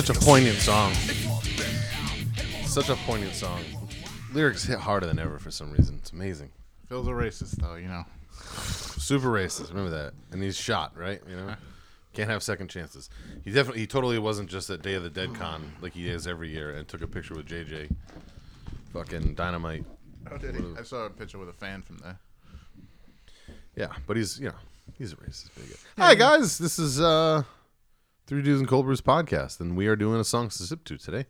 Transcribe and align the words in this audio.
such 0.00 0.16
a 0.16 0.20
poignant 0.20 0.58
song. 0.58 0.94
Such 2.64 2.88
a 2.88 2.94
poignant 2.94 3.34
song. 3.34 3.60
Lyrics 4.32 4.62
hit 4.62 4.78
harder 4.78 5.06
than 5.06 5.18
ever 5.18 5.40
for 5.40 5.50
some 5.50 5.72
reason. 5.72 5.96
It's 5.96 6.12
amazing. 6.12 6.52
Phil's 6.88 7.08
a 7.08 7.10
racist, 7.10 7.56
though, 7.56 7.74
you 7.74 7.88
know. 7.88 8.04
Super 8.52 9.26
racist. 9.26 9.70
Remember 9.70 9.90
that. 9.90 10.12
And 10.30 10.40
he's 10.40 10.56
shot, 10.56 10.96
right? 10.96 11.20
You 11.28 11.34
know, 11.34 11.54
can't 12.12 12.30
have 12.30 12.44
second 12.44 12.68
chances. 12.68 13.10
He 13.42 13.50
definitely, 13.50 13.80
he 13.80 13.86
totally 13.88 14.20
wasn't 14.20 14.48
just 14.48 14.70
at 14.70 14.82
Day 14.82 14.94
of 14.94 15.02
the 15.02 15.10
Dead 15.10 15.34
con 15.34 15.72
like 15.80 15.94
he 15.94 16.08
is 16.08 16.28
every 16.28 16.50
year 16.50 16.70
and 16.70 16.86
took 16.86 17.02
a 17.02 17.08
picture 17.08 17.34
with 17.34 17.46
JJ. 17.46 17.90
Fucking 18.92 19.34
dynamite. 19.34 19.84
Oh, 20.30 20.38
did 20.38 20.54
he? 20.54 20.62
I 20.78 20.84
saw 20.84 21.06
a 21.06 21.10
picture 21.10 21.38
with 21.38 21.48
a 21.48 21.54
fan 21.54 21.82
from 21.82 21.98
there. 21.98 22.20
Yeah, 23.74 23.88
but 24.06 24.16
he's 24.16 24.38
you 24.38 24.46
know 24.46 24.54
he's 24.96 25.12
a 25.12 25.16
racist 25.16 25.52
bigot. 25.56 25.78
Hi 25.96 26.14
guys, 26.14 26.56
this 26.56 26.78
is 26.78 27.00
uh 27.00 27.42
Three 28.28 28.42
Dudes 28.42 28.60
and 28.60 28.68
Cold 28.68 28.84
Brews 28.84 29.00
podcast, 29.00 29.58
and 29.58 29.74
we 29.74 29.86
are 29.86 29.96
doing 29.96 30.20
a 30.20 30.24
song 30.24 30.50
to 30.50 30.62
sip 30.62 30.84
to 30.84 30.98
today. 30.98 31.24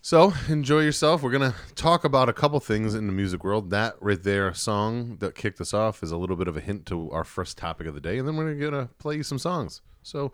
So 0.00 0.32
enjoy 0.48 0.82
yourself. 0.82 1.24
We're 1.24 1.32
gonna 1.32 1.56
talk 1.74 2.04
about 2.04 2.28
a 2.28 2.32
couple 2.32 2.60
things 2.60 2.94
in 2.94 3.08
the 3.08 3.12
music 3.12 3.42
world. 3.42 3.70
That 3.70 3.96
right 4.00 4.22
there, 4.22 4.54
song 4.54 5.16
that 5.16 5.34
kicked 5.34 5.60
us 5.60 5.74
off, 5.74 6.04
is 6.04 6.12
a 6.12 6.16
little 6.16 6.36
bit 6.36 6.46
of 6.46 6.56
a 6.56 6.60
hint 6.60 6.86
to 6.86 7.10
our 7.10 7.24
first 7.24 7.58
topic 7.58 7.88
of 7.88 7.94
the 7.94 8.00
day, 8.00 8.16
and 8.16 8.28
then 8.28 8.36
we're 8.36 8.54
gonna 8.54 8.90
play 9.00 9.16
you 9.16 9.24
some 9.24 9.40
songs. 9.40 9.82
So 10.04 10.30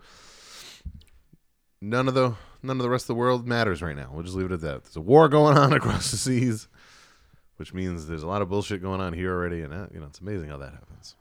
none 1.81 2.07
of 2.07 2.13
the 2.13 2.35
none 2.61 2.77
of 2.77 2.83
the 2.83 2.89
rest 2.91 3.05
of 3.05 3.07
the 3.07 3.15
world 3.15 3.47
matters 3.47 3.81
right 3.81 3.95
now. 3.95 4.11
We'll 4.13 4.21
just 4.21 4.35
leave 4.35 4.51
it 4.51 4.53
at 4.53 4.61
that. 4.61 4.83
There's 4.83 4.97
a 4.97 5.01
war 5.01 5.29
going 5.29 5.57
on 5.57 5.73
across 5.81 6.11
the 6.11 6.17
seas 6.17 6.67
which 7.57 7.73
means 7.73 8.07
there's 8.07 8.23
a 8.23 8.27
lot 8.27 8.41
of 8.41 8.49
bullshit 8.49 8.81
going 8.81 8.99
on 9.01 9.13
here 9.13 9.31
already, 9.31 9.61
and 9.61 9.71
that, 9.71 9.91
you 9.93 9.99
know 9.99 10.05
it's 10.05 10.19
amazing 10.19 10.49
how 10.49 10.57
that 10.57 10.73
happens. 10.73 11.15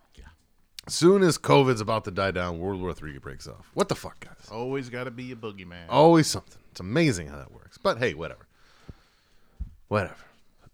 Soon 0.89 1.23
as 1.23 1.39
COVID's 1.39 1.81
about 1.81 2.05
to 2.05 2.11
die 2.11 2.33
down, 2.33 2.59
World 2.59 2.81
War 2.81 2.93
Three 2.93 3.17
breaks 3.19 3.47
off. 3.47 3.71
What 3.75 3.89
the 3.89 3.95
fuck, 3.95 4.19
guys? 4.21 4.49
Always 4.51 4.89
got 4.89 5.05
to 5.05 5.11
be 5.11 5.31
a 5.31 5.37
boogeyman. 5.37 5.85
Always 5.89 6.27
something. 6.27 6.61
It's 6.73 6.81
amazing 6.81 7.29
how 7.29 7.37
that 7.37 7.53
works. 7.53 7.79
But 7.79 7.99
hey, 7.99 8.15
whatever. 8.15 8.47
Whatever. 9.89 10.17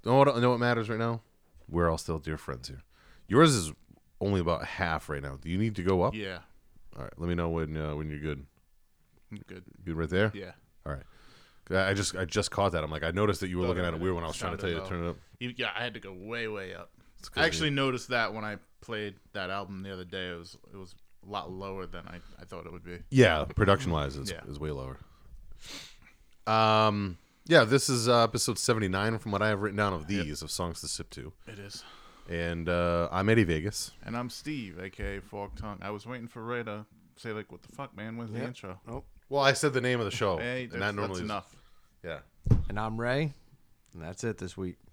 Know 0.04 0.14
what, 0.14 0.38
know 0.38 0.50
what 0.50 0.60
matters 0.60 0.88
right 0.88 0.98
now? 0.98 1.20
We're 1.68 1.90
all 1.90 1.98
still 1.98 2.18
dear 2.18 2.38
friends 2.38 2.68
here. 2.68 2.82
Yours 3.26 3.54
is 3.54 3.72
only 4.20 4.40
about 4.40 4.64
half 4.64 5.08
right 5.10 5.22
now. 5.22 5.36
Do 5.40 5.50
you 5.50 5.58
need 5.58 5.76
to 5.76 5.82
go 5.82 6.02
up? 6.02 6.14
Yeah. 6.14 6.38
All 6.96 7.02
right. 7.02 7.12
Let 7.18 7.28
me 7.28 7.34
know 7.34 7.50
when 7.50 7.76
uh, 7.76 7.94
when 7.94 8.08
you're 8.08 8.20
good. 8.20 8.46
Good. 9.46 9.64
Good 9.84 9.96
right 9.96 10.08
there. 10.08 10.32
Yeah. 10.34 10.52
All 10.86 10.92
right. 10.92 11.02
I 11.70 11.92
just 11.92 12.16
I 12.16 12.24
just 12.24 12.50
caught 12.50 12.72
that. 12.72 12.82
I'm 12.82 12.90
like 12.90 13.04
I 13.04 13.10
noticed 13.10 13.40
that 13.40 13.48
you 13.48 13.58
were 13.58 13.66
looking 13.66 13.82
no, 13.82 13.88
at 13.88 13.94
it 13.94 13.98
no, 13.98 14.02
weird 14.02 14.14
when 14.14 14.24
I 14.24 14.28
was 14.28 14.36
trying 14.36 14.56
to 14.56 14.58
tell 14.58 14.70
you 14.70 14.76
to 14.76 14.86
turn 14.86 15.04
it 15.04 15.10
up. 15.10 15.16
You- 15.38 15.52
Yeah, 15.54 15.68
I 15.76 15.82
had 15.84 15.94
to 15.94 16.00
go 16.00 16.12
way, 16.12 16.48
way 16.48 16.74
up. 16.74 16.90
I 17.36 17.44
actually 17.44 17.70
noticed 17.70 18.08
that 18.08 18.32
when 18.32 18.44
I 18.44 18.56
played 18.80 19.14
that 19.32 19.50
album 19.50 19.82
the 19.82 19.92
other 19.92 20.04
day. 20.04 20.30
It 20.30 20.38
was 20.38 20.56
it 20.72 20.76
was 20.76 20.94
a 21.26 21.30
lot 21.30 21.50
lower 21.50 21.86
than 21.86 22.06
I, 22.08 22.16
I 22.40 22.44
thought 22.44 22.66
it 22.66 22.72
would 22.72 22.84
be. 22.84 22.98
Yeah, 23.10 23.44
production 23.44 23.90
wise, 23.92 24.16
is, 24.16 24.30
Yeah. 24.30 24.40
is 24.48 24.58
way 24.60 24.70
lower. 24.70 24.98
Um, 26.46 27.18
yeah, 27.46 27.64
this 27.64 27.88
is 27.88 28.08
uh, 28.08 28.22
episode 28.24 28.58
seventy 28.58 28.88
nine 28.88 29.18
from 29.18 29.32
what 29.32 29.42
I 29.42 29.48
have 29.48 29.60
written 29.62 29.76
down 29.76 29.92
of 29.92 30.06
these 30.06 30.42
of 30.42 30.50
songs 30.50 30.80
to 30.80 30.88
sip 30.88 31.10
to, 31.10 31.32
It 31.46 31.58
is. 31.58 31.82
and 32.30 32.68
uh, 32.68 33.08
I'm 33.10 33.28
Eddie 33.28 33.44
Vegas. 33.44 33.90
And 34.04 34.16
I'm 34.16 34.30
Steve, 34.30 34.78
aka 34.80 35.20
Fork 35.20 35.54
Tongue. 35.56 35.78
I 35.82 35.90
was 35.90 36.06
waiting 36.06 36.28
for 36.28 36.42
Ray 36.42 36.62
to 36.62 36.86
say 37.16 37.32
like, 37.32 37.50
"What 37.52 37.62
the 37.62 37.72
fuck, 37.74 37.96
man? 37.96 38.16
Where's 38.16 38.30
the 38.30 38.42
intro?" 38.44 38.78
Oh, 38.88 39.02
Well, 39.28 39.42
I 39.42 39.52
said 39.54 39.72
the 39.72 39.80
name 39.80 39.98
of 39.98 40.04
the 40.06 40.10
show, 40.16 40.38
Hey, 40.38 40.68
and 40.72 40.80
that 40.80 40.94
normally 40.94 41.08
that's 41.08 41.18
is- 41.18 41.24
enough. 41.24 41.56
Yeah, 42.04 42.18
and 42.68 42.78
I'm 42.78 42.98
Ray, 42.98 43.32
and 43.92 44.02
that's 44.02 44.24
it 44.24 44.38
this 44.38 44.56
week. 44.56 44.76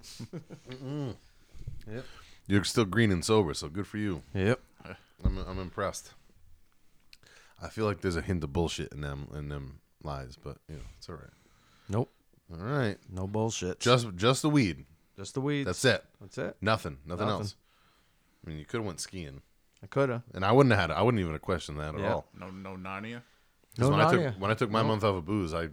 you're 2.47 2.63
still 2.63 2.85
green 2.85 3.11
and 3.11 3.23
sober, 3.23 3.53
so 3.53 3.69
good 3.69 3.87
for 3.87 3.97
you. 3.97 4.21
Yep. 4.33 4.59
I'm 5.23 5.37
I'm 5.39 5.59
impressed. 5.59 6.13
I 7.61 7.69
feel 7.69 7.85
like 7.85 8.01
there's 8.01 8.15
a 8.17 8.21
hint 8.21 8.43
of 8.43 8.53
bullshit 8.53 8.91
in 8.91 9.01
them 9.01 9.27
in 9.33 9.49
them 9.49 9.79
lies, 10.03 10.37
but 10.41 10.57
you 10.69 10.75
know 10.75 10.81
it's 10.97 11.09
all 11.09 11.15
right. 11.15 11.33
Nope. 11.89 12.11
All 12.51 12.63
right, 12.63 12.97
No 13.11 13.25
bullshit. 13.25 13.79
just 13.79 14.07
just 14.15 14.41
the 14.43 14.49
weed. 14.49 14.85
just 15.17 15.33
the 15.33 15.41
weed. 15.41 15.63
That's 15.65 15.83
it. 15.85 16.03
That's 16.21 16.37
it. 16.37 16.57
Nothing. 16.61 16.97
Nothing, 17.05 17.25
Nothing. 17.27 17.39
else. 17.41 17.55
I 18.45 18.49
mean, 18.49 18.59
you 18.59 18.65
could 18.65 18.77
have 18.77 18.85
went 18.85 18.99
skiing, 18.99 19.41
I 19.81 19.87
coulda. 19.87 20.21
and 20.33 20.45
I 20.45 20.51
wouldn't 20.51 20.73
have 20.75 20.89
had. 20.89 20.91
I 20.95 21.01
wouldn't 21.01 21.19
even 21.21 21.31
have 21.31 21.41
questioned 21.41 21.79
that 21.79 21.95
at 21.95 22.01
Yeah. 22.01 22.13
all. 22.13 22.27
No, 22.39 22.51
no 22.51 22.75
Narnia. 22.75 23.21
'Cause 23.75 23.79
No 23.79 23.89
when 23.89 24.01
I 24.01 24.05
Narnia. 24.13 24.31
took 24.33 24.41
when 24.41 24.51
I 24.51 24.53
took 24.53 24.69
my 24.69 24.83
month 24.83 25.03
off 25.03 25.15
of 25.15 25.25
booze, 25.25 25.53
I 25.55 25.69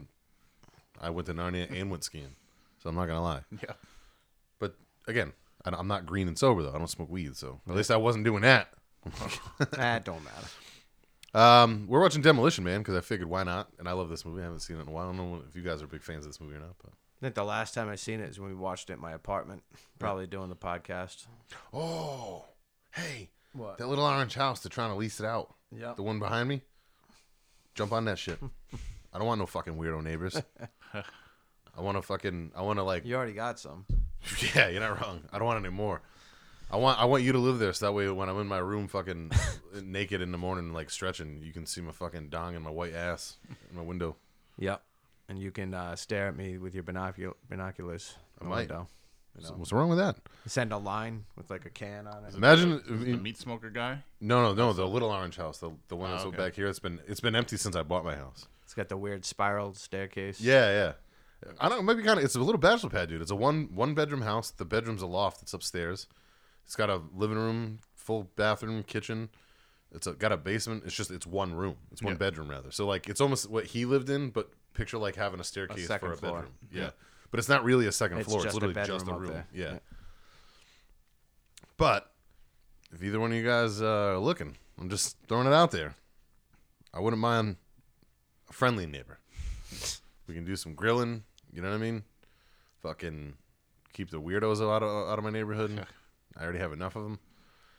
I 1.00 1.10
went 1.10 1.26
to 1.26 1.34
Narnia 1.34 1.70
and 1.70 1.90
went 1.90 2.04
skiing. 2.04 2.36
So 2.82 2.88
I'm 2.88 2.94
not 2.96 3.06
gonna 3.06 3.22
lie. 3.22 3.42
Yeah. 3.62 3.74
But 4.58 4.76
again, 5.06 5.32
I, 5.64 5.78
am 5.78 5.88
not 5.88 6.06
green 6.06 6.28
and 6.28 6.38
sober 6.38 6.62
though. 6.62 6.72
I 6.74 6.78
don't 6.78 6.88
smoke 6.88 7.10
weed, 7.10 7.36
so 7.36 7.60
at 7.68 7.74
least 7.74 7.90
I 7.90 7.96
wasn't 7.96 8.24
doing 8.24 8.42
that. 8.42 8.72
that 9.72 10.04
don't 10.04 10.24
matter. 10.24 10.46
Um, 11.34 11.86
we're 11.88 12.00
watching 12.00 12.20
Demolition 12.22 12.62
Man 12.64 12.80
because 12.80 12.94
I 12.94 13.00
figured 13.00 13.28
why 13.28 13.42
not, 13.42 13.68
and 13.78 13.88
I 13.88 13.92
love 13.92 14.08
this 14.10 14.24
movie. 14.24 14.40
I 14.40 14.44
haven't 14.44 14.60
seen 14.60 14.76
it 14.76 14.82
in 14.82 14.88
a 14.88 14.90
while. 14.90 15.08
I 15.08 15.12
don't 15.12 15.16
know 15.16 15.42
if 15.48 15.56
you 15.56 15.62
guys 15.62 15.82
are 15.82 15.86
big 15.86 16.02
fans 16.02 16.26
of 16.26 16.32
this 16.32 16.40
movie 16.40 16.56
or 16.56 16.60
not, 16.60 16.74
but 16.82 16.92
I 16.92 17.26
think 17.26 17.34
the 17.34 17.44
last 17.44 17.74
time 17.74 17.88
I 17.88 17.94
seen 17.94 18.20
it 18.20 18.28
is 18.28 18.38
when 18.38 18.50
we 18.50 18.54
watched 18.54 18.90
it 18.90 18.94
in 18.94 19.00
my 19.00 19.12
apartment, 19.12 19.62
probably 19.98 20.26
doing 20.26 20.48
the 20.50 20.56
podcast. 20.56 21.26
oh, 21.72 22.44
hey, 22.92 23.30
What? 23.52 23.78
that 23.78 23.86
little 23.88 24.04
orange 24.04 24.34
house 24.34 24.60
they're 24.60 24.70
trying 24.70 24.90
to 24.90 24.96
lease 24.96 25.20
it 25.20 25.26
out. 25.26 25.54
Yeah. 25.74 25.94
The 25.94 26.02
one 26.02 26.18
behind 26.18 26.48
me. 26.48 26.62
Jump 27.74 27.92
on 27.92 28.04
that 28.04 28.18
shit. 28.18 28.38
I 29.14 29.18
don't 29.18 29.26
want 29.26 29.38
no 29.38 29.46
fucking 29.46 29.76
weirdo 29.76 30.02
neighbors. 30.02 30.40
I 30.94 31.80
want 31.80 31.96
to 31.96 32.02
fucking. 32.02 32.52
I 32.54 32.62
want 32.62 32.78
to 32.78 32.82
like. 32.82 33.06
You 33.06 33.16
already 33.16 33.32
got 33.32 33.58
some. 33.58 33.86
Yeah, 34.54 34.68
you're 34.68 34.80
not 34.80 35.00
wrong. 35.00 35.22
I 35.32 35.38
don't 35.38 35.46
want 35.46 35.64
any 35.64 35.74
more. 35.74 36.00
I 36.70 36.76
want 36.76 36.98
I 37.00 37.04
want 37.04 37.22
you 37.22 37.32
to 37.32 37.38
live 37.38 37.58
there 37.58 37.72
so 37.72 37.86
that 37.86 37.92
way 37.92 38.08
when 38.10 38.28
I'm 38.28 38.38
in 38.40 38.46
my 38.46 38.58
room 38.58 38.88
fucking 38.88 39.30
naked 39.82 40.22
in 40.22 40.32
the 40.32 40.38
morning 40.38 40.72
like 40.72 40.90
stretching, 40.90 41.40
you 41.42 41.52
can 41.52 41.66
see 41.66 41.80
my 41.82 41.92
fucking 41.92 42.28
dong 42.30 42.54
and 42.54 42.64
my 42.64 42.70
white 42.70 42.94
ass 42.94 43.36
in 43.70 43.76
my 43.76 43.82
window. 43.82 44.16
Yep. 44.58 44.82
And 45.28 45.38
you 45.38 45.50
can 45.50 45.74
uh, 45.74 45.96
stare 45.96 46.28
at 46.28 46.36
me 46.36 46.58
with 46.58 46.74
your 46.74 46.82
binocul- 46.84 47.34
binoculars. 47.48 48.16
in 48.40 48.46
the 48.46 48.50
might. 48.50 48.58
window. 48.68 48.88
You 49.38 49.44
So 49.44 49.52
know. 49.52 49.58
what's 49.58 49.72
wrong 49.72 49.88
with 49.88 49.98
that? 49.98 50.16
Send 50.46 50.72
a 50.72 50.78
line 50.78 51.24
with 51.36 51.50
like 51.50 51.64
a 51.66 51.70
can 51.70 52.06
on 52.06 52.24
it. 52.24 52.34
Imagine 52.34 52.82
The 52.86 53.16
meat 53.16 53.38
smoker 53.38 53.70
guy. 53.70 54.02
no 54.20 54.42
no 54.42 54.54
no 54.54 54.72
the 54.72 54.86
little 54.86 55.10
orange 55.10 55.36
house 55.36 55.58
the 55.58 55.70
the 55.88 55.96
one 55.96 56.10
that's 56.10 56.24
Oh, 56.24 56.28
okay. 56.28 56.36
back 56.36 56.54
here 56.54 56.66
it's 56.68 56.78
been 56.80 57.00
it's 57.06 57.20
been 57.20 57.34
empty 57.36 57.56
since 57.56 57.74
I 57.76 57.82
bought 57.82 58.04
my 58.04 58.14
house. 58.16 58.46
It's 58.64 58.74
got 58.74 58.88
the 58.88 58.96
weird 58.96 59.24
spiral 59.24 59.74
staircase. 59.74 60.40
Yeah 60.40 60.70
yeah. 60.70 60.92
I 61.60 61.68
don't 61.68 61.78
know, 61.78 61.82
maybe 61.94 62.02
kind 62.06 62.18
of 62.18 62.24
it's 62.24 62.34
a 62.34 62.40
little 62.40 62.58
bachelor 62.60 62.90
pad 62.90 63.08
dude. 63.08 63.22
It's 63.22 63.30
a 63.30 63.36
one 63.36 63.68
one 63.74 63.94
bedroom 63.94 64.22
house. 64.22 64.50
The 64.50 64.64
bedroom's 64.64 65.02
a 65.02 65.06
loft. 65.06 65.42
It's 65.42 65.54
upstairs. 65.54 66.06
It's 66.64 66.76
got 66.76 66.90
a 66.90 67.00
living 67.14 67.36
room, 67.38 67.80
full 67.94 68.30
bathroom, 68.36 68.82
kitchen. 68.84 69.28
It's 69.94 70.06
a, 70.06 70.12
got 70.12 70.32
a 70.32 70.36
basement. 70.36 70.84
It's 70.86 70.94
just 70.94 71.10
it's 71.10 71.26
one 71.26 71.54
room. 71.54 71.76
It's 71.90 72.02
one 72.02 72.14
Yeah. 72.14 72.18
bedroom 72.18 72.48
rather. 72.48 72.70
So 72.70 72.86
like 72.86 73.08
it's 73.08 73.20
almost 73.20 73.50
what 73.50 73.66
he 73.66 73.84
lived 73.84 74.08
in, 74.10 74.30
but 74.30 74.50
picture 74.74 74.98
like 74.98 75.16
having 75.16 75.40
a 75.40 75.44
staircase 75.44 75.86
second 75.86 76.08
for 76.08 76.14
a 76.14 76.16
floor. 76.16 76.32
bedroom. 76.36 76.54
Yeah. 76.72 76.90
But 77.30 77.38
it's 77.40 77.48
not 77.48 77.64
really 77.64 77.86
a 77.86 77.92
second 77.92 78.18
It's 78.18 78.28
floor. 78.28 78.38
It's 78.44 78.54
just 78.54 78.62
a 78.62 78.66
literally 78.66 78.86
just 78.86 79.08
a 79.08 79.14
room. 79.14 79.44
Yeah. 79.52 79.72
Yeah. 79.72 79.78
But 81.76 82.10
if 82.92 83.02
either 83.02 83.18
one 83.20 83.32
of 83.32 83.36
you 83.36 83.44
guys 83.44 83.80
uh, 83.82 83.86
are 83.86 84.18
looking, 84.18 84.56
I'm 84.78 84.88
just 84.88 85.16
throwing 85.28 85.46
it 85.46 85.52
out 85.52 85.70
there. 85.70 85.94
I 86.94 87.00
wouldn't 87.00 87.20
mind 87.20 87.56
a 88.48 88.52
friendly 88.52 88.86
neighbor. 88.86 89.18
We 90.26 90.34
can 90.34 90.44
do 90.44 90.56
some 90.56 90.74
grilling. 90.74 91.24
You 91.52 91.62
know 91.62 91.68
what 91.70 91.74
I 91.76 91.78
mean? 91.78 92.02
Fucking 92.82 93.34
keep 93.92 94.10
the 94.10 94.20
weirdos 94.20 94.60
out 94.62 94.82
of 94.82 95.08
out 95.08 95.18
of 95.18 95.24
my 95.24 95.30
neighborhood. 95.30 95.86
I 96.38 96.42
already 96.42 96.58
have 96.58 96.72
enough 96.72 96.96
of 96.96 97.02
them. 97.04 97.18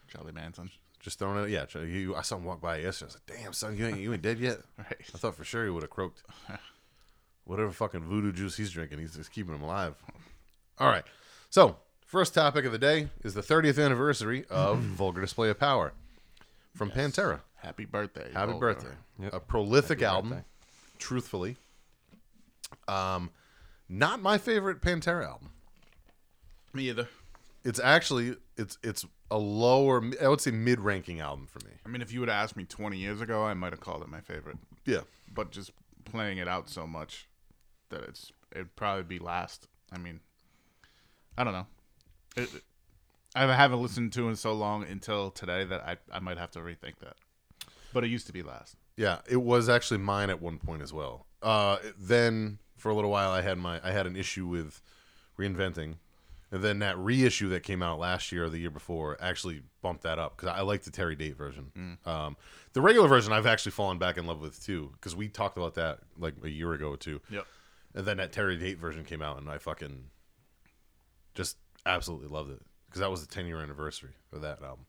Charlie 0.08 0.32
Manson. 0.32 0.70
Just 1.00 1.20
throwing 1.20 1.44
it. 1.44 1.50
Yeah, 1.50 1.66
try- 1.66 1.82
you, 1.84 2.16
I 2.16 2.22
saw 2.22 2.38
him 2.38 2.46
walk 2.46 2.62
by 2.62 2.78
yesterday. 2.78 3.06
I 3.06 3.14
was 3.14 3.16
like, 3.30 3.40
"Damn, 3.44 3.54
son, 3.54 3.76
you 3.78 3.88
ain't 3.88 4.00
you 4.00 4.14
ain't 4.14 4.22
dead 4.22 4.40
yet." 4.40 4.60
Right. 4.78 4.96
I 5.14 5.18
thought 5.18 5.36
for 5.36 5.44
sure 5.44 5.64
he 5.66 5.70
would 5.72 5.84
have 5.84 5.90
croaked. 5.90 6.24
Whatever 7.46 7.72
fucking 7.72 8.02
voodoo 8.06 8.32
juice 8.32 8.56
he's 8.56 8.72
drinking, 8.72 9.00
he's 9.00 9.16
just 9.16 9.32
keeping 9.32 9.54
him 9.54 9.62
alive. 9.64 9.96
All 10.80 10.88
right. 10.88 11.04
So, 11.50 11.76
first 12.06 12.34
topic 12.34 12.64
of 12.64 12.72
the 12.72 12.78
day 12.78 13.10
is 13.24 13.34
the 13.34 13.42
30th 13.42 13.84
anniversary 13.84 14.46
of 14.50 14.80
Vulgar 14.80 15.20
Display 15.20 15.50
of 15.50 15.60
Power 15.60 15.92
from 16.74 16.90
Pantera. 16.90 17.42
Happy 17.56 17.84
birthday. 17.84 18.30
Happy 18.34 18.52
Vulgar. 18.52 18.74
birthday. 18.74 18.96
Yep. 19.20 19.34
A 19.34 19.40
prolific 19.42 20.00
Happy 20.00 20.06
album, 20.16 20.30
birthday. 20.32 20.46
truthfully. 21.00 21.58
Um, 22.88 23.30
not 23.94 24.22
my 24.22 24.38
favorite 24.38 24.82
Pantera 24.82 25.26
album. 25.26 25.52
Me 26.74 26.90
either. 26.90 27.08
It's 27.64 27.80
actually 27.80 28.36
it's 28.58 28.78
it's 28.84 29.06
a 29.30 29.38
lower 29.38 30.04
I 30.22 30.28
would 30.28 30.42
say 30.42 30.52
mid-ranking 30.52 31.20
album 31.20 31.48
for 31.48 31.60
me. 31.60 31.74
I 31.86 31.90
mean, 31.90 32.02
if 32.02 32.12
you 32.12 32.20
would 32.20 32.30
have 32.30 32.44
asked 32.44 32.58
me 32.58 32.66
20 32.66 32.98
years 32.98 33.22
ago, 33.22 33.44
I 33.44 33.54
might 33.54 33.72
have 33.72 33.80
called 33.80 34.02
it 34.02 34.10
my 34.10 34.20
favorite. 34.20 34.58
Yeah. 34.86 35.02
But 35.34 35.52
just 35.52 35.72
playing 36.06 36.40
it 36.40 36.48
out 36.48 36.70
so 36.70 36.88
much 36.88 37.28
that 37.90 38.02
it's 38.02 38.32
it'd 38.52 38.76
probably 38.76 39.04
be 39.04 39.20
last. 39.20 39.68
I 39.92 40.00
mean, 40.00 40.20
I 41.38 41.44
don't 41.44 41.54
know. 41.54 41.68
It, 42.36 42.50
I 43.36 43.42
haven't 43.54 43.82
listened 43.82 44.12
to 44.14 44.26
it 44.26 44.30
in 44.32 44.36
so 44.36 44.54
long 44.54 44.84
until 44.84 45.30
today 45.30 45.64
that 45.66 45.82
I 45.88 45.98
I 46.12 46.20
might 46.20 46.38
have 46.38 46.52
to 46.52 46.60
rethink 46.60 46.98
that. 47.02 47.16
But 47.94 48.04
it 48.04 48.08
used 48.08 48.26
to 48.26 48.34
be 48.34 48.42
last. 48.42 48.76
Yeah, 48.98 49.20
it 49.30 49.42
was 49.42 49.70
actually 49.70 50.00
mine 50.00 50.32
at 50.32 50.42
one 50.42 50.58
point 50.58 50.82
as 50.82 50.92
well. 50.92 51.28
Uh, 51.42 51.78
then 51.98 52.60
for 52.84 52.90
a 52.90 52.94
little 52.96 53.10
while, 53.10 53.32
I 53.32 53.42
had 53.42 53.58
my 53.58 53.80
I 53.82 53.92
had 53.92 54.06
an 54.06 54.18
issue 54.18 54.46
with 54.46 54.82
reinventing, 55.40 55.96
and 56.52 56.62
then 56.62 56.80
that 56.80 56.98
reissue 56.98 57.48
that 57.50 57.64
came 57.64 57.82
out 57.82 57.98
last 57.98 58.30
year 58.34 58.44
or 58.44 58.50
the 58.50 58.60
year 58.60 58.70
before 58.70 59.18
actually 59.22 59.62
bumped 59.82 60.04
that 60.04 60.20
up 60.20 60.36
because 60.36 60.50
I 60.50 60.64
like 60.64 60.84
the 60.84 60.92
Terry 60.92 61.16
Date 61.16 61.38
version. 61.38 61.98
Um, 62.06 62.36
the 62.74 62.82
regular 62.82 63.08
version 63.08 63.32
I've 63.32 63.46
actually 63.46 63.72
fallen 63.72 64.00
back 64.00 64.18
in 64.18 64.28
love 64.28 64.42
with 64.42 64.62
too 64.62 64.92
because 64.96 65.16
we 65.16 65.30
talked 65.30 65.56
about 65.56 65.76
that 65.76 66.00
like 66.18 66.34
a 66.44 66.50
year 66.50 66.74
ago 66.74 66.90
or 66.90 66.98
two. 66.98 67.22
Yep. 67.30 67.48
And 67.96 68.06
then 68.06 68.18
that 68.18 68.34
Terry 68.34 68.58
Date 68.58 68.80
version 68.80 69.06
came 69.06 69.22
out, 69.22 69.38
and 69.40 69.50
I 69.50 69.60
fucking 69.60 70.10
just 71.36 71.56
absolutely 71.86 72.28
loved 72.28 72.52
it 72.52 72.60
because 72.88 73.00
that 73.00 73.10
was 73.10 73.26
the 73.26 73.34
10 73.34 73.46
year 73.46 73.62
anniversary 73.62 74.12
of 74.34 74.42
that 74.42 74.60
album. 74.62 74.86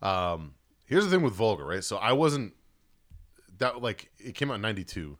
Um, 0.00 0.54
here's 0.86 1.04
the 1.04 1.10
thing 1.10 1.22
with 1.22 1.34
Vulgar, 1.34 1.66
right? 1.66 1.84
So 1.84 1.98
I 1.98 2.12
wasn't 2.12 2.54
that 3.58 3.82
like 3.82 4.10
it 4.18 4.34
came 4.34 4.50
out 4.50 4.54
in 4.54 4.62
92, 4.62 5.18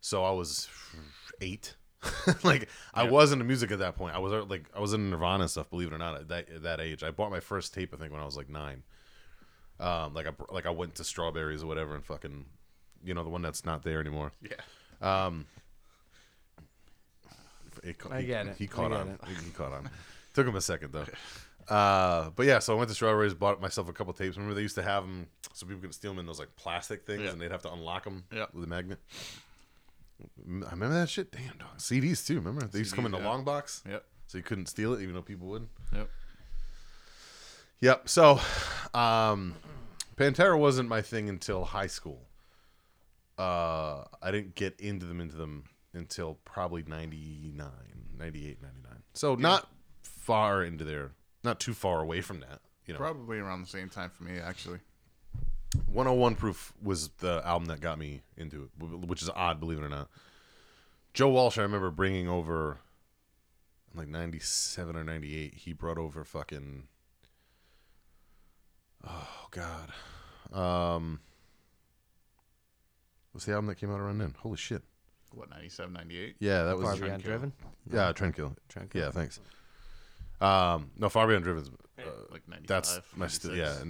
so 0.00 0.24
I 0.24 0.30
was 0.30 0.68
eight. 1.40 1.74
like 2.44 2.68
I 2.94 3.04
Yeah. 3.04 3.10
was 3.10 3.32
into 3.32 3.44
music 3.44 3.70
at 3.72 3.78
that 3.80 3.96
point. 3.96 4.14
I 4.14 4.18
was 4.18 4.32
uh, 4.32 4.44
like 4.44 4.64
I 4.74 4.80
was 4.80 4.92
in 4.92 5.10
Nirvana 5.10 5.42
and 5.44 5.50
stuff. 5.50 5.70
Believe 5.70 5.88
it 5.88 5.94
or 5.94 5.98
not, 5.98 6.14
at 6.16 6.28
that 6.28 6.48
at 6.50 6.62
that 6.62 6.80
age, 6.80 7.02
I 7.02 7.10
bought 7.10 7.30
my 7.30 7.40
first 7.40 7.74
tape. 7.74 7.92
I 7.94 7.96
think 7.96 8.12
when 8.12 8.20
I 8.20 8.24
was 8.24 8.36
like 8.36 8.48
nine. 8.48 8.82
Um, 9.80 10.14
like 10.14 10.26
I 10.26 10.30
like 10.50 10.66
I 10.66 10.70
went 10.70 10.94
to 10.96 11.04
Strawberries 11.04 11.62
or 11.62 11.66
whatever 11.66 11.94
and 11.94 12.04
fucking, 12.04 12.46
you 13.04 13.12
know, 13.14 13.24
the 13.24 13.28
one 13.30 13.42
that's 13.42 13.64
not 13.64 13.82
there 13.82 14.00
anymore. 14.00 14.32
Yeah. 14.40 15.26
Um, 15.26 15.46
it 17.82 17.96
I 18.10 18.20
he, 18.20 18.26
get 18.26 18.46
it. 18.46 18.56
He 18.56 18.64
I 18.64 18.66
caught 18.68 18.92
on. 18.92 19.08
it. 19.08 19.20
He, 19.28 19.34
he 19.46 19.50
caught 19.50 19.72
on. 19.72 19.90
Took 20.34 20.46
him 20.46 20.56
a 20.56 20.60
second 20.60 20.92
though. 20.92 21.06
Uh, 21.74 22.30
but 22.36 22.46
yeah, 22.46 22.58
so 22.60 22.74
I 22.74 22.76
went 22.78 22.88
to 22.88 22.94
Strawberries, 22.94 23.34
bought 23.34 23.60
myself 23.60 23.88
a 23.88 23.92
couple 23.92 24.12
tapes. 24.12 24.36
Remember 24.36 24.54
they 24.54 24.62
used 24.62 24.76
to 24.76 24.82
have 24.82 25.02
them 25.02 25.26
so 25.52 25.66
people 25.66 25.82
could 25.82 25.92
steal 25.94 26.12
them 26.12 26.20
in 26.20 26.26
those 26.26 26.38
like 26.38 26.54
plastic 26.56 27.04
things, 27.04 27.22
Yeah. 27.22 27.30
and 27.30 27.40
they'd 27.40 27.50
have 27.50 27.62
to 27.62 27.72
unlock 27.72 28.04
them 28.04 28.24
Yeah. 28.32 28.46
with 28.52 28.64
a 28.64 28.66
magnet. 28.68 29.00
I 30.20 30.70
remember 30.70 30.94
that 30.94 31.08
shit. 31.08 31.30
Damn, 31.32 31.58
dog. 31.58 31.76
CDs 31.78 32.26
too. 32.26 32.36
Remember 32.36 32.66
they 32.66 32.78
used 32.78 32.90
to 32.90 32.96
come 32.96 33.06
in 33.06 33.12
the 33.12 33.18
yeah. 33.18 33.28
long 33.28 33.44
box, 33.44 33.82
Yep. 33.88 34.04
so 34.26 34.38
you 34.38 34.44
couldn't 34.44 34.66
steal 34.66 34.94
it, 34.94 35.02
even 35.02 35.14
though 35.14 35.22
people 35.22 35.48
would. 35.48 35.68
Yep. 35.94 36.10
Yep. 37.80 38.08
So, 38.08 38.40
um, 38.94 39.54
Pantera 40.16 40.58
wasn't 40.58 40.88
my 40.88 41.02
thing 41.02 41.28
until 41.28 41.64
high 41.64 41.86
school. 41.88 42.22
Uh, 43.38 44.04
I 44.22 44.30
didn't 44.30 44.54
get 44.54 44.80
into 44.80 45.04
them 45.04 45.20
into 45.20 45.36
them 45.36 45.64
until 45.92 46.38
probably 46.44 46.84
99, 46.86 47.66
98, 48.18 48.62
99. 48.62 49.02
So 49.12 49.34
not 49.34 49.68
far 50.02 50.64
into 50.64 50.84
there, 50.84 51.12
not 51.44 51.60
too 51.60 51.74
far 51.74 52.00
away 52.00 52.22
from 52.22 52.40
that. 52.40 52.60
You 52.86 52.94
know, 52.94 52.98
Probably 52.98 53.38
around 53.38 53.62
the 53.62 53.68
same 53.68 53.88
time 53.88 54.10
for 54.10 54.24
me, 54.24 54.38
actually. 54.38 54.78
101 55.86 56.34
Proof 56.36 56.72
was 56.82 57.08
the 57.18 57.42
album 57.44 57.66
that 57.68 57.80
got 57.80 57.98
me 57.98 58.22
into 58.36 58.64
it, 58.80 59.06
which 59.06 59.22
is 59.22 59.30
odd, 59.34 59.60
believe 59.60 59.78
it 59.78 59.84
or 59.84 59.88
not. 59.88 60.08
Joe 61.14 61.28
Walsh, 61.28 61.56
I 61.58 61.62
remember 61.62 61.90
bringing 61.90 62.28
over, 62.28 62.78
in 63.92 63.98
like 63.98 64.08
97 64.08 64.96
or 64.96 65.04
98, 65.04 65.54
he 65.54 65.72
brought 65.72 65.98
over 65.98 66.24
fucking, 66.24 66.84
oh, 69.06 69.46
God. 69.50 69.92
Um, 70.52 71.20
what's 73.32 73.46
the 73.46 73.52
album 73.52 73.66
that 73.66 73.76
came 73.76 73.90
out 73.90 74.00
around 74.00 74.18
then? 74.18 74.34
Holy 74.40 74.56
shit. 74.56 74.82
What, 75.32 75.50
97, 75.50 75.92
98? 75.92 76.36
Yeah, 76.38 76.64
that 76.64 76.76
was, 76.76 76.84
Far 76.86 76.96
Trend 76.96 77.04
Beyond 77.08 77.22
Driven. 77.22 77.52
yeah, 77.92 78.12
Trendkill. 78.12 78.56
Trend 78.68 78.90
Kill. 78.90 79.02
Yeah, 79.02 79.10
thanks. 79.10 79.40
Um, 80.40 80.90
no, 80.98 81.08
Far 81.08 81.26
Beyond 81.26 81.44
Driven's, 81.44 81.70
uh, 81.98 82.02
Like 82.30 82.46
95. 82.48 82.66
that's 82.68 83.00
my 83.16 83.26
st- 83.26 83.54
96. 83.54 83.56
yeah, 83.56 83.84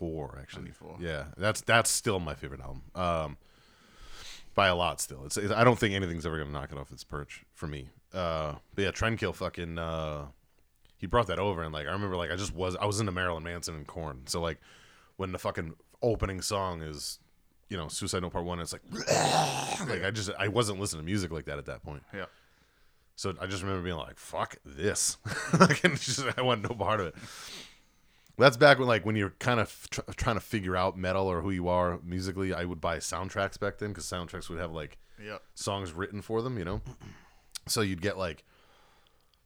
94 0.00 0.38
actually. 0.40 0.62
94. 0.62 0.96
Yeah, 1.00 1.24
that's 1.36 1.60
that's 1.62 1.90
still 1.90 2.20
my 2.20 2.34
favorite 2.34 2.60
album. 2.60 2.82
Um 2.94 3.36
by 4.54 4.66
a 4.68 4.74
lot 4.74 5.00
still. 5.00 5.24
It's, 5.24 5.36
it's 5.36 5.52
I 5.52 5.62
don't 5.64 5.78
think 5.78 5.94
anything's 5.94 6.26
ever 6.26 6.42
to 6.42 6.50
knock 6.50 6.72
it 6.72 6.78
off 6.78 6.90
its 6.90 7.04
perch 7.04 7.44
for 7.54 7.66
me. 7.66 7.88
Uh 8.12 8.54
but 8.74 8.82
yeah, 8.82 8.90
Trendkill 8.90 9.34
fucking 9.34 9.78
uh 9.78 10.26
he 10.96 11.06
brought 11.06 11.28
that 11.28 11.38
over 11.38 11.62
and 11.62 11.72
like 11.72 11.86
I 11.86 11.92
remember 11.92 12.16
like 12.16 12.30
I 12.30 12.36
just 12.36 12.54
was 12.54 12.76
I 12.76 12.86
was 12.86 13.00
into 13.00 13.12
Marilyn 13.12 13.44
Manson 13.44 13.74
and 13.74 13.86
Korn. 13.86 14.22
So 14.26 14.40
like 14.40 14.58
when 15.16 15.32
the 15.32 15.38
fucking 15.38 15.74
opening 16.02 16.40
song 16.40 16.82
is 16.82 17.18
you 17.68 17.76
know, 17.76 17.88
Suicide 17.88 18.22
Note 18.22 18.32
Part 18.32 18.46
1 18.46 18.60
it's 18.60 18.72
like 18.72 18.82
like 19.88 20.04
I 20.04 20.10
just 20.10 20.30
I 20.38 20.48
wasn't 20.48 20.80
listening 20.80 21.02
to 21.02 21.06
music 21.06 21.30
like 21.30 21.44
that 21.46 21.58
at 21.58 21.66
that 21.66 21.82
point. 21.82 22.02
Yeah. 22.14 22.26
So 23.18 23.34
I 23.40 23.46
just 23.46 23.64
remember 23.64 23.82
being 23.82 23.96
like, 23.96 24.16
"Fuck 24.16 24.58
this!" 24.64 25.16
like, 25.58 25.82
just, 25.96 26.24
I 26.38 26.40
want 26.40 26.62
no 26.62 26.68
part 26.68 27.00
of 27.00 27.08
it. 27.08 27.16
That's 28.38 28.56
back 28.56 28.78
when, 28.78 28.86
like, 28.86 29.04
when 29.04 29.16
you're 29.16 29.34
kind 29.38 29.60
of 29.60 29.88
tr- 29.90 30.00
trying 30.16 30.36
to 30.36 30.40
figure 30.40 30.76
out 30.76 30.96
metal 30.96 31.26
or 31.26 31.42
who 31.42 31.50
you 31.50 31.68
are 31.68 31.98
musically. 32.04 32.54
I 32.54 32.64
would 32.64 32.80
buy 32.80 32.98
soundtracks 32.98 33.58
back 33.58 33.78
then 33.78 33.90
because 33.90 34.04
soundtracks 34.04 34.48
would 34.48 34.58
have 34.60 34.72
like 34.72 34.98
Yep. 35.22 35.42
songs 35.54 35.92
written 35.92 36.22
for 36.22 36.42
them, 36.42 36.58
you 36.58 36.64
know. 36.64 36.80
So 37.66 37.82
you'd 37.82 38.00
get 38.00 38.16
like 38.16 38.44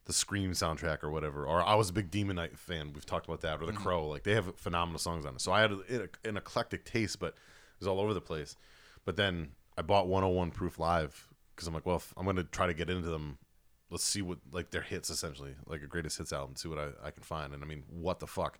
the 0.05 0.13
Scream 0.13 0.51
soundtrack 0.51 1.03
or 1.03 1.11
whatever. 1.11 1.45
Or 1.45 1.61
I 1.61 1.75
was 1.75 1.89
a 1.89 1.93
big 1.93 2.09
Demon 2.09 2.37
Knight 2.37 2.57
fan. 2.57 2.91
We've 2.93 3.05
talked 3.05 3.25
about 3.25 3.41
that. 3.41 3.61
Or 3.61 3.65
the 3.65 3.73
mm-hmm. 3.73 3.83
Crow. 3.83 4.07
Like 4.07 4.23
they 4.23 4.33
have 4.33 4.55
phenomenal 4.55 4.97
songs 4.99 5.25
on 5.25 5.35
it. 5.35 5.41
So 5.41 5.51
I 5.51 5.59
had 5.59 5.71
a, 5.71 6.07
an 6.23 6.37
eclectic 6.37 6.85
taste, 6.85 7.19
but 7.19 7.33
it 7.33 7.79
was 7.79 7.87
all 7.87 7.99
over 7.99 8.13
the 8.13 8.21
place. 8.21 8.55
But 9.03 9.17
then 9.17 9.49
I 9.77 9.81
bought 9.81 10.07
101 10.07 10.51
Proof 10.51 10.79
Live 10.79 11.27
because 11.53 11.67
I'm 11.67 11.73
like, 11.73 11.85
well, 11.85 12.01
I'm 12.15 12.23
going 12.23 12.37
to 12.37 12.43
try 12.43 12.67
to 12.67 12.73
get 12.73 12.89
into 12.89 13.09
them. 13.09 13.37
Let's 13.89 14.05
see 14.05 14.21
what 14.21 14.39
like 14.51 14.71
their 14.71 14.81
hits 14.81 15.09
essentially, 15.09 15.55
like 15.67 15.83
a 15.83 15.87
greatest 15.87 16.17
hits 16.17 16.33
album. 16.33 16.55
See 16.55 16.69
what 16.69 16.79
I, 16.79 17.07
I 17.07 17.11
can 17.11 17.23
find. 17.23 17.53
And 17.53 17.63
I 17.63 17.67
mean, 17.67 17.83
what 17.89 18.19
the 18.19 18.27
fuck? 18.27 18.57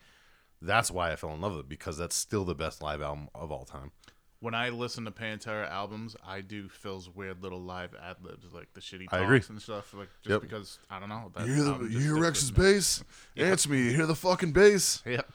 That's 0.65 0.89
why 0.89 1.11
I 1.11 1.15
fell 1.17 1.33
in 1.33 1.41
love 1.41 1.51
with 1.53 1.61
it 1.65 1.69
because 1.69 1.97
that's 1.97 2.15
still 2.15 2.45
the 2.45 2.55
best 2.55 2.81
live 2.81 3.01
album 3.01 3.27
of 3.35 3.51
all 3.51 3.65
time. 3.65 3.91
When 4.39 4.53
I 4.55 4.69
listen 4.69 5.05
to 5.05 5.11
Pantera 5.11 5.69
albums, 5.69 6.15
I 6.25 6.41
do 6.41 6.67
Phil's 6.69 7.09
weird 7.09 7.41
little 7.41 7.61
live 7.61 7.93
ad 8.01 8.17
libs, 8.21 8.53
like 8.53 8.67
the 8.73 8.81
shitty 8.81 9.05
I 9.11 9.17
talks 9.19 9.23
agree. 9.23 9.41
and 9.49 9.61
stuff. 9.61 9.93
Like 9.93 10.09
just 10.21 10.29
Yep. 10.31 10.41
because 10.41 10.79
I 10.89 10.99
don't 10.99 11.09
know. 11.09 11.31
That 11.35 11.47
You 11.47 11.53
hear, 11.53 11.63
the, 11.63 11.69
album 11.71 11.87
you 11.87 11.93
just 11.93 12.03
hear 12.05 12.13
sticks 12.15 12.23
Rex's 12.25 12.51
with 12.51 12.57
me. 12.59 12.73
bass? 12.73 13.03
Answer 13.37 13.69
me. 13.69 13.77
You 13.83 13.91
hear 13.91 14.05
the 14.05 14.15
fucking 14.15 14.51
bass? 14.53 15.01
Yep. 15.05 15.29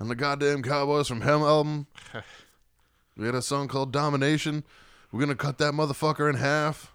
on 0.00 0.08
the 0.08 0.14
goddamn 0.14 0.62
Cowboys 0.62 1.08
from 1.08 1.20
Hell 1.22 1.46
album. 1.46 1.86
we 3.16 3.26
had 3.26 3.34
a 3.34 3.42
song 3.42 3.68
called 3.68 3.92
Domination. 3.92 4.64
We're 5.12 5.20
gonna 5.20 5.34
cut 5.34 5.58
that 5.58 5.72
motherfucker 5.74 6.28
in 6.30 6.36
half. 6.36 6.94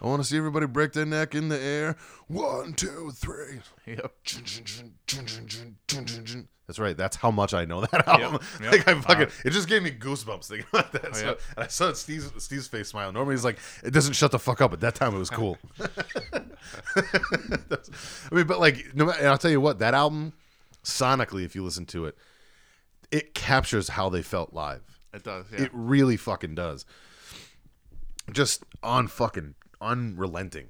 I 0.00 0.06
want 0.06 0.22
to 0.22 0.28
see 0.28 0.36
everybody 0.36 0.66
break 0.66 0.92
their 0.92 1.06
neck 1.06 1.34
in 1.34 1.48
the 1.48 1.60
air. 1.60 1.96
One, 2.28 2.74
two, 2.74 3.10
three. 3.14 3.60
Yep. 3.86 4.12
That's 6.66 6.78
right. 6.78 6.96
That's 6.96 7.16
how 7.16 7.30
much 7.30 7.52
I 7.54 7.64
know 7.64 7.80
that 7.82 8.06
album. 8.06 8.40
yep. 8.62 8.72
Like 8.72 8.88
I 8.88 9.00
fucking, 9.00 9.26
Uh, 9.26 9.30
it 9.44 9.50
just 9.50 9.68
gave 9.68 9.82
me 9.82 9.90
goosebumps 9.90 10.46
thinking 10.46 10.66
about 10.72 10.92
that. 10.92 11.16
So, 11.16 11.26
yep. 11.26 11.40
and 11.56 11.64
I 11.64 11.68
saw 11.68 11.92
Steve's 11.92 12.30
Steve's 12.42 12.68
face 12.68 12.88
smile. 12.88 13.12
Normally 13.12 13.34
he's 13.34 13.44
like, 13.44 13.58
it 13.82 13.90
doesn't 13.92 14.14
shut 14.14 14.30
the 14.30 14.38
fuck 14.38 14.60
up. 14.60 14.70
But 14.70 14.80
that 14.80 14.94
time 14.94 15.14
it 15.14 15.18
was 15.18 15.30
cool. 15.30 15.58
I 15.80 16.40
mean, 18.30 18.46
but 18.46 18.60
like, 18.60 18.94
no 18.94 19.06
matter, 19.06 19.18
and 19.18 19.28
I'll 19.28 19.38
tell 19.38 19.50
you 19.50 19.60
what, 19.60 19.80
that 19.80 19.94
album, 19.94 20.32
sonically, 20.84 21.44
if 21.44 21.54
you 21.54 21.64
listen 21.64 21.86
to 21.86 22.06
it, 22.06 22.16
it 23.10 23.34
captures 23.34 23.88
how 23.90 24.08
they 24.08 24.22
felt 24.22 24.52
live. 24.54 24.82
It 25.12 25.24
does. 25.24 25.46
Yeah. 25.52 25.62
It 25.64 25.70
really 25.72 26.16
fucking 26.16 26.54
does. 26.54 26.86
Just 28.32 28.64
on 28.82 29.08
fucking 29.08 29.56
unrelenting 29.82 30.68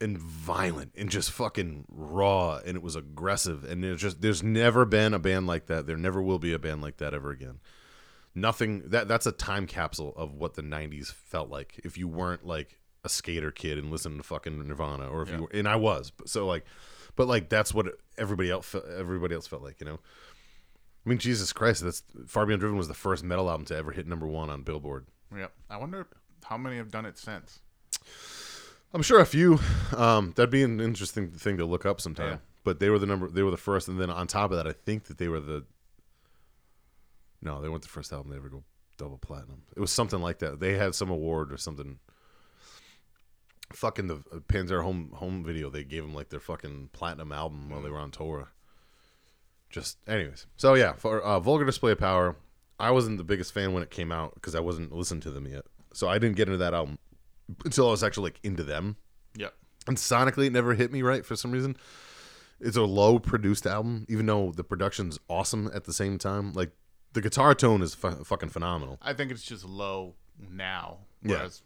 and 0.00 0.18
violent 0.18 0.92
and 0.96 1.08
just 1.08 1.30
fucking 1.30 1.84
raw 1.88 2.58
and 2.66 2.76
it 2.76 2.82
was 2.82 2.96
aggressive 2.96 3.62
and 3.62 3.84
there's 3.84 4.00
just 4.00 4.20
there's 4.20 4.42
never 4.42 4.84
been 4.84 5.14
a 5.14 5.18
band 5.20 5.46
like 5.46 5.66
that. 5.66 5.86
There 5.86 5.96
never 5.96 6.20
will 6.20 6.40
be 6.40 6.52
a 6.52 6.58
band 6.58 6.82
like 6.82 6.96
that 6.96 7.14
ever 7.14 7.30
again. 7.30 7.60
nothing 8.34 8.82
that 8.88 9.06
that's 9.06 9.26
a 9.26 9.32
time 9.32 9.66
capsule 9.66 10.12
of 10.16 10.34
what 10.34 10.54
the 10.54 10.62
90s 10.62 11.12
felt 11.12 11.48
like 11.48 11.80
if 11.84 11.96
you 11.96 12.08
weren't 12.08 12.44
like 12.44 12.80
a 13.04 13.08
skater 13.08 13.52
kid 13.52 13.78
and 13.78 13.90
listened 13.92 14.16
to 14.16 14.22
fucking 14.24 14.66
Nirvana 14.66 15.08
or 15.08 15.22
if 15.22 15.30
you 15.30 15.42
were, 15.42 15.50
and 15.54 15.68
I 15.68 15.76
was 15.76 16.10
so 16.26 16.46
like 16.46 16.64
but 17.14 17.28
like 17.28 17.48
that's 17.48 17.72
what 17.72 17.86
everybody 18.18 18.50
else 18.50 18.74
everybody 18.98 19.34
else 19.36 19.46
felt 19.46 19.62
like 19.62 19.78
you 19.78 19.86
know 19.86 20.00
I 21.06 21.08
mean 21.08 21.18
Jesus 21.18 21.52
Christ 21.52 21.84
that's 21.84 22.02
Far 22.26 22.46
Beyond 22.46 22.60
Driven 22.60 22.76
was 22.78 22.88
the 22.88 22.94
first 22.94 23.22
metal 23.22 23.48
album 23.48 23.66
to 23.66 23.76
ever 23.76 23.92
hit 23.92 24.08
number 24.08 24.26
1 24.26 24.50
on 24.50 24.62
Billboard 24.62 25.06
Yep. 25.36 25.52
I 25.70 25.76
wonder 25.76 26.06
how 26.44 26.56
many 26.56 26.76
have 26.78 26.90
done 26.90 27.06
it 27.06 27.16
since. 27.18 27.60
I'm 28.92 29.02
sure 29.02 29.20
a 29.20 29.26
few 29.26 29.58
um 29.96 30.32
that'd 30.36 30.50
be 30.50 30.62
an 30.62 30.80
interesting 30.80 31.30
thing 31.30 31.56
to 31.58 31.64
look 31.66 31.84
up 31.86 32.00
sometime. 32.00 32.28
Yeah. 32.28 32.36
but 32.62 32.78
they 32.80 32.90
were 32.90 32.98
the 32.98 33.06
number 33.06 33.28
they 33.28 33.42
were 33.42 33.50
the 33.50 33.56
first 33.56 33.88
and 33.88 34.00
then 34.00 34.10
on 34.10 34.26
top 34.26 34.50
of 34.50 34.56
that 34.56 34.66
I 34.66 34.72
think 34.72 35.04
that 35.04 35.18
they 35.18 35.28
were 35.28 35.40
the 35.40 35.64
no 37.42 37.60
they 37.60 37.68
weren't 37.68 37.82
the 37.82 37.88
first 37.88 38.12
album 38.12 38.30
to 38.32 38.36
ever 38.36 38.48
go 38.48 38.62
double 38.96 39.18
platinum. 39.18 39.62
It 39.76 39.80
was 39.80 39.90
something 39.90 40.20
like 40.20 40.38
that. 40.38 40.60
They 40.60 40.74
had 40.74 40.94
some 40.94 41.10
award 41.10 41.52
or 41.52 41.56
something. 41.56 41.98
Fucking 43.72 44.06
the 44.06 44.14
uh, 44.32 44.38
Panzer 44.46 44.82
home 44.82 45.10
home 45.14 45.42
video 45.42 45.70
they 45.70 45.82
gave 45.84 46.02
them 46.02 46.14
like 46.14 46.28
their 46.28 46.40
fucking 46.40 46.90
platinum 46.92 47.32
album 47.32 47.70
while 47.70 47.82
they 47.82 47.90
were 47.90 47.98
on 47.98 48.10
tour. 48.12 48.52
Just 49.70 49.98
anyways. 50.06 50.46
So 50.56 50.74
yeah 50.74 50.92
for 50.92 51.20
uh, 51.20 51.40
vulgar 51.40 51.64
display 51.64 51.92
of 51.92 51.98
power 51.98 52.36
I 52.78 52.90
wasn't 52.90 53.18
the 53.18 53.24
biggest 53.24 53.52
fan 53.52 53.72
when 53.72 53.82
it 53.82 53.90
came 53.90 54.12
out 54.12 54.34
because 54.34 54.54
I 54.54 54.60
wasn't 54.60 54.92
listening 54.92 55.22
to 55.22 55.30
them 55.30 55.46
yet. 55.46 55.64
So 55.92 56.08
I 56.08 56.18
didn't 56.18 56.36
get 56.36 56.48
into 56.48 56.58
that 56.58 56.74
album 56.74 56.98
until 57.64 57.88
I 57.88 57.90
was 57.90 58.02
actually 58.04 58.24
like 58.24 58.40
into 58.42 58.62
them 58.64 58.96
Yeah. 59.36 59.48
and 59.86 59.96
sonically 59.96 60.46
it 60.46 60.52
never 60.52 60.74
hit 60.74 60.92
me 60.92 61.02
right 61.02 61.24
for 61.24 61.36
some 61.36 61.50
reason 61.52 61.76
it's 62.60 62.76
a 62.76 62.82
low 62.82 63.18
produced 63.18 63.66
album 63.66 64.06
even 64.08 64.26
though 64.26 64.52
the 64.52 64.64
production's 64.64 65.18
awesome 65.28 65.70
at 65.74 65.84
the 65.84 65.92
same 65.92 66.18
time 66.18 66.52
like 66.52 66.70
the 67.12 67.20
guitar 67.20 67.54
tone 67.54 67.82
is 67.82 67.94
fu- 67.94 68.24
fucking 68.24 68.48
phenomenal 68.48 68.98
I 69.02 69.12
think 69.12 69.30
it's 69.30 69.42
just 69.44 69.64
low 69.64 70.14
now, 70.50 70.98
Yeah. 71.22 71.36
whereas 71.36 71.62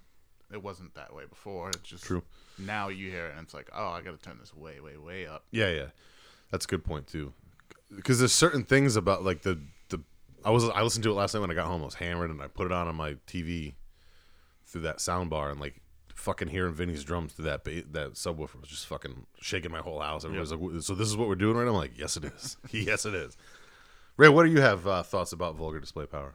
it 0.52 0.62
wasn't 0.62 0.94
that 0.94 1.14
way 1.14 1.24
before. 1.28 1.68
It's 1.70 1.80
just 1.88 2.04
True. 2.04 2.22
Now 2.58 2.88
you 2.88 3.10
hear 3.10 3.26
it 3.26 3.32
and 3.36 3.44
it's 3.44 3.52
like, 3.54 3.68
oh, 3.74 3.88
I 3.88 4.00
got 4.00 4.10
to 4.10 4.16
turn 4.18 4.38
this 4.40 4.54
way, 4.54 4.80
way, 4.80 4.96
way 4.96 5.26
up. 5.26 5.44
yeah 5.50 5.70
yeah 5.70 5.86
that's 6.50 6.64
a 6.64 6.68
good 6.68 6.84
point 6.84 7.06
too 7.06 7.32
because 7.94 8.18
there's 8.18 8.32
certain 8.32 8.64
things 8.64 8.96
about 8.96 9.22
like 9.24 9.42
the 9.42 9.58
the 9.90 10.00
i 10.44 10.50
was 10.50 10.64
i 10.70 10.82
listened 10.82 11.02
to 11.04 11.10
it 11.10 11.14
last 11.14 11.34
night 11.34 11.40
when 11.40 11.50
i 11.50 11.54
got 11.54 11.66
home 11.66 11.82
i 11.82 11.84
was 11.84 11.94
hammered 11.94 12.30
and 12.30 12.40
i 12.42 12.46
put 12.46 12.64
it 12.66 12.72
on 12.72 12.88
on 12.88 12.94
my 12.94 13.14
tv 13.26 13.74
through 14.68 14.82
that 14.82 15.00
sound 15.00 15.30
bar 15.30 15.50
and 15.50 15.58
like 15.60 15.80
fucking 16.14 16.48
hearing 16.48 16.74
Vinny's 16.74 17.04
drums 17.04 17.32
through 17.32 17.46
that 17.46 17.64
ba- 17.64 17.82
that 17.92 18.14
subwoofer 18.14 18.60
was 18.60 18.68
just 18.68 18.86
fucking 18.86 19.26
shaking 19.40 19.70
my 19.70 19.78
whole 19.80 20.00
house. 20.00 20.24
Everybody's 20.24 20.52
like, 20.52 20.82
"So 20.82 20.94
this 20.94 21.08
is 21.08 21.16
what 21.16 21.28
we're 21.28 21.34
doing 21.36 21.56
right 21.56 21.64
now?" 21.64 21.70
I'm 21.70 21.76
like, 21.76 21.98
"Yes, 21.98 22.16
it 22.16 22.24
is. 22.24 22.56
yes, 22.70 23.06
it 23.06 23.14
is." 23.14 23.36
Ray, 24.16 24.28
what 24.28 24.44
do 24.44 24.50
you 24.50 24.60
have 24.60 24.86
uh, 24.86 25.02
thoughts 25.02 25.32
about 25.32 25.54
Vulgar 25.56 25.78
Display 25.80 26.06
Power? 26.06 26.34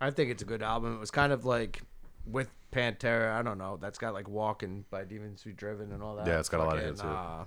I 0.00 0.10
think 0.10 0.30
it's 0.30 0.42
a 0.42 0.46
good 0.46 0.62
album. 0.62 0.94
It 0.94 1.00
was 1.00 1.10
kind 1.10 1.32
of 1.32 1.44
like 1.46 1.82
with 2.26 2.50
Pantera. 2.70 3.32
I 3.32 3.42
don't 3.42 3.58
know. 3.58 3.78
That's 3.80 3.98
got 3.98 4.12
like 4.12 4.28
Walking 4.28 4.84
by 4.90 5.04
Demons 5.04 5.42
Be 5.42 5.52
Driven 5.52 5.90
and 5.92 6.02
all 6.02 6.16
that. 6.16 6.26
Yeah, 6.26 6.38
it's 6.38 6.48
got 6.48 6.60
a 6.60 6.64
lot 6.64 6.76
of 6.76 6.84
hits 6.84 7.00
to 7.00 7.06
uh, 7.06 7.44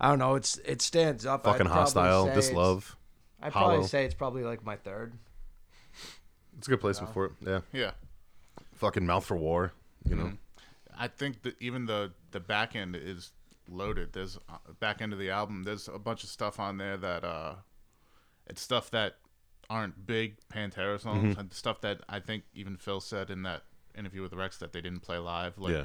I 0.00 0.08
don't 0.08 0.18
know. 0.18 0.34
It's 0.34 0.58
it 0.58 0.82
stands 0.82 1.26
up. 1.26 1.44
Fucking 1.44 1.66
hostile, 1.66 2.26
this 2.26 2.52
love. 2.52 2.96
I'd 3.42 3.52
Hollow. 3.52 3.68
probably 3.68 3.88
say 3.88 4.04
it's 4.04 4.14
probably 4.14 4.44
like 4.44 4.64
my 4.64 4.76
third. 4.76 5.14
It's 6.58 6.66
a 6.66 6.70
good 6.70 6.80
placement 6.80 7.14
for 7.14 7.26
it. 7.26 7.32
Yeah, 7.40 7.60
Yeah. 7.72 7.90
Fucking 8.80 9.06
mouth 9.06 9.24
for 9.24 9.36
war. 9.36 9.72
You 10.08 10.16
know, 10.16 10.32
I 10.98 11.06
think 11.08 11.42
that 11.42 11.54
even 11.60 11.86
the 11.86 12.12
the 12.32 12.40
back 12.40 12.74
end 12.74 12.96
is 12.96 13.32
loaded. 13.68 14.12
There's 14.12 14.36
uh, 14.48 14.56
back 14.80 15.00
end 15.00 15.12
of 15.12 15.18
the 15.18 15.30
album. 15.30 15.62
There's 15.62 15.86
a 15.88 15.98
bunch 15.98 16.24
of 16.24 16.30
stuff 16.30 16.58
on 16.58 16.78
there 16.78 16.96
that 16.96 17.22
uh, 17.24 17.54
it's 18.46 18.60
stuff 18.62 18.90
that 18.90 19.16
aren't 19.68 20.04
big 20.06 20.38
Pantera 20.52 20.98
songs 21.00 21.36
and 21.38 21.52
stuff 21.52 21.80
that 21.82 22.00
I 22.08 22.18
think 22.18 22.42
even 22.54 22.76
Phil 22.76 23.00
said 23.00 23.30
in 23.30 23.42
that 23.44 23.62
interview 23.96 24.22
with 24.22 24.32
Rex 24.32 24.56
that 24.58 24.72
they 24.72 24.80
didn't 24.80 25.00
play 25.00 25.18
live. 25.18 25.58
Like 25.58 25.74
Yeah. 25.74 25.84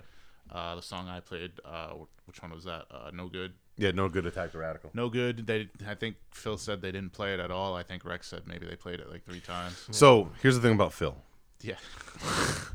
uh, 0.51 0.75
the 0.75 0.81
song 0.81 1.07
I 1.07 1.19
played. 1.19 1.51
Uh, 1.63 1.89
wh- 1.89 2.27
which 2.27 2.41
one 2.41 2.51
was 2.51 2.63
that? 2.63 2.85
Uh, 2.89 3.11
no 3.13 3.27
good. 3.27 3.53
yeah, 3.77 3.91
no 3.91 4.09
good 4.09 4.25
attack 4.25 4.51
the 4.53 4.57
radical. 4.57 4.89
No 4.95 5.09
good. 5.09 5.45
They 5.45 5.69
I 5.87 5.93
think 5.93 6.15
Phil 6.31 6.57
said 6.57 6.81
they 6.81 6.91
didn't 6.91 7.11
play 7.13 7.33
it 7.35 7.39
at 7.39 7.51
all. 7.51 7.75
I 7.75 7.83
think 7.83 8.05
Rex 8.05 8.25
said 8.27 8.43
maybe 8.47 8.65
they 8.65 8.75
played 8.77 8.99
it 8.99 9.11
like 9.11 9.23
three 9.25 9.41
times. 9.41 9.85
So 9.91 10.31
here's 10.41 10.55
the 10.55 10.61
thing 10.61 10.73
about 10.73 10.93
Phil: 10.93 11.15
Yeah. 11.61 11.75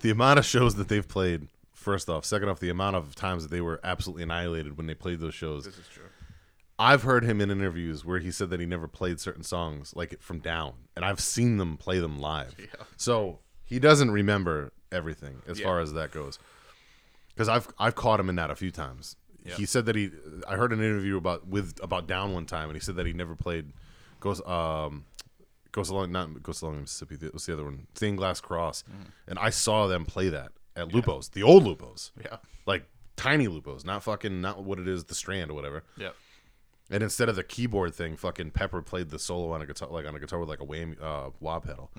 the 0.00 0.10
amount 0.10 0.38
of 0.38 0.44
shows 0.44 0.74
that 0.76 0.88
they've 0.88 1.06
played. 1.06 1.48
First 1.74 2.10
off, 2.10 2.26
second 2.26 2.50
off, 2.50 2.60
the 2.60 2.68
amount 2.68 2.96
of 2.96 3.14
times 3.14 3.42
that 3.42 3.50
they 3.50 3.62
were 3.62 3.80
absolutely 3.82 4.22
annihilated 4.22 4.76
when 4.76 4.86
they 4.86 4.94
played 4.94 5.18
those 5.20 5.34
shows. 5.34 5.64
This 5.64 5.78
is 5.78 5.88
true. 5.88 6.04
I've 6.78 7.02
heard 7.04 7.24
him 7.24 7.40
in 7.40 7.50
interviews 7.50 8.04
where 8.04 8.18
he 8.18 8.30
said 8.30 8.50
that 8.50 8.60
he 8.60 8.66
never 8.66 8.86
played 8.88 9.18
certain 9.20 9.42
songs 9.42 9.94
like 9.96 10.20
from 10.20 10.40
Down, 10.40 10.74
and 10.96 11.04
I've 11.04 11.20
seen 11.20 11.56
them 11.56 11.76
play 11.78 11.98
them 11.98 12.18
live. 12.18 12.54
Yeah. 12.58 12.66
So 12.96 13.38
he 13.64 13.78
doesn't 13.78 14.10
remember 14.10 14.72
everything 14.92 15.42
as 15.46 15.58
Yeah. 15.58 15.66
far 15.66 15.80
as 15.80 15.92
that 15.94 16.10
goes. 16.10 16.38
Because 17.34 17.48
I've 17.48 17.68
I've 17.78 17.94
caught 17.94 18.20
him 18.20 18.28
in 18.28 18.36
that 18.36 18.50
a 18.50 18.56
few 18.56 18.70
times. 18.70 19.16
Yeah. 19.44 19.54
He 19.54 19.64
said 19.64 19.86
that 19.86 19.96
he. 19.96 20.10
I 20.46 20.56
heard 20.56 20.72
an 20.72 20.80
interview 20.80 21.16
about 21.16 21.46
with 21.46 21.78
about 21.82 22.06
Down 22.06 22.34
one 22.34 22.44
time, 22.44 22.68
and 22.68 22.76
he 22.76 22.80
said 22.80 22.96
that 22.96 23.06
he 23.06 23.12
never 23.14 23.34
played 23.34 23.72
goes 24.20 24.44
um 24.46 25.04
ghosts 25.72 25.90
along 25.90 26.12
not 26.12 26.42
ghosts 26.42 26.62
along 26.62 26.80
Mississippi. 26.82 27.16
What's 27.30 27.46
the 27.46 27.52
other 27.52 27.64
one? 27.64 27.86
Stained 27.94 28.18
Glass 28.18 28.40
Cross, 28.40 28.84
Mm. 28.90 29.06
and 29.28 29.38
I 29.38 29.50
saw 29.50 29.86
them 29.86 30.04
play 30.04 30.28
that 30.28 30.52
at 30.76 30.92
Lupo's, 30.92 31.28
the 31.30 31.42
old 31.42 31.64
Lupo's, 31.64 32.12
Yeah. 32.24 32.38
like 32.66 32.84
tiny 33.16 33.46
Lupo's, 33.48 33.84
not 33.84 34.02
fucking 34.02 34.40
not 34.40 34.64
what 34.64 34.78
it 34.78 34.88
is, 34.88 35.04
the 35.04 35.14
Strand 35.14 35.50
or 35.50 35.54
whatever. 35.54 35.82
Yeah. 35.96 36.10
And 36.90 37.02
instead 37.04 37.28
of 37.28 37.36
the 37.36 37.44
keyboard 37.44 37.94
thing, 37.94 38.16
fucking 38.16 38.50
Pepper 38.50 38.82
played 38.82 39.10
the 39.10 39.18
solo 39.18 39.52
on 39.52 39.62
a 39.62 39.66
guitar, 39.66 39.88
like 39.90 40.06
on 40.06 40.14
a 40.16 40.18
guitar 40.18 40.38
with 40.40 40.48
like 40.48 40.60
a 40.60 40.66
whammy 40.66 41.00
uh, 41.00 41.30
wah 41.38 41.60
pedal. 41.60 41.90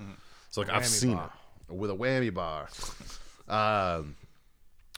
So 0.50 0.62
like 0.62 0.70
I've 0.70 0.86
seen 0.86 1.14
bar. 1.16 1.32
it 1.70 1.76
with 1.76 1.90
a 1.92 1.96
whammy 1.96 2.34
bar. 2.34 2.68
um, 3.48 4.16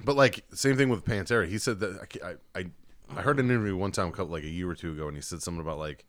but 0.03 0.15
like 0.15 0.43
same 0.53 0.77
thing 0.77 0.89
with 0.89 1.05
Pantera. 1.05 1.47
He 1.47 1.57
said 1.59 1.79
that 1.81 1.99
I 2.23 2.27
I 2.29 2.59
I, 2.59 2.65
I 3.17 3.21
heard 3.21 3.39
an 3.39 3.45
interview 3.51 3.75
one 3.77 3.91
time, 3.91 4.07
a 4.07 4.11
couple 4.11 4.31
like 4.31 4.43
a 4.43 4.49
year 4.49 4.69
or 4.69 4.75
two 4.75 4.93
ago, 4.93 5.07
and 5.07 5.15
he 5.15 5.21
said 5.21 5.43
something 5.43 5.61
about 5.61 5.77
like 5.77 6.05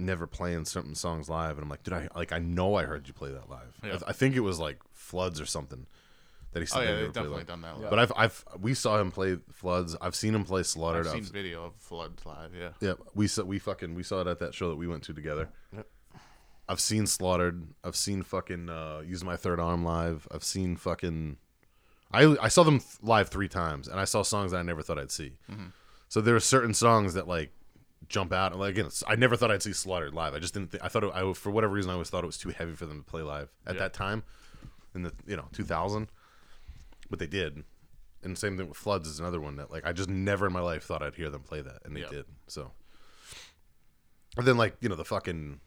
never 0.00 0.26
playing 0.26 0.64
certain 0.64 0.94
songs 0.94 1.28
live, 1.28 1.52
and 1.56 1.62
I'm 1.62 1.68
like, 1.68 1.82
did 1.82 1.92
I 1.94 2.08
like 2.14 2.32
I 2.32 2.38
know 2.38 2.74
I 2.74 2.84
heard 2.84 3.06
you 3.08 3.14
play 3.14 3.30
that 3.30 3.48
live. 3.50 3.78
I, 3.82 3.86
Yeah. 3.88 3.98
I 4.06 4.12
think 4.12 4.34
it 4.36 4.40
was 4.40 4.58
like 4.58 4.78
Floods 4.92 5.40
or 5.40 5.46
something 5.46 5.86
that 6.52 6.60
he 6.60 6.66
said 6.66 6.78
Oh 6.78 6.82
yeah, 6.82 6.96
they've 7.00 7.12
definitely 7.12 7.44
done 7.44 7.60
that. 7.62 7.78
live. 7.80 7.90
But 7.90 7.98
I've 7.98 8.12
I've 8.16 8.44
we 8.60 8.74
saw 8.74 8.98
him 9.00 9.10
play 9.10 9.38
Floods. 9.52 9.96
I've 10.00 10.14
seen 10.16 10.34
him 10.34 10.44
play 10.44 10.62
Slaughtered. 10.62 11.06
I've 11.06 11.12
seen 11.12 11.22
I've- 11.24 11.30
video 11.32 11.64
of 11.64 11.74
Floods 11.76 12.24
live. 12.26 12.52
Yeah. 12.54 12.70
yeah, 12.80 12.94
we 13.14 13.26
saw 13.28 13.44
we 13.44 13.58
fucking 13.58 13.94
we 13.94 14.02
saw 14.02 14.20
it 14.22 14.26
at 14.26 14.38
that 14.40 14.54
show 14.54 14.68
that 14.70 14.76
we 14.76 14.86
went 14.86 15.02
to 15.04 15.12
together. 15.12 15.48
I've 16.68 16.80
seen 16.80 17.06
Slaughtered. 17.06 17.66
I've 17.82 17.96
seen 17.96 18.22
fucking 18.22 18.68
uh, 18.70 19.02
Use 19.04 19.24
My 19.24 19.36
Third 19.36 19.58
Arm 19.58 19.84
live. 19.84 20.28
I've 20.30 20.44
seen 20.44 20.76
fucking. 20.76 21.36
I 22.12 22.36
I 22.40 22.48
saw 22.48 22.62
them 22.62 22.78
th- 22.78 22.98
live 23.02 23.28
three 23.28 23.48
times, 23.48 23.88
and 23.88 23.98
I 23.98 24.04
saw 24.04 24.22
songs 24.22 24.52
that 24.52 24.58
I 24.58 24.62
never 24.62 24.82
thought 24.82 24.98
I'd 24.98 25.10
see. 25.10 25.32
So 26.08 26.20
there 26.20 26.34
are 26.36 26.40
certain 26.40 26.74
songs 26.74 27.14
that 27.14 27.26
like 27.28 27.52
jump 28.10 28.32
out. 28.34 28.52
And 28.52 28.60
like 28.60 28.72
again, 28.72 28.90
I 29.06 29.16
never 29.16 29.36
thought 29.36 29.50
I'd 29.50 29.62
see 29.62 29.72
Slaughtered 29.72 30.12
live. 30.12 30.34
I 30.34 30.38
just 30.38 30.52
didn't. 30.52 30.72
Think, 30.72 30.84
I 30.84 30.88
thought 30.88 31.04
it, 31.04 31.12
I 31.14 31.32
for 31.32 31.50
whatever 31.50 31.72
reason 31.72 31.90
I 31.90 31.94
always 31.94 32.10
thought 32.10 32.22
it 32.24 32.26
was 32.26 32.36
too 32.36 32.50
heavy 32.50 32.74
for 32.74 32.84
them 32.84 32.98
to 33.02 33.10
play 33.10 33.22
live 33.22 33.48
at 33.66 33.76
Yeah. 33.76 33.80
that 33.80 33.94
time, 33.94 34.22
in 34.94 35.02
the 35.02 35.12
you 35.26 35.36
know 35.36 35.46
2000. 35.52 36.10
But 37.08 37.18
they 37.18 37.26
did. 37.26 37.64
And 38.22 38.36
same 38.36 38.58
thing 38.58 38.68
with 38.68 38.76
Floods 38.76 39.08
is 39.08 39.18
another 39.18 39.40
one 39.40 39.56
that 39.56 39.70
like 39.70 39.86
I 39.86 39.92
just 39.94 40.10
never 40.10 40.46
in 40.46 40.52
my 40.52 40.60
life 40.60 40.84
thought 40.84 41.02
I'd 41.02 41.14
hear 41.14 41.30
them 41.30 41.42
play 41.42 41.62
that, 41.62 41.78
and 41.86 41.96
they 41.96 42.00
Yeah. 42.02 42.10
did. 42.10 42.26
So, 42.48 42.72
and 44.36 44.46
then 44.46 44.58
like 44.58 44.76
you 44.82 44.88
know 44.90 44.96
the 44.96 45.04
fucking 45.06 45.60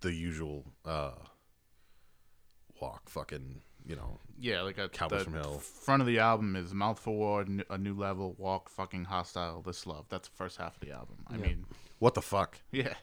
the 0.00 0.12
usual 0.12 0.64
uh 0.84 1.12
walk, 2.80 3.08
fucking 3.08 3.62
you 3.88 3.96
know 3.96 4.18
Yeah, 4.38 4.62
like 4.62 4.78
a 4.78 4.88
Cowboys 4.88 5.24
from 5.24 5.34
Hell. 5.34 5.58
Front 5.58 6.00
of 6.02 6.06
the 6.06 6.20
album 6.20 6.54
is 6.54 6.72
Mouth 6.72 7.00
for 7.00 7.14
War, 7.16 7.44
a 7.70 7.78
new 7.78 7.94
level, 7.94 8.34
walk, 8.38 8.68
fucking 8.68 9.06
hostile, 9.06 9.62
this 9.62 9.86
love. 9.86 10.04
That's 10.08 10.28
the 10.28 10.36
first 10.36 10.58
half 10.58 10.74
of 10.74 10.80
the 10.80 10.92
album. 10.92 11.16
I 11.28 11.36
mean, 11.36 11.64
what 11.98 12.14
the 12.14 12.22
fuck? 12.22 12.58
yeah. 12.70 12.94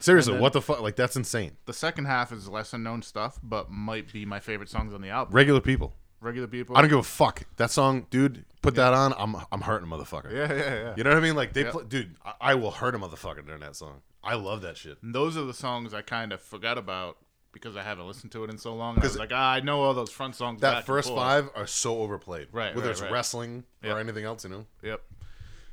Seriously, 0.00 0.38
what 0.38 0.54
the 0.54 0.62
fuck? 0.62 0.80
Like 0.80 0.96
that's 0.96 1.14
insane. 1.14 1.58
The 1.66 1.74
second 1.74 2.06
half 2.06 2.32
is 2.32 2.48
lesser 2.48 2.78
known 2.78 3.02
stuff, 3.02 3.38
but 3.42 3.70
might 3.70 4.10
be 4.12 4.24
my 4.24 4.40
favorite 4.40 4.70
songs 4.70 4.94
on 4.94 5.02
the 5.02 5.10
album. 5.10 5.34
Regular 5.34 5.60
people. 5.60 5.92
Regular 6.22 6.48
people. 6.48 6.74
I 6.76 6.80
don't 6.80 6.88
give 6.90 6.98
a 6.98 7.02
fuck. 7.02 7.42
That 7.56 7.70
song, 7.70 8.06
dude. 8.10 8.44
Put 8.62 8.74
that 8.76 8.94
on. 8.94 9.12
I'm 9.18 9.36
I'm 9.52 9.60
hurting 9.60 9.90
a 9.90 9.94
motherfucker. 9.94 10.32
Yeah, 10.32 10.52
yeah, 10.52 10.74
yeah. 10.74 10.94
You 10.96 11.04
know 11.04 11.10
what 11.10 11.16
I 11.18 11.20
mean? 11.20 11.36
Like 11.36 11.52
they, 11.52 11.64
Yeah. 11.64 11.70
play, 11.70 11.84
dude. 11.88 12.14
I, 12.24 12.32
I 12.40 12.54
will 12.54 12.70
hurt 12.70 12.94
a 12.94 12.98
motherfucker 12.98 13.44
during 13.44 13.60
that 13.60 13.76
song. 13.76 14.00
I 14.24 14.34
love 14.34 14.62
that 14.62 14.76
shit. 14.78 14.98
And 15.02 15.14
those 15.14 15.36
are 15.36 15.44
the 15.44 15.54
songs 15.54 15.92
I 15.94 16.00
kind 16.02 16.32
of 16.32 16.40
forgot 16.42 16.76
about 16.78 17.16
because 17.52 17.76
I 17.76 17.82
haven't 17.82 18.06
listened 18.06 18.32
to 18.32 18.44
it 18.44 18.50
in 18.50 18.58
so 18.58 18.74
long. 18.74 18.98
I 18.98 19.02
was 19.02 19.18
like, 19.18 19.30
ah, 19.32 19.52
I 19.52 19.60
know 19.60 19.80
all 19.82 19.94
those 19.94 20.10
front 20.10 20.34
songs. 20.36 20.60
That 20.60 20.84
first 20.86 21.08
five 21.08 21.48
are 21.56 21.66
so 21.66 21.98
overplayed. 22.00 22.48
Right, 22.52 22.74
Whether 22.74 22.88
right, 22.88 22.92
it's 22.92 23.02
right. 23.02 23.10
wrestling 23.12 23.64
Yeah. 23.82 23.94
or 23.94 23.98
anything 23.98 24.24
else, 24.24 24.44
you 24.44 24.50
know. 24.50 24.66
Yep. 24.82 25.02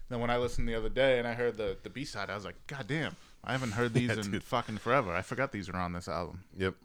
Then 0.10 0.20
when 0.22 0.30
I 0.30 0.38
listened 0.38 0.68
the 0.70 0.76
other 0.76 0.90
day 0.90 1.20
and 1.20 1.28
I 1.28 1.34
heard 1.34 1.58
the 1.58 1.78
the 1.84 1.90
B 1.90 2.06
side, 2.06 2.30
I 2.30 2.36
was 2.36 2.46
like, 2.46 2.56
God 2.68 2.86
damn, 2.88 3.16
I 3.44 3.52
haven't 3.52 3.72
heard 3.72 3.94
these 3.96 4.10
Yeah, 4.10 4.22
in 4.22 4.32
dude. 4.32 4.44
fucking 4.44 4.78
forever. 4.78 5.14
I 5.14 5.22
forgot 5.22 5.52
these 5.52 5.68
are 5.70 5.76
on 5.78 5.94
this 5.94 6.08
album. 6.08 6.44
Yep. 6.58 6.76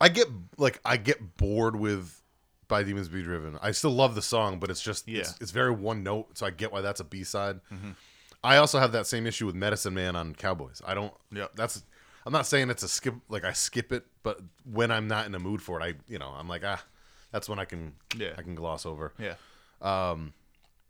I 0.00 0.08
get 0.08 0.28
like 0.58 0.80
I 0.84 0.96
get 0.96 1.36
bored 1.36 1.76
with 1.76 2.20
by 2.68 2.82
Demons 2.82 3.08
Be 3.08 3.22
Driven. 3.22 3.58
I 3.60 3.72
still 3.72 3.90
love 3.90 4.14
the 4.14 4.22
song, 4.22 4.58
but 4.58 4.70
it's 4.70 4.82
just 4.82 5.06
Yeah. 5.08 5.22
Mm-hmm. 5.22 5.42
it's 5.42 5.50
very 5.52 5.70
one 5.72 6.02
note, 6.02 6.38
so 6.38 6.46
I 6.46 6.50
get 6.50 6.72
why 6.72 6.80
that's 6.80 7.00
a 7.00 7.04
B 7.04 7.24
side. 7.24 7.60
I 8.42 8.58
also 8.58 8.78
have 8.78 8.92
that 8.92 9.06
same 9.06 9.26
issue 9.26 9.46
with 9.46 9.54
Medicine 9.54 9.94
Man 9.94 10.16
on 10.16 10.34
Cowboys. 10.34 10.82
I 10.86 10.92
don't. 10.94 11.14
Yep. 11.32 11.52
That's 11.56 11.82
I'm 12.26 12.32
not 12.32 12.46
saying 12.46 12.70
it's 12.70 12.82
a 12.82 12.88
skip 12.88 13.14
like 13.28 13.44
I 13.44 13.52
skip 13.52 13.92
it, 13.92 14.04
but 14.22 14.40
when 14.64 14.90
I'm 14.90 15.08
not 15.08 15.26
in 15.26 15.34
a 15.34 15.38
mood 15.38 15.60
for 15.62 15.80
it, 15.80 15.84
I 15.84 15.94
you 16.08 16.18
know 16.18 16.28
I'm 16.28 16.48
like 16.48 16.62
ah, 16.64 16.82
that's 17.32 17.48
when 17.48 17.58
I 17.58 17.64
can 17.64 17.94
Yeah. 18.16 18.32
I 18.38 18.42
can 18.42 18.54
gloss 18.54 18.86
over. 18.86 19.12
Yeah. 19.18 19.34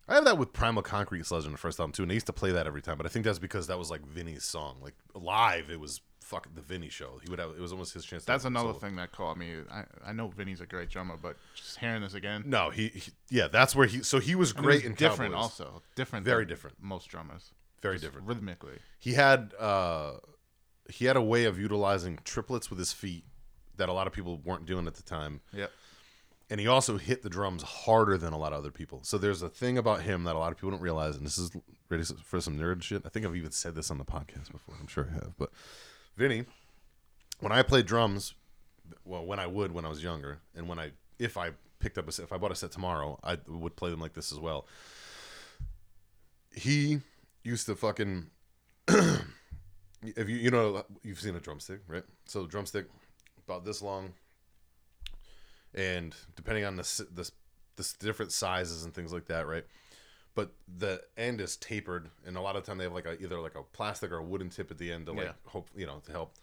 I 0.06 0.14
have 0.16 0.24
that 0.26 0.36
with 0.36 0.52
Primal 0.52 0.82
Concrete 0.82 1.24
Sledge 1.24 1.46
in 1.46 1.52
the 1.52 1.58
first 1.58 1.80
album 1.80 1.92
too, 1.92 2.02
and 2.02 2.12
I 2.12 2.14
used 2.14 2.26
to 2.26 2.32
play 2.32 2.52
that 2.52 2.66
every 2.66 2.82
time. 2.82 2.98
But 2.98 3.06
I 3.06 3.08
think 3.08 3.24
that's 3.24 3.38
because 3.38 3.68
that 3.68 3.78
was 3.78 3.90
like 3.90 4.06
Vinny's 4.06 4.44
song. 4.44 4.76
Like 4.82 4.94
live, 5.14 5.70
it 5.70 5.80
was 5.80 6.00
fucking 6.20 6.52
the 6.54 6.60
Vinny 6.60 6.90
show. 6.90 7.20
He 7.22 7.30
would 7.30 7.38
have 7.38 7.50
it 7.50 7.60
was 7.60 7.72
almost 7.72 7.94
his 7.94 8.04
chance. 8.04 8.24
That's 8.24 8.44
another 8.44 8.68
solo. 8.68 8.78
thing 8.78 8.96
that 8.96 9.12
caught 9.12 9.38
me. 9.38 9.54
I, 9.72 9.84
I 10.06 10.12
know 10.12 10.28
Vinny's 10.28 10.60
a 10.60 10.66
great 10.66 10.90
drummer, 10.90 11.16
but 11.20 11.36
just 11.54 11.78
hearing 11.78 12.02
this 12.02 12.14
again, 12.14 12.44
No, 12.46 12.68
he, 12.70 12.88
he 12.88 13.12
yeah, 13.30 13.48
that's 13.48 13.74
where 13.74 13.86
he. 13.86 14.02
So 14.02 14.20
he 14.20 14.34
was 14.34 14.50
and 14.52 14.62
great 14.62 14.82
was 14.82 14.84
in 14.84 14.94
different 14.94 15.32
Cowboys. 15.32 15.42
also. 15.60 15.82
Different. 15.94 16.24
Very 16.26 16.44
than 16.44 16.48
different. 16.48 16.76
Most 16.82 17.08
drummers. 17.08 17.52
Very 17.80 17.98
different. 17.98 18.26
Rhythmically. 18.26 18.78
He 18.98 19.12
had 19.14 19.52
uh, 19.58 20.14
he 20.90 21.06
had 21.06 21.16
a 21.16 21.22
way 21.22 21.44
of 21.44 21.58
utilizing 21.58 22.18
triplets 22.24 22.70
with 22.70 22.78
his 22.78 22.92
feet 22.92 23.24
that 23.76 23.88
a 23.88 23.92
lot 23.92 24.06
of 24.06 24.12
people 24.12 24.40
weren't 24.44 24.66
doing 24.66 24.86
at 24.86 24.94
the 24.94 25.02
time. 25.02 25.40
Yep. 25.52 25.70
and 26.50 26.60
he 26.60 26.66
also 26.68 26.98
hit 26.98 27.22
the 27.22 27.30
drums 27.30 27.62
harder 27.62 28.18
than 28.18 28.32
a 28.32 28.38
lot 28.38 28.52
of 28.52 28.58
other 28.58 28.70
people. 28.70 29.00
So 29.02 29.18
there's 29.18 29.42
a 29.42 29.48
thing 29.48 29.78
about 29.78 30.02
him 30.02 30.24
that 30.24 30.36
a 30.36 30.38
lot 30.38 30.52
of 30.52 30.58
people 30.58 30.70
don't 30.70 30.80
realize, 30.82 31.16
and 31.16 31.24
this 31.24 31.38
is 31.38 31.50
ready 31.88 32.04
for 32.04 32.40
some 32.40 32.58
nerd 32.58 32.82
shit. 32.82 33.02
I 33.04 33.08
think 33.08 33.24
I've 33.26 33.34
even 33.34 33.50
said 33.50 33.74
this 33.74 33.90
on 33.90 33.98
the 33.98 34.04
podcast 34.04 34.52
before. 34.52 34.74
I'm 34.78 34.86
sure 34.86 35.08
I 35.10 35.14
have, 35.14 35.36
but 35.38 35.50
Vinny, 36.16 36.44
when 37.40 37.50
I 37.50 37.62
played 37.62 37.86
drums, 37.86 38.34
well, 39.04 39.24
when 39.24 39.38
I 39.38 39.46
would 39.46 39.72
when 39.72 39.84
I 39.84 39.88
was 39.88 40.02
younger, 40.02 40.40
and 40.54 40.68
when 40.68 40.78
I 40.78 40.92
if 41.18 41.36
I 41.36 41.50
picked 41.78 41.98
up 41.98 42.06
a 42.08 42.12
set, 42.12 42.24
if 42.24 42.32
I 42.32 42.36
bought 42.36 42.52
a 42.52 42.54
set 42.54 42.70
tomorrow, 42.70 43.18
I 43.24 43.38
would 43.48 43.74
play 43.74 43.90
them 43.90 44.00
like 44.00 44.12
this 44.12 44.30
as 44.30 44.38
well. 44.38 44.66
He 46.54 47.00
used 47.42 47.66
to 47.66 47.74
fucking. 47.74 48.26
if 50.16 50.28
you 50.28 50.36
you 50.36 50.50
know 50.50 50.84
you've 51.02 51.20
seen 51.20 51.34
a 51.36 51.40
drumstick, 51.40 51.80
right? 51.88 52.04
So 52.26 52.42
the 52.42 52.48
drumstick 52.48 52.86
about 53.46 53.64
this 53.64 53.82
long, 53.82 54.12
and 55.74 56.14
depending 56.36 56.64
on 56.64 56.76
the 56.76 57.06
the, 57.12 57.30
the 57.76 57.94
different 58.00 58.32
sizes 58.32 58.84
and 58.84 58.94
things 58.94 59.12
like 59.12 59.26
that, 59.26 59.46
right? 59.46 59.64
But 60.34 60.52
the 60.78 61.00
end 61.16 61.40
is 61.40 61.56
tapered, 61.56 62.10
and 62.26 62.36
a 62.36 62.40
lot 62.40 62.56
of 62.56 62.64
time 62.64 62.78
they 62.78 62.84
have 62.84 62.92
like 62.92 63.06
a 63.06 63.20
either 63.22 63.38
like 63.40 63.54
a 63.54 63.62
plastic 63.62 64.10
or 64.10 64.16
a 64.18 64.24
wooden 64.24 64.50
tip 64.50 64.70
at 64.70 64.78
the 64.78 64.90
end 64.92 65.06
to 65.06 65.12
like 65.12 65.26
Yeah. 65.26 65.32
hope 65.46 65.68
you 65.76 65.86
know 65.86 66.00
to 66.06 66.12
help 66.12 66.34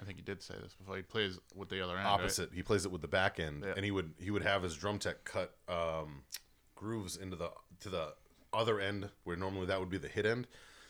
I 0.00 0.04
think 0.04 0.16
he 0.18 0.22
did 0.22 0.42
say 0.42 0.54
this 0.62 0.74
before. 0.74 0.96
He 0.96 1.02
plays 1.02 1.38
with 1.56 1.68
the 1.68 1.82
other 1.82 1.96
end. 1.96 2.04
right? 2.04 2.10
opposite. 2.12 2.50
He 2.52 2.62
plays 2.62 2.84
it 2.84 2.92
with 2.92 3.00
the 3.02 3.08
back 3.08 3.40
end, 3.40 3.64
Yeah. 3.66 3.72
and 3.76 3.84
he 3.84 3.90
would 3.90 4.14
he 4.18 4.30
would 4.30 4.42
have 4.42 4.62
his 4.62 4.76
drum 4.76 4.98
tech 4.98 5.24
cut 5.24 5.56
um, 5.68 6.22
grooves 6.74 7.16
into 7.16 7.36
the 7.36 7.50
to 7.80 7.88
the 7.88 8.14
other 8.52 8.80
end 8.80 9.08
where 9.24 9.36
normally 9.36 9.66
that 9.66 9.78
would 9.78 9.90
be 9.90 9.98
the 9.98 10.08
hit 10.08 10.24
end. 10.26 10.46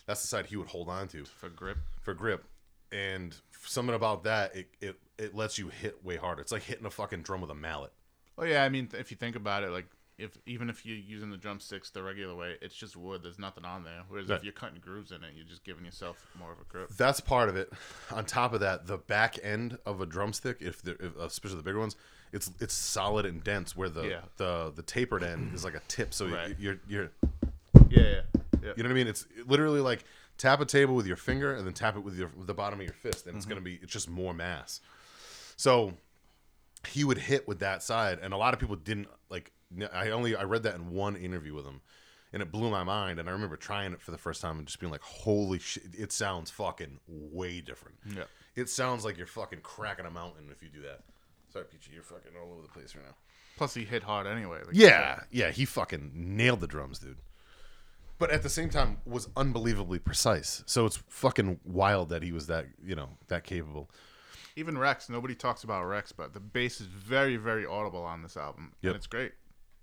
That's 0.09 0.23
the 0.23 0.27
side 0.27 0.47
he 0.47 0.57
would 0.57 0.67
hold 0.69 0.88
on 0.88 1.07
to 1.09 1.25
for 1.25 1.49
grip. 1.50 1.79
for 2.00 2.15
grip. 2.15 2.45
And 2.91 3.37
something 3.65 3.95
about 3.95 4.25
that, 4.25 4.57
it, 4.57 4.69
it 4.81 4.97
it 5.19 5.35
lets 5.37 5.59
you 5.59 5.69
hit 5.69 6.05
way 6.05 6.17
harder. 6.17 6.41
It's 6.43 6.50
like 6.50 6.62
hitting 6.62 6.87
a 6.87 6.91
fucking 6.91 7.23
drum 7.23 7.41
with 7.43 7.50
a 7.50 7.55
mallet. 7.55 7.93
Oh 8.38 8.45
yeah, 8.45 8.65
I 8.65 8.69
mean, 8.71 8.88
if 8.95 9.11
you 9.11 9.17
think 9.17 9.37
about 9.37 9.62
it, 9.62 9.71
like 9.71 9.87
if 10.17 10.37
even 10.47 10.71
if 10.71 10.87
you're 10.87 10.97
using 10.97 11.31
the 11.31 11.37
drumsticks 11.37 11.90
the 11.90 12.03
regular 12.03 12.35
way, 12.35 12.57
it's 12.62 12.75
just 12.75 12.97
wood. 12.97 13.23
There's 13.23 13.38
nothing 13.38 13.64
on 13.66 13.85
there. 13.85 14.01
Whereas 14.09 14.31
if 14.31 14.42
you're 14.42 14.53
cutting 14.55 14.81
grooves 14.81 15.12
in 15.12 15.23
it, 15.23 15.33
you're 15.37 15.44
just 15.44 15.62
giving 15.62 15.85
yourself 15.85 16.27
more 16.38 16.51
of 16.51 16.59
a 16.59 16.64
grip. 16.64 16.88
That's 16.97 17.21
part 17.21 17.49
of 17.51 17.57
it. 17.57 17.71
On 18.11 18.25
top 18.25 18.55
of 18.55 18.61
that, 18.61 18.87
the 18.87 18.97
back 18.97 19.38
end 19.42 19.77
of 19.87 20.01
a 20.01 20.07
drumstick, 20.07 20.57
if, 20.61 20.81
the, 20.83 20.92
if 20.92 21.16
especially 21.18 21.59
the 21.59 21.62
bigger 21.62 21.79
ones, 21.79 21.94
it's 22.33 22.51
it's 22.59 22.75
solid 22.75 23.27
and 23.27 23.44
dense. 23.44 23.77
Where 23.77 23.90
the 23.90 24.05
Yeah. 24.09 24.21
the 24.38 24.73
the 24.75 24.83
tapered 24.83 25.23
end 25.23 25.55
is 25.55 25.62
like 25.64 25.75
a 25.75 25.83
tip, 25.88 26.14
so 26.14 26.27
Right. 26.27 26.57
you're 26.59 26.79
you're 26.88 27.11
Yeah, 27.90 28.03
yeah, 28.03 28.21
yeah. 28.62 28.73
you 28.77 28.83
know 28.83 28.88
what 28.88 28.92
I 28.92 28.94
mean. 28.94 29.07
It's 29.09 29.27
literally 29.47 29.81
like 29.81 30.05
tap 30.37 30.61
a 30.61 30.64
table 30.64 30.94
with 30.94 31.07
your 31.07 31.16
finger 31.16 31.55
and 31.55 31.66
then 31.66 31.75
tap 31.75 31.97
it 31.97 32.01
with 32.01 32.16
your 32.16 32.31
with 32.37 32.47
the 32.47 32.55
bottom 32.55 32.79
of 32.81 32.85
your 32.85 32.94
fist, 32.94 33.27
and 33.27 33.37
it's 33.37 33.44
Mm-hmm. 33.44 33.51
gonna 33.55 33.61
be 33.62 33.79
it's 33.83 33.92
just 33.92 34.09
more 34.09 34.33
mass. 34.35 34.81
So 35.57 35.94
he 36.87 37.03
would 37.05 37.18
hit 37.18 37.49
with 37.49 37.59
that 37.61 37.83
side, 37.83 38.18
and 38.23 38.33
a 38.33 38.37
lot 38.37 38.55
of 38.55 38.61
people 38.61 38.77
didn't 38.77 39.09
like. 39.31 39.53
I 39.92 40.11
only 40.11 40.35
I 40.37 40.44
read 40.44 40.62
that 40.62 40.77
in 40.77 40.90
one 40.90 41.16
interview 41.16 41.55
with 41.55 41.66
him, 41.66 41.81
and 42.33 42.40
it 42.42 42.51
blew 42.53 42.71
my 42.71 42.85
mind. 42.85 43.18
And 43.18 43.29
I 43.29 43.33
remember 43.33 43.57
trying 43.57 43.92
it 43.92 44.01
for 44.01 44.12
the 44.12 44.18
first 44.18 44.40
time 44.40 44.59
and 44.59 44.66
just 44.66 44.81
being 44.81 44.92
like, 44.92 45.03
"Holy 45.03 45.59
shit! 45.59 45.83
It 45.99 46.12
sounds 46.12 46.51
fucking 46.51 47.01
way 47.07 47.61
different. 47.61 47.97
Yeah. 48.16 48.25
It 48.57 48.68
sounds 48.68 49.05
like 49.05 49.16
you're 49.18 49.27
fucking 49.27 49.61
cracking 49.62 50.07
a 50.07 50.11
mountain 50.11 50.49
if 50.51 50.62
you 50.62 50.68
do 50.68 50.83
that." 50.83 51.01
Sorry, 51.53 51.64
Peachy, 51.64 51.92
you're 51.94 52.03
fucking 52.03 52.33
all 52.40 52.53
over 52.53 52.62
the 52.62 52.68
place 52.68 52.94
right 52.94 53.05
now. 53.05 53.14
Plus, 53.57 53.75
he 53.75 53.85
hit 53.85 54.03
hard 54.05 54.27
anyway. 54.27 54.59
like 54.64 54.75
Yeah, 54.77 55.21
yeah, 55.31 55.51
he 55.51 55.64
fucking 55.64 56.12
nailed 56.14 56.61
the 56.61 56.66
drums, 56.66 56.99
dude. 57.01 57.16
But 58.18 58.31
at 58.31 58.42
the 58.42 58.48
same 58.48 58.68
time, 58.70 58.98
was 59.04 59.28
unbelievably 59.37 60.00
precise. 60.00 60.62
So 60.66 60.87
it's 60.87 60.96
fucking 61.09 61.61
wild 61.64 62.09
that 62.09 62.22
he 62.22 62.33
was 62.33 62.48
that, 62.48 62.66
you 62.85 62.96
know, 62.96 63.11
that 63.28 63.44
capable. 63.44 63.90
Even 64.57 64.76
Rex, 64.76 65.09
nobody 65.09 65.37
talks 65.37 65.62
about 65.62 65.85
Rex, 65.85 66.11
but 66.11 66.35
the 66.35 66.40
bass 66.40 66.81
is 66.81 66.87
very, 66.88 67.37
very 67.37 67.64
audible 67.64 68.02
on 68.02 68.22
this 68.22 68.37
album, 68.37 68.72
Yep. 68.83 68.90
and 68.90 68.96
it's 68.96 69.07
great. 69.07 69.33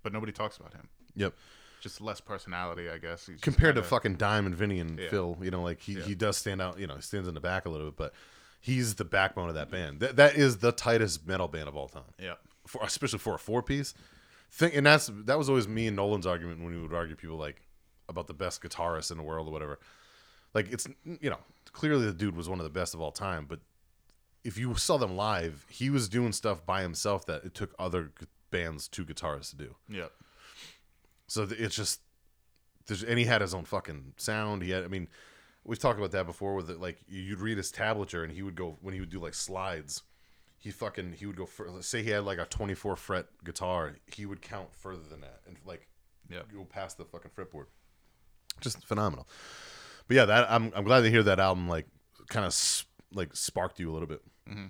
But 0.02 0.12
nobody 0.12 0.32
talks 0.32 0.58
about 0.58 0.74
him. 0.74 0.86
Yep. 1.14 1.34
Just 1.80 2.00
less 2.02 2.20
personality, 2.20 2.90
I 2.90 2.98
guess. 2.98 3.26
He's 3.26 3.40
Compared 3.40 3.74
to 3.76 3.80
kinda- 3.80 3.88
fucking 3.88 4.16
Dime 4.16 4.44
and 4.44 4.54
Vinny 4.54 4.80
and 4.80 4.98
Yeah. 4.98 5.08
Phil, 5.08 5.38
you 5.40 5.50
know, 5.50 5.62
like 5.62 5.80
he, 5.80 5.94
Yeah. 5.94 6.02
he 6.04 6.14
does 6.14 6.36
stand 6.36 6.60
out. 6.60 6.78
You 6.78 6.86
know, 6.86 6.96
he 6.96 7.02
stands 7.02 7.26
in 7.28 7.34
the 7.34 7.40
back 7.40 7.64
a 7.64 7.70
little 7.70 7.86
bit, 7.86 7.96
but 7.96 8.14
he's 8.60 8.96
the 8.96 9.04
backbone 9.06 9.48
of 9.48 9.54
that 9.54 9.70
band. 9.70 10.00
That 10.00 10.16
that 10.16 10.36
is 10.36 10.58
the 10.58 10.72
tightest 10.72 11.26
metal 11.26 11.48
band 11.48 11.68
of 11.68 11.76
all 11.76 11.88
time. 11.88 12.02
Yeah. 12.18 12.34
for 12.66 12.82
especially 12.84 13.20
for 13.20 13.34
a 13.34 13.38
four 13.38 13.62
piece. 13.62 13.94
Think, 14.50 14.74
and 14.74 14.84
that's 14.86 15.08
that 15.26 15.38
was 15.38 15.48
always 15.48 15.68
me 15.68 15.86
and 15.86 15.94
Nolan's 15.96 16.26
argument 16.26 16.60
when 16.60 16.74
we 16.74 16.82
would 16.82 16.92
argue 16.92 17.14
people 17.14 17.36
like 17.36 17.62
about 18.08 18.26
the 18.26 18.34
best 18.34 18.62
guitarist 18.62 19.10
in 19.10 19.16
the 19.16 19.22
world 19.22 19.48
or 19.48 19.50
whatever. 19.52 19.78
Like 20.54 20.72
it's 20.72 20.86
you 21.04 21.30
know 21.30 21.38
clearly 21.72 22.06
the 22.06 22.12
dude 22.12 22.36
was 22.36 22.48
one 22.48 22.58
of 22.60 22.64
the 22.64 22.70
best 22.70 22.94
of 22.94 23.00
all 23.00 23.12
time, 23.12 23.46
but 23.48 23.60
if 24.44 24.56
you 24.56 24.74
saw 24.76 24.96
them 24.96 25.16
live, 25.16 25.66
he 25.68 25.90
was 25.90 26.08
doing 26.08 26.32
stuff 26.32 26.64
by 26.64 26.82
himself 26.82 27.26
that 27.26 27.44
it 27.44 27.54
took 27.54 27.74
other 27.78 28.12
bands 28.50 28.86
two 28.88 29.04
guitarists 29.04 29.50
to 29.50 29.56
do. 29.56 29.74
Yeah. 29.88 30.06
So 31.26 31.46
it's 31.50 31.74
just 31.74 32.00
there's 32.86 33.02
and 33.02 33.18
he 33.18 33.24
had 33.24 33.40
his 33.40 33.54
own 33.54 33.64
fucking 33.64 34.12
sound. 34.16 34.62
He 34.62 34.70
had 34.70 34.84
I 34.84 34.88
mean 34.88 35.08
we've 35.64 35.78
talked 35.80 35.98
about 35.98 36.12
that 36.12 36.26
before 36.26 36.54
with 36.54 36.70
it 36.70 36.80
like 36.80 37.00
you'd 37.08 37.40
read 37.40 37.56
his 37.56 37.72
tablature 37.72 38.22
and 38.22 38.32
he 38.32 38.42
would 38.42 38.54
go 38.54 38.76
when 38.82 38.94
he 38.94 39.00
would 39.00 39.10
do 39.10 39.18
like 39.18 39.34
slides 39.34 40.04
he 40.58 40.70
fucking 40.70 41.12
he 41.18 41.26
would 41.26 41.34
go 41.36 41.44
for 41.44 41.68
say 41.82 42.04
he 42.04 42.10
had 42.10 42.22
like 42.24 42.38
a 42.38 42.44
24 42.44 42.94
fret 42.94 43.26
guitar 43.44 43.94
he 44.06 44.24
would 44.24 44.40
count 44.40 44.68
further 44.72 45.02
than 45.10 45.20
that 45.22 45.40
and 45.46 45.56
like 45.66 45.88
Yeah. 46.30 46.42
go 46.54 46.62
past 46.64 46.98
the 46.98 47.04
fucking 47.04 47.32
fretboard 47.36 47.66
just 48.60 48.84
phenomenal 48.84 49.26
but 50.08 50.16
yeah 50.16 50.24
that 50.24 50.50
i'm, 50.50 50.72
I'm 50.74 50.84
glad 50.84 51.02
to 51.02 51.10
hear 51.10 51.22
that 51.24 51.40
album 51.40 51.68
like 51.68 51.86
kind 52.28 52.46
of 52.46 52.84
like 53.12 53.34
sparked 53.36 53.78
you 53.78 53.90
a 53.90 53.92
little 53.92 54.08
bit 54.08 54.22
mm-hmm. 54.48 54.66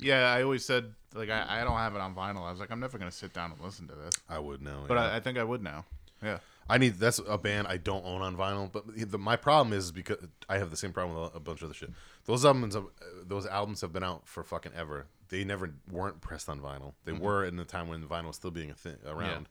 Yeah, 0.00 0.32
I 0.32 0.42
always 0.42 0.64
said 0.64 0.94
like 1.14 1.30
I, 1.30 1.60
I 1.60 1.64
don't 1.64 1.76
have 1.76 1.94
it 1.94 2.00
on 2.00 2.14
vinyl. 2.14 2.46
I 2.46 2.50
was 2.50 2.60
like, 2.60 2.70
I'm 2.70 2.80
never 2.80 2.98
gonna 2.98 3.10
sit 3.10 3.32
down 3.32 3.52
and 3.52 3.60
listen 3.60 3.88
to 3.88 3.94
this, 3.94 4.14
i 4.28 4.38
would 4.38 4.62
now 4.62 4.84
but 4.86 4.94
yeah. 4.94 5.04
I, 5.04 5.16
I 5.16 5.20
think 5.20 5.38
I 5.38 5.44
would 5.44 5.62
now. 5.62 5.84
Yeah, 6.22 6.38
I 6.68 6.78
need 6.78 6.94
that's 6.94 7.20
a 7.26 7.38
band 7.38 7.68
I 7.68 7.76
don't 7.76 8.04
own 8.04 8.22
on 8.22 8.36
vinyl, 8.36 8.70
but 8.70 8.84
the, 9.10 9.18
my 9.18 9.36
problem 9.36 9.72
is 9.72 9.92
because 9.92 10.18
I 10.48 10.58
have 10.58 10.70
the 10.70 10.76
same 10.76 10.92
problem 10.92 11.20
with 11.20 11.34
a 11.34 11.40
bunch 11.40 11.60
of 11.62 11.66
other 11.66 11.74
shit. 11.74 11.90
Those 12.26 12.44
albums, 12.44 12.74
have- 12.74 12.88
those 13.26 13.46
albums 13.46 13.80
have 13.80 13.92
been 13.92 14.04
out 14.04 14.26
for 14.26 14.42
fucking 14.42 14.72
ever. 14.76 15.06
They 15.28 15.44
never 15.44 15.74
weren't 15.90 16.20
pressed 16.20 16.48
on 16.48 16.60
vinyl. 16.60 16.94
They 17.04 17.12
mm-hmm. 17.12 17.22
were 17.22 17.44
in 17.44 17.56
the 17.56 17.64
time 17.64 17.88
when 17.88 18.02
vinyl 18.02 18.28
was 18.28 18.36
still 18.36 18.50
being 18.50 18.70
a 18.70 18.74
thing 18.74 18.96
around. 19.06 19.48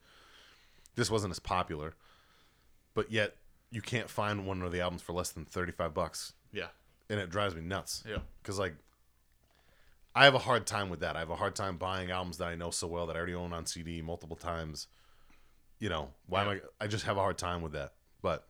This 0.96 1.10
wasn't 1.10 1.32
as 1.32 1.40
popular, 1.40 1.94
but 2.94 3.12
yet 3.12 3.36
you 3.72 3.82
can't 3.82 4.10
find 4.10 4.46
one 4.46 4.62
of 4.62 4.72
the 4.72 4.82
albums 4.82 5.02
for 5.02 5.14
less 5.14 5.32
than 5.32 5.46
thirty 5.46 5.72
five 5.72 5.94
bucks, 5.94 6.34
yeah, 6.52 6.68
and 7.10 7.20
it 7.20 7.30
drives 7.30 7.56
me 7.56 7.62
nuts. 7.62 8.04
yeah. 8.08 8.18
because 8.42 8.58
like 8.60 8.76
I 10.16 10.24
have 10.26 10.34
a 10.36 10.40
hard 10.40 10.66
time 10.66 10.90
with 10.90 11.02
that. 11.02 11.16
I 11.16 11.20
have 11.20 11.30
a 11.30 11.36
hard 11.36 11.56
time 11.56 11.78
buying 11.78 12.10
albums 12.12 12.38
that 12.40 12.48
I 12.48 12.56
know 12.56 12.72
so 12.72 12.88
well 12.88 13.06
that 13.08 13.16
I 13.16 13.20
already 13.20 13.36
own 13.36 13.54
on 13.54 13.66
CD 13.66 14.02
multiple 14.02 14.36
times. 14.36 14.88
You 15.80 15.90
know, 15.90 16.10
why 16.26 16.42
am 16.44 16.50
I? 16.50 16.62
I 16.82 16.88
just 16.88 17.06
have 17.06 17.18
a 17.18 17.20
hard 17.22 17.38
time 17.38 17.62
with 17.62 17.74
that. 17.74 17.94
But 18.24 18.48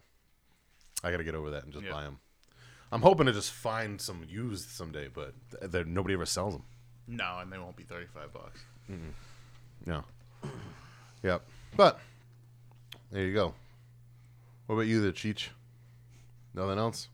I 1.03 1.11
got 1.11 1.17
to 1.17 1.25
get 1.25 1.35
over 1.35 1.49
that 1.51 1.65
and 1.65 1.73
just 1.73 1.83
Yeah. 1.85 1.91
buy 1.91 2.03
them. 2.03 2.19
I'm 2.89 3.01
hoping 3.01 3.25
to 3.25 3.33
just 3.33 3.51
find 3.51 3.99
some 3.99 4.23
used 4.29 4.69
someday, 4.69 5.09
but 5.09 5.33
nobody 5.87 6.13
ever 6.13 6.25
sells 6.25 6.53
them. 6.53 6.63
No, 7.05 7.39
and 7.39 7.51
they 7.51 7.57
won't 7.57 7.75
be 7.75 7.83
35 7.83 8.31
bucks. 8.33 8.61
No. 9.85 10.03
Yep. 11.23 11.41
But 11.75 11.99
there 13.11 13.23
you 13.25 13.33
go. 13.33 13.53
What 14.67 14.75
about 14.75 14.87
you, 14.87 15.01
the 15.01 15.11
Cheech? 15.11 15.47
Nothing 16.53 16.77
else? 16.77 17.07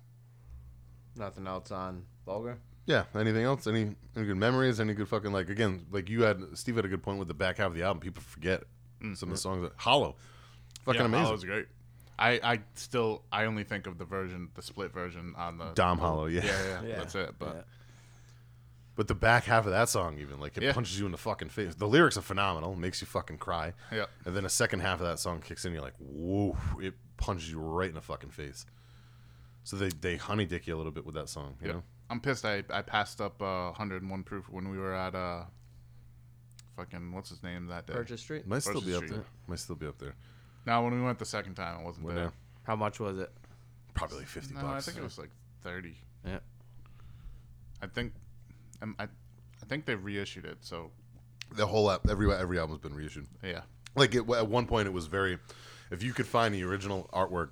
Nothing 1.15 1.47
else 1.47 1.71
on 1.71 2.03
Vulgar. 2.25 2.57
Yeah. 2.85 3.03
Anything 3.15 3.43
else? 3.43 3.67
Any 3.67 3.95
any 4.15 4.25
good 4.25 4.37
memories? 4.37 4.79
Any 4.79 4.93
good 4.93 5.07
fucking 5.07 5.31
like 5.31 5.49
again? 5.49 5.85
Like 5.91 6.09
you 6.09 6.23
had 6.23 6.41
Steve 6.55 6.75
had 6.75 6.85
a 6.85 6.87
good 6.89 7.03
point 7.03 7.19
with 7.19 7.27
the 7.27 7.33
back 7.33 7.57
half 7.57 7.67
of 7.67 7.75
the 7.75 7.83
album. 7.83 8.01
People 8.01 8.23
forget 8.23 8.63
mm, 9.01 9.15
some 9.15 9.29
of 9.29 9.35
the 9.35 9.41
songs. 9.41 9.61
That, 9.61 9.73
Hollow, 9.77 10.15
fucking 10.85 10.99
yeah, 11.01 11.05
amazing. 11.05 11.25
Hollow's 11.25 11.43
great. 11.43 11.67
I, 12.17 12.39
I 12.43 12.59
still 12.75 13.23
I 13.31 13.45
only 13.45 13.63
think 13.63 13.87
of 13.87 13.97
the 13.97 14.05
version, 14.05 14.49
the 14.55 14.61
split 14.61 14.91
version 14.93 15.33
on 15.37 15.57
the 15.57 15.71
Dom 15.73 15.97
Hollow, 15.99 16.25
yeah. 16.25 16.43
Yeah, 16.45 16.51
yeah, 16.67 16.81
Yeah. 16.89 16.95
that's 16.97 17.15
it. 17.15 17.35
But 17.39 17.55
Yeah. 17.55 17.61
But 18.95 19.07
the 19.07 19.15
back 19.15 19.45
half 19.45 19.65
of 19.65 19.71
that 19.71 19.89
song, 19.89 20.19
even 20.19 20.39
like 20.39 20.55
it 20.55 20.63
Yeah. 20.63 20.73
punches 20.73 20.99
you 20.99 21.05
in 21.07 21.11
the 21.11 21.17
fucking 21.17 21.49
face. 21.49 21.73
The 21.75 21.87
lyrics 21.87 22.15
are 22.17 22.21
phenomenal, 22.21 22.75
makes 22.75 23.01
you 23.01 23.07
fucking 23.07 23.39
cry. 23.39 23.73
Yeah. 23.91 24.05
And 24.25 24.35
then 24.35 24.43
the 24.43 24.49
second 24.49 24.81
half 24.81 24.99
of 24.99 25.07
that 25.07 25.17
song 25.19 25.41
kicks 25.41 25.65
in, 25.65 25.73
you're 25.73 25.81
like, 25.81 25.95
whoa! 25.97 26.55
It 26.79 26.93
punches 27.23 27.49
you 27.49 27.59
right 27.59 27.87
in 27.89 27.95
the 27.95 28.01
fucking 28.01 28.29
face. 28.31 28.65
So 29.63 29.77
they 29.77 29.89
they 29.89 30.17
honey 30.17 30.45
dick 30.45 30.67
you 30.67 30.75
a 30.75 30.77
little 30.77 30.91
bit 30.91 31.05
with 31.05 31.15
that 31.15 31.29
song, 31.29 31.55
you 31.61 31.67
Yep. 31.67 31.75
know. 31.77 31.83
I'm 32.09 32.19
pissed. 32.19 32.43
I 32.45 32.63
I 32.69 32.81
passed 32.81 33.21
up 33.21 33.41
uh, 33.41 33.71
101 33.71 34.23
proof 34.23 34.49
when 34.49 34.69
we 34.69 34.77
were 34.77 34.93
at 34.93 35.15
uh, 35.15 35.43
fucking 36.75 37.13
what's 37.13 37.29
his 37.29 37.41
name 37.43 37.67
that 37.67 37.87
day. 37.87 37.93
Purchase 37.93 38.21
Street. 38.21 38.45
Might 38.45 38.61
still 38.61 38.81
Versus 38.81 38.87
be 38.87 38.95
up 38.95 39.07
there. 39.07 39.23
Might 39.47 39.59
still 39.59 39.75
be 39.75 39.87
up 39.87 39.97
there. 39.99 40.15
No, 40.65 40.81
when 40.83 40.93
we 40.93 41.01
went 41.01 41.17
the 41.19 41.25
second 41.25 41.55
time, 41.55 41.79
it 41.81 41.85
wasn't 41.85 42.05
We're 42.05 42.13
there. 42.13 42.23
there. 42.25 42.33
How 42.63 42.75
much 42.75 42.99
was 42.99 43.17
it? 43.19 43.31
Probably 43.93 44.17
like 44.19 44.27
fifty 44.27 44.53
No, 44.53 44.61
bucks. 44.61 44.87
I 44.87 44.91
think 44.91 45.01
it 45.01 45.03
was 45.03 45.17
like 45.17 45.29
30. 45.63 45.95
Yeah. 46.25 46.39
I 47.81 47.87
think, 47.87 48.13
um, 48.81 48.95
I, 48.97 49.03
I 49.03 49.65
think 49.67 49.85
they 49.85 49.95
reissued 49.95 50.45
it. 50.45 50.57
So 50.61 50.91
the 51.55 51.65
whole 51.65 51.91
al- 51.91 52.01
every 52.09 52.31
every 52.33 52.57
album's 52.59 52.79
been 52.79 52.93
reissued. 52.95 53.27
yeah, 53.43 53.61
Like 53.95 54.15
it, 54.15 54.29
at 54.29 54.47
one 54.47 54.65
point, 54.67 54.87
it 54.87 54.93
was 54.93 55.07
very. 55.07 55.37
If 55.93 56.03
you 56.03 56.11
could 56.13 56.27
find 56.27 56.53
the 56.53 56.63
original 56.63 57.09
artwork 57.13 57.49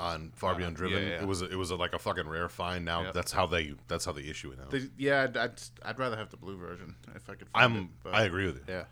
on 0.00 0.32
Far 0.34 0.52
Uh, 0.54 0.58
Beyond 0.58 0.76
Driven, 0.76 1.02
yeah, 1.02 1.08
yeah. 1.10 1.22
it 1.22 1.26
was 1.26 1.42
it 1.42 1.56
was 1.56 1.70
a, 1.70 1.76
like 1.76 1.92
a 1.92 1.98
fucking 1.98 2.28
rare 2.28 2.48
find. 2.48 2.84
Now 2.84 3.02
Yep. 3.04 3.14
that's 3.14 3.32
how 3.32 3.46
they 3.46 3.74
that's 3.88 4.04
how 4.04 4.12
they 4.12 4.22
issue 4.22 4.50
it 4.52 4.58
now. 4.58 4.66
they, 4.70 4.88
yeah. 4.96 5.24
I'd, 5.24 5.36
I'd 5.36 5.60
I'd 5.84 5.98
rather 5.98 6.16
have 6.16 6.30
the 6.30 6.36
blue 6.36 6.56
version 6.56 6.94
if 7.14 7.28
I 7.28 7.34
could. 7.34 7.48
Find 7.50 7.64
I'm 7.64 7.76
it, 7.82 7.88
but- 8.04 8.14
I 8.14 8.22
agree 8.24 8.46
with 8.46 8.56
you. 8.56 8.62
Yeah. 8.68 8.84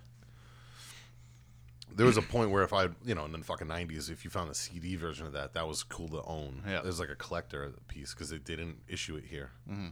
There 1.95 2.05
was 2.05 2.17
a 2.17 2.23
point 2.23 2.51
where 2.51 2.63
if 2.63 2.73
I 2.73 2.89
you 3.05 3.15
know 3.15 3.25
in 3.25 3.33
the 3.33 3.39
fucking 3.39 3.69
nineties, 3.69 4.11
if 4.11 4.25
you 4.25 4.31
found 4.31 4.51
the 4.51 4.55
CD 4.55 4.97
version 4.97 5.27
of 5.27 5.33
that, 5.33 5.55
that 5.55 5.67
was 5.67 5.83
cool 5.83 6.09
to 6.09 6.23
own. 6.25 6.63
Yeah. 6.67 6.79
it 6.79 6.85
was 6.85 7.01
like 7.01 7.09
a 7.09 7.15
collector 7.15 7.73
piece 7.89 8.13
because 8.13 8.29
they 8.31 8.39
didn't 8.39 8.79
issue 8.89 9.17
it 9.17 9.25
here. 9.25 9.51
Mm-hmm. 9.71 9.89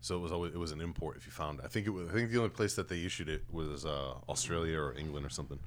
So 0.00 0.16
it 0.16 0.20
was 0.20 0.32
always 0.32 0.54
it 0.54 0.58
was 0.58 0.72
an 0.72 0.80
import 0.80 1.16
if 1.16 1.26
you 1.26 1.32
found. 1.32 1.60
it. 1.60 1.64
I 1.64 1.68
think 1.68 1.86
it 1.86 1.90
was. 1.90 2.08
I 2.08 2.12
think 2.12 2.30
the 2.30 2.38
only 2.38 2.50
place 2.50 2.74
that 2.76 2.88
they 2.88 3.04
issued 3.04 3.28
it 3.28 3.44
was 3.52 3.84
uh, 3.86 4.14
Australia 4.28 4.78
or 4.80 4.94
England 4.94 5.24
or 5.26 5.30
something. 5.30 5.60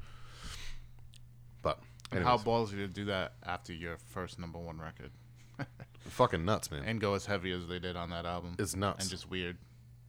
And 2.11 2.23
how 2.23 2.37
ballsy 2.37 2.71
to 2.71 2.87
do 2.87 3.05
that 3.05 3.33
after 3.45 3.73
your 3.73 3.97
first 3.97 4.39
number 4.39 4.59
one 4.59 4.79
record 4.79 5.11
fucking 6.07 6.45
nuts, 6.45 6.71
man. 6.71 6.83
and 6.85 7.01
go 7.01 7.15
as 7.15 7.25
heavy 7.25 7.51
as 7.51 7.67
they 7.67 7.79
did 7.79 7.95
on 7.95 8.09
that 8.11 8.25
album. 8.25 8.55
It's 8.59 8.75
nuts. 8.75 9.03
and 9.03 9.09
just 9.09 9.29
weird. 9.29 9.57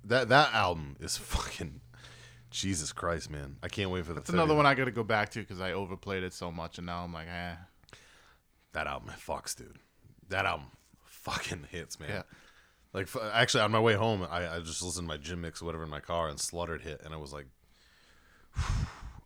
that 0.04 0.28
that 0.28 0.54
album 0.54 0.96
is 1.00 1.16
fucking 1.16 1.80
Jesus 2.50 2.92
Christ, 2.92 3.30
man. 3.30 3.56
I 3.62 3.68
can't 3.68 3.90
wait 3.90 4.04
for 4.04 4.12
the 4.12 4.20
That's 4.20 4.30
another 4.30 4.54
one 4.54 4.64
I 4.66 4.74
got 4.74 4.84
to 4.84 4.90
go 4.90 5.02
back 5.02 5.30
to 5.30 5.40
because 5.40 5.60
I 5.60 5.72
overplayed 5.72 6.22
it 6.22 6.32
so 6.32 6.50
much, 6.52 6.78
and 6.78 6.86
now 6.86 7.02
I'm 7.04 7.12
like, 7.12 7.28
eh. 7.28 7.54
That 8.72 8.86
album 8.86 9.10
fucks, 9.18 9.56
dude. 9.56 9.78
That 10.28 10.46
album 10.46 10.66
fucking 11.04 11.66
hits, 11.70 11.98
man. 11.98 12.10
Yeah. 12.10 12.22
Like 12.92 13.04
f- 13.14 13.30
actually, 13.32 13.62
on 13.64 13.70
my 13.72 13.80
way 13.80 13.94
home, 13.94 14.26
I, 14.30 14.56
I 14.56 14.60
just 14.60 14.82
listened 14.82 15.06
to 15.08 15.14
my 15.14 15.16
gym 15.18 15.40
mix 15.40 15.60
or 15.60 15.64
whatever 15.66 15.84
in 15.84 15.90
my 15.90 16.00
car, 16.00 16.28
and 16.28 16.38
Slaughtered 16.38 16.82
hit, 16.82 17.00
and 17.04 17.12
I 17.12 17.16
was 17.16 17.32
like, 17.32 17.46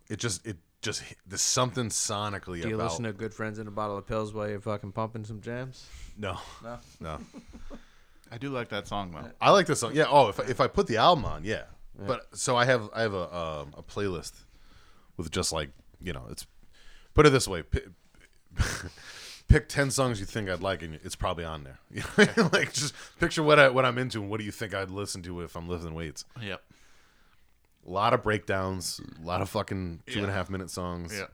it 0.09 0.17
just 0.19 0.45
it 0.45 0.57
just 0.83 1.01
hit, 1.01 1.17
there's 1.25 1.41
something 1.41 1.89
sonically 1.89 2.61
Do 2.61 2.69
you 2.69 2.75
about 2.75 2.91
listen 2.91 3.05
to 3.05 3.13
Good 3.13 3.33
Friends 3.33 3.57
and 3.57 3.67
a 3.67 3.71
Bottle 3.71 3.97
of 3.97 4.05
Pills 4.05 4.33
while 4.33 4.47
you're 4.47 4.59
fucking 4.59 4.91
pumping 4.91 5.23
some 5.23 5.41
jams? 5.41 5.87
no 6.17 6.37
No. 6.61 6.77
no. 6.99 7.17
I 8.31 8.37
do 8.37 8.49
like 8.49 8.69
that 8.69 8.87
song 8.87 9.11
though. 9.11 9.29
I 9.39 9.51
like 9.51 9.67
this 9.67 9.79
song. 9.79 9.95
Yeah. 9.95 10.05
Oh, 10.09 10.29
if 10.29 10.39
I, 10.39 10.43
if 10.43 10.59
I 10.59 10.67
put 10.67 10.87
the 10.87 10.97
album 10.97 11.25
on, 11.25 11.43
yeah. 11.43 11.63
But 11.97 12.35
so 12.35 12.55
I 12.55 12.65
have 12.65 12.89
I 12.93 13.01
have 13.01 13.13
a 13.13 13.35
um, 13.35 13.73
a 13.77 13.83
playlist 13.83 14.33
with 15.17 15.31
just 15.31 15.51
like 15.51 15.69
you 16.01 16.13
know 16.13 16.25
it's 16.29 16.47
put 17.13 17.25
it 17.25 17.29
this 17.29 17.47
way. 17.47 17.61
Pick, 17.61 17.85
pick 19.47 19.69
ten 19.69 19.91
songs 19.91 20.19
you 20.19 20.25
think 20.25 20.49
I'd 20.49 20.61
like, 20.61 20.81
and 20.81 20.95
it's 21.03 21.15
probably 21.15 21.45
on 21.45 21.63
there. 21.63 21.79
You 21.91 22.03
know? 22.37 22.49
like 22.51 22.73
just 22.73 22.95
picture 23.19 23.43
what 23.43 23.59
I 23.59 23.69
what 23.69 23.85
I'm 23.85 23.97
into 23.97 24.19
and 24.21 24.29
what 24.29 24.39
do 24.39 24.45
you 24.45 24.51
think 24.51 24.73
I'd 24.73 24.89
listen 24.89 25.21
to 25.23 25.41
if 25.41 25.55
I'm 25.55 25.69
lifting 25.69 25.93
weights. 25.93 26.25
Yep. 26.41 26.63
A 27.85 27.89
lot 27.89 28.13
of 28.13 28.23
breakdowns, 28.23 29.01
a 29.21 29.25
lot 29.25 29.41
of 29.41 29.49
fucking 29.49 30.01
two 30.07 30.19
and 30.19 30.29
a 30.29 30.33
half 30.33 30.49
minute 30.49 30.69
songs. 30.69 31.13
Yeah. 31.15 31.25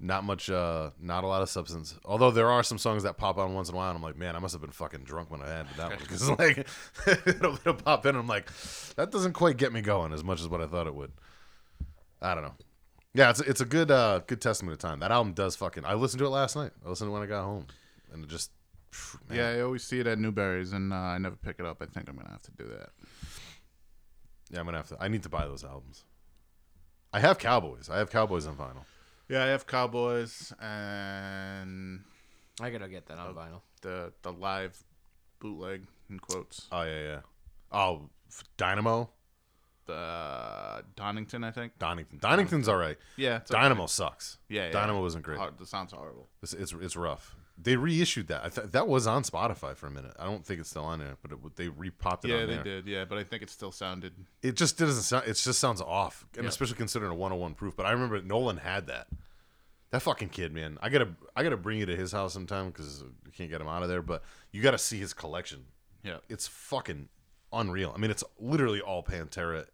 Not 0.00 0.24
much, 0.24 0.50
uh, 0.50 0.90
not 1.00 1.22
a 1.22 1.28
lot 1.28 1.42
of 1.42 1.48
substance. 1.48 1.94
Although 2.04 2.32
there 2.32 2.50
are 2.50 2.64
some 2.64 2.78
songs 2.78 3.04
that 3.04 3.18
pop 3.18 3.38
on 3.38 3.54
once 3.54 3.68
in 3.68 3.74
a 3.74 3.78
while, 3.78 3.90
and 3.90 3.96
I'm 3.96 4.02
like, 4.02 4.16
man, 4.16 4.34
I 4.34 4.40
must 4.40 4.52
have 4.52 4.60
been 4.60 4.72
fucking 4.72 5.04
drunk 5.04 5.30
when 5.30 5.40
I 5.40 5.48
had 5.48 5.66
that 5.76 5.90
one 5.90 5.98
because 6.00 6.28
like 6.38 6.66
it'll, 7.26 7.54
it'll 7.54 7.74
pop 7.74 8.04
in. 8.06 8.10
And 8.10 8.18
I'm 8.18 8.26
like, 8.26 8.50
that 8.96 9.12
doesn't 9.12 9.34
quite 9.34 9.58
get 9.58 9.72
me 9.72 9.80
going 9.80 10.12
as 10.12 10.24
much 10.24 10.40
as 10.40 10.48
what 10.48 10.60
I 10.60 10.66
thought 10.66 10.86
it 10.88 10.94
would. 10.94 11.12
I 12.20 12.34
don't 12.34 12.42
know. 12.42 12.54
Yeah, 13.14 13.30
it's 13.30 13.40
it's 13.40 13.60
a 13.60 13.66
good 13.66 13.90
uh, 13.90 14.20
good 14.26 14.40
testament 14.40 14.72
of 14.72 14.78
time. 14.78 15.00
That 15.00 15.12
album 15.12 15.34
does 15.34 15.54
fucking. 15.56 15.84
I 15.84 15.94
listened 15.94 16.20
to 16.20 16.26
it 16.26 16.30
last 16.30 16.56
night. 16.56 16.72
I 16.84 16.88
listened 16.88 17.08
to 17.08 17.10
it 17.10 17.14
when 17.14 17.22
I 17.22 17.26
got 17.26 17.44
home, 17.44 17.66
and 18.12 18.24
it 18.24 18.30
just 18.30 18.50
man. 19.28 19.38
Yeah, 19.38 19.48
I 19.50 19.60
always 19.60 19.84
see 19.84 20.00
it 20.00 20.06
at 20.06 20.18
Newbury's, 20.18 20.72
and 20.72 20.92
uh, 20.92 20.96
I 20.96 21.18
never 21.18 21.36
pick 21.36 21.56
it 21.58 21.66
up. 21.66 21.82
I 21.82 21.86
think 21.86 22.08
I'm 22.08 22.16
gonna 22.16 22.30
have 22.30 22.42
to 22.42 22.50
do 22.52 22.64
that. 22.64 22.90
Yeah. 24.52 24.60
I'm 24.60 24.64
gonna 24.66 24.76
have 24.76 24.88
to. 24.88 24.96
I 25.00 25.08
need 25.08 25.22
to 25.24 25.28
buy 25.28 25.46
those 25.46 25.64
albums. 25.64 26.04
I 27.12 27.20
have 27.20 27.38
Cowboys. 27.38 27.90
I 27.90 27.98
have 27.98 28.10
Cowboys 28.10 28.46
on 28.46 28.54
vinyl. 28.56 28.84
Yeah, 29.28 29.42
I 29.44 29.48
have 29.48 29.66
Cowboys 29.66 30.52
and 30.60 32.00
I 32.60 32.70
gotta 32.70 32.88
get 32.88 33.06
that 33.06 33.18
on 33.18 33.34
vinyl. 33.34 33.60
the 33.82 34.12
the 34.22 34.32
live 34.32 34.82
bootleg 35.40 35.86
in 36.10 36.18
quotes. 36.20 36.68
Oh 36.70 36.82
yeah, 36.82 37.00
yeah. 37.02 37.20
Oh, 37.70 38.10
f- 38.28 38.44
Dynamo, 38.58 39.08
The 39.86 39.94
uh, 39.94 40.82
Donington, 40.96 41.42
I 41.44 41.50
think. 41.50 41.78
Donington. 41.78 42.18
Donington's 42.18 42.68
all 42.68 42.76
right. 42.76 42.98
Yeah, 43.16 43.36
it's 43.38 43.50
okay. 43.50 43.60
Dynamo 43.60 43.86
sucks. 43.86 44.38
Yeah, 44.48 44.66
yeah. 44.66 44.72
Dynamo 44.72 45.00
wasn't 45.00 45.24
great. 45.24 45.38
Hor- 45.38 45.52
the 45.56 45.66
sound's 45.66 45.92
horrible. 45.92 46.28
It's, 46.42 46.52
it's 46.52 46.72
it's 46.72 46.96
rough. 46.96 47.34
They 47.60 47.76
reissued 47.76 48.28
that. 48.28 48.44
I 48.44 48.48
th- 48.48 48.68
that 48.72 48.88
was 48.88 49.06
on 49.06 49.22
Spotify 49.22 49.76
for 49.76 49.86
a 49.86 49.90
minute. 49.90 50.14
I 50.18 50.24
don't 50.24 50.44
think 50.44 50.58
it's 50.60 50.70
still 50.70 50.84
on 50.84 50.98
there, 50.98 51.16
but 51.22 51.32
it, 51.32 51.38
they 51.56 51.68
repopped 51.68 52.24
it. 52.24 52.30
Yeah, 52.30 52.38
on 52.42 52.46
they 52.48 52.54
there. 52.54 52.64
did. 52.64 52.86
Yeah, 52.86 53.04
but 53.04 53.18
I 53.18 53.24
think 53.24 53.42
it 53.42 53.50
still 53.50 53.70
sounded. 53.70 54.14
It 54.42 54.56
just 54.56 54.78
doesn't 54.78 55.02
sound. 55.02 55.24
It 55.28 55.34
just 55.34 55.58
sounds 55.60 55.80
off, 55.80 56.26
and 56.36 56.44
Yeah. 56.44 56.48
especially 56.48 56.76
considering 56.76 57.12
a 57.12 57.14
101 57.14 57.54
proof. 57.54 57.76
But 57.76 57.86
I 57.86 57.92
remember 57.92 58.20
Nolan 58.22 58.56
had 58.56 58.86
that. 58.88 59.06
That 59.90 60.00
fucking 60.00 60.30
kid, 60.30 60.52
man. 60.54 60.78
I 60.80 60.88
gotta 60.88 61.08
I 61.36 61.42
gotta 61.42 61.58
bring 61.58 61.78
you 61.78 61.86
to 61.86 61.94
his 61.94 62.12
house 62.12 62.32
sometime 62.32 62.68
because 62.68 63.04
we 63.26 63.30
can't 63.30 63.50
get 63.50 63.60
him 63.60 63.68
out 63.68 63.82
of 63.82 63.88
there. 63.90 64.02
But 64.02 64.22
you 64.50 64.62
gotta 64.62 64.78
see 64.78 64.98
his 64.98 65.12
collection. 65.12 65.66
Yeah. 66.02 66.16
It's 66.30 66.48
fucking 66.48 67.10
unreal. 67.52 67.92
I 67.94 67.98
mean, 68.00 68.10
it's 68.10 68.24
literally 68.40 68.80
all 68.80 69.02
Pantera 69.02 69.66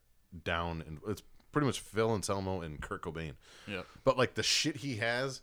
down, 0.44 0.82
and 0.86 0.98
it's 1.08 1.22
pretty 1.52 1.66
much 1.66 1.78
Phil 1.80 2.12
Anselmo 2.12 2.60
and 2.60 2.80
Kurt 2.80 3.02
Cobain. 3.02 3.34
Yeah. 3.68 3.82
But 4.04 4.18
like 4.18 4.34
the 4.34 4.42
shit 4.42 4.78
he 4.78 4.96
has, 4.96 5.40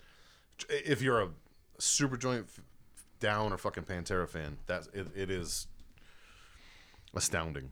if 0.69 1.01
you're 1.01 1.21
a 1.21 1.29
super 1.79 2.17
joint 2.17 2.47
down 3.19 3.53
or 3.53 3.57
fucking 3.57 3.83
Pantera 3.83 4.27
fan, 4.27 4.57
that's 4.67 4.87
it, 4.93 5.07
it 5.15 5.29
is 5.29 5.67
astounding. 7.13 7.71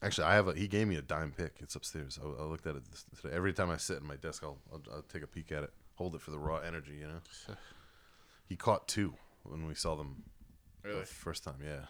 Actually, 0.00 0.28
I 0.28 0.34
have 0.34 0.46
a. 0.48 0.54
He 0.54 0.68
gave 0.68 0.86
me 0.86 0.96
a 0.96 1.02
dime 1.02 1.32
pick. 1.36 1.56
It's 1.58 1.74
upstairs. 1.74 2.18
I, 2.22 2.42
I 2.42 2.44
looked 2.46 2.66
at 2.66 2.76
it 2.76 2.82
today. 3.20 3.34
Every 3.34 3.52
time 3.52 3.68
I 3.70 3.76
sit 3.78 3.96
at 3.96 4.02
my 4.02 4.14
desk, 4.16 4.44
I'll, 4.44 4.58
I'll, 4.72 4.82
I'll 4.94 5.02
take 5.02 5.22
a 5.22 5.26
peek 5.26 5.50
at 5.50 5.64
it. 5.64 5.70
Hold 5.96 6.14
it 6.14 6.20
for 6.20 6.30
the 6.30 6.38
raw 6.38 6.58
energy, 6.58 6.92
you 7.00 7.08
know. 7.08 7.54
He 8.48 8.54
caught 8.54 8.86
two 8.86 9.14
when 9.42 9.66
we 9.66 9.74
saw 9.74 9.96
them 9.96 10.22
Really? 10.84 11.00
the 11.00 11.06
first 11.06 11.42
time. 11.42 11.56
Yeah. 11.64 11.86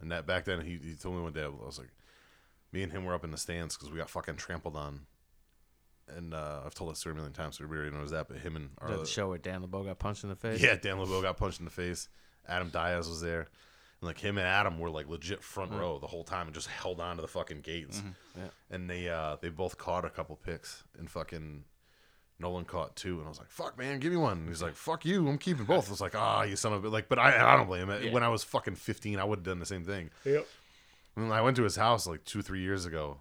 And 0.00 0.12
that 0.12 0.26
back 0.26 0.44
then, 0.44 0.60
he, 0.60 0.78
he 0.84 0.94
told 0.94 1.16
me 1.16 1.22
one 1.22 1.32
day 1.32 1.42
I 1.44 1.48
was 1.48 1.78
like, 1.78 1.88
me 2.70 2.82
and 2.82 2.92
him 2.92 3.04
were 3.04 3.14
up 3.14 3.24
in 3.24 3.30
the 3.30 3.38
stands 3.38 3.74
because 3.74 3.90
we 3.90 3.96
got 3.96 4.10
fucking 4.10 4.36
trampled 4.36 4.76
on. 4.76 5.06
And 6.08 6.34
uh, 6.34 6.60
I've 6.66 6.74
told 6.74 6.90
that 6.90 6.96
story 6.96 7.12
a 7.14 7.16
million 7.16 7.32
times, 7.32 7.56
so 7.58 7.64
everybody 7.64 7.90
knows 7.96 8.10
that. 8.10 8.28
But 8.28 8.38
him 8.38 8.56
and 8.56 8.66
Is 8.66 8.70
our 8.78 8.88
that 8.90 9.00
the 9.00 9.06
show 9.06 9.28
where 9.28 9.38
Dan 9.38 9.62
LeBeau 9.62 9.84
got 9.84 9.98
punched 9.98 10.22
in 10.22 10.28
the 10.30 10.36
face? 10.36 10.60
yeah, 10.62 10.76
Dan 10.76 10.98
LeBeau 10.98 11.22
got 11.22 11.36
punched 11.38 11.60
in 11.60 11.64
the 11.64 11.70
face. 11.70 12.08
Adam 12.46 12.68
Diaz 12.68 13.08
was 13.08 13.20
there. 13.22 13.40
And 13.40 14.08
like 14.08 14.18
him 14.20 14.36
and 14.36 14.46
Adam 14.46 14.78
were 14.78 14.90
like 14.90 15.08
legit 15.08 15.42
front 15.42 15.72
row 15.72 15.98
the 15.98 16.06
whole 16.06 16.24
time 16.24 16.46
and 16.46 16.54
just 16.54 16.66
held 16.66 17.00
on 17.00 17.16
to 17.16 17.22
the 17.22 17.28
fucking 17.28 17.62
gates. 17.62 18.02
Yeah. 18.36 18.44
And 18.70 18.90
they 18.90 19.08
uh 19.08 19.36
they 19.40 19.48
both 19.48 19.78
caught 19.78 20.04
a 20.04 20.10
couple 20.10 20.36
picks 20.36 20.84
and 20.98 21.10
fucking 21.10 21.64
Nolan 22.38 22.64
caught 22.64 22.96
two 22.96 23.16
and 23.18 23.24
I 23.26 23.28
was 23.28 23.38
like, 23.38 23.48
"Fuck, 23.50 23.78
man, 23.78 24.00
give 24.00 24.10
me 24.12 24.18
one." 24.18 24.38
And 24.38 24.48
he's 24.48 24.60
like, 24.60 24.74
"Fuck 24.74 25.06
you, 25.06 25.26
I'm 25.28 25.38
keeping 25.38 25.64
both." 25.64 25.86
I 25.88 25.90
was 25.90 26.00
like, 26.00 26.14
"Ah, 26.16 26.42
you 26.42 26.56
son 26.56 26.72
of 26.74 26.84
a 26.84 26.88
like." 26.88 27.08
But 27.08 27.18
I 27.18 27.52
I 27.52 27.56
don't 27.56 27.66
blame 27.68 27.88
him. 27.88 28.12
When 28.12 28.22
I 28.24 28.28
was 28.28 28.42
fucking 28.44 28.74
15, 28.74 29.18
I 29.18 29.24
would 29.24 29.38
have 29.38 29.44
done 29.44 29.60
the 29.60 29.64
same 29.66 29.84
thing. 29.84 30.10
Yep. 30.24 30.46
And 31.16 31.32
I 31.32 31.40
went 31.42 31.56
to 31.56 31.62
his 31.62 31.76
house 31.76 32.06
like 32.08 32.24
two, 32.24 32.42
three 32.42 32.60
years 32.60 32.84
ago, 32.86 33.18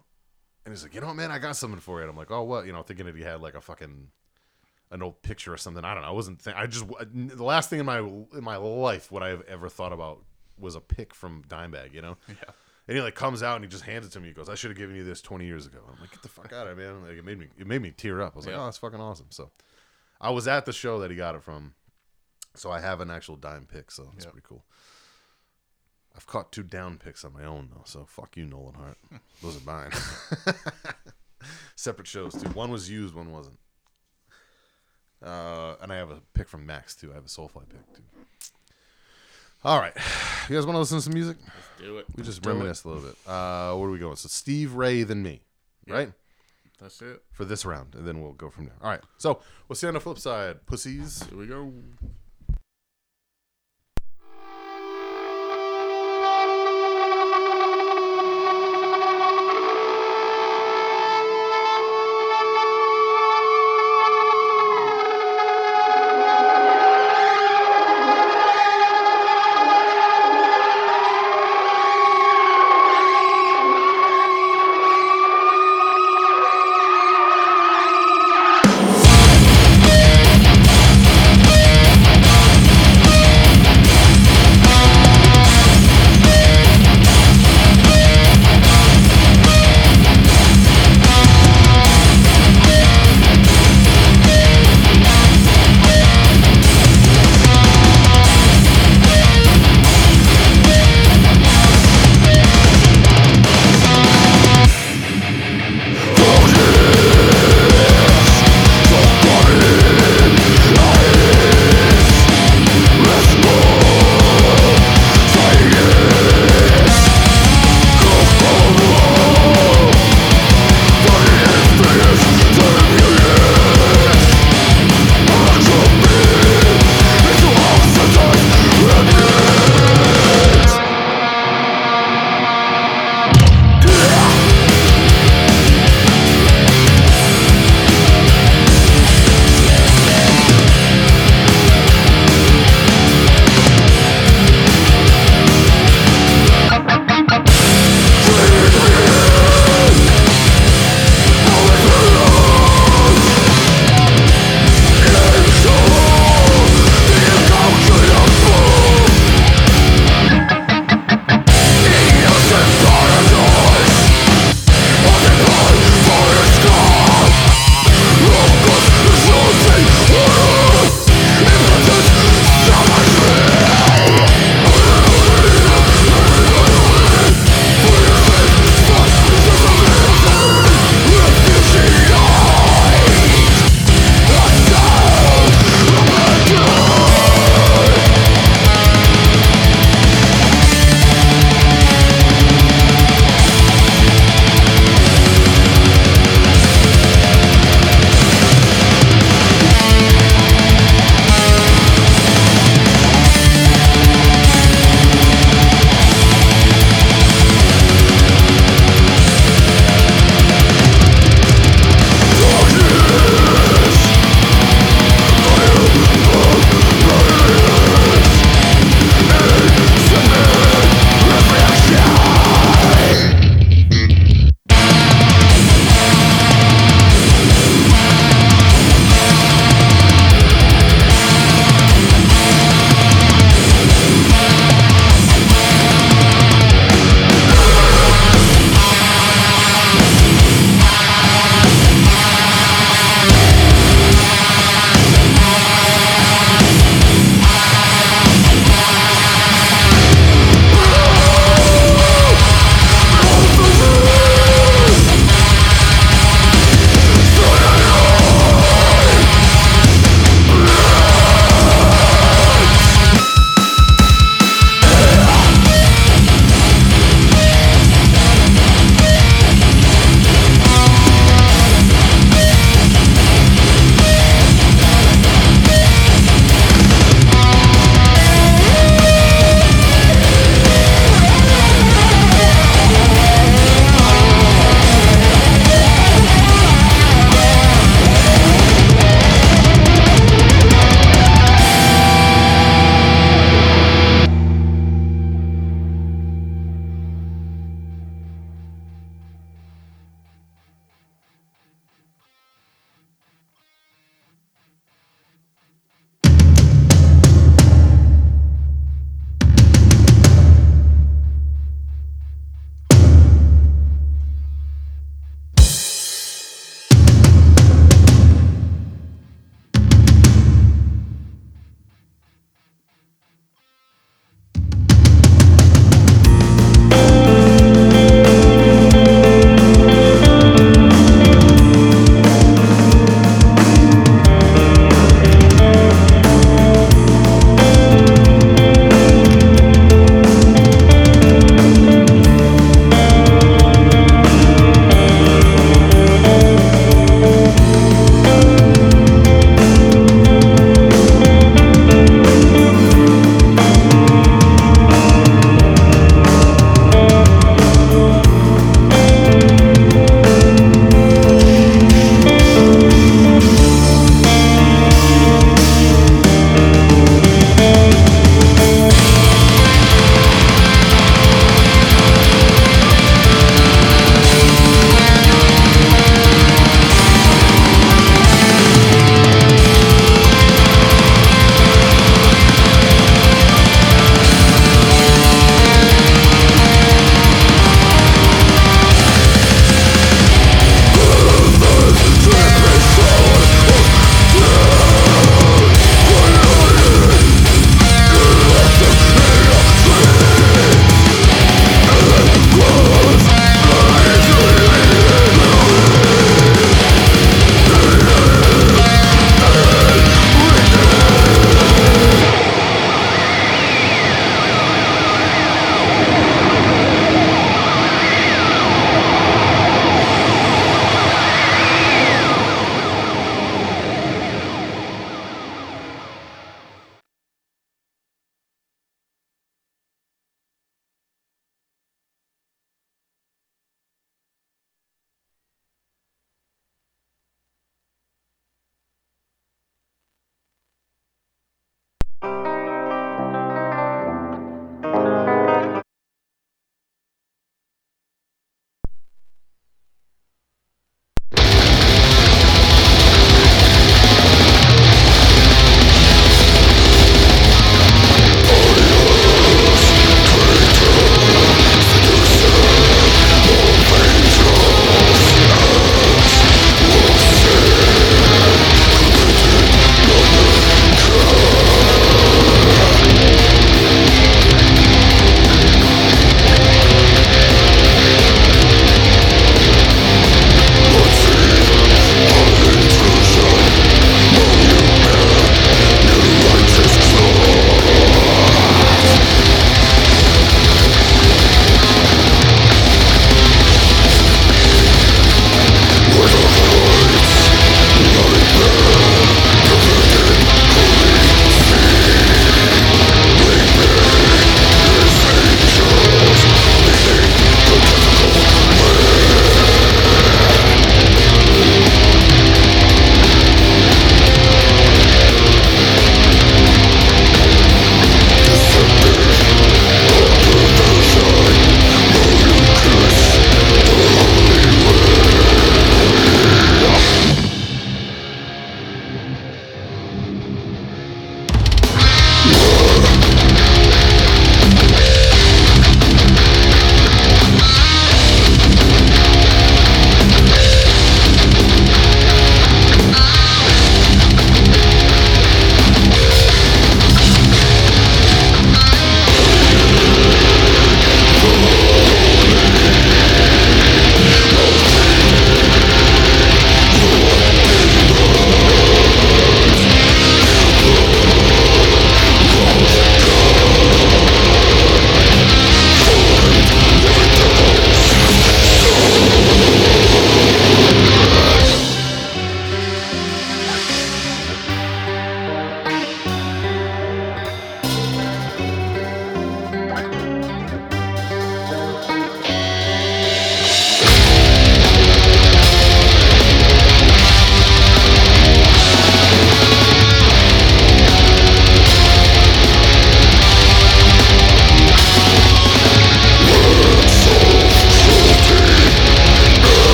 and 0.65 0.73
he's 0.73 0.83
like, 0.83 0.93
"You 0.93 1.01
know 1.01 1.07
what, 1.07 1.15
man? 1.15 1.31
I 1.31 1.39
got 1.39 1.55
something 1.55 1.79
for 1.79 1.97
you." 1.97 2.03
And 2.03 2.11
I'm 2.11 2.17
like, 2.17 2.31
"Oh, 2.31 2.43
what?" 2.43 2.65
You 2.65 2.73
know, 2.73 2.81
thinking 2.83 3.05
that 3.05 3.15
he 3.15 3.23
had 3.23 3.41
like 3.41 3.55
a 3.55 3.61
fucking 3.61 4.07
an 4.91 5.01
old 5.01 5.21
picture 5.23 5.51
or 5.53 5.57
something. 5.57 5.83
I 5.83 5.93
don't 5.93 6.03
know. 6.03 6.09
I 6.09 6.11
wasn't. 6.11 6.43
Th- 6.43 6.55
I 6.55 6.67
just 6.67 6.85
the 6.87 7.43
last 7.43 7.69
thing 7.69 7.79
in 7.79 7.85
my 7.85 7.99
in 7.99 8.43
my 8.43 8.57
life 8.57 9.11
would 9.11 9.23
I 9.23 9.29
have 9.29 9.41
ever 9.47 9.69
thought 9.69 9.93
about 9.93 10.23
was 10.59 10.75
a 10.75 10.81
pic 10.81 11.13
from 11.13 11.43
Dimebag. 11.47 11.93
You 11.93 12.01
know. 12.01 12.17
Yeah. 12.27 12.35
And 12.87 12.97
he 12.97 13.01
like 13.01 13.15
comes 13.15 13.41
out 13.41 13.55
and 13.55 13.63
he 13.63 13.69
just 13.69 13.85
hands 13.85 14.05
it 14.05 14.11
to 14.11 14.19
me. 14.19 14.27
He 14.27 14.33
goes, 14.33 14.49
"I 14.49 14.55
should 14.55 14.69
have 14.71 14.77
given 14.77 14.95
you 14.95 15.03
this 15.05 15.21
20 15.21 15.45
years 15.45 15.65
ago." 15.65 15.79
I'm 15.87 15.99
like, 16.01 16.11
"Get 16.11 16.21
the 16.21 16.27
fuck 16.27 16.51
out 16.51 16.67
of 16.67 16.77
here, 16.77 16.93
man!" 16.93 17.01
Like 17.07 17.17
it 17.17 17.23
made 17.25 17.39
me 17.39 17.47
it 17.57 17.65
made 17.65 17.81
me 17.81 17.91
tear 17.91 18.21
up. 18.21 18.33
I 18.33 18.35
was 18.37 18.45
like, 18.45 18.55
Yeah. 18.55 18.61
"Oh, 18.61 18.65
that's 18.65 18.77
fucking 18.77 18.99
awesome." 18.99 19.27
So 19.29 19.51
I 20.19 20.29
was 20.31 20.47
at 20.49 20.65
the 20.65 20.73
show 20.73 20.99
that 20.99 21.09
he 21.09 21.15
got 21.17 21.33
it 21.35 21.43
from, 21.43 21.73
so 22.55 22.71
I 22.71 22.79
have 22.81 22.99
an 23.01 23.09
actual 23.09 23.35
dime 23.37 23.65
pick. 23.65 23.89
So 23.89 24.11
it's 24.15 24.25
Yeah. 24.25 24.31
pretty 24.31 24.45
cool. 24.47 24.65
I've 26.15 26.27
caught 26.27 26.51
two 26.51 26.63
down 26.63 26.97
picks 26.97 27.25
on 27.25 27.33
my 27.33 27.43
own 27.43 27.69
though, 27.73 27.83
so 27.85 28.05
fuck 28.07 28.37
you, 28.37 28.45
Nolan 28.45 28.75
Hart. 28.75 28.97
Those 29.41 29.57
are 29.57 29.65
mine. 29.65 29.91
Separate 31.75 32.07
shows 32.07 32.33
too. 32.33 32.49
One 32.49 32.71
was 32.71 32.89
used, 32.89 33.15
one 33.15 33.31
wasn't. 33.31 33.59
Uh, 35.23 35.75
and 35.81 35.91
I 35.91 35.95
have 35.95 36.11
a 36.11 36.21
pick 36.33 36.47
from 36.47 36.65
Max 36.65 36.95
too. 36.95 37.11
I 37.11 37.15
have 37.15 37.25
a 37.25 37.29
Soulfly 37.29 37.67
pick 37.69 37.93
too. 37.95 38.03
All 39.65 39.79
right, 39.79 39.93
you 40.49 40.55
guys 40.55 40.65
want 40.65 40.75
to 40.75 40.79
listen 40.79 40.97
to 40.97 41.01
some 41.01 41.13
music? 41.13 41.37
Let's 41.41 41.81
do 41.81 41.97
it. 41.97 42.05
We 42.17 42.23
just 42.23 42.45
reminisce 42.45 42.83
a 42.83 42.89
little 42.89 43.03
bit. 43.03 43.15
Uh, 43.25 43.73
where 43.75 43.87
are 43.87 43.91
we 43.91 43.97
going? 43.97 44.17
So 44.17 44.27
Steve 44.27 44.73
Ray, 44.73 45.03
then 45.03 45.23
me, 45.23 45.41
right? 45.87 46.11
That's 46.81 47.01
it. 47.01 47.23
For 47.31 47.45
this 47.45 47.65
round, 47.65 47.95
and 47.95 48.05
then 48.05 48.21
we'll 48.21 48.33
go 48.33 48.49
from 48.49 48.65
there. 48.65 48.75
All 48.81 48.89
right. 48.89 48.99
So 49.17 49.39
we'll 49.67 49.77
see 49.77 49.87
you 49.87 49.89
on 49.89 49.93
the 49.93 50.01
flip 50.01 50.19
side, 50.19 50.65
pussies. 50.65 51.23
Here 51.29 51.37
we 51.37 51.47
go. 51.47 51.71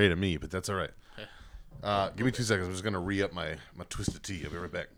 Hot 0.00 0.08
from 0.08 0.16
to 0.16 0.16
me, 0.20 0.36
but 0.36 0.50
that's 0.50 0.68
all 0.68 0.76
right. 0.76 0.90
Uh, 1.82 2.10
give 2.10 2.26
me 2.26 2.32
two 2.32 2.42
seconds. 2.42 2.66
I'm 2.66 2.72
just 2.72 2.84
gonna 2.84 3.00
re 3.00 3.22
up 3.22 3.32
my 3.32 3.56
my 3.74 3.84
twisted 3.88 4.22
tea. 4.22 4.42
I'll 4.44 4.50
be 4.50 4.58
right 4.58 4.70
back. 4.70 4.88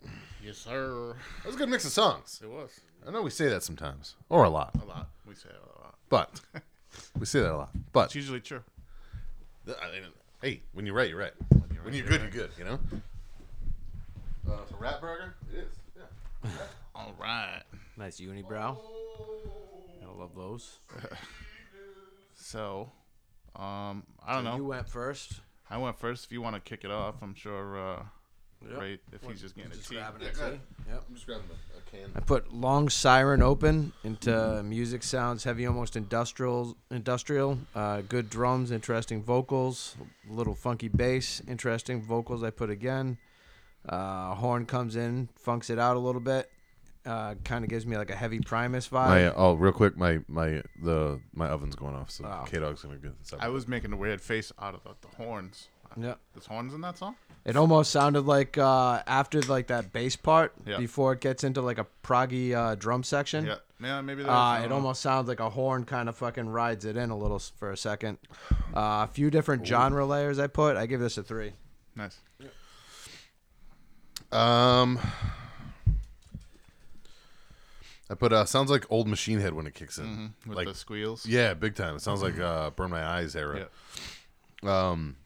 Yes, 0.42 0.59
sir. 0.59 1.14
That 1.38 1.46
was 1.46 1.55
a 1.55 1.59
good 1.59 1.68
mix 1.68 1.84
of 1.84 1.92
songs. 1.92 2.40
It 2.42 2.50
was 2.50 2.80
I 3.07 3.11
know 3.12 3.22
we 3.22 3.30
say 3.30 3.48
that 3.48 3.62
sometimes, 3.62 4.16
or 4.28 4.44
a 4.44 4.50
lot, 4.50 4.72
a 4.82 4.84
lot. 4.84 5.09
We 5.26 5.34
say 5.34 5.48
it 5.48 5.57
a 5.57 5.82
lot. 5.82 5.94
but 6.09 6.40
we 7.18 7.26
say 7.26 7.40
that 7.40 7.53
a 7.53 7.57
lot. 7.57 7.70
But 7.92 8.07
It's 8.07 8.14
usually 8.16 8.40
true. 8.40 8.62
I 9.68 9.92
mean, 9.92 10.03
hey, 10.40 10.62
when 10.72 10.84
you're 10.86 10.94
right, 10.94 11.09
you're 11.09 11.18
right. 11.18 11.32
When 11.50 11.94
you're, 11.94 12.05
right, 12.05 12.09
good, 12.09 12.11
you're 12.11 12.18
you're 12.20 12.30
good. 12.30 12.50
You 12.59 12.64
know. 12.64 12.78
Uh, 14.48 14.57
it's 14.62 14.72
a 14.72 14.76
rat 14.76 15.00
burger. 15.00 15.34
It 15.53 15.59
is. 15.61 15.76
Yeah. 15.96 16.50
All 16.96 17.14
right. 17.20 17.62
Nice 17.96 18.20
unibrow. 18.20 18.76
I 20.03 20.18
love 20.20 20.34
those. 20.34 20.78
So, 22.34 22.90
um, 23.57 24.05
I 24.26 24.34
don't 24.34 24.44
know. 24.44 24.57
You 24.57 24.64
went 24.64 24.88
first. 24.88 25.40
I 25.70 25.78
went 25.78 25.98
first. 25.98 26.24
If 26.24 26.32
you 26.32 26.42
want 26.42 26.55
to 26.57 26.61
kick 26.61 26.84
it 26.84 26.90
off, 26.90 27.16
I'm 27.22 27.34
sure. 27.34 27.78
Uh, 27.78 28.03
Yep. 28.70 28.78
Right. 28.78 29.00
If 29.12 29.22
he's 29.28 29.40
just 29.40 29.57
getting 29.57 29.72
a 29.72 29.74
Just 29.74 29.88
tea. 29.88 29.96
grabbing 29.96 30.22
Yeah, 30.22 30.28
a 30.28 30.50
tea. 30.53 30.61
Yep. 30.88 31.03
I'm 31.09 31.14
just 31.14 31.26
grabbing 31.26 31.46
a, 31.50 31.78
a 31.78 31.80
can. 31.90 32.12
I 32.14 32.20
put 32.20 32.53
long 32.55 32.88
siren 32.88 33.42
open 33.42 33.92
into 34.05 34.62
music 34.62 35.03
sounds 35.03 35.42
heavy, 35.42 35.66
almost 35.66 35.96
industrial. 35.96 36.76
Industrial, 36.88 37.59
uh, 37.74 38.03
good 38.03 38.30
drums, 38.30 38.70
interesting 38.70 39.20
vocals, 39.20 39.96
a 40.30 40.32
little 40.32 40.55
funky 40.55 40.86
bass, 40.86 41.42
interesting 41.48 42.03
vocals. 42.03 42.44
I 42.44 42.50
put 42.50 42.70
again. 42.70 43.18
Uh, 43.88 44.36
horn 44.36 44.64
comes 44.64 44.94
in, 44.94 45.28
funks 45.34 45.68
it 45.68 45.80
out 45.80 45.96
a 45.96 45.98
little 45.98 46.20
bit. 46.20 46.48
Uh, 47.05 47.34
kind 47.42 47.64
of 47.64 47.68
gives 47.70 47.84
me 47.84 47.96
like 47.96 48.11
a 48.11 48.14
heavy 48.14 48.38
Primus 48.38 48.88
vibe. 48.88 49.09
My 49.09 49.32
oh, 49.34 49.55
real 49.55 49.72
quick, 49.72 49.96
my 49.96 50.20
my 50.28 50.62
the 50.80 51.20
my 51.34 51.48
oven's 51.48 51.74
going 51.74 51.96
off, 51.96 52.11
so 52.12 52.24
Oh. 52.24 52.44
K 52.48 52.59
Dog's 52.61 52.82
gonna 52.82 52.96
get 52.96 53.18
this. 53.18 53.32
I 53.40 53.48
was 53.48 53.66
making 53.66 53.92
a 53.92 53.96
weird 53.96 54.20
face 54.20 54.53
out 54.61 54.74
of 54.74 54.84
the, 54.84 54.90
the 55.09 55.16
horns. 55.16 55.66
yeah. 55.96 56.14
There's 56.32 56.46
horns 56.46 56.72
in 56.74 56.80
that 56.82 56.96
song. 56.98 57.16
It 57.44 57.57
almost 57.57 57.90
sounded 57.90 58.20
like 58.20 58.57
uh, 58.57 59.03
after 59.09 59.40
like 59.42 59.66
that 59.66 59.92
bass 59.92 60.14
part 60.14 60.53
Yeah. 60.64 60.78
before 60.78 61.14
it 61.14 61.20
gets 61.20 61.42
into 61.42 61.61
like 61.61 61.78
a 61.78 61.86
proggy 62.05 62.55
uh, 62.55 62.76
drum 62.76 63.03
section. 63.03 63.46
Yeah. 63.46 63.57
Yeah. 63.80 64.00
Maybe. 64.00 64.22
There's, 64.22 64.32
Uh, 64.32 64.62
it 64.64 64.70
almost 64.70 65.00
sounds 65.03 65.26
like 65.26 65.40
a 65.40 65.50
horn 65.50 65.84
kind 65.84 66.09
of 66.09 66.14
fucking 66.16 66.48
rides 66.48 66.84
it 66.84 66.96
in 66.96 67.11
a 67.11 67.16
little 67.16 67.38
s- 67.38 67.50
for 67.57 67.72
a 67.72 67.76
second. 67.76 68.18
Uh, 68.72 69.03
a 69.03 69.09
few 69.12 69.28
different 69.28 69.66
genre 69.66 70.07
layers 70.07 70.38
I 70.38 70.46
put. 70.46 70.76
I 70.76 70.86
give 70.86 71.00
this 71.00 71.18
a 71.18 71.24
three. 71.24 71.55
nice. 71.96 72.16
Um, 74.30 74.98
I 78.12 78.14
put 78.14 78.32
uh 78.32 78.44
sounds 78.44 78.70
like 78.70 78.84
old 78.90 79.08
Machine 79.08 79.40
Head 79.40 79.54
when 79.54 79.66
it 79.66 79.72
kicks 79.74 79.96
in, 79.98 80.04
Mm-hmm. 80.04 80.48
With 80.50 80.58
like 80.58 80.68
the 80.68 80.74
squeals. 80.74 81.24
yeah, 81.26 81.54
big 81.54 81.74
time. 81.74 81.96
It 81.96 82.02
sounds 82.02 82.22
like 82.22 82.38
uh 82.38 82.70
Burn 82.70 82.90
My 82.90 83.02
Eyes 83.02 83.34
era. 83.34 83.68
Yeah. 84.62 84.90
Um, 84.90 85.16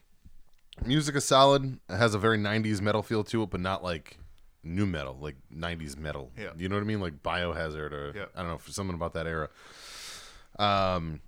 music 0.85 1.15
is 1.15 1.25
solid. 1.25 1.79
It 1.89 1.97
has 1.97 2.15
a 2.15 2.19
very 2.19 2.37
'90s 2.37 2.79
metal 2.81 3.03
feel 3.03 3.23
to 3.25 3.43
it, 3.43 3.49
but 3.49 3.59
not 3.59 3.83
like 3.83 4.17
new 4.63 4.85
metal, 4.85 5.17
like 5.19 5.35
'90s 5.53 5.97
metal. 5.97 6.31
Yeah. 6.37 6.51
you 6.57 6.69
know 6.69 6.75
what 6.77 6.81
I 6.81 6.85
mean, 6.85 7.01
like 7.01 7.21
Biohazard 7.21 7.91
or 7.91 8.13
Yeah. 8.15 8.25
I 8.35 8.41
don't 8.41 8.51
know, 8.51 8.57
for 8.57 8.71
something 8.71 8.95
about 8.95 9.13
that 9.13 9.27
era. 9.27 9.49
Um, 10.57 11.19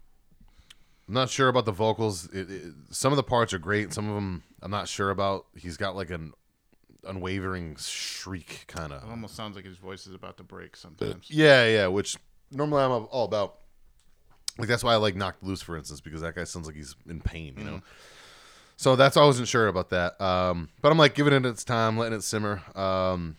I'm 1.08 1.14
not 1.14 1.30
sure 1.30 1.48
about 1.50 1.66
the 1.66 1.72
vocals. 1.72 2.28
It, 2.30 2.50
it, 2.50 2.74
some 2.92 3.12
of 3.12 3.18
the 3.18 3.24
parts 3.24 3.54
are 3.54 3.60
great. 3.60 3.94
Some 3.94 4.08
of 4.08 4.16
them 4.16 4.44
I'm 4.62 4.72
not 4.72 4.88
sure 4.88 5.10
about. 5.10 5.46
He's 5.56 5.76
got 5.78 5.96
like 5.96 6.10
an 6.10 6.34
unwavering 7.06 7.76
shriek 7.78 8.66
kind 8.68 8.94
of. 8.94 9.04
It 9.04 9.10
almost 9.10 9.36
sounds 9.36 9.56
like 9.56 9.66
his 9.66 9.78
voice 9.78 10.08
is 10.08 10.14
about 10.14 10.38
to 10.38 10.44
break 10.44 10.76
sometimes. 10.76 11.30
Yeah, 11.30 11.66
yeah. 11.66 11.88
Which 11.88 12.18
normally 12.52 12.84
I'm 12.84 13.08
all 13.12 13.26
about. 13.26 13.56
Like 14.58 14.68
that's 14.68 14.84
why 14.84 14.94
I 14.94 14.98
like 14.98 15.16
Knocked 15.16 15.42
Loose, 15.42 15.62
for 15.62 15.78
instance, 15.78 16.02
because 16.02 16.22
that 16.22 16.36
guy 16.36 16.44
sounds 16.44 16.68
like 16.68 16.76
he's 16.76 16.96
in 17.08 17.22
pain, 17.22 17.56
you 17.58 17.64
know. 17.64 17.82
So 18.76 18.96
that's 18.96 19.16
I 19.18 19.24
wasn't 19.24 19.48
sure 19.48 19.68
about 19.68 19.90
that. 19.90 20.20
Um, 20.22 20.70
but 20.82 20.92
I'm 20.92 20.98
like 20.98 21.14
giving 21.14 21.34
it 21.34 21.46
its 21.46 21.64
time, 21.64 21.98
letting 21.98 22.18
it 22.18 22.24
simmer. 22.24 22.62
Um, 22.76 23.38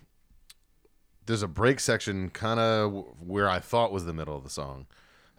there's 1.27 1.43
a 1.43 1.49
break 1.49 1.81
section 1.81 2.31
kind 2.31 2.59
of 2.59 3.05
where 3.21 3.49
I 3.49 3.59
thought 3.59 3.93
was 3.93 4.05
the 4.05 4.13
middle 4.13 4.37
of 4.37 4.45
the 4.45 4.51
song, 4.51 4.87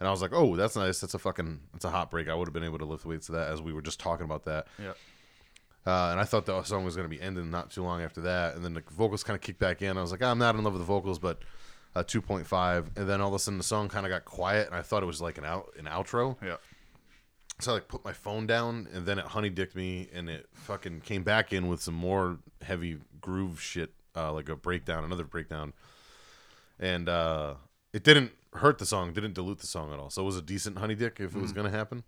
and 0.00 0.08
I 0.08 0.10
was 0.10 0.22
like, 0.22 0.32
"Oh, 0.32 0.56
that's 0.56 0.74
nice. 0.74 1.00
That's 1.00 1.14
a 1.14 1.18
fucking 1.18 1.60
that's 1.72 1.84
a 1.84 1.90
hot 1.90 2.10
break. 2.10 2.28
I 2.28 2.34
would 2.34 2.48
have 2.48 2.52
been 2.54 2.64
able 2.64 2.78
to 2.78 2.84
lift 2.84 3.04
weights 3.04 3.26
to 3.26 3.32
that 3.32 3.50
as 3.50 3.60
we 3.60 3.72
were 3.72 3.82
just 3.82 4.00
talking 4.00 4.24
about 4.24 4.44
that." 4.44 4.66
Yeah. 4.78 4.92
Uh, 5.84 6.10
and 6.10 6.20
I 6.20 6.24
thought 6.24 6.46
the 6.46 6.62
song 6.62 6.84
was 6.84 6.94
going 6.94 7.08
to 7.08 7.14
be 7.14 7.20
ending 7.20 7.50
not 7.50 7.70
too 7.70 7.82
long 7.82 8.02
after 8.02 8.20
that. 8.22 8.54
And 8.54 8.64
then 8.64 8.74
the 8.74 8.82
vocals 8.92 9.24
kind 9.24 9.34
of 9.34 9.40
kicked 9.40 9.58
back 9.58 9.82
in. 9.82 9.98
I 9.98 10.00
was 10.00 10.12
like, 10.12 10.22
I'm 10.22 10.38
not 10.38 10.54
in 10.54 10.62
love 10.62 10.74
with 10.74 10.82
the 10.82 10.86
vocals, 10.86 11.18
but 11.18 11.40
uh, 11.94 12.02
2.5. 12.02 12.96
And 12.96 13.08
then 13.08 13.20
all 13.20 13.28
of 13.28 13.34
a 13.34 13.38
sudden 13.38 13.58
the 13.58 13.64
song 13.64 13.88
kind 13.88 14.06
of 14.06 14.10
got 14.10 14.24
quiet, 14.24 14.68
and 14.68 14.76
I 14.76 14.82
thought 14.82 15.02
it 15.02 15.06
was 15.06 15.20
like 15.20 15.38
an 15.38 15.44
out 15.44 15.72
an 15.78 15.86
outro. 15.86 16.36
Yeah. 16.42 16.56
So 17.60 17.72
I 17.72 17.74
like 17.74 17.88
put 17.88 18.04
my 18.04 18.12
phone 18.12 18.46
down, 18.46 18.88
and 18.92 19.06
then 19.06 19.18
it 19.18 19.26
honey 19.26 19.50
dicked 19.50 19.76
me, 19.76 20.08
and 20.12 20.28
it 20.28 20.46
fucking 20.54 21.00
came 21.00 21.22
back 21.22 21.52
in 21.52 21.68
with 21.68 21.82
some 21.82 21.94
more 21.94 22.38
heavy 22.62 22.98
groove 23.20 23.60
shit, 23.60 23.92
uh, 24.16 24.32
like 24.32 24.48
a 24.48 24.56
breakdown, 24.56 25.04
another 25.04 25.24
breakdown, 25.24 25.72
and 26.80 27.08
uh, 27.08 27.54
it 27.92 28.02
didn't 28.02 28.32
hurt 28.54 28.78
the 28.78 28.86
song, 28.86 29.12
didn't 29.12 29.34
dilute 29.34 29.58
the 29.58 29.66
song 29.66 29.92
at 29.92 29.98
all. 29.98 30.10
So 30.10 30.22
it 30.22 30.24
was 30.24 30.36
a 30.36 30.42
decent 30.42 30.78
honey 30.78 30.94
dick 30.94 31.18
if 31.20 31.36
it 31.36 31.40
was 31.40 31.52
gonna 31.52 31.70
happen. 31.70 32.04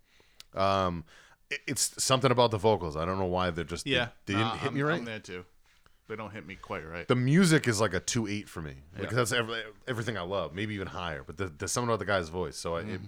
Um, 0.54 1.04
it's 1.66 2.02
something 2.02 2.30
about 2.30 2.50
the 2.50 2.58
vocals. 2.58 2.96
I 2.96 3.04
don't 3.04 3.18
know 3.18 3.26
why 3.26 3.50
they're 3.50 3.64
just 3.64 3.86
Yeah. 3.86 4.08
They, 4.26 4.32
they 4.34 4.38
didn't 4.38 4.48
Nah, 4.48 4.56
hit 4.58 4.68
I'm, 4.68 4.74
me 4.74 4.82
right. 4.82 4.98
I'm 4.98 5.04
there 5.04 5.18
too. 5.20 5.44
They 6.08 6.16
don't 6.16 6.30
hit 6.32 6.46
me 6.46 6.54
quite 6.56 6.86
right. 6.86 7.08
The 7.08 7.14
music 7.16 7.66
is 7.66 7.80
like 7.80 7.94
a 7.94 8.00
two 8.00 8.26
eight 8.26 8.48
for 8.48 8.60
me 8.60 8.74
because 8.94 9.12
Yeah. 9.12 9.16
that's 9.16 9.32
every, 9.32 9.62
everything 9.88 10.18
I 10.18 10.22
love, 10.22 10.54
maybe 10.54 10.74
even 10.74 10.88
higher. 10.88 11.22
But 11.26 11.36
the, 11.38 11.46
there's 11.46 11.72
something 11.72 11.88
about 11.88 11.98
the 12.00 12.04
guy's 12.04 12.28
voice, 12.28 12.56
so 12.56 12.76
I, 12.76 12.80
it, 12.80 12.86
Mm-hmm. 12.86 13.06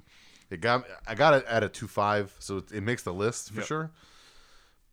it 0.50 0.60
got 0.60 0.86
I 1.06 1.14
got 1.14 1.34
it 1.34 1.44
at 1.46 1.62
a 1.62 1.68
two 1.68 1.88
five, 1.88 2.34
so 2.38 2.58
it, 2.58 2.72
it 2.72 2.80
makes 2.82 3.02
the 3.02 3.12
list 3.12 3.50
for 3.50 3.60
Yep. 3.60 3.66
sure. 3.66 3.90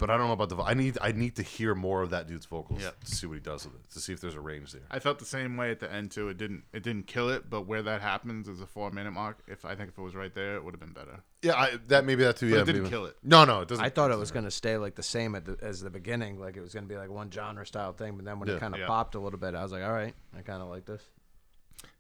But 0.04 0.10
I 0.10 0.18
don't 0.18 0.28
know 0.28 0.34
about 0.34 0.49
the. 0.49 0.58
I 0.58 0.74
need 0.74 0.97
I 0.99 1.14
need 1.14 1.38
to 1.38 1.43
hear 1.43 1.74
more 1.74 2.01
of 2.01 2.10
that 2.10 2.28
dude's 2.28 2.45
vocals 2.45 2.82
Yep. 2.82 3.06
to 3.06 3.16
see 3.16 3.26
what 3.26 3.36
he 3.36 3.39
does 3.39 3.64
with 3.64 3.76
it, 3.76 3.89
to 3.91 4.01
see 4.01 4.12
if 4.12 4.20
there's 4.20 4.36
a 4.36 4.41
range 4.41 4.74
there. 4.74 4.82
I 4.91 4.99
felt 4.99 5.18
the 5.18 5.24
same 5.24 5.56
way 5.56 5.72
at 5.72 5.80
the 5.80 5.89
end 5.89 6.12
too. 6.12 6.28
It 6.28 6.36
didn't 6.38 6.66
it 6.74 6.84
didn't 6.84 7.08
kill 7.08 7.30
it, 7.30 7.49
but 7.49 7.62
where 7.68 7.82
that 7.84 8.01
happens 8.01 8.49
is 8.49 8.60
a 8.60 8.66
four 8.66 8.91
minute 8.91 9.12
mark. 9.12 9.38
If 9.47 9.64
I 9.64 9.76
think 9.76 9.88
if 9.91 9.97
it 9.97 10.01
was 10.01 10.14
right 10.14 10.34
there, 10.34 10.56
it 10.58 10.66
would 10.66 10.74
have 10.74 10.82
been 10.82 10.91
better. 10.91 11.22
Yeah, 11.41 11.54
I, 11.56 11.78
that 11.88 12.04
maybe 12.04 12.22
that 12.26 12.36
too. 12.36 12.49
But 12.49 12.56
yeah, 12.58 12.62
it 12.64 12.66
didn't 12.66 12.84
maybe. 12.84 12.91
kill 12.93 13.06
it. 13.06 13.16
No, 13.24 13.45
no, 13.45 13.62
it 13.62 13.70
doesn't. 13.70 13.86
I 13.86 13.88
thought 13.88 14.12
it 14.12 14.18
was 14.18 14.30
gonna 14.32 14.51
stay 14.51 14.76
like 14.78 14.95
the 14.95 15.04
same 15.04 15.36
at 15.36 15.45
the, 15.45 15.58
as 15.62 15.80
the 15.80 15.89
beginning, 15.89 16.38
like 16.38 16.58
it 16.58 16.62
was 16.62 16.74
gonna 16.74 16.86
be 16.86 16.97
like 16.97 17.10
one 17.10 17.32
genre 17.32 17.66
style 17.66 17.93
thing. 17.93 18.18
But 18.18 18.26
then 18.26 18.41
when 18.41 18.49
Yeah. 18.49 18.56
it 18.56 18.60
kind 18.60 18.74
of 18.74 18.82
Yeah. 18.82 18.88
popped 18.88 19.16
a 19.16 19.20
little 19.22 19.39
bit, 19.39 19.56
I 19.56 19.64
was 19.64 19.72
like, 19.72 19.84
all 19.84 19.93
right, 19.93 20.14
I 20.38 20.41
kind 20.41 20.62
of 20.62 20.68
like 20.68 20.84
this. 20.86 21.01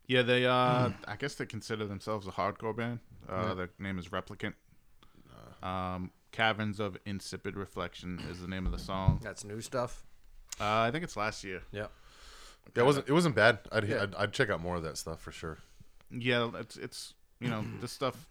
Yeah, 0.07 0.23
they 0.23 0.45
uh 0.45 0.89
I 1.07 1.15
guess 1.17 1.35
they 1.35 1.45
consider 1.45 1.85
themselves 1.85 2.27
a 2.27 2.31
hardcore 2.31 2.75
band. 2.75 2.99
Uh 3.29 3.53
their 3.53 3.69
name 3.79 3.97
is 3.97 4.09
Replicant. 4.09 4.55
Um 5.61 6.11
Caverns 6.33 6.81
of 6.81 6.97
Insipid 7.05 7.55
Reflection 7.55 8.19
is 8.29 8.41
the 8.41 8.47
name 8.49 8.65
of 8.65 8.73
the 8.73 8.79
song. 8.79 9.19
That's 9.23 9.45
new 9.45 9.61
stuff. 9.61 10.03
Uh, 10.59 10.65
I 10.81 10.91
think 10.91 11.05
it's 11.05 11.15
last 11.15 11.43
year. 11.45 11.61
Yep. 11.71 11.89
Yeah, 12.75 12.83
it 12.83 12.85
wasn't. 12.85 13.07
It 13.07 13.13
wasn't 13.13 13.35
bad. 13.35 13.59
I'd, 13.71 13.87
Yeah. 13.87 14.03
I'd 14.03 14.15
I'd 14.15 14.33
check 14.33 14.49
out 14.49 14.59
more 14.61 14.75
of 14.75 14.83
that 14.83 14.97
stuff 14.97 15.21
for 15.21 15.31
sure. 15.31 15.59
Yeah, 16.11 16.49
it's 16.59 16.75
it's 16.75 17.13
you 17.39 17.49
know 17.49 17.63
this 17.79 17.91
stuff. 17.91 18.27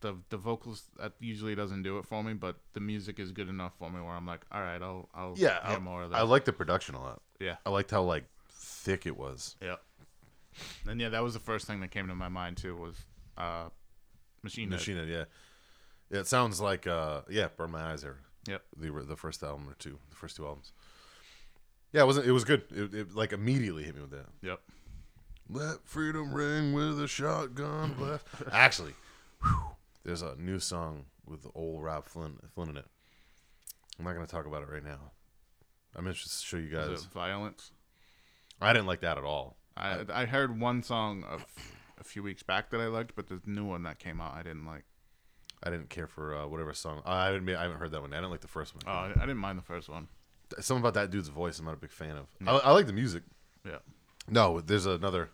The 0.00 0.14
the 0.28 0.36
vocals 0.36 0.82
that 1.00 1.12
usually 1.20 1.54
doesn't 1.54 1.82
do 1.82 1.98
it 1.98 2.04
for 2.04 2.22
me, 2.22 2.34
but 2.34 2.56
the 2.74 2.80
music 2.80 3.18
is 3.18 3.32
good 3.32 3.48
enough 3.48 3.72
for 3.78 3.90
me 3.90 4.00
where 4.00 4.12
I'm 4.12 4.26
like, 4.26 4.44
all 4.52 4.60
right, 4.60 4.80
I'll 4.82 5.08
I'll 5.14 5.34
Yeah, 5.36 5.66
hear 5.66 5.76
I, 5.76 5.80
more 5.80 6.02
of 6.02 6.10
that. 6.10 6.16
I 6.18 6.22
like 6.22 6.44
the 6.44 6.52
production 6.52 6.94
a 6.94 7.00
lot. 7.02 7.22
yeah, 7.40 7.56
I 7.64 7.70
liked 7.70 7.90
how 7.90 8.02
like 8.02 8.24
thick 8.50 9.06
it 9.06 9.16
was. 9.16 9.56
yeah. 9.62 9.76
And 10.88 11.00
yeah, 11.00 11.10
that 11.10 11.22
was 11.22 11.34
the 11.34 11.40
first 11.40 11.66
thing 11.66 11.80
that 11.80 11.90
came 11.90 12.08
to 12.08 12.14
my 12.14 12.28
mind 12.28 12.56
too 12.56 12.76
was 12.76 12.94
uh, 13.36 13.68
Machine 14.42 14.70
Head. 14.70 14.78
Machine 14.78 14.96
Head, 14.96 15.08
yeah. 15.08 15.24
Yeah, 16.10 16.20
it 16.20 16.26
sounds 16.26 16.60
like 16.60 16.86
uh 16.86 17.22
yeah, 17.28 17.48
Burn 17.56 17.70
My 17.70 17.92
Eyes 17.92 18.02
there. 18.02 18.18
Yep. 18.46 18.62
The 18.76 18.90
the 19.06 19.16
first 19.16 19.42
album 19.42 19.68
or 19.68 19.74
two, 19.74 19.98
the 20.10 20.16
first 20.16 20.36
two 20.36 20.46
albums. 20.46 20.72
Yeah, 21.92 22.02
it 22.02 22.06
wasn't 22.06 22.26
it 22.26 22.32
was 22.32 22.44
good. 22.44 22.62
It, 22.70 22.94
it 22.94 23.14
like 23.14 23.32
immediately 23.32 23.84
hit 23.84 23.94
me 23.94 24.02
with 24.02 24.10
that. 24.10 24.26
Yep. 24.42 24.60
Let 25.48 25.86
freedom 25.86 26.32
ring 26.32 26.72
with 26.72 27.00
a 27.00 27.06
shotgun 27.06 27.94
blast. 27.94 28.24
Actually, 28.52 28.94
whew, 29.42 29.76
there's 30.04 30.22
a 30.22 30.34
new 30.36 30.58
song 30.58 31.06
with 31.24 31.46
old 31.54 31.82
Robb 31.82 32.06
Flynn 32.06 32.38
Flynn 32.54 32.70
in 32.70 32.76
it. 32.76 32.86
I'm 33.98 34.04
not 34.04 34.14
gonna 34.14 34.26
talk 34.26 34.46
about 34.46 34.62
it 34.62 34.68
right 34.68 34.84
now. 34.84 35.12
I'm 35.94 36.06
interested 36.06 36.40
to 36.40 36.46
show 36.46 36.56
you 36.56 36.68
guys. 36.68 37.04
Violence. 37.04 37.70
I 38.60 38.72
didn't 38.72 38.86
like 38.86 39.00
that 39.00 39.18
at 39.18 39.24
all. 39.24 39.56
I 39.76 40.04
I 40.12 40.26
heard 40.26 40.60
one 40.60 40.82
song 40.82 41.24
of 41.24 41.44
a 41.98 42.04
few 42.04 42.22
weeks 42.22 42.42
back 42.42 42.70
that 42.70 42.80
I 42.80 42.86
liked, 42.86 43.14
but 43.16 43.28
the 43.28 43.40
new 43.46 43.64
one 43.64 43.82
that 43.84 43.98
came 43.98 44.20
out 44.20 44.34
I 44.34 44.42
didn't 44.42 44.66
like. 44.66 44.84
I 45.66 45.70
didn't 45.70 45.90
care 45.90 46.06
for 46.06 46.32
uh, 46.36 46.46
whatever 46.46 46.72
song. 46.72 47.02
I 47.04 47.26
haven't 47.26 47.48
I 47.48 47.62
haven't 47.62 47.78
heard 47.78 47.90
that 47.90 48.00
one. 48.00 48.12
I 48.12 48.16
didn't 48.16 48.30
like 48.30 48.40
the 48.40 48.46
first 48.46 48.72
one. 48.74 48.84
Oh, 48.86 48.90
I, 48.90 49.10
I 49.16 49.20
didn't 49.26 49.38
mind 49.38 49.58
the 49.58 49.62
first 49.64 49.88
one. 49.88 50.06
Something 50.60 50.80
about 50.82 50.94
that 50.94 51.10
dude's 51.10 51.26
voice. 51.28 51.58
I'm 51.58 51.64
not 51.64 51.74
a 51.74 51.78
big 51.78 51.90
fan 51.90 52.16
of. 52.16 52.26
I, 52.46 52.68
I 52.68 52.70
like 52.70 52.86
the 52.86 52.92
music. 52.92 53.24
Yeah. 53.66 53.78
No, 54.28 54.60
there's 54.60 54.86
another. 54.86 55.30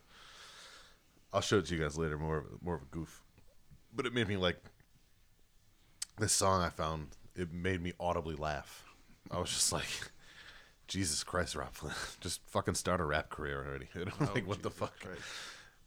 I'll 1.34 1.42
show 1.42 1.58
it 1.58 1.66
to 1.66 1.74
you 1.74 1.82
guys 1.82 1.98
later. 1.98 2.16
More 2.16 2.38
of 2.38 2.44
a, 2.46 2.64
more 2.64 2.74
of 2.76 2.82
a 2.82 2.86
goof, 2.86 3.22
but 3.94 4.06
it 4.06 4.14
made 4.14 4.26
me 4.26 4.38
like 4.38 4.56
this 6.18 6.32
song 6.32 6.62
I 6.62 6.70
found. 6.70 7.08
It 7.36 7.52
made 7.52 7.82
me 7.82 7.92
audibly 8.00 8.34
laugh. 8.34 8.84
I 9.30 9.38
was 9.38 9.50
just 9.50 9.70
like, 9.70 9.84
Jesus 10.88 11.24
Christ, 11.24 11.54
Robb 11.54 11.74
Flynn, 11.74 11.94
just 12.20 12.40
fucking 12.48 12.74
start 12.74 13.00
a 13.00 13.04
rap 13.04 13.28
career 13.28 13.64
already. 13.66 13.88
You 13.94 14.06
know, 14.06 14.12
like 14.34 14.46
what 14.46 14.62
the 14.62 14.70
Jesus 14.70 14.78
fuck? 14.78 14.98
Christ. 14.98 15.20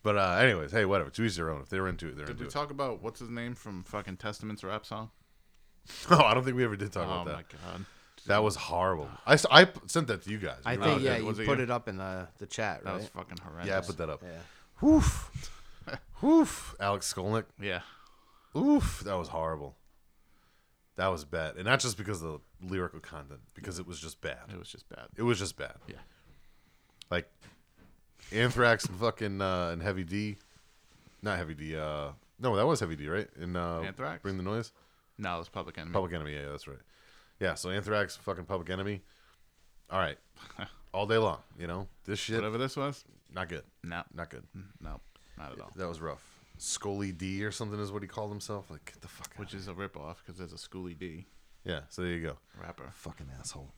But 0.06 0.18
uh, 0.18 0.38
anyways, 0.39 0.72
hey, 0.72 0.86
whatever. 0.86 1.10
To 1.10 1.24
each 1.24 1.36
their 1.36 1.49
own. 1.49 1.62
If 1.62 1.70
they're 1.70 1.88
into 1.88 2.08
it, 2.08 2.16
they're 2.16 2.22
into 2.22 2.24
it. 2.24 2.26
Did 2.26 2.32
into 2.34 2.43
we 2.43 2.47
it. 2.47 2.51
talk 2.51 2.70
about 2.70 3.01
what's 3.01 3.20
his 3.20 3.30
name 3.32 3.56
from 3.56 3.84
fucking 3.84 4.18
Testament's 4.18 4.64
rap 4.64 4.86
song? 4.86 5.10
oh, 6.12 6.22
I 6.24 6.36
don't 6.36 6.43
think 6.43 6.56
we 6.56 6.64
ever 6.64 6.76
did 6.76 6.91
talk 6.91 7.08
oh 7.10 7.22
about 7.22 7.26
that. 7.26 7.32
Oh 7.32 7.68
my 7.68 7.72
god, 7.78 7.86
That 8.28 8.43
was 8.43 8.56
horrible. 8.56 9.10
I, 9.26 9.34
s- 9.34 9.47
I 9.49 9.66
p- 9.66 9.80
sent 9.88 10.06
that 10.08 10.22
to 10.22 10.30
you 10.30 10.38
guys. 10.38 10.60
I 10.64 10.74
think 10.74 10.84
remember? 10.84 11.03
yeah, 11.03 11.14
did- 11.14 11.22
you 11.22 11.26
was 11.26 11.39
it 11.39 11.47
put 11.47 11.58
you? 11.58 11.64
it 11.64 11.72
up 11.72 11.88
in 11.88 11.97
the 11.97 12.28
the 12.38 12.45
chat, 12.45 12.84
that 12.84 12.91
right? 12.91 12.97
was 12.97 13.08
fucking 13.08 13.39
horrendous. 13.43 13.68
Yeah, 13.68 13.80
I 13.80 13.82
put 13.82 13.97
that 13.97 14.10
up. 14.12 14.22
yeah. 14.24 14.38
Woof. 14.80 15.49
Woof. 16.22 16.76
Alex 16.80 17.12
Skolnick. 17.12 17.45
Yeah, 17.60 17.82
Oof. 18.56 19.01
That 19.06 19.16
was 19.16 19.30
horrible. 19.30 19.76
That 20.97 21.08
was 21.08 21.26
bad. 21.26 21.56
And 21.56 21.66
not 21.66 21.80
just 21.80 21.97
because 21.97 22.22
of 22.22 22.41
the 22.62 22.68
lyrical 22.74 22.99
content, 22.99 23.41
because 23.56 23.80
it 23.80 23.88
was 23.88 23.99
just 23.99 24.22
bad. 24.22 24.38
it 24.53 24.58
was 24.60 24.70
just 24.70 24.88
bad. 24.88 25.08
It 25.18 25.24
was 25.24 25.39
just 25.39 25.58
bad. 25.58 25.76
Yeah. 25.88 25.95
Like 27.12 27.28
Anthrax 28.32 28.86
and 28.86 28.97
fucking 28.99 29.41
uh, 29.41 29.69
and 29.71 29.82
Heavy 29.82 30.03
D. 30.03 30.38
Not 31.21 31.38
Heavy 31.38 31.53
D. 31.53 31.76
Uh, 31.78 32.09
no, 32.39 32.55
that 32.55 32.65
was 32.65 32.80
Heavy 32.80 32.95
D, 32.95 33.07
right? 33.07 33.28
In 33.41 33.55
uh, 33.55 33.82
Anthrax? 33.86 34.21
Bring 34.21 34.38
the 34.38 34.43
Noise. 34.43 34.71
No, 35.17 35.36
it 35.36 35.39
was 35.39 35.49
Public 35.49 35.78
Enemy. 35.78 35.93
Public 35.93 36.13
Enemy. 36.13 36.34
Yeah, 36.34 36.49
that's 36.51 36.67
right. 36.67 36.78
Yeah. 37.39 37.53
So 37.55 37.69
Anthrax, 37.69 38.15
fucking 38.17 38.45
Public 38.45 38.69
Enemy. 38.69 39.01
All 39.89 39.99
right. 39.99 40.17
All 40.93 41.05
day 41.05 41.17
long. 41.17 41.39
You 41.59 41.67
know 41.67 41.88
this 42.05 42.19
shit. 42.19 42.36
Whatever 42.38 42.57
this 42.57 42.76
was. 42.78 43.03
Not 43.34 43.49
good. 43.49 43.63
No, 43.84 44.01
Not 44.13 44.30
good. 44.30 44.43
no, 44.82 45.01
not 45.38 45.51
at 45.51 45.59
all. 45.59 45.69
That 45.76 45.89
was 45.89 45.99
rough. 45.99 46.23
Scully 46.57 47.11
D 47.11 47.43
or 47.43 47.51
something 47.51 47.78
is 47.82 47.91
what 47.91 48.01
he 48.01 48.07
called 48.07 48.30
himself. 48.32 48.71
Like 48.71 48.86
get 48.86 49.01
the 49.01 49.09
fuck 49.09 49.30
out. 49.34 49.39
Which 49.39 49.53
is 49.53 49.67
a 49.67 49.73
ripoff 49.73 50.15
because 50.26 50.38
there's 50.38 50.53
a 50.53 50.57
Scully 50.57 50.93
D 50.93 51.26
Yeah. 51.65 51.82
So 51.89 52.01
there 52.01 52.11
you 52.11 52.21
go. 52.26 52.38
rapper. 52.61 52.89
Fucking 52.93 53.28
asshole. 53.39 53.69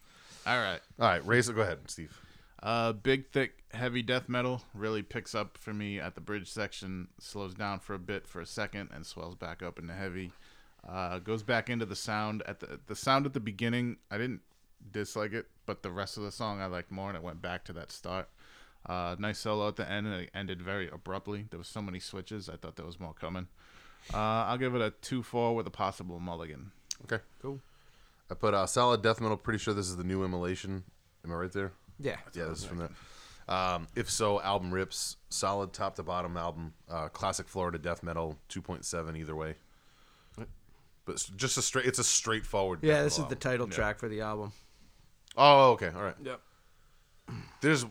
All 0.46 0.58
right. 0.60 0.80
All 1.00 1.08
right, 1.08 1.26
race. 1.26 1.50
Go 1.50 1.62
ahead, 1.62 1.80
Steve. 1.88 2.16
Uh, 2.62 2.92
big, 2.92 3.30
thick, 3.32 3.64
heavy 3.72 4.02
death 4.02 4.28
metal 4.28 4.64
really 4.74 5.04
picks 5.04 5.36
up 5.36 5.58
for 5.58 5.74
me 5.74 6.00
at 6.00 6.16
the 6.16 6.22
bridge 6.22 6.50
section, 6.50 7.08
slows 7.20 7.54
down 7.54 7.80
for 7.80 7.94
a 7.94 8.00
bit 8.00 8.28
for 8.28 8.42
a 8.42 8.46
second, 8.46 8.90
and 8.92 9.06
swells 9.06 9.36
back 9.36 9.62
up 9.62 9.78
into 9.78 9.94
heavy. 9.94 10.32
Uh, 10.88 11.20
goes 11.20 11.44
back 11.44 11.70
into 11.70 11.86
the 11.86 11.96
sound 11.96 12.42
at 12.48 12.60
the 12.60 12.80
the 12.88 12.96
sound 12.96 13.26
at 13.26 13.34
the 13.34 13.40
beginning. 13.40 13.98
I 14.10 14.18
didn't 14.18 14.42
dislike 14.92 15.34
it, 15.34 15.48
but 15.66 15.84
the 15.84 15.92
rest 15.92 16.18
of 16.18 16.24
the 16.24 16.32
song 16.32 16.62
I 16.62 16.66
liked 16.66 16.92
more, 16.92 17.10
and 17.10 17.18
it 17.18 17.24
went 17.24 17.42
back 17.42 17.64
to 17.66 17.74
that 17.74 17.92
start. 17.92 18.30
Uh, 18.86 19.16
nice 19.20 19.40
solo 19.40 19.68
at 19.68 19.76
the 19.76 19.90
end, 19.90 20.08
and 20.08 20.22
it 20.22 20.30
ended 20.34 20.62
very 20.62 20.90
abruptly. 20.90 21.46
There 21.50 21.58
was 21.58 21.68
so 21.68 21.82
many 21.82 22.00
switches. 22.00 22.48
I 22.48 22.56
thought 22.56 22.76
there 22.78 22.86
was 22.86 23.00
more 23.00 23.14
coming. 23.14 23.48
Uh, 24.14 24.18
I'll 24.18 24.58
give 24.58 24.76
it 24.76 24.82
a 24.82 24.92
two 25.02 25.24
four 25.24 25.56
with 25.56 25.68
a 25.68 25.72
possible 25.72 26.20
mulligan. 26.20 26.72
Okay. 27.04 27.22
Cool. 27.42 27.60
I 28.32 28.34
put 28.34 28.54
uh, 28.54 28.66
solid 28.66 29.02
death 29.02 29.20
metal. 29.22 29.38
Pretty 29.38 29.60
sure 29.60 29.74
this 29.74 29.90
is 29.90 29.98
the 29.98 30.04
new 30.04 30.24
Immolation. 30.24 30.84
Am 31.26 31.32
I 31.32 31.36
right 31.36 31.52
there? 31.52 31.74
Yeah. 32.00 32.18
Yeah, 32.34 32.46
this 32.46 32.60
is 32.60 32.66
from 32.66 32.80
that. 32.80 32.92
Um, 33.54 33.88
if 33.96 34.10
so, 34.10 34.42
album 34.42 34.74
rips. 34.74 35.18
Solid 35.30 35.74
top 35.74 35.96
to 35.96 36.04
bottom 36.04 36.38
album. 36.38 36.74
Uh, 36.90 37.08
classic 37.10 37.48
Florida 37.48 37.78
death 37.78 38.04
metal. 38.04 38.38
Two 38.50 38.62
point 38.62 38.86
seven 38.86 39.16
either 39.16 39.36
way. 39.36 39.56
But 41.06 41.26
just 41.38 41.58
a 41.58 41.62
straight. 41.62 41.86
It's 41.86 42.00
a 42.00 42.04
straightforward. 42.04 42.80
Yeah, 42.82 43.04
this 43.04 43.14
is 43.14 43.20
metal 43.20 43.30
the 43.30 43.36
album. 43.36 43.52
title 43.52 43.68
track 43.68 44.00
for 44.00 44.10
the 44.10 44.22
album. 44.22 44.52
Oh, 45.38 45.72
okay, 45.72 45.90
all 45.96 46.04
right. 46.04 46.16
Yep. 46.22 46.42
There's 47.62 47.86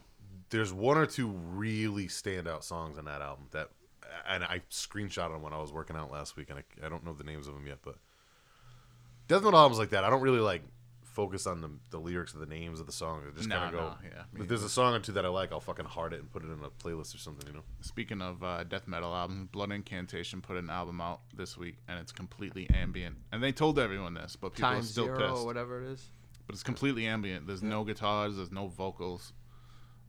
there's 0.50 0.72
one 0.72 0.98
or 0.98 1.06
two 1.06 1.28
really 1.28 2.08
standout 2.08 2.62
songs 2.62 2.98
on 2.98 3.06
that 3.06 3.22
album 3.22 3.46
that, 3.52 3.70
and 4.28 4.44
I 4.44 4.60
screenshot 4.70 5.32
them 5.32 5.40
when 5.42 5.54
I 5.54 5.58
was 5.58 5.72
working 5.72 5.96
out 5.96 6.12
last 6.12 6.36
week, 6.36 6.50
and 6.50 6.58
I, 6.58 6.86
I 6.86 6.88
don't 6.90 7.04
know 7.04 7.14
the 7.14 7.24
names 7.24 7.48
of 7.48 7.54
them 7.54 7.66
yet, 7.66 7.78
but 7.82 7.96
death 9.28 9.42
metal 9.42 9.58
albums 9.58 9.78
like 9.78 9.90
that, 9.90 10.04
I 10.04 10.10
don't 10.10 10.20
really 10.20 10.40
like 10.40 10.62
focus 11.16 11.46
on 11.46 11.62
the, 11.62 11.70
the 11.90 11.98
lyrics 11.98 12.34
of 12.34 12.40
the 12.40 12.46
names 12.46 12.78
of 12.78 12.86
the 12.86 12.92
songs. 12.92 13.24
I 13.26 13.34
just 13.36 13.48
No, 13.48 13.56
kind 13.56 13.74
of 13.74 13.80
go. 13.80 13.86
no, 13.88 13.94
yeah, 14.04 14.22
me 14.34 14.42
if 14.42 14.48
there's 14.48 14.62
a 14.62 14.68
song 14.68 14.94
or 14.94 15.00
two 15.00 15.12
that 15.12 15.24
I 15.24 15.28
like, 15.28 15.50
I'll 15.50 15.60
fucking 15.60 15.86
heart 15.86 16.12
it 16.12 16.20
and 16.20 16.30
put 16.30 16.42
it 16.44 16.50
in 16.50 16.60
a 16.62 16.68
playlist 16.68 17.14
or 17.14 17.18
something, 17.18 17.46
you 17.48 17.54
know. 17.54 17.64
Speaking 17.80 18.20
of 18.20 18.42
uh, 18.44 18.64
death 18.64 18.86
metal 18.86 19.14
albums, 19.14 19.48
Blood 19.50 19.72
Incantation 19.72 20.42
put 20.42 20.56
an 20.58 20.68
album 20.68 21.00
out 21.00 21.20
this 21.34 21.56
week, 21.56 21.76
and 21.88 21.98
it's 21.98 22.12
completely 22.12 22.68
ambient. 22.70 23.16
And 23.32 23.42
they 23.42 23.50
told 23.50 23.78
everyone 23.78 24.12
this, 24.14 24.36
but 24.36 24.52
people 24.54 24.68
Time 24.70 24.80
are 24.80 24.84
still 24.84 25.06
zero 25.06 25.18
pissed. 25.18 25.42
or 25.42 25.46
whatever 25.46 25.82
it 25.82 25.88
is. 25.90 26.04
But 26.46 26.54
it's 26.54 26.62
completely 26.62 27.06
ambient. 27.06 27.46
There's 27.46 27.62
no 27.62 27.82
guitars. 27.82 28.36
There's 28.36 28.52
no 28.52 28.68
vocals. 28.68 29.32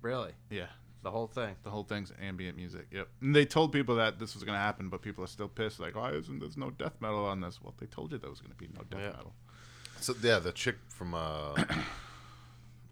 Really, 0.01 0.33
Yeah, 0.51 0.67
the 1.01 1.09
whole 1.11 1.27
thing. 1.27 1.55
the 1.63 1.69
whole 1.71 1.83
thing's 1.83 2.11
ambient 2.21 2.55
music. 2.57 2.87
Yep. 2.91 3.07
And 3.21 3.35
they 3.35 3.45
told 3.45 3.71
people 3.71 3.95
that 3.95 4.19
this 4.19 4.35
was 4.35 4.43
gonna 4.43 4.59
happen, 4.59 4.89
but 4.89 5.01
people 5.01 5.23
are 5.23 5.27
still 5.27 5.47
pissed. 5.47 5.79
Like, 5.79 5.95
why 5.95 6.11
isn't 6.11 6.39
there's 6.39 6.57
no 6.57 6.69
death 6.69 6.93
metal 6.99 7.25
on 7.25 7.39
this? 7.41 7.59
Well, 7.61 7.73
they 7.79 7.87
told 7.87 8.11
you 8.11 8.17
there 8.19 8.29
was 8.29 8.41
gonna 8.41 8.53
be 8.55 8.67
no 8.75 8.83
death 8.83 8.99
Yeah. 9.01 9.09
metal. 9.17 9.33
So 9.99 10.13
yeah, 10.21 10.39
the 10.39 10.51
chick 10.51 10.75
from 10.89 11.13
uh, 11.13 11.53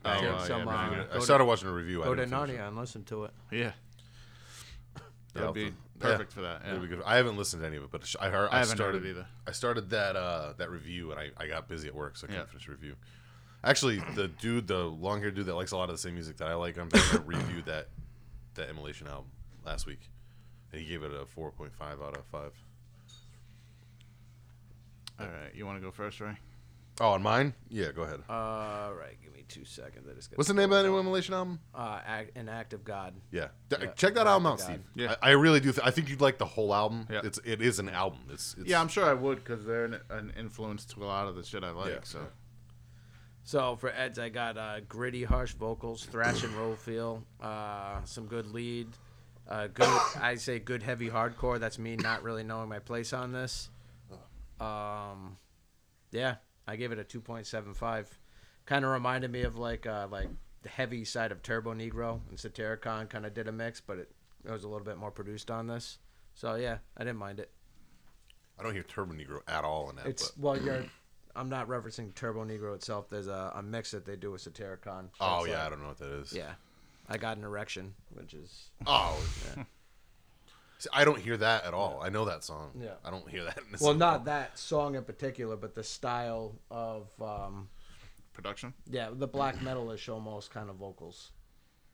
Oh, 0.08 0.10
I, 0.12 0.18
uh, 0.28 0.45
some, 0.45 0.68
yeah, 0.68 0.76
uh, 0.76 0.89
maybe. 0.89 1.01
I 1.01 1.06
go 1.06 1.14
to- 1.16 1.22
started 1.22 1.45
watching 1.45 1.68
a 1.68 1.74
review. 1.74 2.01
I 2.03 2.06
Go 2.06 2.14
to 2.16 2.22
didn't 2.26 2.39
finish 2.39 2.56
it. 2.56 2.60
Narnia 2.60 2.68
and 2.68 2.78
listen 2.78 3.03
to 3.06 3.24
it. 3.26 3.32
yeah. 3.51 3.58
Yeah, 3.60 3.72
That'd 5.34 5.47
I'll 5.47 5.53
be 5.53 5.74
perfect 5.99 6.32
yeah. 6.32 6.36
for 6.36 6.41
that. 6.41 6.62
It'll 6.66 6.76
Yeah. 6.76 6.82
be 6.82 6.88
good. 6.88 7.01
I 7.06 7.16
haven't 7.18 7.38
listened 7.38 7.62
to 7.64 7.68
any 7.68 7.78
of 7.78 7.84
it, 7.84 7.89
but 7.91 8.16
I 8.22 8.30
heard. 8.30 8.49
I 8.51 8.58
I, 8.58 8.60
haven't 8.60 8.70
heard 8.70 8.76
started 8.78 9.06
it 9.06 9.10
either. 9.10 9.26
I 9.47 9.51
started 9.51 9.89
that 9.89 10.16
uh, 10.16 10.53
that 10.58 10.70
review, 10.70 11.12
and 11.12 11.20
I, 11.20 11.32
I 11.38 11.47
got 11.47 11.68
busy 11.68 11.88
at 11.88 11.95
work, 11.95 12.16
so 12.18 12.26
I 12.26 12.28
couldn't 12.28 12.41
Yeah. 12.43 12.45
finish 12.51 12.66
the 12.68 12.72
review. 12.72 12.95
Actually, 13.64 14.01
the 14.14 14.28
dude, 14.28 14.68
the 14.68 14.78
long 14.84 15.20
haired 15.22 15.34
dude 15.36 15.47
that 15.47 15.56
likes 15.56 15.72
a 15.72 15.78
lot 15.78 15.89
of 15.89 15.95
the 15.95 15.97
same 16.01 16.14
music 16.14 16.38
that 16.38 16.47
I 16.47 16.53
like, 16.53 16.78
I'm 16.78 16.88
going 16.88 17.03
to 17.12 17.20
review 17.22 17.64
that 17.66 17.88
that 18.53 18.70
Immolation 18.70 19.08
album 19.08 19.26
last 19.66 19.88
week, 19.88 19.99
and 20.72 20.80
he 20.82 20.88
gave 20.88 21.01
it 21.03 21.12
a 21.12 21.26
4.5 21.26 21.72
out 21.82 22.16
of 22.16 22.26
five. 22.28 22.53
All 25.20 25.26
right. 25.26 25.53
You 25.56 25.66
want 25.66 25.78
to 25.78 25.82
go 25.82 25.91
first, 25.91 26.20
Ray? 26.22 26.38
Oh, 27.02 27.10
on 27.10 27.22
mine? 27.24 27.54
Yeah, 27.70 27.91
go 27.91 28.04
ahead. 28.04 28.22
All 28.30 28.93
right, 28.93 29.18
give 29.22 29.34
me 29.34 29.43
two 29.50 29.66
seconds. 29.66 30.08
I 30.10 30.14
just 30.14 30.32
got 30.32 30.38
What's 30.38 30.48
the 30.48 30.54
name 30.54 30.72
of 30.72 30.82
that 30.82 30.89
new 30.89 30.98
Immolation 30.98 31.34
album? 31.34 31.60
Uh, 31.74 32.00
act, 32.06 32.38
an 32.38 32.48
act 32.48 32.72
of 32.74 32.86
God. 32.86 33.14
Yeah, 33.32 33.48
D- 33.70 33.76
Yeah, 33.82 33.88
check 33.91 34.14
that 34.16 34.28
album 34.28 34.46
out, 34.48 34.60
God. 34.60 34.64
Steve. 34.66 34.82
Yeah. 34.96 35.16
I, 35.22 35.30
I 35.30 35.32
really 35.34 35.60
do. 35.60 35.74
Th- 35.74 35.86
I 35.86 35.91
think 35.91 36.08
you'd 36.10 36.22
like 36.22 36.38
the 36.38 36.46
whole 36.46 36.74
album. 36.74 37.06
Yeah. 37.12 37.20
It's 37.24 37.38
it 37.43 37.62
is 37.62 37.80
an 37.80 37.89
album. 37.89 38.20
It's, 38.32 38.56
it's 38.58 38.70
Yeah, 38.70 38.80
I'm 38.80 38.88
sure 38.88 39.04
I 39.06 39.14
would 39.14 39.43
because 39.43 39.66
they're 39.66 39.86
an, 39.86 40.00
an 40.10 40.32
influence 40.39 40.86
to 40.86 41.04
a 41.04 41.06
lot 41.06 41.28
of 41.28 41.36
the 41.36 41.43
shit 41.43 41.64
I 41.66 41.72
like. 41.72 41.91
Yeah. 41.91 42.00
So 42.04 42.28
So 43.43 43.76
for 43.76 43.89
Eds, 43.89 44.18
I 44.18 44.30
got 44.30 44.58
uh, 44.58 44.80
gritty, 44.88 45.24
harsh 45.26 45.52
vocals, 45.54 46.06
thrash 46.06 46.43
and 46.43 46.54
roll 46.54 46.76
feel, 46.76 47.24
uh, 47.41 48.04
some 48.06 48.28
good 48.28 48.48
lead, 48.54 48.88
uh, 49.50 49.68
good. 49.68 50.00
I 50.22 50.36
say 50.36 50.60
good 50.60 50.82
heavy 50.82 51.10
hardcore. 51.10 51.60
That's 51.60 51.78
me 51.78 51.98
not 51.98 52.24
really 52.24 52.43
knowing 52.46 52.70
my 52.70 52.80
place 52.80 53.12
on 53.12 53.34
this. 53.34 53.70
Um, 54.62 55.38
yeah, 56.12 56.36
I 56.68 56.76
gave 56.76 56.91
it 56.91 56.99
a 56.99 57.03
two 57.03 57.22
point 57.22 57.47
seven 57.47 57.74
five. 57.74 58.18
Kind 58.66 58.84
of 58.86 58.91
reminded 58.91 59.32
me 59.32 59.43
of 59.43 59.57
like 59.57 59.86
uh, 59.86 60.07
like 60.09 60.30
the 60.63 60.70
heavy 60.70 61.05
side 61.05 61.32
of 61.32 61.41
Turbonegro 61.41 62.20
and 62.30 62.38
Satiricon. 62.38 63.09
Kind 63.09 63.26
of 63.26 63.34
did 63.34 63.47
a 63.47 63.51
mix, 63.51 63.80
but 63.82 63.97
it, 63.99 64.11
it 64.43 64.51
was 64.51 64.63
a 64.63 64.68
little 64.68 64.86
bit 64.86 64.97
more 64.97 65.11
produced 65.11 65.51
on 65.51 65.68
this. 65.68 65.99
So 66.34 66.55
yeah, 66.55 66.78
I 66.97 67.03
didn't 67.03 67.20
mind 67.20 67.39
it. 67.39 67.51
I 68.59 68.63
don't 68.63 68.74
hear 68.74 68.84
Turbonegro 68.84 69.41
at 69.47 69.63
all 69.63 69.89
in 69.89 69.97
that. 69.97 70.07
It's 70.07 70.32
but, 70.32 70.41
well, 70.41 70.61
you're. 70.61 70.86
I'm 71.38 71.49
not 71.49 71.68
referencing 71.68 72.13
Turbonegro 72.13 72.74
itself. 72.76 73.09
There's 73.09 73.28
a, 73.28 73.51
a 73.55 73.61
mix 73.61 73.91
that 73.91 74.05
they 74.05 74.16
do 74.16 74.32
with 74.32 74.41
Satiricon. 74.41 75.09
So 75.09 75.20
oh 75.20 75.45
yeah, 75.45 75.57
like- 75.57 75.68
I 75.68 75.70
don't 75.70 75.82
know 75.82 75.88
what 75.89 75.97
that 75.99 76.13
is. 76.22 76.34
yeah. 76.34 76.53
I 77.07 77.18
got 77.18 77.38
an 77.38 77.43
erection, 77.43 77.93
which 78.13 78.34
is 78.34 78.72
Oh. 78.88 79.16
See, 80.78 80.89
I 80.91 81.05
don't 81.05 81.19
hear 81.19 81.38
that 81.38 81.65
at 81.65 81.73
all. 81.73 82.01
I 82.03 82.09
know 82.09 82.26
that 82.26 82.43
song. 82.43 82.71
Yeah. 82.80 82.95
I 83.03 83.09
don't 83.09 83.30
hear 83.30 83.43
that. 83.45 83.57
In 83.57 83.63
well, 83.80 83.91
song. 83.91 83.97
not 83.97 84.26
that 84.26 84.57
song 84.59 84.95
in 84.95 85.03
particular, 85.03 85.55
but 85.55 85.73
the 85.73 85.84
style 85.84 86.59
of 86.69 87.09
um, 87.21 87.69
production. 88.34 88.73
yeah, 88.89 89.09
the 89.11 89.28
black 89.28 89.57
metalish 89.59 90.11
almost 90.11 90.51
kind 90.51 90.69
of 90.69 90.76
vocals 90.76 91.32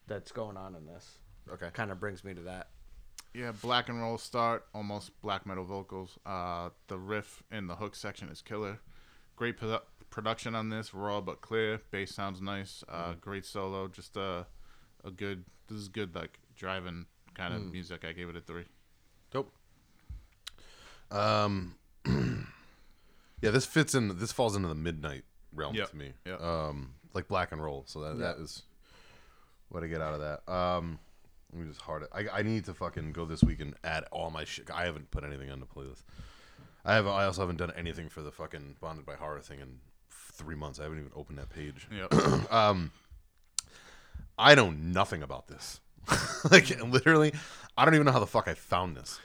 that's 0.07 0.31
going 0.31 0.57
on 0.57 0.75
in 0.75 0.85
this. 0.85 1.19
Okay. 1.51 1.69
Kind 1.73 1.91
of 1.91 1.99
brings 1.99 2.23
me 2.23 2.33
to 2.33 2.41
that. 2.41 2.69
Yeah, 3.33 3.53
black 3.61 3.87
and 3.87 4.01
roll 4.01 4.17
start, 4.17 4.65
almost 4.73 5.19
black 5.21 5.45
metal 5.45 5.63
vocals. 5.63 6.17
Uh, 6.25 6.69
the 6.87 6.97
riff 6.97 7.43
in 7.51 7.67
the 7.67 7.75
hook 7.75 7.95
section 7.95 8.27
is 8.29 8.41
killer. 8.41 8.79
Great 9.37 9.57
produ- 9.57 9.81
production 10.09 10.53
on 10.53 10.69
this, 10.69 10.93
raw 10.93 11.21
but 11.21 11.39
clear. 11.39 11.81
Bass 11.91 12.13
sounds 12.13 12.41
nice. 12.41 12.83
Uh, 12.89 13.13
Great 13.21 13.45
solo, 13.45 13.87
just 13.87 14.17
a 14.17 14.47
a 15.03 15.11
good. 15.11 15.45
This 15.67 15.77
is 15.77 15.87
good, 15.87 16.13
like 16.13 16.39
driving 16.55 17.05
kind 17.35 17.53
of 17.53 17.61
music. 17.71 18.03
I 18.05 18.11
gave 18.13 18.29
it 18.29 18.35
a 18.35 18.41
three. 18.41 18.65
Dope. 19.31 19.51
Um. 21.09 21.75
yeah, 23.41 23.51
this 23.51 23.65
fits 23.65 23.93
in. 23.95 24.17
This 24.17 24.31
falls 24.31 24.55
into 24.55 24.67
the 24.67 24.75
midnight 24.75 25.23
realm 25.53 25.75
Yep. 25.75 25.89
to 25.91 25.95
me. 25.97 26.13
Yep. 26.25 26.41
Um, 26.41 26.93
like 27.13 27.27
black 27.27 27.51
and 27.51 27.63
roll. 27.63 27.83
So 27.87 28.01
that 28.01 28.17
that 28.19 28.37
is 28.37 28.63
what 29.69 29.83
I 29.83 29.87
get 29.87 30.01
out 30.01 30.13
of 30.13 30.19
that. 30.21 30.51
Um, 30.51 30.99
let 31.53 31.61
me 31.61 31.67
just 31.67 31.81
hard 31.81 32.03
it. 32.03 32.09
I 32.13 32.39
I 32.39 32.41
need 32.43 32.65
to 32.65 32.73
fucking 32.73 33.11
go 33.13 33.25
this 33.25 33.43
week 33.43 33.59
and 33.61 33.75
add 33.83 34.05
all 34.11 34.29
my 34.31 34.45
shit. 34.45 34.69
I 34.71 34.85
haven't 34.85 35.11
put 35.11 35.23
anything 35.23 35.51
on 35.51 35.59
the 35.59 35.65
playlist. 35.65 36.03
I 36.85 36.95
have. 36.95 37.07
I 37.07 37.25
also 37.25 37.41
haven't 37.41 37.57
done 37.57 37.71
anything 37.77 38.09
for 38.09 38.21
the 38.21 38.31
fucking 38.31 38.77
bonded 38.79 39.05
by 39.05 39.15
horror 39.15 39.41
thing 39.41 39.59
in 39.59 39.79
three 40.09 40.55
months. 40.55 40.79
I 40.79 40.83
haven't 40.83 40.99
even 40.99 41.11
opened 41.15 41.37
that 41.37 41.49
page. 41.49 41.87
Yep. 41.91 42.13
Um, 42.51 42.91
I 44.37 44.55
know 44.55 44.71
nothing 44.71 45.21
about 45.21 45.47
this. 45.47 45.79
like 46.51 46.69
literally, 46.83 47.33
I 47.77 47.85
don't 47.85 47.93
even 47.95 48.05
know 48.05 48.11
how 48.11 48.19
the 48.19 48.27
fuck 48.27 48.47
I 48.47 48.53
found 48.53 48.97
this. 48.97 49.19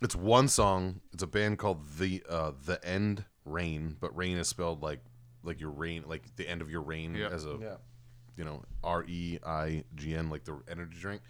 It's 0.00 0.16
one 0.16 0.48
song. 0.48 1.00
It's 1.12 1.22
a 1.22 1.26
band 1.26 1.58
called 1.58 1.80
the 1.98 2.22
uh, 2.28 2.52
the 2.64 2.84
End 2.84 3.24
Reign, 3.44 3.96
but 4.00 4.16
rain 4.16 4.36
is 4.38 4.48
spelled 4.48 4.82
like 4.82 5.00
like 5.44 5.60
your 5.60 5.70
rain, 5.70 6.04
like 6.06 6.22
the 6.36 6.48
end 6.48 6.60
of 6.62 6.70
your 6.70 6.82
rain 6.82 7.14
Yeah. 7.14 7.28
as 7.28 7.44
a 7.46 7.78
you 8.36 8.44
know 8.44 8.62
R 8.82 9.04
E 9.06 9.38
I 9.46 9.84
G 9.94 10.14
N, 10.14 10.28
like 10.30 10.44
the 10.44 10.58
energy 10.70 10.96
drink. 11.00 11.22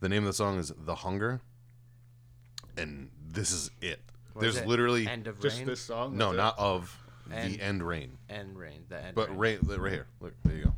The 0.00 0.08
name 0.08 0.22
of 0.24 0.26
the 0.26 0.32
song 0.32 0.58
is 0.58 0.72
"The 0.76 0.94
Hunger," 0.96 1.40
and 2.76 3.10
this 3.26 3.52
is 3.52 3.70
it. 3.80 4.00
What 4.32 4.42
There's 4.42 4.56
is 4.56 4.62
it? 4.62 4.66
literally 4.68 5.06
End 5.06 5.26
of 5.28 5.40
Just 5.40 5.58
rain. 5.58 5.66
this 5.66 5.80
song? 5.80 6.16
no, 6.16 6.32
That's 6.32 6.34
it? 6.34 6.36
not 6.38 6.58
of 6.58 6.98
And- 7.30 7.54
the 7.54 7.60
end 7.62 7.82
rain, 7.86 8.18
End 8.28 8.58
rain. 8.58 8.84
The 8.88 9.00
end. 9.02 9.14
but 9.14 9.28
rain. 9.36 9.60
rain. 9.62 9.80
Right 9.80 9.92
here, 9.92 10.06
look, 10.20 10.34
there 10.44 10.56
you 10.56 10.64
go. 10.64 10.74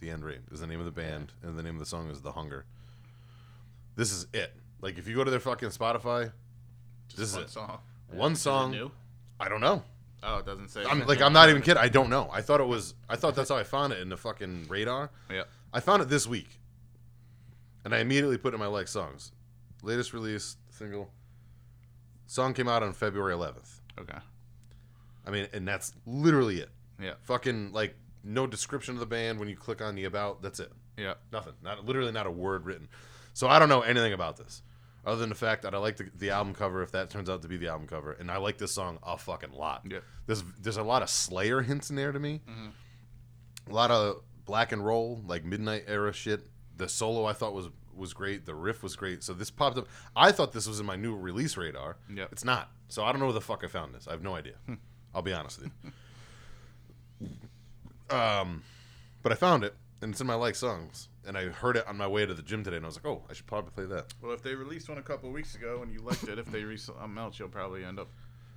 The 0.00 0.10
End 0.10 0.24
Reign 0.24 0.40
is 0.50 0.60
the 0.60 0.66
name 0.66 0.78
of 0.80 0.86
the 0.86 0.90
band, 0.92 1.32
and 1.42 1.58
the 1.58 1.62
name 1.62 1.74
of 1.74 1.80
the 1.80 1.86
song 1.86 2.10
is 2.10 2.20
"The 2.22 2.32
Hunger." 2.32 2.64
This 3.96 4.12
is 4.12 4.26
it. 4.32 4.54
Like 4.80 4.98
if 4.98 5.06
you 5.06 5.14
go 5.14 5.24
to 5.24 5.30
their 5.30 5.40
fucking 5.40 5.68
Spotify, 5.70 6.32
Just 7.08 7.18
this 7.18 7.28
is 7.30 7.34
one 7.34 7.44
it. 7.44 7.50
song. 7.50 7.78
one 8.10 8.36
song. 8.36 8.70
new? 8.70 8.90
I 9.38 9.48
don't 9.48 9.60
know. 9.60 9.82
Oh, 10.22 10.38
it 10.38 10.46
doesn't 10.46 10.68
say. 10.68 10.84
I'm 10.88 11.06
like 11.06 11.20
I'm 11.20 11.32
not 11.32 11.48
even 11.50 11.62
kidding. 11.62 11.82
I 11.82 11.88
don't 11.88 12.10
know. 12.10 12.28
I 12.32 12.40
thought 12.42 12.60
it 12.60 12.66
was. 12.66 12.94
I 13.08 13.16
thought 13.16 13.34
that's 13.34 13.50
how 13.50 13.56
I 13.56 13.64
found 13.64 13.92
it 13.92 14.00
in 14.00 14.08
the 14.08 14.16
fucking 14.16 14.66
radar. 14.68 15.10
Yeah. 15.30 15.44
I 15.72 15.80
found 15.80 16.02
it 16.02 16.08
this 16.08 16.26
week, 16.26 16.58
and 17.84 17.94
I 17.94 17.98
immediately 17.98 18.38
put 18.38 18.52
it 18.52 18.56
in 18.56 18.60
my 18.60 18.66
like 18.66 18.88
songs. 18.88 19.32
Latest 19.82 20.12
release 20.12 20.56
single. 20.70 21.10
Song 22.26 22.54
came 22.54 22.68
out 22.68 22.82
on 22.82 22.92
February 22.92 23.34
11th. 23.34 23.80
Okay. 23.98 24.18
I 25.26 25.30
mean, 25.30 25.48
and 25.52 25.66
that's 25.66 25.92
literally 26.06 26.60
it. 26.60 26.70
Yeah. 27.00 27.14
Fucking 27.22 27.72
like 27.72 27.96
no 28.24 28.46
description 28.46 28.94
of 28.94 29.00
the 29.00 29.06
band 29.06 29.38
when 29.38 29.48
you 29.48 29.56
click 29.56 29.80
on 29.80 29.94
the 29.94 30.04
about. 30.04 30.42
That's 30.42 30.60
it. 30.60 30.72
Yeah. 30.96 31.14
Nothing. 31.32 31.54
Not 31.62 31.84
literally 31.84 32.12
not 32.12 32.26
a 32.26 32.30
word 32.30 32.66
written. 32.66 32.88
So 33.32 33.48
I 33.48 33.58
don't 33.58 33.68
know 33.68 33.82
anything 33.82 34.12
about 34.12 34.36
this, 34.36 34.62
other 35.06 35.20
than 35.20 35.28
the 35.28 35.34
fact 35.34 35.62
that 35.62 35.74
I 35.74 35.78
like 35.78 35.96
the, 35.96 36.10
the 36.14 36.30
album 36.30 36.54
cover. 36.54 36.82
If 36.82 36.92
that 36.92 37.10
turns 37.10 37.30
out 37.30 37.42
to 37.42 37.48
be 37.48 37.56
the 37.56 37.68
album 37.68 37.86
cover, 37.86 38.12
and 38.12 38.30
I 38.30 38.38
like 38.38 38.58
this 38.58 38.72
song 38.72 38.98
a 39.02 39.16
fucking 39.16 39.52
lot. 39.52 39.82
Yeah. 39.88 40.00
There's 40.26 40.42
there's 40.60 40.76
a 40.76 40.82
lot 40.82 41.02
of 41.02 41.08
Slayer 41.08 41.62
hints 41.62 41.90
in 41.90 41.96
there 41.96 42.12
to 42.12 42.18
me. 42.18 42.42
Mm-hmm. 42.48 43.70
A 43.70 43.74
lot 43.74 43.90
of 43.90 44.22
black 44.44 44.72
and 44.72 44.84
roll, 44.84 45.22
like 45.26 45.44
midnight 45.44 45.84
era 45.86 46.12
shit. 46.12 46.42
The 46.76 46.88
solo 46.88 47.24
I 47.24 47.32
thought 47.32 47.54
was 47.54 47.68
was 47.94 48.12
great. 48.12 48.46
The 48.46 48.54
riff 48.54 48.82
was 48.82 48.96
great. 48.96 49.22
So 49.22 49.32
this 49.32 49.50
popped 49.50 49.78
up. 49.78 49.88
I 50.16 50.32
thought 50.32 50.52
this 50.52 50.66
was 50.66 50.80
in 50.80 50.86
my 50.86 50.96
new 50.96 51.14
release 51.16 51.56
radar. 51.56 51.98
Yeah. 52.12 52.26
It's 52.32 52.44
not. 52.44 52.70
So 52.88 53.04
I 53.04 53.12
don't 53.12 53.20
know 53.20 53.26
where 53.26 53.34
the 53.34 53.40
fuck 53.40 53.62
I 53.64 53.68
found 53.68 53.94
this. 53.94 54.08
I 54.08 54.12
have 54.12 54.22
no 54.22 54.34
idea. 54.34 54.54
I'll 55.14 55.22
be 55.22 55.32
honest 55.32 55.60
with 55.60 55.70
you. 55.84 57.28
Um, 58.12 58.62
but 59.22 59.32
I 59.32 59.34
found 59.34 59.64
it, 59.64 59.74
and 60.02 60.12
it's 60.12 60.20
in 60.20 60.26
my 60.26 60.34
like 60.34 60.54
songs. 60.54 61.08
And 61.26 61.36
I 61.36 61.44
heard 61.50 61.76
it 61.76 61.86
on 61.86 61.98
my 61.98 62.06
way 62.06 62.24
to 62.24 62.32
the 62.32 62.42
gym 62.42 62.64
today, 62.64 62.76
and 62.76 62.86
I 62.86 62.88
was 62.88 62.96
like, 62.96 63.06
"Oh, 63.06 63.22
I 63.28 63.34
should 63.34 63.46
probably 63.46 63.70
play 63.72 63.84
that." 63.94 64.14
Well, 64.22 64.32
if 64.32 64.42
they 64.42 64.54
released 64.54 64.88
one 64.88 64.96
a 64.98 65.02
couple 65.02 65.28
of 65.28 65.34
weeks 65.34 65.54
ago 65.54 65.80
and 65.82 65.92
you 65.92 66.00
liked 66.00 66.24
it, 66.24 66.38
if 66.38 66.46
they 66.46 66.64
release 66.64 66.84
something 66.84 67.18
else, 67.18 67.38
you'll 67.38 67.48
probably 67.48 67.84
end 67.84 68.00
up 68.00 68.08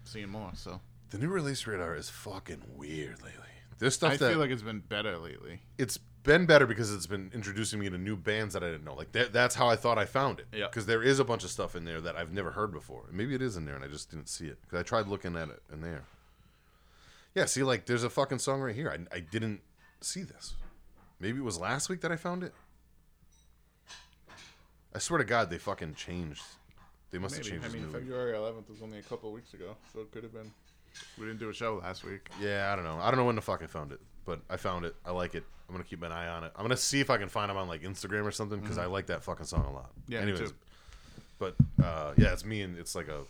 seeing 0.05 0.29
more. 0.29 0.51
So 0.55 0.79
The 1.09 1.17
new 1.17 1.27
release 1.27 1.67
radar 1.67 1.93
is 1.95 2.09
fucking 2.09 2.61
weird 2.75 3.21
lately. 3.21 3.47
There's 3.79 3.95
stuff 3.95 4.13
I 4.13 4.17
that 4.17 4.29
feel 4.31 4.39
like 4.39 4.49
it's 4.49 4.61
been 4.61 4.79
better 4.79 5.17
lately. 5.17 5.59
it's 5.77 5.97
been 5.97 6.45
better 6.45 6.65
because 6.65 6.93
it's 6.93 7.05
been 7.05 7.29
introducing 7.33 7.79
me 7.81 7.89
to 7.89 7.97
new 7.97 8.15
bands 8.15 8.53
that 8.53 8.63
I 8.63 8.67
didn't 8.67 8.85
know. 8.85 8.95
Like 8.95 9.11
that, 9.11 9.33
that's 9.33 9.55
how 9.55 9.67
I 9.67 9.75
thought 9.75 9.97
I 9.97 10.05
found 10.05 10.39
it. 10.39 10.47
Yeah. 10.53 10.67
Because 10.67 10.85
there 10.85 11.03
is 11.03 11.19
a 11.19 11.25
bunch 11.25 11.43
of 11.43 11.49
stuff 11.51 11.75
in 11.75 11.83
there 11.83 11.99
that 11.99 12.15
I've 12.15 12.31
never 12.31 12.51
heard 12.51 12.71
before. 12.71 13.03
And 13.09 13.17
maybe 13.17 13.35
it 13.35 13.41
is 13.41 13.57
in 13.57 13.65
there, 13.65 13.75
and 13.75 13.83
I 13.83 13.89
just 13.89 14.09
didn't 14.09 14.29
see 14.29 14.45
it. 14.45 14.61
Because 14.61 14.79
I 14.79 14.83
tried 14.83 15.07
looking 15.07 15.35
at 15.35 15.49
it 15.49 15.61
in 15.73 15.81
there. 15.81 16.03
Yeah. 17.35 17.45
See, 17.45 17.63
like 17.63 17.85
there's 17.85 18.03
a 18.03 18.09
fucking 18.09 18.39
song 18.39 18.61
right 18.61 18.75
here. 18.75 18.89
I, 18.89 19.15
I 19.15 19.19
didn't 19.19 19.61
see 20.01 20.23
this. 20.23 20.53
Maybe 21.19 21.39
it 21.39 21.43
was 21.43 21.59
last 21.59 21.89
week 21.89 22.01
that 22.01 22.11
I 22.11 22.15
found 22.15 22.43
it. 22.43 22.53
I 24.95 24.99
swear 24.99 25.17
to 25.17 25.23
God, 25.25 25.49
they 25.49 25.57
fucking 25.57 25.95
changed. 25.95 26.43
They 27.11 27.17
must 27.17 27.35
Maybe. 27.37 27.51
have 27.51 27.61
changed. 27.63 27.77
I 27.77 27.79
mean. 27.79 27.91
February 27.91 28.33
11th 28.33 28.69
was 28.69 28.81
only 28.81 28.99
a 28.99 29.03
couple 29.03 29.31
weeks 29.31 29.53
ago, 29.53 29.75
so 29.91 30.01
it 30.01 30.11
could 30.11 30.23
have 30.23 30.33
been. 30.33 30.51
We 31.17 31.25
didn't 31.25 31.39
do 31.39 31.49
a 31.49 31.53
show 31.53 31.79
last 31.81 32.03
week. 32.03 32.29
Yeah, 32.39 32.71
I 32.71 32.75
don't 32.75 32.85
know. 32.85 32.99
I 32.99 33.09
don't 33.09 33.17
know 33.17 33.25
when 33.25 33.35
the 33.35 33.41
fuck 33.41 33.63
I 33.63 33.67
found 33.67 33.91
it, 33.91 33.99
but 34.25 34.41
I 34.49 34.57
found 34.57 34.85
it. 34.85 34.95
I 35.05 35.11
like 35.11 35.33
it. 35.33 35.43
I'm 35.67 35.73
gonna 35.73 35.83
keep 35.83 36.03
an 36.03 36.11
eye 36.11 36.27
on 36.27 36.43
it. 36.43 36.51
I'm 36.55 36.63
gonna 36.63 36.77
see 36.77 36.99
if 36.99 37.09
I 37.09 37.17
can 37.17 37.29
find 37.29 37.49
them 37.49 37.57
on 37.57 37.67
like 37.67 37.81
Instagram 37.81 38.25
or 38.25 38.31
something 38.31 38.59
because 38.59 38.77
I 38.77 38.85
like 38.85 39.07
that 39.07 39.23
fucking 39.23 39.45
song 39.45 39.65
a 39.65 39.71
lot. 39.71 39.89
Mm-hmm. 39.91 40.11
Yeah, 40.11 40.17
me 40.19 40.31
Anyways, 40.31 40.49
too. 40.51 40.55
but 41.39 41.55
uh, 41.83 42.13
yeah, 42.17 42.33
it's 42.33 42.45
me 42.45 42.61
and 42.61 42.77
it's 42.77 42.93
like 42.93 43.07
a 43.07 43.21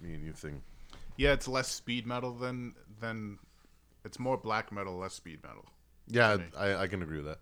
me 0.00 0.14
and 0.14 0.24
you 0.24 0.32
thing. 0.32 0.62
Yeah, 1.16 1.32
it's 1.32 1.46
less 1.46 1.68
speed 1.68 2.06
metal 2.06 2.32
than 2.32 2.74
than. 3.00 3.38
It's 4.04 4.18
more 4.20 4.36
black 4.36 4.70
metal, 4.70 4.96
less 4.96 5.14
speed 5.14 5.40
metal. 5.42 5.64
Yeah. 6.08 6.36
I, 6.56 6.76
I 6.76 6.86
can 6.86 7.02
agree 7.02 7.16
with 7.16 7.26
that. 7.26 7.38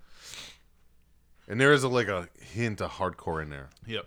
And 1.47 1.61
there 1.61 1.73
is 1.75 1.83
a, 1.85 1.89
like 1.89 2.09
a 2.09 2.29
hint 2.41 2.81
of 2.81 2.91
hardcore 2.93 3.43
in 3.43 3.51
there. 3.51 3.69
Yep. 3.87 4.07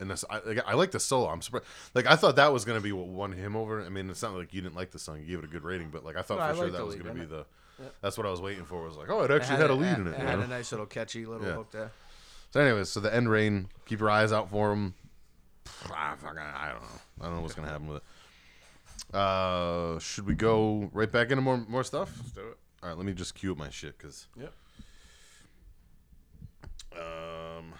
And 0.00 0.10
this, 0.10 0.24
I, 0.28 0.40
like, 0.40 0.58
I 0.66 0.74
like 0.74 0.90
the 0.90 0.98
solo. 0.98 1.28
I'm 1.28 1.40
surprised. 1.42 1.64
Like 1.94 2.06
I 2.06 2.16
thought 2.16 2.34
that 2.36 2.52
was 2.52 2.64
gonna 2.64 2.80
be 2.80 2.90
what 2.90 3.06
won 3.06 3.30
him 3.30 3.54
over. 3.54 3.80
I 3.84 3.88
mean, 3.88 4.10
it's 4.10 4.20
not 4.22 4.34
like 4.34 4.52
you 4.52 4.60
didn't 4.60 4.74
like 4.74 4.90
the 4.90 4.98
song. 4.98 5.20
You 5.20 5.26
gave 5.26 5.38
it 5.38 5.44
a 5.44 5.48
good 5.48 5.62
rating, 5.62 5.90
but 5.90 6.04
like 6.04 6.16
I 6.16 6.22
thought 6.22 6.38
No, 6.38 6.44
I 6.44 6.48
for 6.50 6.54
sure 6.56 6.64
liked 6.64 6.76
that 6.76 6.84
was 6.86 6.94
lead 6.96 7.04
gonna 7.04 7.20
in 7.22 7.28
be 7.28 7.34
it. 7.34 7.46
the. 7.78 7.84
That's 8.00 8.18
what 8.18 8.26
I 8.26 8.30
was 8.30 8.40
waiting 8.40 8.64
for. 8.64 8.82
Was 8.82 8.96
like, 8.96 9.10
oh, 9.10 9.22
it 9.22 9.30
It 9.30 9.40
actually 9.40 9.58
had, 9.58 9.70
a 9.70 9.74
lead 9.74 9.92
it, 9.92 9.98
in 10.00 10.06
it. 10.08 10.10
It 10.14 10.20
you 10.20 10.26
had 10.26 10.38
know? 10.40 10.44
a 10.44 10.48
nice 10.48 10.72
little 10.72 10.86
catchy 10.86 11.24
little 11.24 11.46
Yeah. 11.46 11.54
hook 11.54 11.70
there. 11.70 11.92
So, 12.50 12.60
anyways, 12.60 12.88
so 12.88 12.98
the 12.98 13.14
End 13.14 13.30
Reign. 13.30 13.68
Keep 13.86 14.00
your 14.00 14.10
eyes 14.10 14.32
out 14.32 14.50
for 14.50 14.70
them. 14.70 14.94
Ah, 15.90 16.16
fucking, 16.18 16.38
I 16.38 16.68
don't 16.72 16.82
know. 16.82 16.88
I 17.20 17.24
don't 17.26 17.36
know 17.36 17.40
what's 17.42 17.54
gonna 17.54 17.68
happen 17.68 17.86
with 17.86 17.98
it. 17.98 18.02
Uh, 19.12 19.98
should 19.98 20.26
we 20.26 20.34
go 20.34 20.88
right 20.92 21.10
back 21.12 21.30
into 21.30 21.42
more 21.42 21.58
more 21.68 21.84
stuff? 21.84 22.12
Let's 22.18 22.32
do 22.32 22.40
it. 22.48 22.58
All 22.82 22.88
right, 22.88 22.96
let 22.96 23.06
me 23.06 23.12
just 23.12 23.34
cue 23.34 23.52
up 23.52 23.58
my 23.58 23.68
shit 23.70 23.96
because 23.98 24.26
Yep. 24.38 24.52
um, 26.94 27.72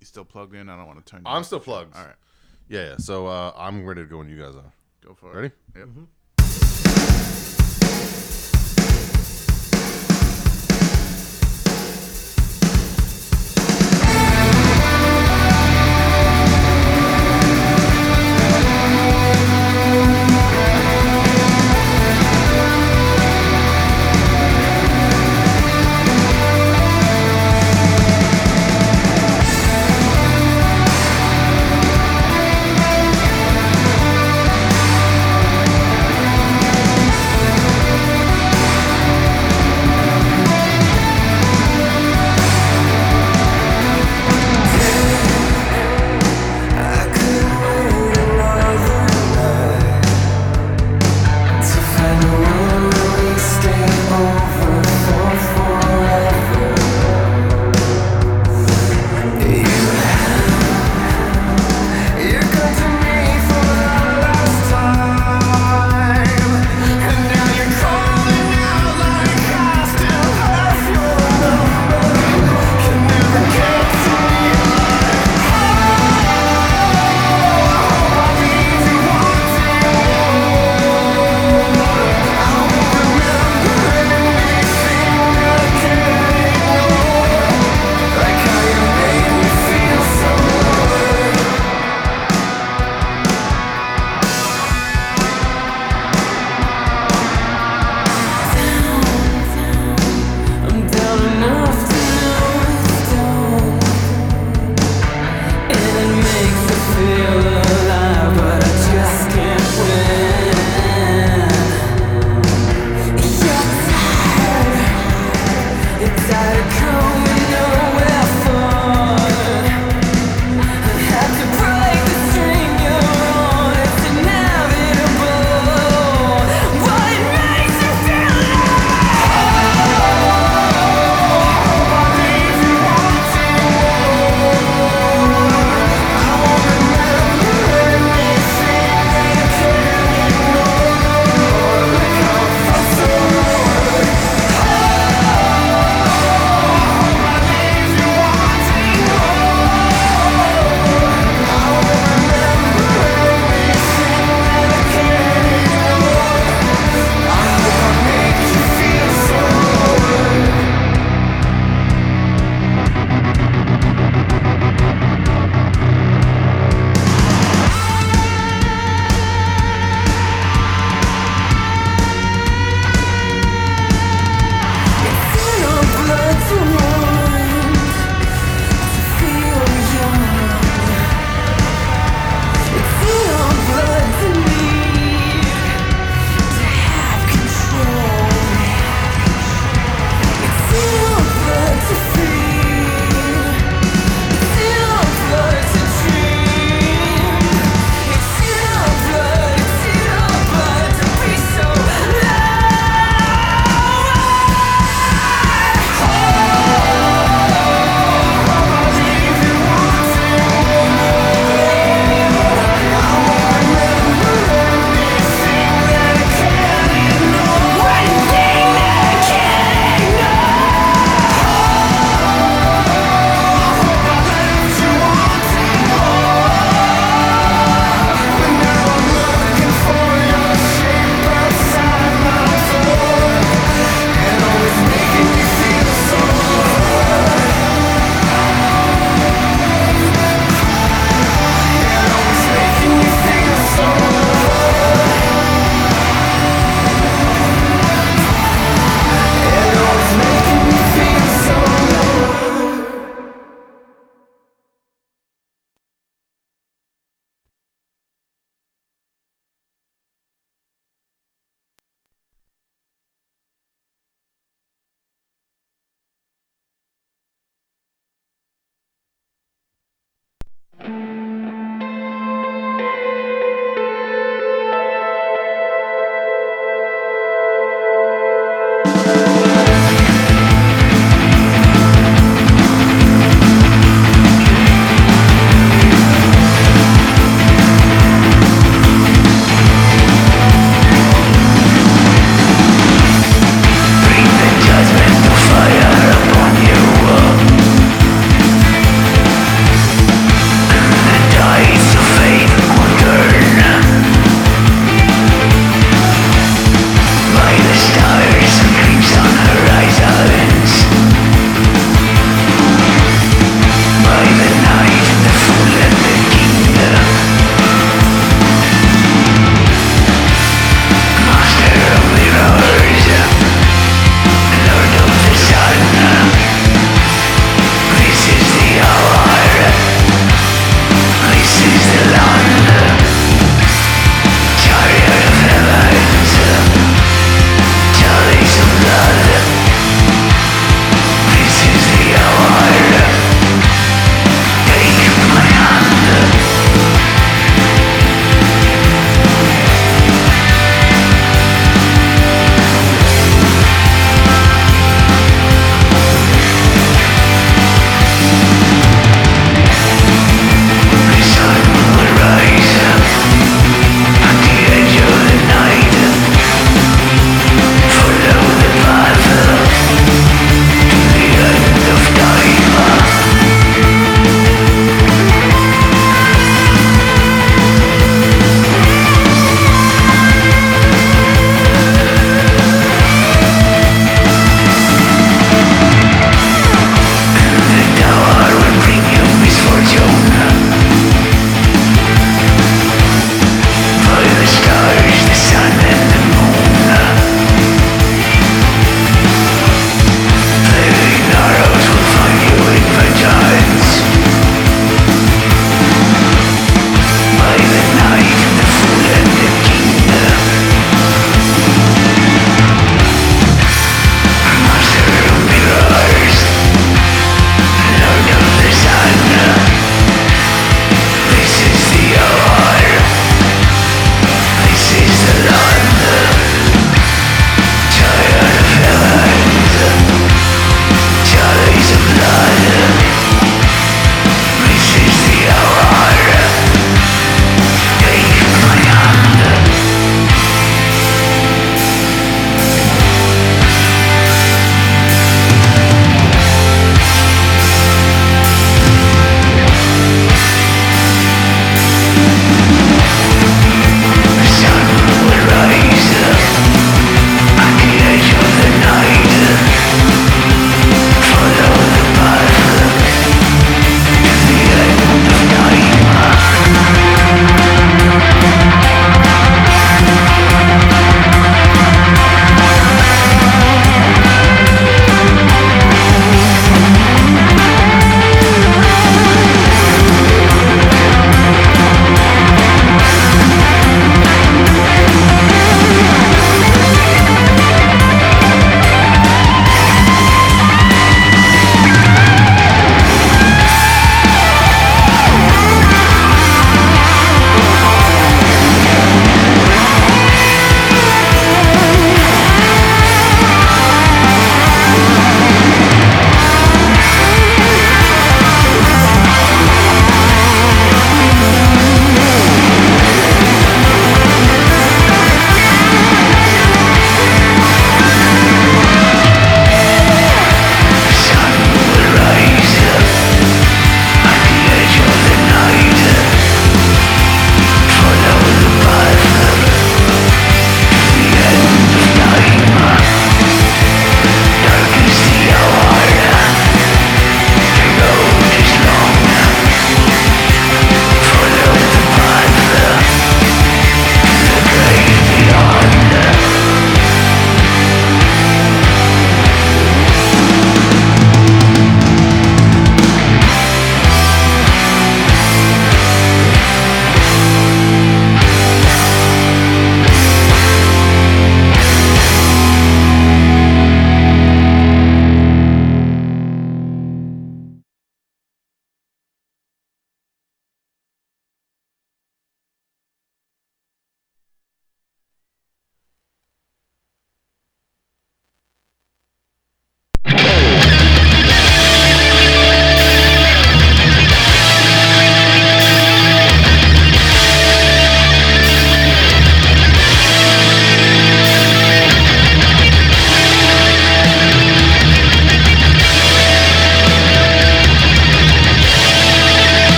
You 0.00 0.06
still 0.06 0.24
plugged 0.24 0.54
in? 0.54 0.68
I 0.68 0.76
don't 0.76 0.86
want 0.86 1.04
to 1.04 1.10
turn. 1.10 1.20
you 1.24 1.30
I'm 1.30 1.38
off. 1.40 1.46
still 1.46 1.60
plugged. 1.60 1.96
All 1.96 2.04
right, 2.04 2.16
Yeah, 2.68 2.88
yeah. 2.90 2.96
So 2.98 3.26
uh, 3.28 3.52
I'm 3.56 3.84
ready 3.86 4.02
to 4.02 4.06
go 4.08 4.18
when 4.18 4.28
you 4.28 4.36
guys 4.36 4.54
are. 4.56 4.72
go 5.04 5.14
for 5.14 5.32
it. 5.32 5.36
Ready? 5.36 5.46
it. 5.46 5.78
Yep. 5.78 5.88
Thank 5.94 6.08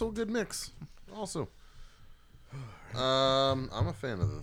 also 0.00 0.12
a 0.12 0.14
good 0.14 0.30
mix. 0.30 0.70
Also, 1.14 1.48
um, 2.94 3.68
I'm 3.72 3.88
a 3.88 3.92
fan 3.92 4.20
of 4.20 4.28
the 4.30 4.42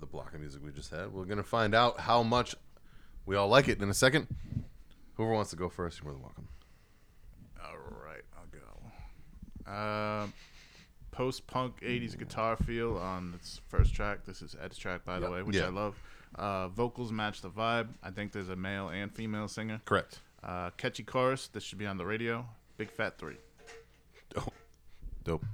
the 0.00 0.06
block 0.06 0.32
of 0.32 0.40
music 0.40 0.62
we 0.64 0.70
just 0.70 0.90
had. 0.90 1.12
We're 1.12 1.26
gonna 1.26 1.42
find 1.42 1.74
out 1.74 2.00
how 2.00 2.22
much 2.22 2.54
we 3.26 3.36
all 3.36 3.48
like 3.48 3.68
it 3.68 3.82
in 3.82 3.88
a 3.90 3.94
second. 3.94 4.26
Whoever 5.14 5.32
wants 5.32 5.50
to 5.50 5.56
go 5.56 5.68
first, 5.68 5.98
you're 5.98 6.04
more 6.04 6.14
than 6.14 6.22
welcome. 6.22 6.48
All 7.62 7.76
right, 8.06 8.22
I'll 8.36 8.46
go. 9.66 10.24
Um, 10.24 10.32
Post 11.10 11.46
punk 11.48 11.80
80s 11.82 12.16
guitar 12.16 12.56
feel 12.56 12.96
on 12.96 13.32
its 13.34 13.60
first 13.68 13.92
track. 13.94 14.24
This 14.24 14.40
is 14.40 14.54
Ed's 14.62 14.78
track, 14.78 15.04
by 15.04 15.18
the 15.18 15.26
Yep. 15.26 15.32
way, 15.32 15.42
which 15.42 15.56
Yeah. 15.56 15.66
I 15.66 15.68
love. 15.70 15.96
Uh, 16.36 16.68
vocals 16.68 17.10
match 17.12 17.42
the 17.42 17.50
vibe. 17.50 17.88
I 18.02 18.10
think 18.10 18.30
there's 18.32 18.48
a 18.50 18.56
male 18.56 18.88
and 18.88 19.12
female 19.12 19.48
singer. 19.48 19.80
Correct. 19.84 20.20
Uh, 20.44 20.70
catchy 20.76 21.02
chorus. 21.02 21.48
This 21.48 21.64
should 21.64 21.78
be 21.78 21.86
on 21.86 21.96
the 21.96 22.06
radio. 22.06 22.46
Big 22.76 22.90
Fat 22.92 23.18
3. 23.18 23.36
Dope. 25.28 25.44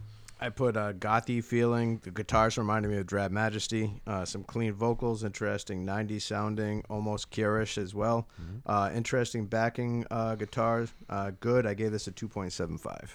I 0.41 0.51
put 0.51 0.77
a 0.77 0.95
gothy 0.97 1.43
feeling. 1.43 2.01
The 2.05 2.13
guitars 2.13 2.57
reminded 2.57 2.93
me 2.93 2.99
of 2.99 3.07
Drab 3.07 3.33
Majesty. 3.33 4.01
Uh, 4.07 4.25
some 4.25 4.45
clean 4.45 4.73
vocals, 4.73 5.25
interesting 5.25 5.85
90s 5.85 6.23
sounding, 6.23 6.85
almost 6.89 7.33
Curish 7.33 7.77
as 7.77 7.93
well. 7.93 8.29
Uh, 8.67 8.91
interesting 8.95 9.47
backing 9.47 10.07
uh, 10.13 10.37
guitars. 10.37 10.93
Uh, 11.09 11.33
good. 11.41 11.67
I 11.67 11.75
gave 11.75 11.91
this 11.91 12.07
a 12.07 12.13
2.75. 12.13 13.09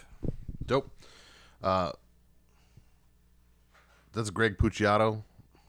Dope. 0.66 0.90
Uh, 1.62 1.92
that's 4.12 4.28
Greg 4.28 4.58
Puciato. 4.58 5.22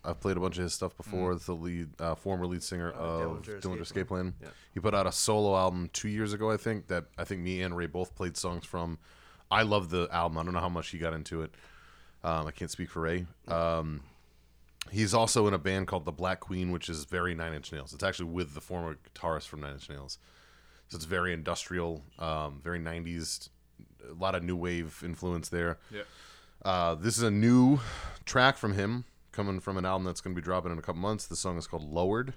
I've 0.03 0.19
played 0.19 0.35
a 0.35 0.39
bunch 0.41 0.57
of 0.57 0.63
his 0.63 0.73
stuff 0.73 0.97
before. 0.97 1.33
That's 1.35 1.45
the 1.45 1.53
lead, 1.53 1.89
uh, 1.99 2.15
former 2.15 2.47
lead 2.47 2.63
singer 2.63 2.91
of 2.91 3.43
Dillinger 3.43 3.81
Escape 3.81 4.07
Plan. 4.07 4.33
Yeah. 4.41 4.49
He 4.73 4.79
put 4.81 4.93
out 4.93 5.07
a 5.07 5.11
solo 5.11 5.55
album 5.55 5.89
two 5.93 6.09
years 6.09 6.33
ago, 6.33 6.51
I 6.51 6.57
think. 6.57 6.87
That 6.87 7.05
I 7.17 7.23
think 7.23 7.41
me 7.41 7.61
and 7.61 7.77
Ray 7.77 7.85
both 7.85 8.13
played 8.13 8.35
songs 8.35 8.65
from. 8.65 8.97
I 9.52 9.64
love 9.64 9.89
the 9.89 10.08
album. 10.12 10.38
I 10.38 10.43
don't 10.43 10.54
know 10.54 10.60
how 10.62 10.70
much 10.70 10.89
he 10.89 10.97
got 10.97 11.14
into 11.14 11.41
it. 11.41 11.52
Um, 12.24 12.47
I 12.47 12.52
can't 12.52 12.72
speak 12.72 12.89
for 12.89 13.02
Ray. 13.02 13.26
Um, 13.47 14.02
he's 14.91 15.14
also 15.14 15.47
in 15.47 15.54
a 15.54 15.58
band 15.60 15.88
called 15.88 16.06
the 16.06 16.12
Black 16.12 16.39
Queen, 16.39 16.72
which 16.72 16.88
is 16.88 17.04
very 17.06 17.36
Nine 17.36 17.54
Inch 17.54 17.72
Nails. 17.72 17.93
It's 17.93 18.04
actually 18.04 18.30
with 18.30 18.54
the 18.54 18.62
former 18.62 18.95
guitarist 19.14 19.47
from 19.47 19.62
Nine 19.62 19.74
Inch 19.74 19.89
Nails. 19.89 20.18
So 20.88 20.95
it's 20.95 21.06
very 21.06 21.34
industrial, 21.34 22.04
um, 22.20 22.62
very 22.64 22.80
90s, 22.80 23.49
a 24.10 24.14
lot 24.14 24.36
of 24.36 24.43
new 24.43 24.56
wave 24.56 25.02
influence 25.06 25.49
there. 25.49 25.80
Yeah. 25.91 26.02
Uh, 26.64 26.95
this 26.95 27.18
is 27.18 27.24
a 27.24 27.32
new 27.32 27.80
track 28.26 28.58
from 28.58 28.74
him, 28.74 29.06
coming 29.32 29.60
from 29.60 29.78
an 29.78 29.86
album 29.86 30.06
that's 30.06 30.22
going 30.22 30.36
to 30.36 30.41
be 30.41 30.43
dropping 30.43 30.72
in 30.72 30.78
a 30.78 30.82
couple 30.82 31.02
months. 31.02 31.26
The 31.28 31.36
song 31.36 31.58
is 31.58 31.66
called 31.68 31.84
Lowered. 31.91 32.34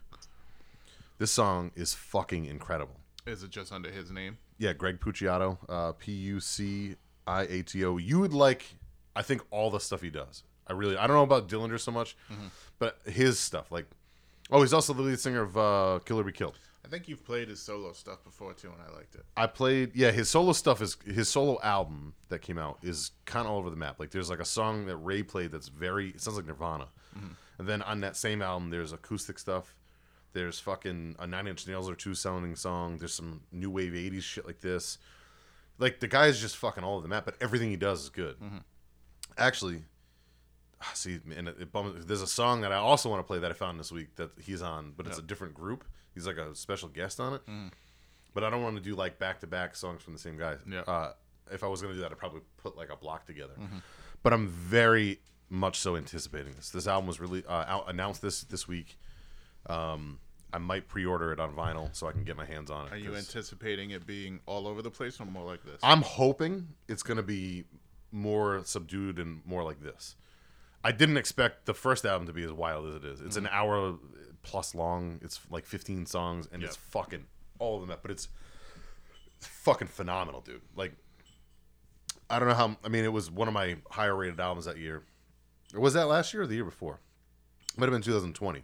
This 1.18 1.30
song 1.30 1.70
is 1.76 1.94
fucking 1.94 2.46
incredible. 2.46 2.96
Is 3.26 3.42
it 3.42 3.50
just 3.50 3.72
under 3.72 3.90
his 3.90 4.10
name? 4.10 4.38
Yeah, 4.58 4.72
Greg 4.72 5.00
Puciato, 5.00 5.58
uh, 5.68 5.92
P 5.92 6.12
U 6.12 6.40
C 6.40 6.96
I 7.26 7.42
A 7.42 7.62
T 7.62 7.84
O. 7.84 7.96
You 7.96 8.20
would 8.20 8.34
like, 8.34 8.76
I 9.14 9.22
think, 9.22 9.42
all 9.50 9.70
the 9.70 9.80
stuff 9.80 10.02
he 10.02 10.10
does. 10.10 10.42
I 10.66 10.72
really, 10.72 10.96
I 10.96 11.06
don't 11.06 11.16
know 11.16 11.22
about 11.22 11.48
Dillinger 11.48 11.78
so 11.78 11.92
much, 11.92 12.16
but 12.78 12.98
his 13.04 13.38
stuff, 13.38 13.70
like, 13.70 13.86
oh, 14.50 14.62
he's 14.62 14.72
also 14.72 14.92
the 14.94 15.02
lead 15.02 15.20
singer 15.20 15.42
of 15.42 15.56
uh, 15.56 16.00
Killer 16.04 16.24
Be 16.24 16.32
Killed. 16.32 16.58
I 16.84 16.88
think 16.88 17.08
you've 17.08 17.24
played 17.24 17.48
his 17.48 17.60
solo 17.60 17.92
stuff 17.92 18.22
before 18.24 18.52
too, 18.52 18.68
and 18.68 18.76
I 18.86 18.94
liked 18.94 19.14
it. 19.14 19.24
I 19.36 19.46
played 19.46 19.92
yeah 19.94 20.10
his 20.10 20.28
solo 20.28 20.52
stuff 20.52 20.82
is 20.82 20.98
his 21.06 21.28
solo 21.30 21.58
album 21.62 22.12
that 22.28 22.40
came 22.40 22.58
out 22.58 22.78
is 22.82 23.12
kind 23.24 23.46
of 23.46 23.52
all 23.52 23.58
over 23.58 23.70
the 23.70 23.76
map. 23.76 23.98
Like 23.98 24.10
there's 24.10 24.28
like 24.28 24.40
a 24.40 24.44
song 24.44 24.84
that 24.86 24.96
Ray 24.98 25.22
played 25.22 25.50
that's 25.50 25.68
very 25.68 26.10
it 26.10 26.20
sounds 26.20 26.36
like 26.36 26.46
Nirvana, 26.46 26.88
and 27.58 27.66
then 27.68 27.80
on 27.82 28.00
that 28.00 28.16
same 28.16 28.42
album 28.42 28.68
there's 28.68 28.92
acoustic 28.92 29.38
stuff. 29.38 29.74
There's 30.34 30.60
fucking 30.60 31.16
a 31.18 31.26
Nine 31.26 31.46
Inch 31.46 31.66
Nails 31.66 31.88
or 31.88 31.94
two 31.94 32.14
sounding 32.14 32.54
song. 32.54 32.98
There's 32.98 33.14
some 33.14 33.40
new 33.50 33.70
wave 33.70 33.92
'80s 33.92 34.22
shit 34.22 34.46
like 34.46 34.60
this. 34.60 34.98
Like 35.78 36.00
the 36.00 36.06
guy's 36.08 36.40
just 36.40 36.56
fucking 36.56 36.84
all 36.84 36.94
over 36.94 37.02
the 37.02 37.08
map, 37.08 37.24
but 37.24 37.34
everything 37.40 37.70
he 37.70 37.76
does 37.76 38.02
is 38.04 38.08
good. 38.10 38.36
Actually, 39.36 39.82
ah, 40.80 40.90
see, 40.94 41.18
and 41.36 41.48
it, 41.48 41.56
it 41.60 41.72
bums, 41.72 42.06
there's 42.06 42.22
a 42.22 42.26
song 42.26 42.60
that 42.60 42.70
I 42.72 42.76
also 42.76 43.08
want 43.10 43.20
to 43.20 43.24
play 43.26 43.40
that 43.40 43.50
I 43.50 43.54
found 43.54 43.80
this 43.80 43.90
week 43.90 44.14
that 44.16 44.30
he's 44.40 44.62
on, 44.62 44.92
but 44.96 45.06
it's 45.06 45.18
a 45.18 45.22
different 45.22 45.54
group. 45.54 45.84
He's 46.14 46.26
like 46.26 46.36
a 46.36 46.54
special 46.54 46.88
guest 46.88 47.18
on 47.18 47.34
it. 47.34 47.42
But 48.32 48.44
I 48.44 48.50
don't 48.50 48.62
want 48.62 48.76
to 48.76 48.82
do 48.82 48.94
like 48.94 49.18
back 49.18 49.40
to 49.40 49.46
back 49.46 49.74
songs 49.76 50.02
from 50.02 50.12
the 50.12 50.18
same 50.20 50.36
guy. 50.36 50.56
Yeah. 50.68 50.80
Uh, 50.82 51.12
if 51.50 51.62
I 51.64 51.66
was 51.66 51.80
going 51.82 51.92
to 51.92 51.96
do 51.96 52.02
that, 52.02 52.12
I'd 52.12 52.18
probably 52.18 52.40
put 52.56 52.76
like 52.76 52.90
a 52.90 52.96
block 52.96 53.26
together. 53.26 53.54
But 54.22 54.32
I'm 54.32 54.48
very 54.48 55.20
much 55.50 55.78
so 55.78 55.96
anticipating 55.96 56.52
this. 56.54 56.70
This 56.70 56.86
album 56.86 57.06
was 57.06 57.20
really 57.20 57.44
uh, 57.46 57.80
announced 57.86 58.22
this 58.22 58.42
this 58.42 58.66
week. 58.68 58.96
Um, 59.66 60.18
I 60.54 60.58
might 60.58 60.86
pre-order 60.86 61.32
it 61.32 61.40
on 61.40 61.52
vinyl 61.52 61.94
so 61.94 62.06
I 62.06 62.12
can 62.12 62.22
get 62.22 62.36
my 62.36 62.44
hands 62.44 62.70
on 62.70 62.86
it. 62.86 62.92
Are 62.92 62.96
you 62.96 63.10
'cause 63.10 63.26
anticipating 63.26 63.90
it 63.90 64.06
being 64.06 64.38
all 64.46 64.68
over 64.68 64.82
the 64.82 64.90
place 64.90 65.20
or 65.20 65.26
more 65.26 65.44
like 65.44 65.64
this? 65.64 65.80
I'm 65.82 66.02
hoping 66.02 66.76
it's 66.86 67.02
going 67.02 67.16
to 67.16 67.24
be 67.24 67.64
more 68.12 68.64
subdued 68.64 69.18
and 69.18 69.44
more 69.44 69.64
like 69.64 69.82
this. 69.82 70.14
I 70.84 70.92
didn't 70.92 71.16
expect 71.16 71.66
the 71.66 71.74
first 71.74 72.04
album 72.04 72.28
to 72.28 72.32
be 72.32 72.44
as 72.44 72.52
wild 72.52 72.86
as 72.86 72.94
it 72.94 73.04
is. 73.04 73.20
It's 73.20 73.36
an 73.36 73.46
mm-hmm. 73.46 73.54
hour 73.54 73.98
plus 74.42 74.76
long. 74.76 75.18
It's 75.22 75.40
like 75.50 75.66
15 75.66 76.06
songs, 76.06 76.46
and 76.52 76.62
it's 76.62 76.76
fucking 76.76 77.26
all 77.58 77.82
of 77.82 77.88
them. 77.88 77.98
But 78.00 78.12
it's 78.12 78.28
fucking 79.40 79.88
phenomenal, 79.88 80.40
dude. 80.40 80.62
Like, 80.76 80.92
I 82.30 82.38
don't 82.38 82.48
know 82.48 82.54
how. 82.54 82.76
I 82.84 82.88
mean, 82.88 83.04
it 83.04 83.12
was 83.12 83.28
one 83.28 83.48
of 83.48 83.54
my 83.54 83.78
higher 83.90 84.14
rated 84.14 84.38
albums 84.38 84.66
that 84.66 84.78
year. 84.78 85.02
Or 85.74 85.80
was 85.80 85.94
that 85.94 86.04
last 86.04 86.32
year 86.32 86.44
or 86.44 86.46
the 86.46 86.54
year 86.54 86.64
before? 86.64 87.00
Might 87.76 87.86
have 87.86 87.92
been 87.92 88.02
2020. 88.02 88.62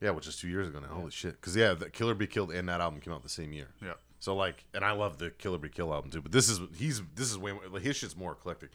Yeah, 0.00 0.10
which 0.10 0.26
is 0.26 0.36
two 0.36 0.48
years 0.48 0.68
ago 0.68 0.78
now. 0.80 0.88
Holy 0.88 1.10
shit! 1.10 1.40
Because 1.40 1.56
yeah, 1.56 1.74
the 1.74 1.90
Killer 1.90 2.14
Be 2.14 2.26
Killed 2.26 2.52
and 2.52 2.68
that 2.68 2.80
album 2.80 3.00
came 3.00 3.12
out 3.12 3.22
the 3.22 3.28
same 3.28 3.52
year. 3.52 3.68
Yeah. 3.82 3.94
So 4.20 4.34
like, 4.34 4.64
and 4.74 4.84
I 4.84 4.92
love 4.92 5.18
the 5.18 5.30
Killer 5.30 5.58
Be 5.58 5.68
Kill 5.68 5.92
album 5.92 6.10
too. 6.10 6.22
But 6.22 6.32
this 6.32 6.48
is 6.48 6.60
he's 6.76 7.02
this 7.14 7.30
is 7.30 7.38
way 7.38 7.52
more, 7.52 7.62
like 7.70 7.82
his 7.82 7.96
shit's 7.96 8.16
more 8.16 8.32
eclectic. 8.32 8.70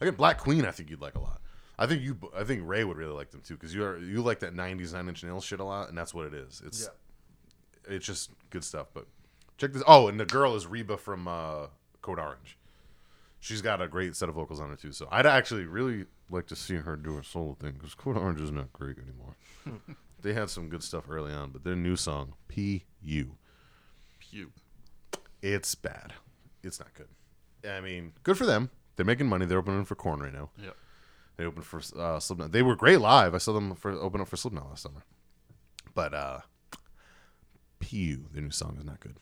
Again, 0.00 0.14
Black 0.14 0.38
Queen, 0.38 0.64
I 0.64 0.70
think 0.70 0.90
you'd 0.90 1.00
like 1.00 1.16
a 1.16 1.20
lot. 1.20 1.40
I 1.78 1.86
think 1.86 2.02
you, 2.02 2.16
I 2.36 2.44
think 2.44 2.62
Ray 2.64 2.84
would 2.84 2.96
really 2.96 3.12
like 3.12 3.30
them 3.30 3.40
too 3.40 3.54
because 3.54 3.74
you 3.74 3.84
are 3.84 3.98
you 3.98 4.22
like 4.22 4.40
that 4.40 4.54
'90s 4.54 4.92
Nine 4.92 5.08
Inch 5.08 5.22
Nails 5.22 5.44
shit 5.44 5.60
a 5.60 5.64
lot, 5.64 5.88
and 5.88 5.96
that's 5.96 6.12
what 6.12 6.26
it 6.26 6.34
is. 6.34 6.62
It's 6.64 6.88
it's 7.88 8.06
just 8.06 8.30
good 8.50 8.64
stuff. 8.64 8.88
But 8.92 9.06
check 9.56 9.72
this. 9.72 9.82
Oh, 9.86 10.08
and 10.08 10.18
the 10.18 10.26
girl 10.26 10.54
is 10.56 10.66
Reba 10.66 10.96
from 10.96 11.28
uh, 11.28 11.66
Code 12.02 12.18
Orange. 12.18 12.58
She's 13.40 13.62
got 13.62 13.80
a 13.80 13.86
great 13.86 14.16
set 14.16 14.28
of 14.28 14.34
vocals 14.34 14.60
on 14.60 14.70
her 14.70 14.76
too. 14.76 14.92
So 14.92 15.06
I'd 15.10 15.26
actually 15.26 15.66
really 15.66 16.06
like 16.30 16.46
to 16.48 16.56
see 16.56 16.74
her 16.74 16.96
do 16.96 17.18
a 17.18 17.24
solo 17.24 17.56
thing 17.60 17.72
because 17.72 17.94
Code 17.94 18.16
Orange 18.16 18.40
is 18.40 18.50
not 18.50 18.72
great 18.72 18.96
anymore. 18.98 19.36
they 20.22 20.32
had 20.34 20.50
some 20.50 20.68
good 20.68 20.82
stuff 20.82 21.04
early 21.08 21.32
on, 21.32 21.50
but 21.50 21.64
their 21.64 21.76
new 21.76 21.96
song 21.96 22.34
P 22.48 22.84
U 23.02 23.36
Pew. 24.18 24.50
it's 25.42 25.74
bad. 25.74 26.12
It's 26.62 26.80
not 26.80 26.92
good. 26.94 27.08
I 27.68 27.80
mean, 27.80 28.12
good 28.22 28.36
for 28.36 28.46
them. 28.46 28.70
They're 28.96 29.06
making 29.06 29.28
money. 29.28 29.46
They're 29.46 29.58
opening 29.58 29.84
for 29.84 29.94
Korn 29.94 30.20
right 30.20 30.32
now. 30.32 30.50
Yep. 30.62 30.76
They 31.36 31.44
opened 31.44 31.64
for 31.64 31.80
uh, 31.96 32.18
Slipknot. 32.18 32.50
They 32.50 32.62
were 32.62 32.74
great 32.74 33.00
live. 33.00 33.34
I 33.34 33.38
saw 33.38 33.52
them 33.52 33.74
for 33.76 33.92
open 33.92 34.20
up 34.20 34.28
for 34.28 34.36
Slipknot 34.36 34.68
last 34.68 34.82
summer. 34.82 35.04
But 35.94 36.12
uh, 36.14 36.40
Pew, 37.78 38.26
their 38.32 38.42
new 38.42 38.50
song 38.50 38.76
is 38.78 38.84
not 38.84 38.98
good. 38.98 39.16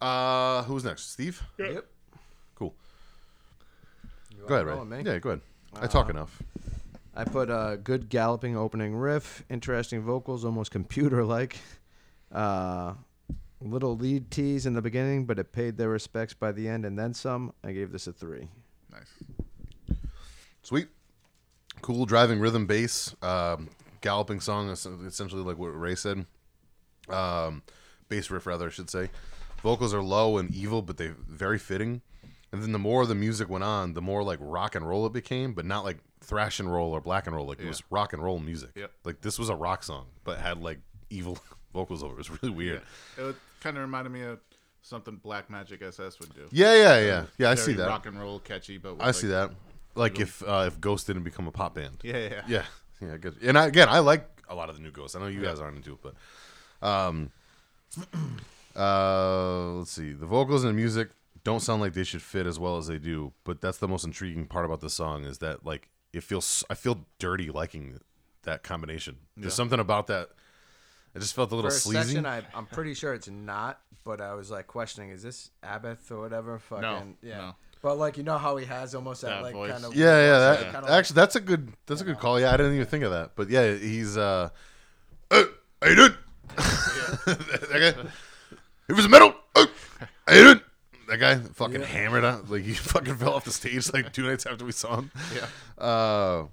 Uh, 0.00 0.62
who's 0.62 0.84
next? 0.84 1.10
Steve. 1.10 1.42
Yep. 1.58 1.86
Cool. 2.54 2.74
Go 4.46 4.54
ahead, 4.54 4.66
Ray. 4.90 5.02
Yeah, 5.04 5.18
go 5.18 5.30
ahead. 5.30 5.40
I 5.74 5.86
talk 5.88 6.08
enough. 6.08 6.40
I 7.18 7.24
put 7.24 7.50
a 7.50 7.76
good 7.82 8.08
galloping 8.08 8.56
opening 8.56 8.94
riff, 8.94 9.42
interesting 9.50 10.02
vocals, 10.02 10.44
almost 10.44 10.70
computer 10.78 11.24
like. 11.24 11.58
Uh, 12.30 12.94
little 13.60 13.96
lead 13.96 14.30
tease 14.30 14.66
in 14.66 14.74
the 14.74 14.80
beginning, 14.80 15.26
but 15.26 15.36
it 15.36 15.50
paid 15.50 15.76
their 15.76 15.88
respects 15.88 16.32
by 16.32 16.52
the 16.52 16.68
end 16.68 16.86
and 16.86 16.96
then 16.96 17.12
some. 17.12 17.52
I 17.64 17.72
gave 17.72 17.90
this 17.90 18.06
a 18.06 18.12
three. 18.12 18.46
Nice. 18.92 19.98
Sweet. 20.62 20.86
Cool 21.82 22.06
driving 22.06 22.38
rhythm 22.38 22.66
bass. 22.66 23.16
Um, 23.20 23.68
galloping 24.00 24.38
song, 24.38 24.70
essentially 24.70 25.42
like 25.42 25.58
what 25.58 25.76
Ray 25.76 25.96
said. 25.96 26.24
Um, 27.08 27.64
bass 28.08 28.30
riff, 28.30 28.46
rather, 28.46 28.66
I 28.66 28.70
should 28.70 28.90
say. 28.90 29.10
Vocals 29.64 29.92
are 29.92 30.02
low 30.02 30.38
and 30.38 30.54
evil, 30.54 30.82
but 30.82 30.98
they 30.98 31.08
very 31.28 31.58
fitting. 31.58 32.00
And 32.52 32.62
then 32.62 32.70
the 32.70 32.78
more 32.78 33.06
the 33.06 33.16
music 33.16 33.48
went 33.48 33.64
on, 33.64 33.94
the 33.94 34.00
more 34.00 34.22
like 34.22 34.38
rock 34.40 34.76
and 34.76 34.88
roll 34.88 35.04
it 35.04 35.12
became, 35.12 35.52
but 35.52 35.64
not 35.64 35.82
like 35.82 35.98
thrash 36.28 36.60
and 36.60 36.72
roll 36.72 36.92
or 36.92 37.00
black 37.00 37.26
and 37.26 37.34
roll. 37.34 37.46
Like 37.46 37.58
it 37.60 37.66
was 37.66 37.82
rock 37.90 38.12
and 38.12 38.22
roll 38.22 38.38
music. 38.38 38.70
Yep. 38.76 38.92
Like 39.04 39.20
this 39.22 39.38
was 39.38 39.48
a 39.48 39.56
rock 39.56 39.82
song, 39.82 40.06
but 40.22 40.38
had 40.38 40.62
like 40.62 40.78
evil 41.10 41.38
vocals 41.74 42.04
over. 42.04 42.12
it. 42.12 42.20
It 42.20 42.30
was 42.30 42.42
really 42.42 42.54
weird. 42.54 42.82
It 43.16 43.34
kind 43.60 43.76
of 43.76 43.80
reminded 43.82 44.10
me 44.10 44.22
of 44.22 44.38
something 44.82 45.16
Black 45.16 45.48
Magick 45.48 45.82
SS 45.82 46.20
would 46.20 46.32
do. 46.34 46.46
Yeah, 46.52 46.74
yeah, 46.74 47.00
yeah, 47.00 47.24
yeah. 47.38 47.50
I 47.50 47.56
see 47.56 47.72
that. 47.72 47.88
Rock 47.88 48.06
and 48.06 48.20
roll, 48.20 48.38
catchy, 48.38 48.78
but 48.78 48.96
I 49.00 49.06
like- 49.06 49.14
see 49.14 49.26
that. 49.28 49.50
Like 49.94 50.20
if 50.20 50.42
uh, 50.46 50.64
if 50.68 50.80
Ghost 50.80 51.08
didn't 51.08 51.24
become 51.24 51.48
a 51.48 51.50
pop 51.50 51.74
band. 51.74 51.96
Yeah, 52.04 52.18
yeah, 52.18 52.28
yeah. 52.28 52.42
Yeah, 52.48 52.64
yeah, 53.08 53.16
good. 53.16 53.36
And 53.42 53.58
I, 53.58 53.66
again, 53.66 53.88
I 53.88 53.98
like 53.98 54.28
a 54.48 54.54
lot 54.54 54.68
of 54.68 54.76
the 54.76 54.82
new 54.82 54.92
Ghosts. 54.92 55.16
I 55.16 55.18
know 55.20 55.26
you 55.26 55.42
guys 55.42 55.58
aren't 55.58 55.76
into 55.78 55.94
it, 55.94 55.98
but 56.02 56.86
um, 56.86 57.30
uh, 58.76 59.72
let's 59.78 59.90
see. 59.90 60.12
The 60.12 60.26
vocals 60.26 60.62
and 60.64 60.70
the 60.70 60.74
music 60.80 61.08
don't 61.44 61.60
sound 61.60 61.80
like 61.80 61.94
they 61.94 62.04
should 62.04 62.22
fit 62.22 62.46
as 62.46 62.58
well 62.58 62.76
as 62.76 62.86
they 62.86 62.98
do, 62.98 63.32
but 63.44 63.60
that's 63.60 63.78
the 63.78 63.88
most 63.88 64.04
intriguing 64.04 64.46
part 64.46 64.64
about 64.64 64.80
the 64.80 64.90
song 64.90 65.24
is 65.24 65.38
that 65.38 65.64
like 65.64 65.88
it 66.12 66.22
feels. 66.22 66.64
I 66.70 66.74
feel 66.74 67.04
dirty 67.18 67.50
liking 67.50 68.00
that 68.42 68.62
combination. 68.62 69.16
There's 69.36 69.52
Yeah. 69.52 69.56
something 69.56 69.80
about 69.80 70.06
that. 70.08 70.30
I 71.14 71.18
just 71.20 71.34
felt 71.34 71.50
a 71.52 71.54
little 71.54 71.70
For 71.70 71.76
a 71.76 71.78
sleazy. 71.80 72.02
section, 72.14 72.26
I, 72.26 72.42
I'm 72.54 72.66
pretty 72.66 72.94
sure 72.94 73.12
it's 73.14 73.28
not, 73.28 73.80
but 74.04 74.20
I 74.20 74.34
was 74.34 74.50
like 74.50 74.66
questioning, 74.66 75.10
is 75.10 75.22
this 75.22 75.50
Abbath 75.64 76.10
or 76.10 76.20
whatever? 76.20 76.58
Fucking 76.58 77.16
yeah. 77.22 77.36
no. 77.38 77.54
But 77.82 77.96
like 77.98 78.16
you 78.16 78.22
know 78.24 78.38
how 78.38 78.56
he 78.56 78.66
has 78.66 78.94
almost 78.94 79.22
that, 79.22 79.28
That 79.30 79.42
like 79.42 79.52
voice. 79.54 79.72
kind 79.72 79.84
of 79.84 79.94
yeah, 79.94 80.20
yeah. 80.20 80.38
That, 80.38 80.62
kinda 80.64 80.80
like- 80.82 80.90
actually, 80.90 81.14
that's 81.14 81.36
a 81.36 81.40
good. 81.40 81.72
That's 81.86 82.00
a 82.00 82.04
good 82.04 82.18
call. 82.18 82.38
Yeah, 82.40 82.52
I 82.52 82.56
didn't 82.56 82.74
even 82.74 82.86
think 82.86 83.04
of 83.04 83.10
that. 83.12 83.32
But 83.36 83.50
yeah, 83.50 83.72
he's. 83.74 84.16
uh 84.16 84.48
Hey, 85.30 85.44
how 85.82 85.88
you 85.88 85.94
doing? 85.96 86.14
that 86.56 87.94
guy. 87.96 88.10
It 88.88 88.92
was 88.96 89.08
metal. 89.08 89.34
Hey, 89.54 89.66
how 90.26 90.34
you 90.34 90.42
doing? 90.44 90.60
That 91.08 91.18
guy 91.18 91.36
fucking 91.38 91.82
hammered 91.82 92.24
out. 92.24 92.50
Like 92.50 92.62
he 92.62 92.74
fucking 92.74 93.16
fell 93.16 93.34
off 93.34 93.44
the 93.44 93.50
stage 93.50 93.92
like 93.92 94.12
two 94.12 94.22
nights 94.22 94.46
after 94.46 94.64
we 94.64 94.72
saw 94.72 94.96
him. 95.00 95.10
Yeah. 95.34 95.82
Uh, 95.84 96.46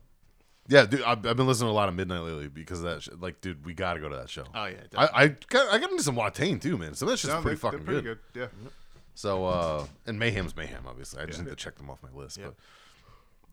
yeah, 0.68 0.86
dude. 0.86 1.04
I've, 1.04 1.26
I've 1.26 1.38
been 1.38 1.46
listening 1.46 1.68
to 1.68 1.72
a 1.72 1.76
lot 1.76 1.90
of 1.90 1.96
Midnight 1.96 2.22
lately 2.22 2.48
because 2.48 2.80
of 2.80 2.86
that. 2.86 3.04
Sh- 3.04 3.10
like, 3.20 3.40
dude, 3.42 3.66
we 3.66 3.74
got 3.74 3.94
to 3.96 4.00
go 4.00 4.10
to 4.10 4.16
that 4.16 4.30
show. 4.30 4.46
Oh 4.56 4.66
yeah. 4.66 4.78
I, 4.98 5.24
I 5.24 5.28
got 5.50 5.72
I 5.74 5.78
got 5.78 5.92
into 5.92 6.04
some 6.04 6.16
Watain 6.16 6.60
too, 6.62 6.78
man. 6.78 6.94
Some 6.96 7.08
of 7.08 7.14
that 7.14 7.18
shit's 7.18 7.34
No, 7.34 7.42
pretty 7.42 7.58
fucking 7.58 7.84
pretty 7.84 8.02
good. 8.02 8.20
Yeah. 8.34 8.48
So 9.14 9.46
uh 9.46 9.86
and 10.08 10.20
Mayhem's 10.20 10.56
Mayhem, 10.56 10.86
obviously. 10.88 11.22
I 11.22 11.26
just 11.26 11.40
Yeah. 11.40 11.46
need 11.46 11.50
to 11.52 11.56
check 11.56 11.76
them 11.78 11.90
off 11.90 12.00
my 12.02 12.10
list. 12.20 12.38
Yeah. 12.38 12.48
But 12.48 12.56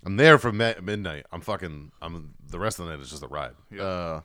I'm 0.05 0.16
there 0.16 0.39
from 0.39 0.57
mi- 0.57 0.74
midnight. 0.83 1.27
I'm 1.33 1.41
fucking 1.41 1.93
I'm 2.01 2.35
the 2.49 2.59
rest 2.59 2.79
of 2.79 2.87
the 2.87 2.93
night 2.93 3.01
is 3.01 3.11
just 3.11 3.23
a 3.23 3.29
ride. 3.29 3.53
Yeah. 3.70 3.83
Uh 3.83 4.20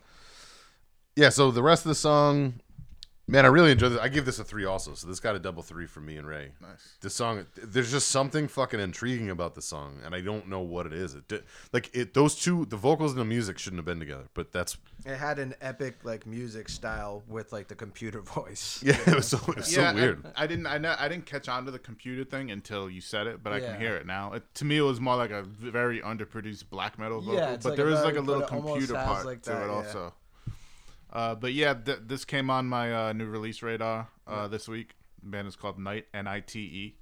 yeah, 1.16 1.30
so 1.30 1.49
the 1.52 1.64
rest 1.64 1.84
of 1.84 1.90
the 1.90 1.95
song 1.95 2.62
Man, 3.30 3.44
I 3.44 3.49
really 3.49 3.74
enjoy 3.74 3.90
this. 3.90 3.99
I 3.99 4.08
give 4.08 4.26
this 4.26 4.40
a 4.40 4.44
three 4.45 4.64
also, 4.64 4.94
so 4.94 5.06
this 5.06 5.20
got 5.20 5.36
a 5.36 5.40
double 5.40 5.62
three 5.62 5.86
from 5.86 6.06
me 6.06 6.16
and 6.16 6.26
Ray. 6.26 6.52
Nice. 6.62 6.95
This 7.02 7.14
song, 7.14 7.45
there's 7.62 7.91
just 7.91 8.10
something 8.10 8.48
fucking 8.48 8.80
intriguing 8.80 9.30
about 9.30 9.54
the 9.54 9.62
song, 9.62 9.99
and 10.06 10.16
I 10.16 10.22
don't 10.22 10.48
know 10.48 10.62
what 10.62 10.86
it 10.86 10.94
is. 10.94 11.14
It 11.14 11.28
di- 11.28 11.41
like 11.74 11.90
it, 11.94 12.14
those 12.14 12.36
two, 12.36 12.64
the 12.68 12.78
vocals 12.78 13.12
and 13.12 13.20
the 13.20 13.26
music 13.26 13.60
shouldn't 13.60 13.80
have 13.80 13.86
been 13.86 13.99
together, 13.99 14.30
but 14.34 14.54
that's 14.54 14.78
It 15.06 15.18
had 15.18 15.40
an 15.40 15.56
epic 15.60 15.98
like 16.06 16.26
music 16.26 16.70
style 16.70 17.22
with 17.28 17.52
like 17.52 17.68
the 17.68 17.76
computer 17.76 18.22
voice. 18.36 18.82
yeah, 18.82 18.98
it 19.06 19.16
was 19.16 19.28
so, 19.28 19.40
it 19.49 19.58
was 19.58 19.76
yeah, 19.76 19.90
so 19.91 19.95
weird. 19.95 20.26
I, 20.38 20.44
I 20.44 20.48
didn't. 20.48 20.68
I, 20.68 20.78
know, 20.78 20.95
I 20.98 21.10
didn't 21.10 21.26
catch 21.26 21.49
on 21.49 21.66
to 21.66 21.72
the 21.72 21.80
computer 21.80 22.24
thing 22.24 22.49
until 22.52 22.90
you 22.90 23.02
said 23.02 23.28
it, 23.28 23.44
but 23.44 23.52
I 23.52 23.58
Yeah. 23.58 23.72
can 23.74 23.82
hear 23.82 23.95
it 23.98 24.06
now. 24.06 24.32
It, 24.34 24.44
to 24.56 24.64
me, 24.64 24.78
it 24.78 24.82
was 24.84 25.02
more 25.02 25.18
like 25.18 25.32
a 25.32 25.41
very 25.44 25.99
underproduced 25.99 26.70
black 26.70 26.98
metal 26.98 27.20
vocal, 27.20 27.34
Yeah, 27.40 27.58
but 27.58 27.66
like 27.66 27.76
there 27.76 27.90
a 27.90 28.02
like 28.06 28.16
a 28.16 28.22
little 28.22 28.41
but 28.44 28.52
it 28.52 28.56
almost 28.56 28.74
computer 28.88 28.94
part 28.94 29.26
like 29.26 29.41
to 29.41 29.52
it 29.52 29.66
yeah. 29.68 29.74
also. 29.74 30.14
Uh, 31.18 31.34
but 31.34 31.52
yeah, 31.53 31.73
th- 31.73 31.99
this 32.06 32.23
came 32.26 32.49
on 32.52 32.68
my 32.68 32.94
uh, 32.94 33.11
new 33.14 33.26
release 33.26 33.64
radar 33.64 34.07
uh, 34.27 34.48
this 34.48 34.68
week. 34.68 34.94
The 35.23 35.30
band 35.30 35.48
is 35.48 35.56
called 35.56 35.80
Night 35.80 36.06
N 36.14 36.27
I 36.27 36.41
T 36.41 36.60
E. 36.60 36.95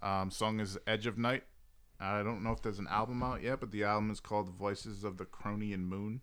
Um, 0.00 0.30
song 0.30 0.60
is 0.60 0.78
Edge 0.86 1.06
of 1.08 1.18
Night. 1.18 1.42
I 1.98 2.22
don't 2.22 2.44
know 2.44 2.52
if 2.52 2.62
there's 2.62 2.78
an 2.78 2.86
album 2.88 3.20
out 3.22 3.42
yet, 3.42 3.58
but 3.58 3.72
the 3.72 3.82
album 3.82 4.10
is 4.12 4.20
called 4.20 4.48
Voices 4.50 5.02
of 5.02 5.18
the 5.18 5.24
Kronian 5.24 5.80
Moon. 5.80 6.20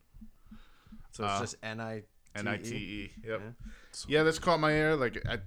So 1.12 1.26
it's 1.26 1.34
Uh, 1.34 1.40
just 1.42 1.56
N 1.62 1.82
I 1.82 2.04
N 2.36 2.48
I 2.48 2.56
T 2.58 2.76
E. 2.76 3.12
Yep. 3.28 3.42
Yeah. 3.44 3.52
Yeah, 4.08 4.24
this 4.24 4.40
caught 4.40 4.62
my 4.62 4.72
ear. 4.72 4.96
Like 4.96 5.22
I, 5.28 5.40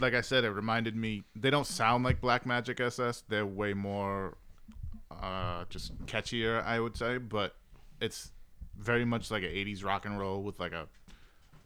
like 0.00 0.14
I 0.14 0.22
said, 0.22 0.42
it 0.42 0.50
reminded 0.50 0.96
me. 0.96 1.22
They 1.36 1.50
don't 1.50 1.66
sound 1.68 2.02
like 2.02 2.20
Black 2.20 2.44
Magick 2.44 2.80
SS. 2.80 3.22
They're 3.28 3.46
way 3.46 3.74
more, 3.74 4.38
uh, 5.10 5.66
just 5.68 5.96
catchier, 6.06 6.64
I 6.64 6.80
would 6.80 6.96
say. 6.96 7.18
But 7.18 7.54
it's 8.00 8.32
very 8.76 9.04
much 9.04 9.30
like 9.30 9.42
an 9.44 9.50
'80s 9.50 9.84
rock 9.84 10.04
and 10.06 10.18
roll 10.18 10.42
with 10.42 10.58
like 10.58 10.72
a, 10.72 10.88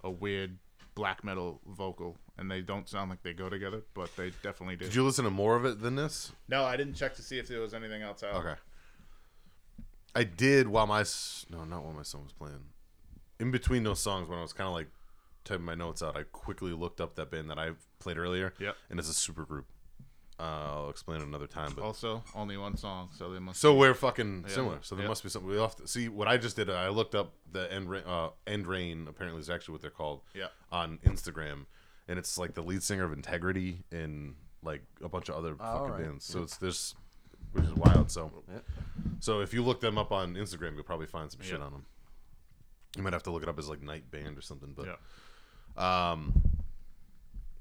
a 0.04 0.10
weird 0.10 0.58
black 0.94 1.22
metal 1.24 1.60
vocal, 1.66 2.16
and 2.38 2.50
they 2.50 2.60
don't 2.62 2.88
sound 2.88 3.10
like 3.10 3.22
they 3.22 3.32
go 3.34 3.48
together, 3.50 3.82
but 3.94 4.14
they 4.16 4.30
definitely 4.42 4.76
do. 4.76 4.86
Did 4.86 4.94
you 4.94 5.04
listen 5.04 5.24
to 5.24 5.30
more 5.30 5.56
of 5.56 5.64
it 5.64 5.80
than 5.80 5.94
this? 5.96 6.32
no, 6.48 6.64
I 6.64 6.76
didn't 6.76 6.94
check 6.94 7.14
to 7.16 7.22
see 7.22 7.38
if 7.38 7.48
there 7.48 7.60
was 7.60 7.74
anything 7.74 8.02
else 8.02 8.22
out. 8.22 8.34
Okay. 8.36 8.54
I 10.14 10.24
did 10.24 10.68
while 10.68 10.86
my 10.86 11.00
s- 11.00 11.44
no, 11.50 11.64
not 11.64 11.84
while 11.84 11.92
my 11.92 12.02
son 12.02 12.22
was 12.22 12.32
playing. 12.32 12.64
In 13.38 13.50
between 13.50 13.82
those 13.82 14.00
songs, 14.00 14.28
when 14.28 14.38
I 14.38 14.42
was 14.42 14.54
kind 14.54 14.66
of 14.66 14.72
like 14.72 14.88
typing 15.44 15.66
my 15.66 15.74
notes 15.74 16.02
out, 16.02 16.16
I 16.16 16.22
quickly 16.22 16.72
looked 16.72 17.00
up 17.02 17.16
that 17.16 17.30
band 17.30 17.50
that 17.50 17.58
I 17.58 17.72
played 17.98 18.16
earlier. 18.16 18.54
Yep. 18.58 18.76
And 18.88 18.98
it's 18.98 19.10
a 19.10 19.14
super 19.14 19.44
group. 19.44 19.66
Uh, 20.38 20.42
I'll 20.42 20.90
explain 20.90 21.22
it 21.22 21.26
another 21.26 21.46
time. 21.46 21.72
But 21.74 21.82
Also, 21.82 22.22
only 22.34 22.58
one 22.58 22.76
song, 22.76 23.08
so 23.16 23.32
they 23.32 23.38
must. 23.38 23.58
so 23.58 23.74
we're 23.74 23.94
fucking 23.94 24.44
similar. 24.48 24.78
So 24.82 24.94
there 24.94 25.04
Yeah. 25.04 25.08
must 25.08 25.22
be 25.22 25.30
something. 25.30 25.50
We 25.50 25.56
have 25.58 25.76
to 25.76 25.88
see 25.88 26.08
what 26.10 26.28
I 26.28 26.36
just 26.36 26.56
did. 26.56 26.68
I 26.68 26.88
looked 26.90 27.14
up 27.14 27.32
the 27.50 27.72
end 27.72 27.88
Ra- 27.90 28.00
uh, 28.00 28.30
End 28.46 28.66
Reign. 28.66 29.06
Apparently, 29.08 29.40
is 29.40 29.48
actually 29.48 29.72
what 29.72 29.80
they're 29.80 29.90
called. 29.90 30.20
Yeah. 30.34 30.48
On 30.70 30.98
Instagram, 31.06 31.64
and 32.06 32.18
it's 32.18 32.36
like 32.36 32.52
the 32.52 32.62
lead 32.62 32.82
singer 32.82 33.04
of 33.04 33.12
Integrity 33.14 33.84
and 33.90 34.34
like 34.62 34.82
a 35.02 35.08
bunch 35.08 35.28
of 35.30 35.36
other 35.36 35.54
fucking 35.56 35.66
alright. 35.80 36.04
bands. 36.04 36.24
So 36.26 36.42
it's 36.42 36.56
this, 36.58 36.94
which 37.52 37.64
is 37.64 37.72
wild. 37.74 38.10
So, 38.10 38.30
Yep. 38.52 38.64
so 39.20 39.40
if 39.40 39.54
you 39.54 39.62
look 39.62 39.80
them 39.80 39.96
up 39.96 40.12
on 40.12 40.34
Instagram, 40.34 40.74
you'll 40.74 40.82
probably 40.84 41.06
find 41.06 41.30
some 41.32 41.40
shit 41.40 41.58
Yeah. 41.60 41.64
on 41.66 41.72
them. 41.72 41.86
You 42.96 43.02
might 43.02 43.12
have 43.14 43.22
to 43.24 43.30
look 43.30 43.42
it 43.42 43.48
up 43.48 43.58
as 43.58 43.68
like 43.70 43.80
Night 43.80 44.10
Band 44.10 44.36
or 44.36 44.40
something. 44.42 44.74
But 44.74 44.86
yeah. 45.78 46.10
um, 46.12 46.42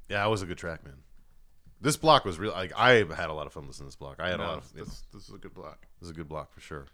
yeah, 0.09 0.17
that 0.23 0.25
was 0.29 0.41
a 0.41 0.45
good 0.45 0.57
track, 0.57 0.83
man. 0.83 1.03
This 1.85 1.97
block 1.97 2.25
was 2.25 2.39
real. 2.39 2.51
Like 2.51 2.73
I 2.75 2.93
had 2.93 3.29
a 3.29 3.33
lot 3.33 3.45
of 3.45 3.53
fun 3.53 3.67
listening 3.67 3.85
to 3.85 3.89
this 3.89 3.95
block. 3.95 4.15
I 4.19 4.29
had 4.29 4.39
a 4.39 4.43
lot 4.43 4.57
of. 4.57 4.71
you 4.73 4.79
know, 4.79 4.85
this, 4.85 5.03
this 5.13 5.29
is 5.29 5.35
a 5.35 5.37
good 5.37 5.53
block. 5.53 5.85
this 5.99 6.07
is 6.07 6.09
a 6.09 6.15
good 6.15 6.27
block 6.27 6.51
for 6.51 6.59
sure. 6.59 6.87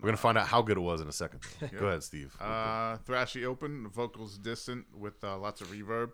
We're 0.00 0.06
gonna 0.06 0.16
find 0.16 0.38
out 0.38 0.46
how 0.46 0.62
good 0.62 0.78
it 0.78 0.80
was 0.80 1.02
in 1.02 1.08
a 1.08 1.12
second. 1.12 1.40
Go 1.78 1.88
ahead, 1.88 2.02
Steve. 2.02 2.34
Uh, 2.40 2.96
thrashy 3.06 3.44
open, 3.44 3.86
vocals 3.88 4.38
distant 4.38 4.86
with 4.98 5.22
uh, 5.22 5.36
lots 5.36 5.60
of 5.60 5.70
reverb. 5.70 6.12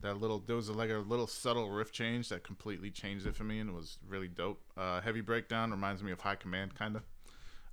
That 0.00 0.20
little 0.20 0.40
there 0.40 0.56
was 0.56 0.68
a, 0.68 0.72
like 0.72 0.90
a 0.90 0.94
little 0.94 1.28
subtle 1.28 1.70
riff 1.70 1.92
change 1.92 2.30
that 2.30 2.42
completely 2.42 2.90
changed 2.90 3.28
it 3.28 3.36
for 3.36 3.44
me 3.44 3.60
and 3.60 3.70
it 3.70 3.74
was 3.74 3.98
really 4.08 4.28
dope. 4.28 4.60
Uh, 4.76 5.00
heavy 5.00 5.20
breakdown 5.20 5.70
reminds 5.70 6.02
me 6.02 6.10
of 6.10 6.20
High 6.20 6.34
Command 6.34 6.74
kind 6.74 6.96
of. 6.96 7.02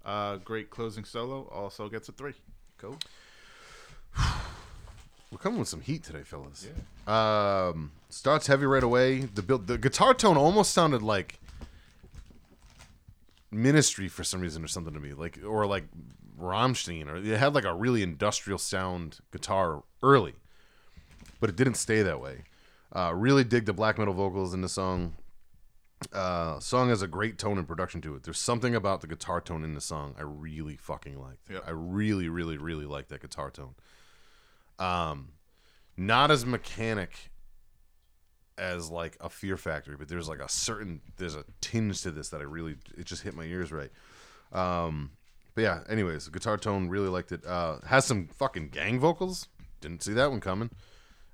Uh, 0.05 0.35
great 0.37 0.69
closing 0.69 1.03
solo 1.03 1.49
also 1.51 1.89
gets 1.89 2.09
a 2.09 2.11
three. 2.11 2.35
Cool. 2.77 2.99
We're 5.31 5.39
coming 5.39 5.59
with 5.59 5.67
some 5.67 5.81
heat 5.81 6.03
today, 6.03 6.23
fellas. 6.23 6.67
Um, 7.07 7.91
starts 8.09 8.47
heavy 8.47 8.65
right 8.65 8.83
away. 8.83 9.21
The 9.21 9.41
build, 9.41 9.67
the 9.67 9.77
guitar 9.77 10.13
tone 10.13 10.37
almost 10.37 10.71
sounded 10.71 11.01
like 11.01 11.39
Ministry 13.51 14.07
for 14.07 14.23
some 14.23 14.41
reason 14.41 14.63
or 14.63 14.67
something 14.67 14.93
to 14.93 14.99
me, 14.99 15.13
like 15.13 15.39
or 15.45 15.65
like 15.65 15.85
Rammstein, 16.39 17.07
or 17.07 17.17
it 17.17 17.37
had 17.37 17.53
like 17.53 17.65
a 17.65 17.73
really 17.73 18.03
industrial 18.03 18.59
sound 18.59 19.19
guitar 19.31 19.83
early, 20.03 20.33
but 21.39 21.49
it 21.49 21.55
didn't 21.55 21.75
stay 21.75 22.01
that 22.01 22.21
way. 22.21 22.43
Uh, 22.93 23.11
really 23.13 23.43
dig 23.43 23.65
the 23.65 23.73
black 23.73 23.97
metal 23.97 24.13
vocals 24.13 24.53
in 24.53 24.61
the 24.61 24.69
song. 24.69 25.15
Uh, 26.13 26.59
song 26.59 26.89
has 26.89 27.01
a 27.01 27.07
great 27.07 27.37
tone 27.37 27.57
and 27.57 27.67
production 27.67 28.01
to 28.01 28.15
it. 28.15 28.23
There's 28.23 28.39
something 28.39 28.75
about 28.75 29.01
the 29.01 29.07
guitar 29.07 29.41
tone 29.41 29.63
in 29.63 29.73
the 29.73 29.81
song 29.81 30.15
I 30.17 30.23
really 30.23 30.75
fucking 30.75 31.19
like. 31.19 31.39
Yep. 31.49 31.63
I 31.67 31.71
really, 31.71 32.29
really, 32.29 32.57
really 32.57 32.85
like 32.85 33.07
that 33.07 33.21
guitar 33.21 33.49
tone. 33.49 33.75
Um, 34.79 35.29
not 35.97 36.31
as 36.31 36.45
mechanic 36.45 37.31
as 38.57 38.89
like 38.89 39.17
a 39.19 39.29
Fear 39.29 39.57
Factory, 39.57 39.95
but 39.97 40.07
there's 40.07 40.29
like 40.29 40.39
a 40.39 40.49
certain 40.49 41.01
there's 41.17 41.35
a 41.35 41.45
tinge 41.61 42.01
to 42.03 42.11
this 42.11 42.29
that 42.29 42.41
I 42.41 42.45
really 42.45 42.75
it 42.97 43.05
just 43.05 43.23
hit 43.23 43.35
my 43.35 43.43
ears 43.43 43.71
right. 43.71 43.91
Um, 44.51 45.11
but 45.53 45.61
yeah, 45.61 45.79
anyways, 45.89 46.27
guitar 46.29 46.57
tone 46.57 46.89
really 46.89 47.07
liked 47.09 47.31
it. 47.31 47.45
Uh, 47.45 47.79
has 47.85 48.05
some 48.05 48.27
fucking 48.27 48.69
gang 48.69 48.99
vocals. 48.99 49.47
Didn't 49.81 50.03
see 50.03 50.13
that 50.13 50.31
one 50.31 50.41
coming. 50.41 50.69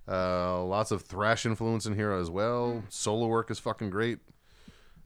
Uh, 0.07 0.63
lots 0.63 0.91
of 0.91 1.03
thrash 1.03 1.45
influence 1.45 1.85
in 1.85 1.95
here 1.95 2.11
as 2.11 2.29
well. 2.29 2.83
Solo 2.89 3.27
work 3.27 3.51
is 3.51 3.59
fucking 3.59 3.89
great. 3.89 4.19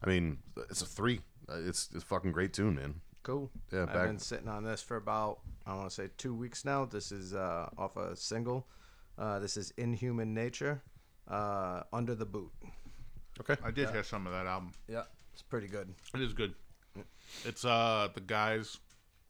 I 0.04 0.10
mean, 0.10 0.40
it's 0.70 0.82
a 0.82 0.86
three. 0.86 1.22
It's 1.50 1.90
it's 1.94 2.04
a 2.04 2.08
fucking 2.08 2.32
great 2.32 2.54
tune, 2.54 2.76
man. 2.76 3.02
Cool. 3.26 3.50
Yeah, 3.74 3.82
I've 3.82 3.88
back- 3.94 4.06
been 4.08 4.20
sitting 4.20 4.48
on 4.48 4.64
this 4.64 4.84
for 4.84 4.98
about 4.98 5.40
I 5.66 5.74
want 5.76 5.90
to 5.90 5.94
say 5.96 6.10
two 6.16 6.36
weeks 6.36 6.64
now. 6.64 6.86
This 6.86 7.12
is 7.12 7.34
uh, 7.34 7.68
off 7.76 7.98
a 7.98 8.16
single. 8.16 8.68
Uh, 9.18 9.40
this 9.40 9.58
is 9.58 9.74
Inhuman 9.78 10.34
Nature, 10.36 10.84
uh, 11.28 11.82
Under 11.92 12.14
the 12.14 12.26
Boot. 12.26 12.52
Okay. 13.40 13.56
I 13.66 13.72
did 13.72 13.90
hear 13.90 14.04
some 14.04 14.28
of 14.28 14.34
that 14.34 14.46
album. 14.46 14.74
Yeah, 14.88 15.04
it's 15.34 15.42
pretty 15.42 15.68
good. 15.68 15.92
It 16.14 16.22
is 16.22 16.34
good. 16.34 16.54
It's 17.44 17.66
uh 17.66 18.10
the 18.14 18.22
guys, 18.22 18.78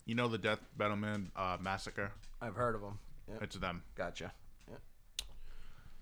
you 0.06 0.14
know 0.14 0.28
the 0.28 0.38
Death 0.38 0.60
Metal 0.78 0.98
Man 0.98 1.32
uh, 1.36 1.56
Massacre. 1.62 2.12
I've 2.42 2.56
heard 2.56 2.76
of 2.76 2.82
them. 2.82 3.00
Yeah, 3.30 3.36
It's 3.42 3.56
them. 3.56 3.82
gotcha. 3.96 4.34
Yeah. 4.70 4.76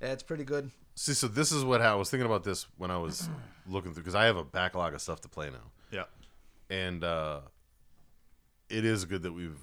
yeah, 0.01 0.07
it's 0.13 0.23
pretty 0.23 0.43
good. 0.45 0.71
See, 0.95 1.13
so 1.13 1.27
this 1.27 1.51
is 1.51 1.63
what 1.63 1.81
I 1.81 1.93
was 1.93 2.09
thinking 2.09 2.25
about 2.25 2.43
this 2.43 2.65
when 2.77 2.89
I 2.89 2.97
was 2.97 3.29
looking 3.67 3.93
through 3.93 4.01
because 4.03 4.15
I 4.15 4.25
have 4.25 4.35
a 4.37 4.43
backlog 4.43 4.93
of 4.95 5.01
stuff 5.01 5.21
to 5.21 5.29
play 5.29 5.51
now. 5.51 5.71
Yeah. 5.91 6.03
and 6.75 7.03
uh, 7.03 7.41
it 8.73 8.85
is 8.85 9.05
good 9.05 9.23
that 9.23 9.33
we've 9.33 9.57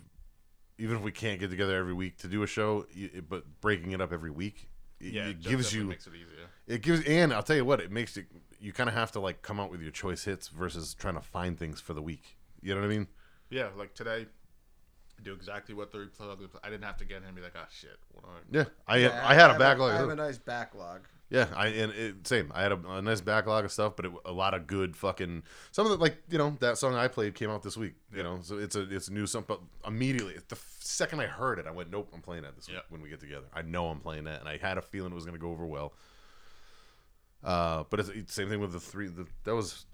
even 0.78 0.96
if 0.96 1.02
we 1.02 1.12
can't 1.12 1.38
get 1.40 1.50
together 1.50 1.76
every 1.76 1.92
week 1.92 2.16
to 2.18 2.28
do 2.28 2.42
a 2.42 2.46
show 2.46 2.86
it- 2.94 3.28
but 3.28 3.44
breaking 3.60 3.92
it 3.92 4.00
up 4.00 4.12
every 4.12 4.30
week 4.30 4.68
it, 5.00 5.12
Yeah. 5.12 5.28
it 5.28 5.34
just 5.38 5.48
gives 5.48 5.74
you 5.74 5.84
makes 5.84 6.06
it 6.06 6.14
easier. 6.14 6.46
it 6.66 6.82
gives 6.82 7.04
and 7.06 7.32
i'll 7.32 7.42
tell 7.42 7.56
you 7.56 7.64
what 7.64 7.80
it 7.80 7.90
makes 7.90 8.16
it 8.16 8.26
you 8.60 8.72
kind 8.72 8.88
of 8.88 8.94
have 8.94 9.12
to 9.12 9.20
like 9.20 9.42
come 9.42 9.58
out 9.60 9.70
with 9.70 9.80
your 9.82 9.90
choice 9.90 10.24
hits 10.24 10.48
versus 10.48 10.94
trying 10.94 11.14
to 11.14 11.20
find 11.22 11.58
things 11.58 11.80
for 11.80 11.92
the 11.94 12.02
week 12.02 12.36
you 12.62 12.74
know 12.74 12.80
what 12.80 12.86
i 12.86 12.90
mean 12.90 13.06
Yeah, 13.50 13.68
like 13.76 13.94
today, 13.94 14.26
I 15.18 15.22
do 15.22 15.32
exactly 15.34 15.74
what 15.74 15.90
the 15.90 15.98
replay. 15.98 16.48
I 16.62 16.70
didn't 16.70 16.84
have 16.84 16.96
to 16.98 17.04
get 17.04 17.18
in 17.18 17.24
and 17.24 17.34
be 17.36 17.42
like, 17.42 17.54
oh 17.56 17.66
shit. 17.70 17.98
What 18.12 18.24
do 18.24 18.30
I? 18.30 18.62
yeah 18.62 18.64
i 18.86 18.96
Yeah, 18.98 19.28
i 19.28 19.34
had 19.34 19.50
a 19.50 19.58
backlog 19.58 19.92
I 19.92 19.96
have 19.96 20.08
a 20.08 20.14
nice 20.16 20.38
backlog. 20.38 21.00
Yeah, 21.30 21.46
I 21.54 21.68
and 21.68 21.92
it, 21.92 22.26
same. 22.26 22.50
I 22.52 22.62
had 22.62 22.72
a, 22.72 22.88
a 22.88 23.00
nice 23.02 23.20
backlog 23.20 23.64
of 23.64 23.70
stuff, 23.70 23.94
but 23.94 24.04
it, 24.04 24.12
a 24.24 24.32
lot 24.32 24.52
of 24.52 24.66
good 24.66 24.96
fucking. 24.96 25.44
Some 25.70 25.86
of 25.86 25.92
the 25.92 25.98
like 25.98 26.16
you 26.28 26.38
know 26.38 26.56
that 26.58 26.76
song 26.76 26.96
I 26.96 27.06
played 27.06 27.36
came 27.36 27.50
out 27.50 27.62
this 27.62 27.76
week. 27.76 27.94
You 28.12 28.24
know, 28.24 28.40
so 28.42 28.58
it's 28.58 28.74
a 28.74 28.82
it's 28.92 29.06
a 29.06 29.12
new 29.12 29.26
song. 29.28 29.44
But 29.46 29.60
immediately, 29.86 30.34
the 30.34 30.56
f- 30.56 30.76
second 30.80 31.20
I 31.20 31.26
heard 31.26 31.60
it, 31.60 31.68
I 31.68 31.70
went, 31.70 31.88
"Nope, 31.88 32.10
I'm 32.12 32.20
playing 32.20 32.42
that 32.42 32.56
this 32.56 32.68
week 32.68 32.78
when 32.88 33.00
we 33.00 33.08
get 33.08 33.20
together." 33.20 33.46
I 33.54 33.62
know 33.62 33.86
I'm 33.86 34.00
playing 34.00 34.24
that, 34.24 34.40
and 34.40 34.48
I 34.48 34.56
had 34.56 34.76
a 34.76 34.82
feeling 34.82 35.12
it 35.12 35.14
was 35.14 35.24
going 35.24 35.36
to 35.36 35.40
go 35.40 35.52
over 35.52 35.64
well. 35.64 35.92
Uh, 37.44 37.84
but 37.90 38.00
it's, 38.00 38.08
it's 38.08 38.34
same 38.34 38.48
thing 38.48 38.60
with 38.60 38.72
the 38.72 38.80
three. 38.80 39.06
The, 39.06 39.24
that 39.44 39.54
was 39.54 39.86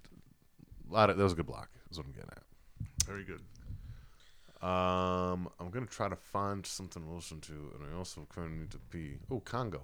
a 0.90 0.94
lot 0.94 1.10
of 1.10 1.18
that 1.18 1.22
was 1.22 1.34
a 1.34 1.36
good 1.36 1.46
block. 1.46 1.68
Is 1.90 1.98
what 1.98 2.06
I'm 2.06 2.12
getting 2.12 2.30
at. 2.30 2.42
Very 3.06 3.24
good. 3.24 3.42
Um, 4.66 5.50
I'm 5.60 5.70
gonna 5.70 5.84
try 5.84 6.08
to 6.08 6.16
find 6.16 6.64
something 6.64 7.02
to 7.04 7.10
listen 7.10 7.40
to, 7.42 7.52
and 7.52 7.92
I 7.92 7.96
also 7.96 8.26
kind 8.34 8.46
of 8.46 8.58
need 8.58 8.70
to 8.70 8.78
pee. 8.90 9.18
Oh, 9.30 9.40
Congo. 9.40 9.82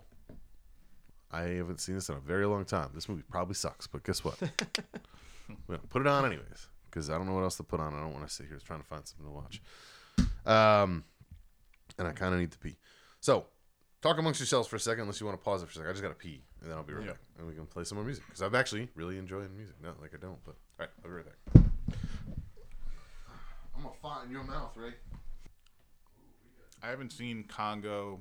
I 1.33 1.43
haven't 1.43 1.81
seen 1.81 1.95
this 1.95 2.09
in 2.09 2.17
a 2.17 2.21
very 2.21 2.47
long 2.47 2.65
time. 2.65 2.91
This 2.95 3.09
movie 3.09 3.23
probably 3.29 3.55
sucks, 3.55 3.87
but 3.87 4.03
guess 4.05 4.23
what? 4.23 4.37
well, 5.67 5.79
put 5.89 6.03
it 6.03 6.07
on 6.07 6.27
anyways, 6.27 6.69
because 6.91 7.09
I 7.09 7.17
don't 7.17 7.27
know 7.27 7.33
what 7.35 7.43
else 7.43 7.57
to 7.57 7.63
put 7.63 7.81
on. 7.81 7.95
I 7.95 8.01
don't 8.01 8.13
want 8.13 8.27
to 8.29 8.33
sit 8.33 8.47
here 8.49 8.59
trying 8.65 8.81
to 8.81 8.87
find 8.87 9.07
something 9.07 9.27
to 9.27 9.33
watch. 9.33 9.63
Um, 10.45 11.05
and 11.99 12.07
I 12.09 12.13
kind 12.13 12.35
of 12.35 12.41
need 12.41 12.51
to 12.53 12.59
pee. 12.59 12.77
So, 13.21 13.47
talk 14.03 14.19
amongst 14.19 14.41
yourselves 14.41 14.69
for 14.69 14.77
a 14.77 14.81
second, 14.81 15.03
unless 15.03 15.21
you 15.21 15.27
want 15.27 15.39
to 15.41 15.45
pause 15.45 15.63
it 15.63 15.67
for 15.67 15.71
a 15.71 15.75
second. 15.75 15.89
I 15.89 15.93
just 15.93 16.03
gotta 16.03 16.15
pee, 16.15 16.43
and 16.61 16.71
then 16.71 16.77
I'll 16.77 16.85
be 16.85 16.93
right 16.93 17.05
Yeah. 17.07 17.13
back, 17.13 17.21
and 17.39 17.47
we 17.47 17.55
can 17.55 17.67
play 17.67 17.85
some 17.85 17.97
more 17.97 18.05
music 18.05 18.25
because 18.27 18.43
I'm 18.43 18.55
actually 18.55 18.89
really 18.95 19.17
enjoying 19.19 19.57
music. 19.57 19.77
Not 19.83 20.01
like 20.03 20.13
I 20.15 20.19
don't, 20.19 20.43
but 20.45 20.57
all 20.79 20.87
right, 20.87 20.91
I'll 21.05 21.11
be 21.11 21.17
right 21.17 21.25
back. 21.25 21.63
I'm 23.75 23.83
gonna 23.83 23.95
fart 24.03 24.27
in 24.27 24.33
your 24.33 24.45
mouth, 24.45 24.77
Ray. 24.77 24.93
I 26.83 26.89
haven't 26.89 27.13
seen 27.13 27.45
Congo. 27.45 28.21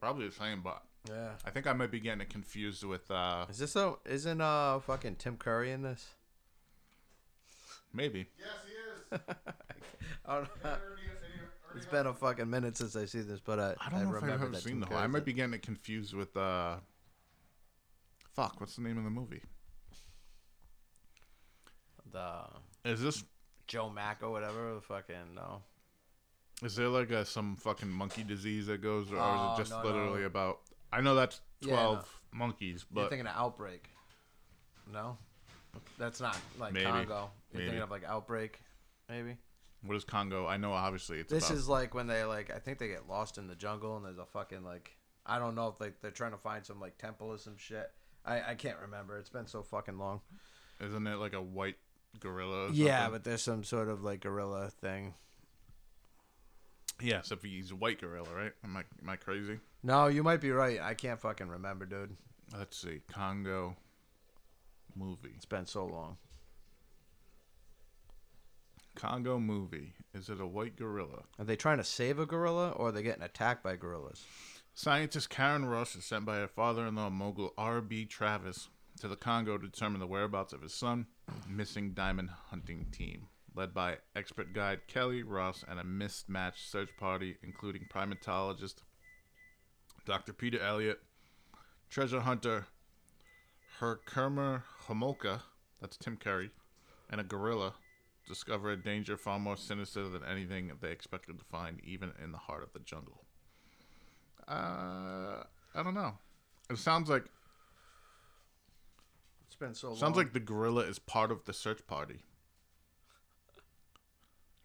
Probably 0.00 0.26
the 0.26 0.34
same, 0.34 0.62
but 0.62 0.82
Yeah. 1.08 1.30
I 1.44 1.50
think 1.50 1.66
I 1.66 1.72
might 1.72 1.90
be 1.90 1.98
getting 2.00 2.20
it 2.20 2.28
confused 2.30 2.84
with 2.84 3.10
uh 3.10 3.46
Is 3.48 3.58
this 3.58 3.74
a 3.76 3.94
isn't 4.06 4.40
uh 4.40 4.80
fucking 4.80 5.16
Tim 5.16 5.36
Curry 5.36 5.72
in 5.72 5.82
this? 5.82 6.06
maybe. 7.92 8.26
Yes, 8.38 8.48
he 8.66 9.16
is. 9.16 9.20
I 10.26 10.34
don't 10.36 10.64
know. 10.64 10.76
It's 11.76 11.86
been 11.86 12.06
a 12.06 12.12
fucking 12.14 12.48
minute 12.50 12.76
since 12.76 12.94
I 12.96 13.04
see 13.06 13.20
this, 13.20 13.40
but 13.40 13.58
I 13.58 13.74
I 13.80 13.90
don't 13.90 14.02
know 14.04 14.10
if 14.10 14.16
I've 14.16 14.22
remember 14.22 14.44
ever 14.44 14.48
that 14.54 14.62
seen 14.62 14.72
Tim 14.72 14.80
the 14.80 14.86
whole. 14.86 14.96
I 14.96 15.00
Curry's 15.00 15.12
might 15.12 15.18
in- 15.20 15.24
be 15.24 15.32
getting 15.32 15.54
it 15.54 15.62
confused 15.62 16.14
with 16.14 16.36
uh 16.36 16.76
fuck, 18.34 18.60
what's 18.60 18.76
the 18.76 18.82
name 18.82 18.98
of 18.98 19.04
the 19.04 19.10
movie? 19.10 19.42
the 22.12 22.40
Is 22.84 23.00
this 23.02 23.24
Joe 23.66 23.88
Mack 23.90 24.22
or 24.22 24.30
whatever. 24.30 24.74
The 24.74 24.80
fucking 24.80 25.34
no. 25.34 25.62
is 26.62 26.74
there 26.76 26.88
like 26.88 27.10
a 27.10 27.24
some 27.24 27.56
fucking 27.56 27.88
monkey 27.88 28.24
disease 28.24 28.66
that 28.66 28.82
goes 28.82 29.10
or 29.12 29.16
is 29.16 29.20
Oh, 29.22 29.54
it 29.54 29.58
just 29.58 29.70
no, 29.70 29.82
literally 29.84 30.20
no. 30.20 30.26
about 30.26 30.58
I 30.92 31.00
know 31.00 31.14
that's 31.14 31.40
Yeah, 31.60 31.74
12 31.74 32.20
monkeys, 32.32 32.84
but 32.90 33.00
You're 33.00 33.04
but 33.06 33.10
thinking 33.10 33.26
of 33.26 33.36
Outbreak. 33.36 33.88
No, 34.92 35.18
that's 35.98 36.20
not 36.20 36.36
like 36.58 36.72
Maybe. 36.72 36.86
Congo. 36.86 37.30
You're 37.52 37.58
Maybe. 37.60 37.64
thinking 37.66 37.82
of 37.82 37.90
like 37.90 38.04
Outbreak, 38.04 38.60
maybe. 39.08 39.36
what 39.82 39.96
is 39.96 40.04
Congo? 40.04 40.46
I 40.46 40.56
know 40.56 40.72
obviously 40.72 41.18
it's 41.20 41.30
This 41.32 41.46
about, 41.48 41.58
is 41.58 41.68
like 41.68 41.94
when 41.94 42.06
they 42.08 42.24
like 42.24 42.50
I 42.54 42.58
think 42.58 42.78
they 42.78 42.88
get 42.88 43.08
lost 43.08 43.38
in 43.38 43.46
the 43.46 43.54
jungle 43.54 43.96
and 43.96 44.04
there's 44.04 44.18
a 44.18 44.26
fucking 44.26 44.64
like 44.64 44.96
I 45.26 45.38
don't 45.38 45.54
know 45.54 45.68
if 45.68 45.80
like 45.80 46.00
they're 46.00 46.10
trying 46.10 46.32
to 46.32 46.38
find 46.38 46.64
some 46.66 46.80
like 46.80 46.98
temple 46.98 47.28
or 47.28 47.38
some 47.38 47.56
shit. 47.56 47.90
I 48.24 48.42
I 48.50 48.54
can't 48.56 48.78
remember. 48.80 49.18
It's 49.18 49.28
been 49.30 49.46
so 49.46 49.62
fucking 49.62 49.96
long. 49.98 50.20
isn't 50.80 51.06
it 51.06 51.16
like 51.16 51.34
a 51.34 51.42
white 51.42 51.76
gorilla? 52.18 52.66
Or 52.66 52.70
Yeah, 52.72 52.96
something? 53.04 53.12
but 53.12 53.24
there's 53.24 53.42
some 53.42 53.62
sort 53.62 53.88
of 53.88 54.02
like 54.02 54.20
gorilla 54.22 54.70
thing. 54.70 55.14
yes, 57.00 57.30
if 57.30 57.42
he's 57.42 57.70
a 57.70 57.76
white 57.76 58.00
gorilla, 58.00 58.28
right? 58.34 58.52
Am 58.64 58.76
I 58.76 58.80
am 59.02 59.08
I 59.08 59.16
crazy? 59.16 59.58
No, 59.82 60.08
you 60.08 60.22
might 60.22 60.40
be 60.40 60.50
right. 60.50 60.80
I 60.80 60.94
can't 60.94 61.20
fucking 61.20 61.48
remember, 61.48 61.86
dude. 61.86 62.16
Let's 62.56 62.76
see, 62.76 63.00
Congo 63.10 63.76
movie. 64.94 65.32
It's 65.36 65.46
been 65.46 65.66
so 65.66 65.86
long. 65.86 66.16
Congo 68.94 69.38
movie. 69.38 69.94
Is 70.12 70.28
it 70.28 70.40
a 70.40 70.46
white 70.46 70.76
gorilla? 70.76 71.22
Are 71.38 71.44
they 71.44 71.56
trying 71.56 71.78
to 71.78 71.84
save 71.84 72.18
a 72.18 72.26
gorilla 72.26 72.70
or 72.70 72.88
are 72.88 72.92
they 72.92 73.02
getting 73.02 73.22
attacked 73.22 73.62
by 73.62 73.76
gorillas? 73.76 74.24
Scientist 74.74 75.30
Karen 75.30 75.64
Rush 75.64 75.94
is 75.96 76.04
sent 76.04 76.24
by 76.24 76.36
her 76.36 76.48
father-in-law 76.48 77.10
mogul 77.10 77.54
R.B. 77.56 78.06
Travis 78.06 78.68
to 79.00 79.08
the 79.08 79.16
Congo 79.16 79.56
to 79.56 79.66
determine 79.66 80.00
the 80.00 80.06
whereabouts 80.06 80.52
of 80.52 80.62
his 80.62 80.74
son, 80.74 81.06
missing 81.48 81.92
diamond 81.92 82.30
hunting 82.50 82.86
team, 82.92 83.28
led 83.54 83.72
by 83.72 83.98
expert 84.14 84.52
guide 84.52 84.80
Kelly 84.86 85.22
Ross 85.22 85.64
and 85.66 85.78
a 85.78 85.84
mismatched 85.84 86.70
search 86.70 86.90
party 86.98 87.36
including 87.42 87.86
primatologist 87.92 88.76
Dr. 90.10 90.32
Peter 90.32 90.60
Elliott, 90.60 91.00
treasure 91.88 92.18
hunter 92.18 92.66
Herkimer 93.78 94.64
Homolka, 94.88 95.42
that's 95.80 95.96
Tim 95.96 96.16
Curry, 96.16 96.50
and 97.08 97.20
a 97.20 97.22
gorilla 97.24 97.74
discover 98.26 98.72
a 98.72 98.76
danger 98.76 99.16
far 99.16 99.38
more 99.38 99.56
sinister 99.56 100.08
than 100.08 100.24
anything 100.24 100.72
they 100.80 100.90
expected 100.90 101.38
to 101.38 101.44
find, 101.44 101.80
even 101.84 102.10
in 102.20 102.32
the 102.32 102.38
heart 102.38 102.64
of 102.64 102.72
the 102.72 102.80
jungle. 102.80 103.22
Uh, 104.48 105.44
I 105.76 105.82
don't 105.84 105.94
know. 105.94 106.14
It 106.68 106.78
sounds 106.78 107.08
like 107.08 107.26
It's 109.46 109.54
been 109.54 109.74
so 109.74 109.90
long. 109.90 109.96
sounds 109.96 110.16
like 110.16 110.32
the 110.32 110.40
gorilla 110.40 110.82
is 110.82 110.98
part 110.98 111.30
of 111.30 111.44
the 111.44 111.52
search 111.52 111.86
party, 111.86 112.24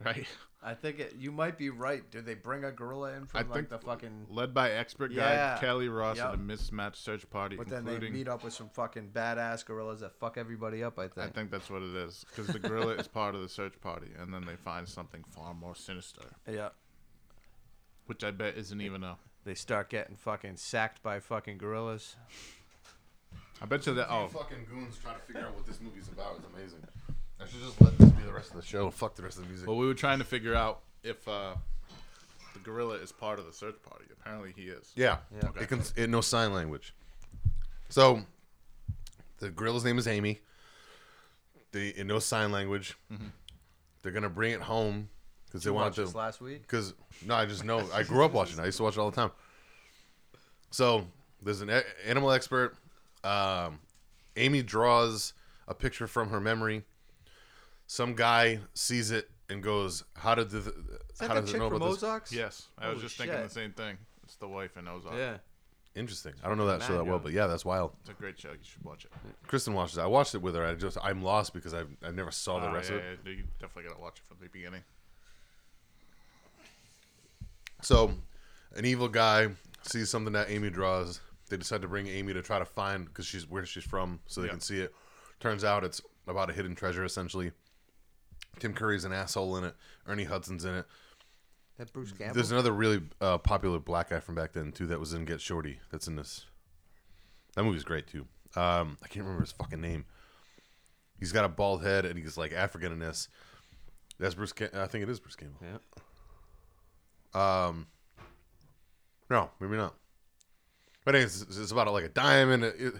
right? 0.04 0.26
I 0.68 0.74
think 0.74 1.00
it, 1.00 1.14
you 1.20 1.32
might 1.32 1.60
be 1.60 1.70
right. 1.70 2.10
Did 2.10 2.26
they 2.26 2.34
bring 2.34 2.64
a 2.64 2.72
gorilla 2.72 3.14
in 3.14 3.28
from 3.28 3.38
I 3.38 3.44
like 3.44 3.54
think 3.54 3.70
the 3.70 3.78
fucking? 3.78 4.26
Led 4.32 4.52
by 4.52 4.72
expert 4.72 5.12
Yeah. 5.12 5.54
guide 5.54 5.62
Kelly 5.62 5.90
Ross 5.90 6.18
Yep. 6.18 6.26
and 6.34 6.42
a 6.42 6.44
mismatched 6.44 6.98
search 6.98 7.30
party, 7.30 7.56
But 7.56 7.68
then 7.68 7.86
they 7.86 7.92
including. 7.94 8.14
meet 8.14 8.28
up 8.28 8.44
with 8.44 8.54
some 8.54 8.70
fucking 8.70 9.12
badass 9.14 9.64
gorillas 9.64 10.00
that 10.00 10.16
fuck 10.20 10.38
everybody 10.38 10.84
up. 10.84 10.98
I 10.98 11.04
think. 11.04 11.18
I 11.20 11.22
think. 11.26 11.36
think 11.36 11.52
that's 11.52 11.70
what 11.70 11.84
it 11.84 11.96
is 11.96 12.26
because 12.30 12.48
the 12.48 12.58
gorilla 12.58 12.94
is 12.96 13.08
part 13.08 13.36
of 13.36 13.42
the 13.42 13.48
search 13.50 13.80
party, 13.80 14.08
and 14.20 14.34
then 14.34 14.44
they 14.46 14.56
find 14.56 14.90
something 14.90 15.24
far 15.30 15.54
more 15.54 15.76
sinister, 15.76 16.24
Yeah. 16.48 16.70
which 18.08 18.24
I 18.24 18.32
bet 18.32 18.58
isn't 18.58 18.82
even 18.82 19.04
a. 19.04 19.18
They 19.44 19.54
start 19.54 19.90
getting 19.90 20.16
fucking 20.16 20.58
sacked 20.58 21.04
by 21.04 21.20
fucking 21.20 21.60
gorillas. 21.60 22.16
I 23.62 23.66
bet 23.68 23.86
you 23.86 23.94
that. 23.94 24.08
Oh, 24.12 24.28
fucking 24.30 24.66
goons 24.68 24.98
trying 24.98 25.16
to 25.16 25.22
figure 25.22 25.46
out 25.46 25.54
what 25.54 25.68
this 25.68 25.80
movie's 25.80 26.08
about 26.08 26.40
is 26.40 26.44
amazing. 26.56 26.80
I 27.46 27.52
should 27.52 27.62
just 27.62 27.82
let 27.82 27.98
this 27.98 28.10
be 28.10 28.24
the 28.24 28.34
rest 28.34 28.50
of 28.52 28.56
the 28.58 28.62
show. 28.66 28.90
Fuck 28.90 29.16
the 29.16 29.24
rest 29.24 29.38
of 29.38 29.44
the 29.44 29.50
music. 29.50 29.68
well, 29.68 29.78
we 29.78 29.86
were 29.86 29.94
trying 29.94 30.20
to 30.20 30.26
figure 30.26 30.56
out 30.56 30.82
if 31.04 31.28
uh, 31.28 31.54
the 32.54 32.60
gorilla 32.60 32.96
is 32.96 33.12
part 33.12 33.40
of 33.40 33.46
the 33.46 33.54
search 33.54 33.76
party. 33.88 34.06
Apparently, 34.12 34.54
he 34.56 34.64
is. 34.64 34.92
Yeah, 34.96 35.18
Yeah. 35.42 35.50
it 35.60 35.68
can. 35.70 35.82
It 35.96 36.10
knows 36.10 36.26
sign 36.28 36.54
language. 36.54 36.94
So, 37.90 38.22
the 39.40 39.50
gorilla's 39.50 39.86
name 39.86 39.98
is 39.98 40.08
Amy. 40.08 40.40
They 41.72 41.90
it 41.90 42.06
knows 42.06 42.26
sign 42.26 42.52
language. 42.52 42.98
They're 44.02 44.12
gonna 44.12 44.30
bring 44.30 44.52
it 44.54 44.62
home 44.62 45.10
because 45.46 45.64
they 45.64 45.70
You 45.70 45.74
want 45.76 45.86
watched 45.88 45.96
to. 45.98 46.02
this 46.06 46.16
last 46.16 46.42
week. 46.42 46.62
Because 46.64 46.94
no, 47.26 47.36
I 47.36 47.46
just 47.46 47.64
know. 47.64 47.88
I 47.94 48.04
grew 48.04 48.24
up 48.26 48.32
watching. 48.34 48.58
it. 48.60 48.62
I 48.62 48.66
used 48.66 48.78
to 48.78 48.84
watch 48.84 48.98
it 48.98 49.00
all 49.00 49.10
the 49.12 49.16
time. 49.16 49.32
So 50.72 51.06
there's 51.42 51.62
an 51.62 51.70
a- 51.70 51.84
animal 52.06 52.32
expert. 52.32 52.76
Um, 53.24 53.80
Amy 54.36 54.62
draws 54.64 55.34
a 55.68 55.74
picture 55.74 56.08
from 56.08 56.30
her 56.30 56.40
memory. 56.40 56.84
Some 57.88 58.16
guy 58.16 58.60
sees 58.74 59.12
it 59.12 59.30
and 59.50 59.62
goes, 59.62 60.04
"How 60.16 60.36
did 60.36 60.50
the 60.50 60.58
Is 60.60 60.66
that 61.20 61.28
how 61.28 61.34
the 61.36 61.42
does 61.42 61.50
it 61.50 61.54
chick 61.54 61.62
know 61.62 61.68
from 61.70 61.78
about 61.78 61.86
this?" 61.94 62.04
Ozarks? 62.04 62.32
Yes, 62.32 62.68
I 62.78 62.88
was 62.88 62.96
Holy 62.96 63.04
just 63.08 63.18
thinking 63.18 63.36
shit. 63.38 63.44
the 63.48 63.54
same 63.54 63.72
thing. 63.74 63.98
It's 64.24 64.36
the 64.38 64.48
wife 64.48 64.76
in 64.78 64.88
Ozark. 64.88 65.16
Yeah. 65.16 65.38
Interesting. 65.94 66.34
I 66.44 66.50
don't 66.50 66.58
know 66.58 66.66
that 66.66 66.82
show 66.84 66.98
that 66.98 67.06
well, 67.06 67.20
but 67.20 67.32
yeah, 67.32 67.48
that's 67.48 67.64
wild. 67.64 67.96
It's 68.02 68.10
a 68.10 68.14
great 68.14 68.38
show. 68.38 68.50
You 68.52 68.58
should 68.64 68.84
watch 68.84 69.06
it. 69.06 69.12
Kristen 69.48 69.74
watches 69.74 69.98
it. 69.98 70.02
I 70.02 70.08
watched 70.08 70.36
it 70.36 70.42
with 70.42 70.54
her. 70.56 70.66
I 70.66 70.74
just 70.76 70.98
I'm 71.02 71.22
lost 71.24 71.54
because 71.54 71.74
I 71.74 71.84
I 72.04 72.12
never 72.12 72.32
saw 72.32 72.60
the 72.60 72.68
Ah, 72.68 72.74
rest 72.74 72.90
yeah, 72.90 72.98
of 72.98 73.04
it. 73.04 73.20
yeah, 73.26 73.32
you 73.32 73.44
definitely 73.60 73.90
gotta 73.90 74.02
watch 74.02 74.20
it 74.20 74.26
from 74.28 74.38
the 74.42 74.50
beginning. 74.50 74.84
So, 77.82 78.14
an 78.76 78.86
evil 78.86 79.08
guy 79.08 79.50
sees 79.84 80.10
something 80.10 80.34
that 80.34 80.50
Amy 80.50 80.70
draws. 80.70 81.22
They 81.50 81.58
decide 81.58 81.82
to 81.84 81.88
bring 81.88 82.08
Amy 82.08 82.34
to 82.34 82.42
try 82.42 82.58
to 82.60 82.66
find 82.66 83.06
because 83.06 83.26
she's 83.28 83.48
where 83.48 83.66
she's 83.66 83.84
from, 83.84 84.20
so 84.26 84.42
they 84.42 84.48
Yeah. 84.48 84.52
can 84.54 84.62
see 84.62 84.80
it. 84.82 84.94
Turns 85.40 85.64
out 85.64 85.84
it's 85.84 86.02
about 86.28 86.50
a 86.50 86.54
hidden 86.54 86.74
treasure, 86.76 87.06
essentially. 87.06 87.52
Tim 88.60 88.74
Curry's 88.74 89.06
an 89.06 89.12
asshole 89.14 89.58
in 89.58 89.64
it. 89.64 89.76
Ernie 90.08 90.24
Hudson's 90.26 90.66
in 90.66 90.76
it. 90.76 90.86
That 91.78 91.92
Bruce 91.92 92.12
Campbell. 92.12 92.36
There's 92.36 92.52
another 92.52 92.72
really 92.72 93.02
uh, 93.20 93.38
popular 93.38 93.80
black 93.80 94.10
guy 94.10 94.20
from 94.20 94.36
back 94.36 94.54
then 94.54 94.72
too 94.72 94.88
that 94.88 95.00
was 95.00 95.14
in 95.14 95.26
Get 95.26 95.42
Shorty. 95.42 95.80
That's 95.92 96.08
in 96.08 96.16
this. 96.16 96.46
That 97.56 97.64
movie's 97.64 97.84
great 97.84 98.08
too. 98.08 98.26
Um, 98.56 98.98
I 99.04 99.08
can't 99.08 99.26
remember 99.26 99.42
his 99.42 99.52
fucking 99.52 99.82
name. 99.82 100.06
He's 101.20 101.32
got 101.34 101.44
a 101.46 101.50
bald 101.50 101.84
head 101.84 102.06
and 102.06 102.18
he's 102.18 102.38
like 102.38 102.54
African 102.54 102.92
in 102.94 103.00
this. 103.00 103.28
That's 104.20 104.36
Bruce. 104.36 104.54
Cam- 104.54 104.70
I 104.74 104.88
think 104.88 105.04
it 105.04 105.10
is 105.10 105.20
Bruce 105.20 105.36
Campbell. 105.36 105.60
Yeah. 105.62 105.78
Um, 107.68 107.88
no, 109.30 109.50
maybe 109.60 109.76
not. 109.76 109.94
But 111.04 111.16
anyways, 111.16 111.42
it's, 111.42 111.58
it's 111.58 111.72
about 111.72 111.92
like 111.92 112.06
a 112.06 112.10
diamond. 112.10 112.64
It, 112.64 112.76
it- 112.80 112.94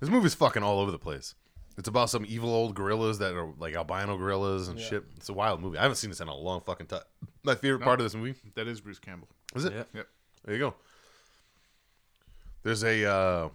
this 0.00 0.08
movie's 0.08 0.34
fucking 0.34 0.62
all 0.62 0.80
over 0.80 0.90
the 0.90 0.98
place. 0.98 1.34
It's 1.80 1.88
about 1.88 2.10
some 2.10 2.26
evil 2.28 2.50
old 2.50 2.74
gorillas 2.74 3.20
that 3.20 3.32
are 3.34 3.48
like 3.58 3.74
albino 3.74 4.18
gorillas 4.18 4.68
and 4.68 4.78
shit. 4.78 5.02
It's 5.16 5.30
a 5.30 5.32
wild 5.32 5.62
movie. 5.62 5.78
I 5.78 5.82
haven't 5.82 5.96
seen 5.96 6.10
this 6.10 6.20
in 6.20 6.28
a 6.28 6.34
long 6.34 6.60
fucking 6.60 6.88
time. 6.88 7.00
My 7.42 7.54
favorite 7.54 7.80
part 7.80 8.00
of 8.00 8.04
this 8.04 8.14
movie 8.14 8.34
That 8.54 8.68
is 8.68 8.82
Bruce 8.82 8.98
Campbell. 8.98 9.28
is 9.56 9.64
it? 9.64 9.72
Yeah. 9.72 9.84
Yep. 9.94 10.06
There 10.44 10.54
you 10.56 10.60
go. 10.60 10.74
There's 12.64 12.84
a 12.84 13.10
uh, 13.10 13.48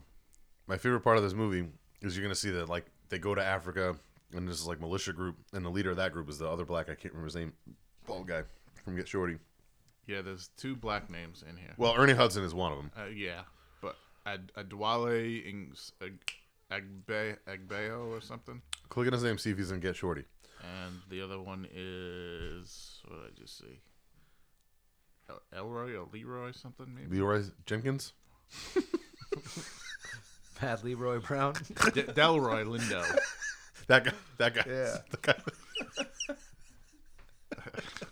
my 0.65 0.75
favorite 0.77 1.01
part 1.01 1.17
of 1.17 1.23
this 1.23 1.33
movie 1.35 1.67
is 2.01 2.17
you're 2.17 2.25
gonna 2.25 2.33
see 2.33 2.49
that 2.49 2.67
like 2.67 2.85
they 3.09 3.19
go 3.19 3.35
to 3.35 3.43
Africa 3.43 3.95
and 4.33 4.47
there's 4.47 4.65
like 4.65 4.81
militia 4.81 5.13
group 5.13 5.35
and 5.53 5.63
the 5.63 5.69
leader 5.69 5.91
of 5.91 5.97
that 5.97 6.11
group 6.11 6.27
is 6.27 6.39
the 6.39 6.49
other 6.49 6.65
black 6.65 6.89
I 6.89 6.95
can't 6.95 7.13
remember 7.13 7.25
his 7.27 7.35
name, 7.35 7.53
bald 8.07 8.27
guy 8.27 8.41
from 8.83 8.95
Get 8.95 9.07
Shorty. 9.07 9.37
Yeah, 10.07 10.21
there's 10.23 10.49
two 10.57 10.75
black 10.75 11.11
names 11.11 11.43
in 11.47 11.57
here. 11.57 11.75
Well, 11.77 11.93
Ernie 11.95 12.13
Hudson 12.13 12.43
is 12.43 12.55
one 12.55 12.71
of 12.71 12.79
them. 12.79 12.91
Uh, 12.97 13.05
yeah, 13.15 13.41
but 13.83 13.95
Ad- 14.25 14.51
Adwale 14.57 15.45
Ings- 15.47 15.91
Ag- 16.01 16.33
Agbe- 16.71 17.37
Agbeo 17.47 18.07
or 18.15 18.21
something. 18.21 18.61
Click 18.89 19.07
on 19.07 19.13
his 19.13 19.23
name, 19.23 19.37
see 19.37 19.51
if 19.51 19.57
he's 19.57 19.71
in 19.71 19.79
Get 19.79 19.95
Shorty. 19.95 20.23
And 20.61 20.99
the 21.09 21.21
other 21.21 21.39
one 21.39 21.67
is 21.73 23.01
what 23.07 23.21
did 23.23 23.31
I 23.37 23.39
just 23.41 23.57
see? 23.59 23.79
El- 25.29 25.41
Elroy 25.55 25.95
or 25.95 26.07
Leroy 26.11 26.51
something 26.51 26.93
maybe. 26.93 27.17
Leroy 27.17 27.43
Jenkins. 27.65 28.13
Pat 30.55 30.83
Leroy 30.83 31.19
Brown. 31.19 31.53
D- 31.53 32.03
Delroy 32.03 32.63
Lindo. 32.65 33.03
That 33.87 34.05
guy. 34.05 34.11
That 34.37 34.55
guy. 34.55 34.63
Yeah. 34.67 34.97
The 35.11 35.17
guy. 35.17 35.35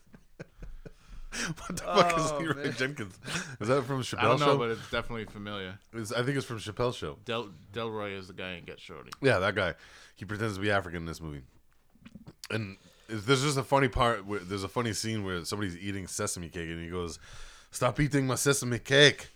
what 1.66 1.76
the 1.78 1.84
fuck 1.84 2.18
is 2.18 2.32
Oh, 2.32 2.38
Leroy 2.40 2.64
man. 2.66 2.74
Jenkins? 2.78 3.18
Is 3.60 3.68
that 3.68 3.84
from 3.86 4.02
Chappelle 4.02 4.20
I 4.20 4.24
don't 4.24 4.40
know, 4.40 4.46
Show? 4.46 4.58
but 4.58 4.70
it's 4.72 4.92
definitely 4.92 5.26
familiar. 5.26 5.80
It's- 5.94 6.12
I 6.12 6.24
think 6.24 6.38
it's 6.38 6.46
from 6.46 6.60
Chappelle 6.60 6.94
Show. 6.96 7.18
Del 7.26 7.50
Delroy 7.74 8.18
is 8.18 8.28
the 8.28 8.34
guy 8.34 8.54
in 8.54 8.66
Get 8.66 8.80
Shorty. 8.80 9.12
Yeah, 9.22 9.40
that 9.40 9.56
guy. 9.56 9.74
He 10.16 10.26
pretends 10.26 10.56
to 10.56 10.62
be 10.62 10.70
African 10.72 10.98
in 11.02 11.06
this 11.06 11.20
movie. 11.22 11.42
And 12.52 12.78
there's 13.08 13.42
just 13.44 13.58
a 13.58 13.64
funny 13.64 13.88
part 13.88 14.26
where 14.26 14.40
there's 14.40 14.64
a 14.64 14.68
funny 14.70 14.94
scene 14.94 15.24
where 15.24 15.44
somebody's 15.46 15.78
eating 15.78 16.08
sesame 16.08 16.50
cake 16.50 16.70
and 16.70 16.84
he 16.84 16.90
goes, 16.90 17.20
"Stop 17.72 18.00
eating 18.00 18.28
my 18.28 18.36
sesame 18.36 18.80
cake." 18.80 19.30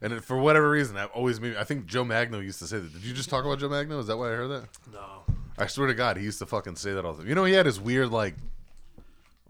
And 0.00 0.12
it, 0.12 0.24
for 0.24 0.36
whatever 0.38 0.70
reason, 0.70 0.96
I've 0.96 1.10
always 1.10 1.40
made. 1.40 1.56
I 1.56 1.64
think 1.64 1.86
Joe 1.86 2.04
Magno 2.04 2.38
used 2.40 2.60
to 2.60 2.66
say 2.66 2.78
that. 2.78 2.92
Did 2.92 3.02
you 3.04 3.12
just 3.12 3.28
talk 3.28 3.44
about 3.44 3.58
Joe 3.58 3.68
Magno? 3.68 3.98
Is 3.98 4.06
that 4.06 4.16
why 4.16 4.28
I 4.28 4.36
heard 4.36 4.48
that? 4.48 4.64
no. 4.92 5.22
I 5.58 5.66
swear 5.66 5.86
to 5.88 5.94
God, 5.94 6.16
he 6.16 6.24
used 6.24 6.38
to 6.38 6.46
fucking 6.46 6.76
say 6.76 6.92
that 6.94 7.04
all 7.04 7.12
the 7.12 7.18
time. 7.18 7.28
You 7.28 7.34
know, 7.34 7.44
he 7.44 7.52
had 7.52 7.66
his 7.66 7.78
weird 7.78 8.10
like 8.10 8.34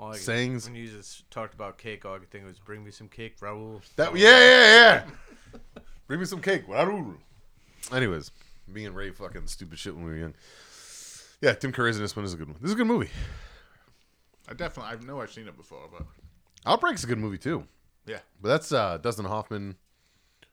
All 0.02 0.08
I 0.10 0.14
could- 0.14 0.22
Sayings. 0.22 0.64
When 0.64 0.74
you 0.74 0.88
just 0.88 1.30
talked 1.30 1.54
about 1.54 1.78
cake, 1.78 2.04
all 2.04 2.14
I 2.14 2.18
could 2.18 2.30
think 2.30 2.44
was 2.44 2.58
"Bring 2.58 2.84
me 2.84 2.90
some 2.90 3.08
cake, 3.08 3.38
Raul." 3.40 3.80
that. 3.96 4.16
Yeah, 4.16 4.38
yeah, 4.40 5.04
yeah. 5.54 5.80
Bring 6.08 6.18
me 6.20 6.26
some 6.26 6.40
cake. 6.42 6.66
Waruru. 6.66 7.16
Anyways, 7.92 8.30
me 8.66 8.84
and 8.84 8.96
Ray 8.96 9.10
fucking 9.12 9.46
stupid 9.46 9.78
shit 9.78 9.94
when 9.94 10.04
we 10.04 10.10
were 10.10 10.16
young. 10.16 10.34
Yeah, 11.40 11.52
Tim 11.54 11.72
Curry's 11.72 11.96
in 11.96 12.02
this 12.02 12.16
one 12.16 12.24
is 12.24 12.34
a 12.34 12.36
good 12.36 12.48
one. 12.48 12.56
This 12.60 12.68
is 12.70 12.74
a 12.74 12.76
good 12.76 12.86
movie. 12.86 13.10
I 14.48 14.54
definitely, 14.54 14.92
I 14.92 15.04
know 15.06 15.20
I've 15.20 15.32
seen 15.32 15.46
it 15.48 15.56
before, 15.56 15.88
but 15.90 16.02
Outbreak's 16.66 17.04
a 17.04 17.06
good 17.06 17.18
movie 17.18 17.38
too. 17.38 17.64
yeah, 18.06 18.18
But 18.40 18.48
that's 18.48 18.72
uh, 18.72 18.98
Dustin 18.98 19.24
Hoffman, 19.24 19.76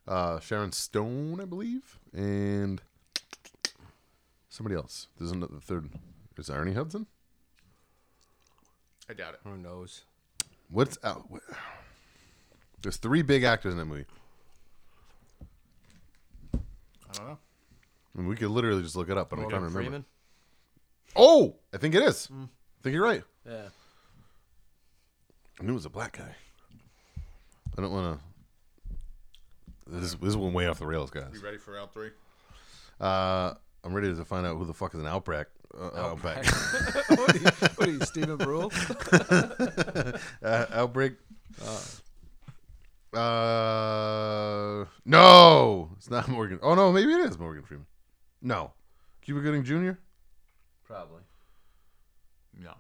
uh, 0.08 0.40
Sharon 0.40 0.72
Stone, 0.72 1.40
I 1.42 1.46
believe, 1.46 1.98
and 2.14 2.82
somebody 4.50 4.76
else. 4.76 5.08
There's 5.18 5.32
another 5.32 5.60
third. 5.60 5.90
Is 6.38 6.50
it 6.50 6.54
Ernie 6.54 6.74
Hudson? 6.74 7.08
I 9.10 9.14
doubt 9.14 9.34
it. 9.34 9.40
Who 9.44 9.58
knows? 9.58 10.04
What's 10.70 11.00
out? 11.04 11.30
What? 11.30 11.42
There's 12.82 12.98
three 12.98 13.24
big 13.24 13.44
actors 13.44 13.74
in 13.74 13.80
that 13.80 13.86
movie. 13.86 14.06
I 16.54 17.14
don't 17.14 17.26
know. 17.26 17.38
I 18.16 18.20
mean, 18.20 18.28
we 18.28 18.36
could 18.36 18.50
literally 18.50 18.84
just 18.84 18.96
look 18.96 19.10
it 19.10 19.18
up, 19.18 19.32
but 19.32 19.40
I'm 19.40 19.50
trying 19.50 19.62
to 19.62 19.68
remember. 19.68 19.82
Freeman. 19.82 20.06
Oh, 21.16 21.56
I 21.74 21.78
think 21.78 21.96
it 21.96 22.04
is. 22.04 22.30
I 22.32 22.48
think 22.84 22.94
you're 22.94 23.04
right. 23.04 23.24
Yeah. 23.48 23.70
I 25.60 25.64
knew 25.64 25.72
it 25.72 25.76
was 25.76 25.86
a 25.86 25.90
black 25.90 26.18
guy. 26.18 26.36
I 27.78 27.82
don't 27.82 27.92
want 27.92 28.20
to. 28.20 28.26
This, 29.92 30.14
this 30.14 30.36
went 30.36 30.54
way 30.54 30.68
off 30.68 30.78
the 30.78 30.86
rails, 30.86 31.10
guys. 31.10 31.30
You 31.34 31.42
ready 31.42 31.58
for 31.58 31.74
round 31.74 31.92
three? 31.92 32.12
Uh, 33.02 33.56
I'm 33.84 33.94
ready 33.94 34.14
to 34.14 34.26
find 34.26 34.46
out 34.46 34.56
who 34.58 34.66
the 34.66 34.74
fuck 34.74 34.94
is 34.94 35.00
an 35.00 35.08
outback. 35.08 35.48
Uh, 35.78 35.90
outback. 35.96 36.46
what, 37.10 37.36
are 37.36 37.38
you, 37.38 37.46
what 37.76 37.88
are 37.88 37.92
you, 37.92 38.00
Stephen 38.02 38.38
Brule? 38.38 38.72
uh, 40.44 40.66
outbreak. 40.72 41.14
Uh, 43.14 44.86
no, 45.06 45.90
it's 45.98 46.10
not 46.10 46.28
Morgan. 46.28 46.60
Oh 46.62 46.76
no, 46.76 46.92
maybe 46.92 47.12
it 47.14 47.22
is 47.22 47.38
Morgan 47.38 47.64
Freeman. 47.64 47.86
No, 48.42 48.74
Cuba 49.22 49.42
Gooding 49.42 49.64
Jr., 49.64 49.92
Probably. 50.86 51.22
No. 52.58 52.74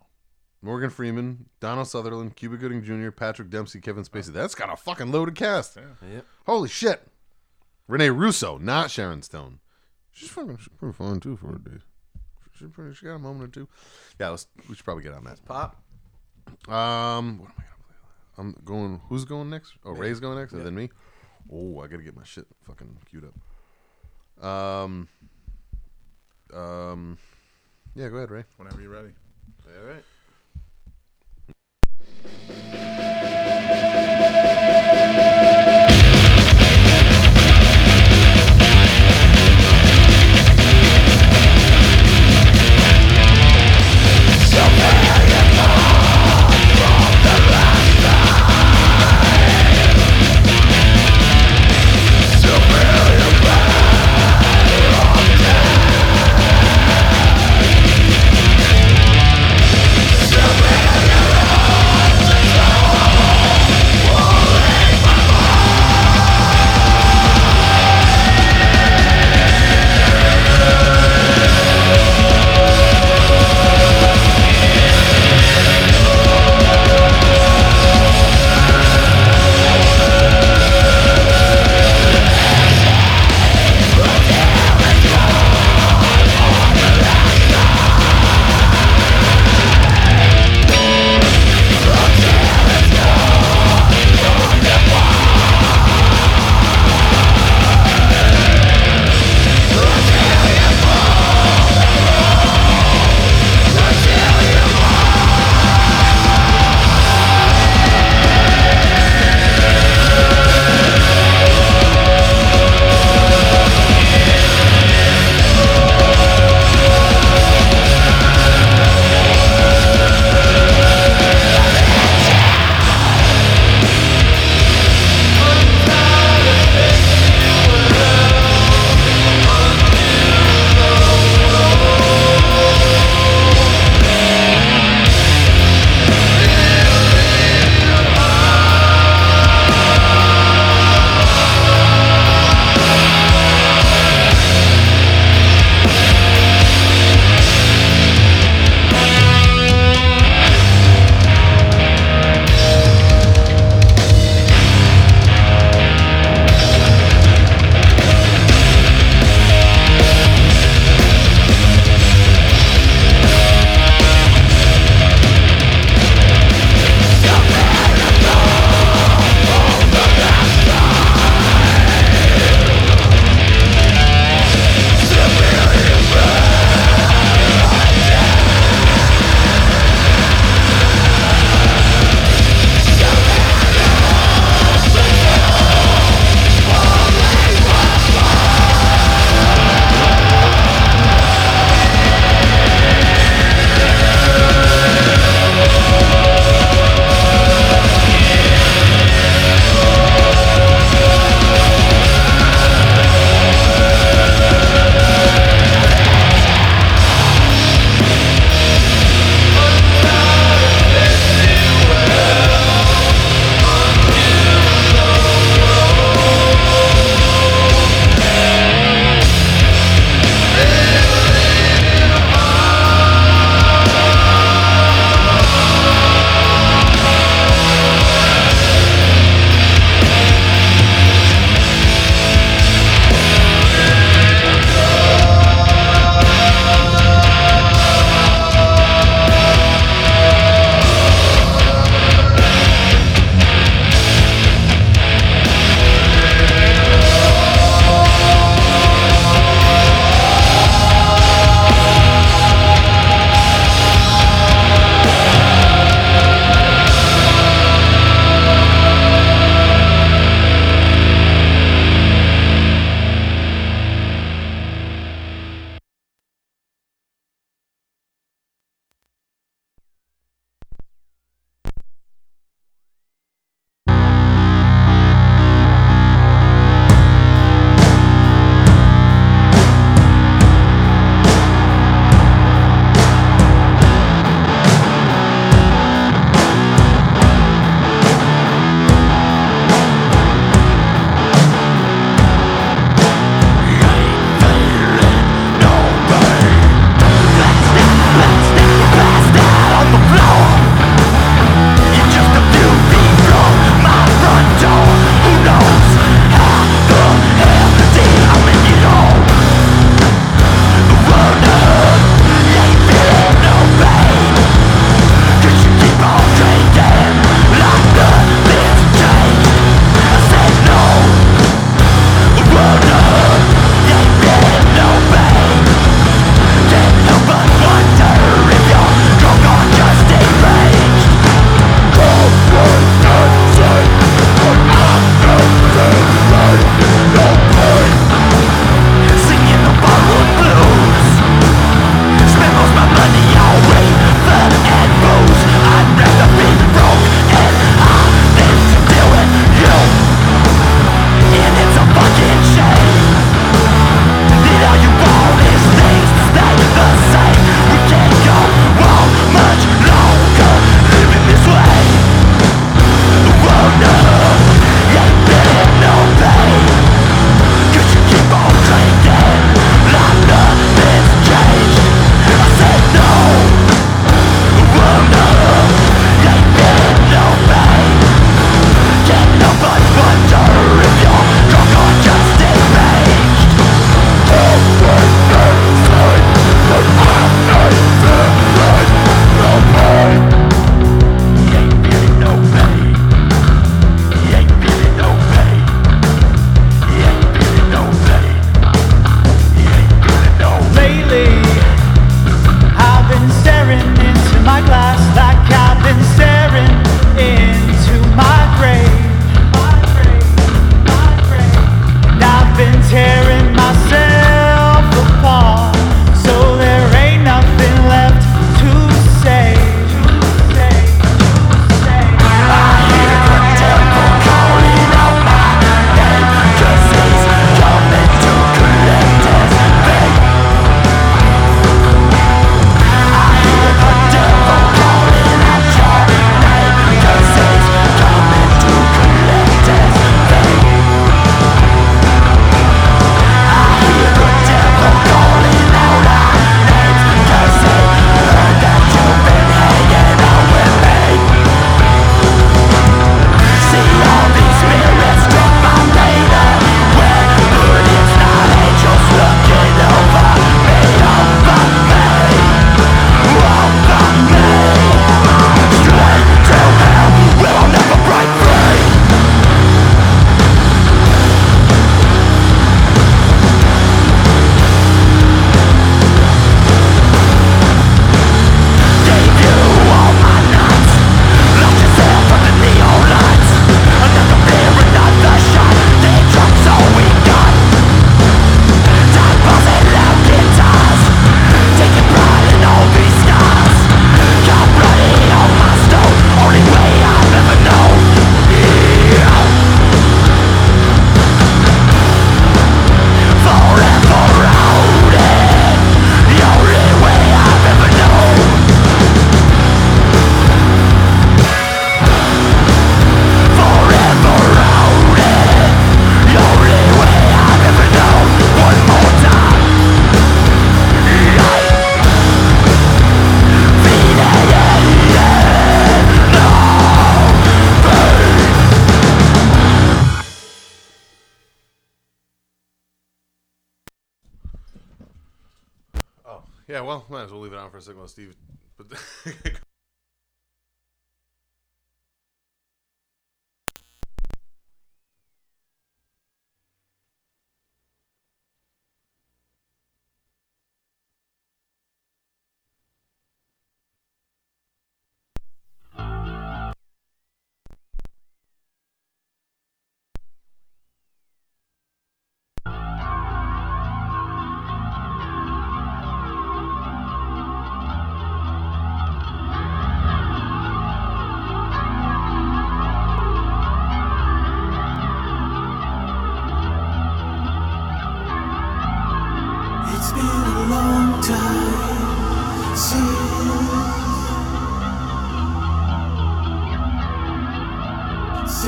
Morgan 0.61 0.89
Freeman, 0.89 1.45
Donald 1.59 1.87
Sutherland, 1.87 2.35
Cuba 2.35 2.57
Gooding 2.57 2.83
Jr., 2.83 3.11
Patrick 3.11 3.51
Dempsey, 3.51 3.79
Kevin 3.79 4.03
Spacey. 4.03 4.33
That's 4.33 4.55
got 4.55 4.73
a 4.73 4.75
fucking 4.75 5.11
loaded 5.11 5.35
cast. 5.35 5.77
Yep. 5.77 6.25
Holy 6.47 6.69
shit. 6.69 7.07
Rene 7.87 8.09
Russo, 8.09 8.57
not 8.57 8.91
Sharon 8.91 9.21
Stone. 9.21 9.59
She's 10.11 10.29
fucking 10.29 10.57
she's 10.57 10.69
pretty 10.69 10.93
fun 10.95 11.19
too 11.19 11.37
for 11.37 11.55
a 11.55 11.59
day. 11.59 11.83
She, 12.59 12.65
pretty, 12.65 12.93
she 12.93 13.05
got 13.05 13.15
a 13.15 13.19
moment 13.19 13.49
or 13.49 13.61
two. 13.61 13.67
Yeah, 14.19 14.29
let's, 14.29 14.47
we 14.67 14.75
should 14.75 14.83
probably 14.83 15.03
get 15.03 15.13
on 15.13 15.23
that. 15.23 15.43
Pop. 15.45 15.81
Um, 16.67 17.39
what 17.39 17.49
am 17.49 17.55
I 17.57 17.63
gonna 17.63 17.83
play? 17.87 17.95
I'm 18.37 18.55
going. 18.65 19.01
Who's 19.07 19.23
going 19.23 19.49
next? 19.49 19.73
Oh, 19.85 19.91
Ray's 19.91 20.19
going 20.19 20.37
next, 20.37 20.51
and 20.53 20.65
then 20.65 20.75
me. 20.75 20.89
Oh, 21.51 21.79
I 21.79 21.87
gotta 21.87 22.03
get 22.03 22.15
my 22.15 22.23
shit 22.23 22.45
fucking 22.65 22.97
queued 23.09 23.25
up. 23.25 24.45
Um, 24.45 25.07
um, 26.53 27.17
yeah. 27.95 28.09
Go 28.09 28.17
ahead, 28.17 28.31
Ray. 28.31 28.43
Whenever 28.57 28.81
you're 28.81 28.91
ready. 28.91 29.13
All 29.65 29.85
right. 29.85 30.03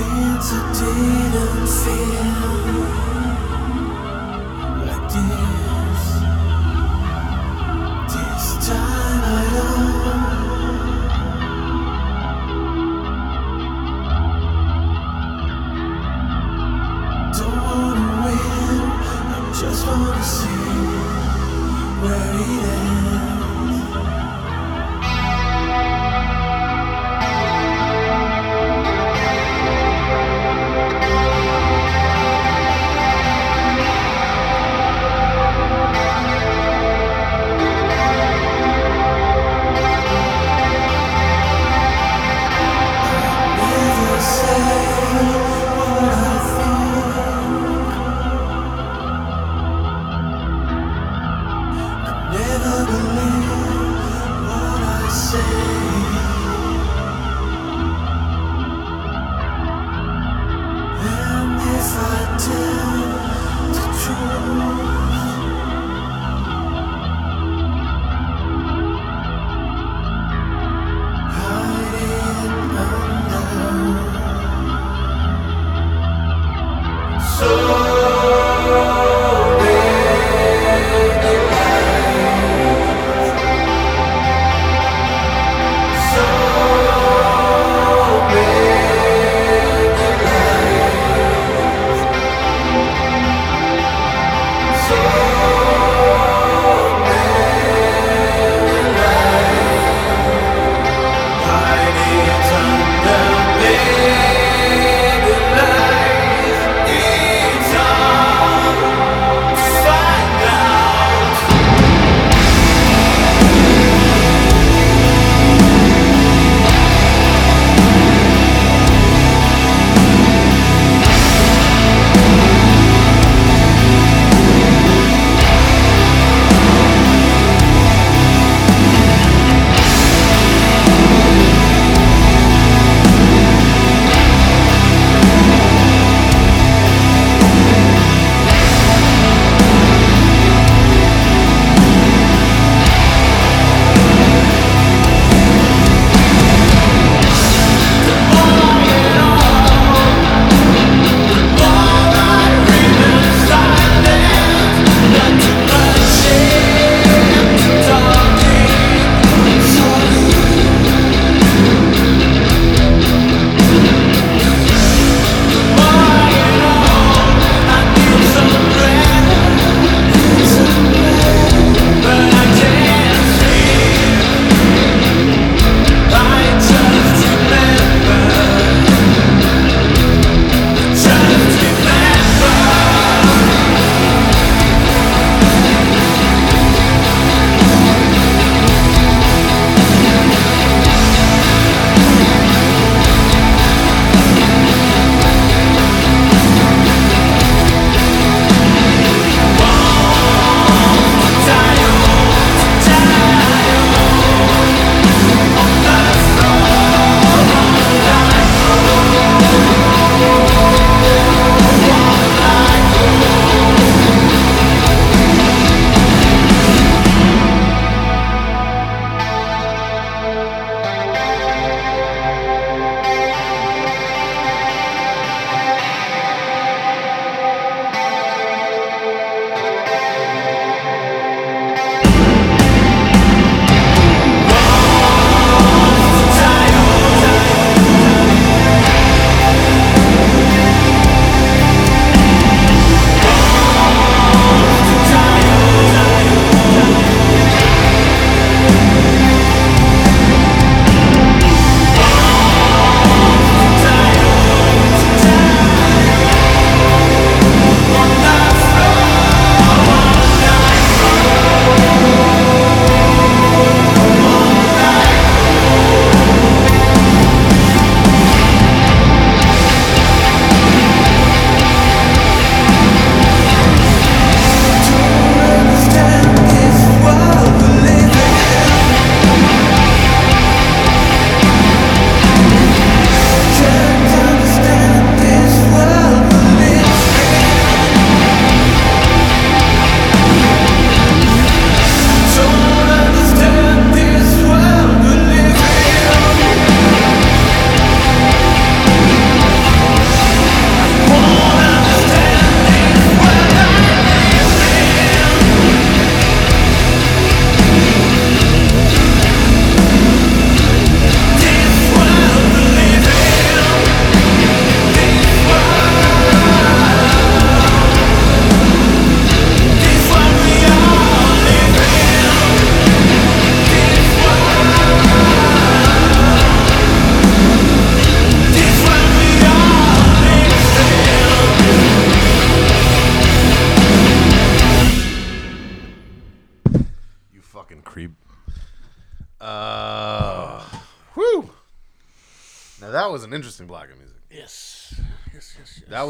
Since 0.02 0.42
since 0.42 0.82
I 0.82 1.32
didn't 1.32 1.68
feel 1.68 3.01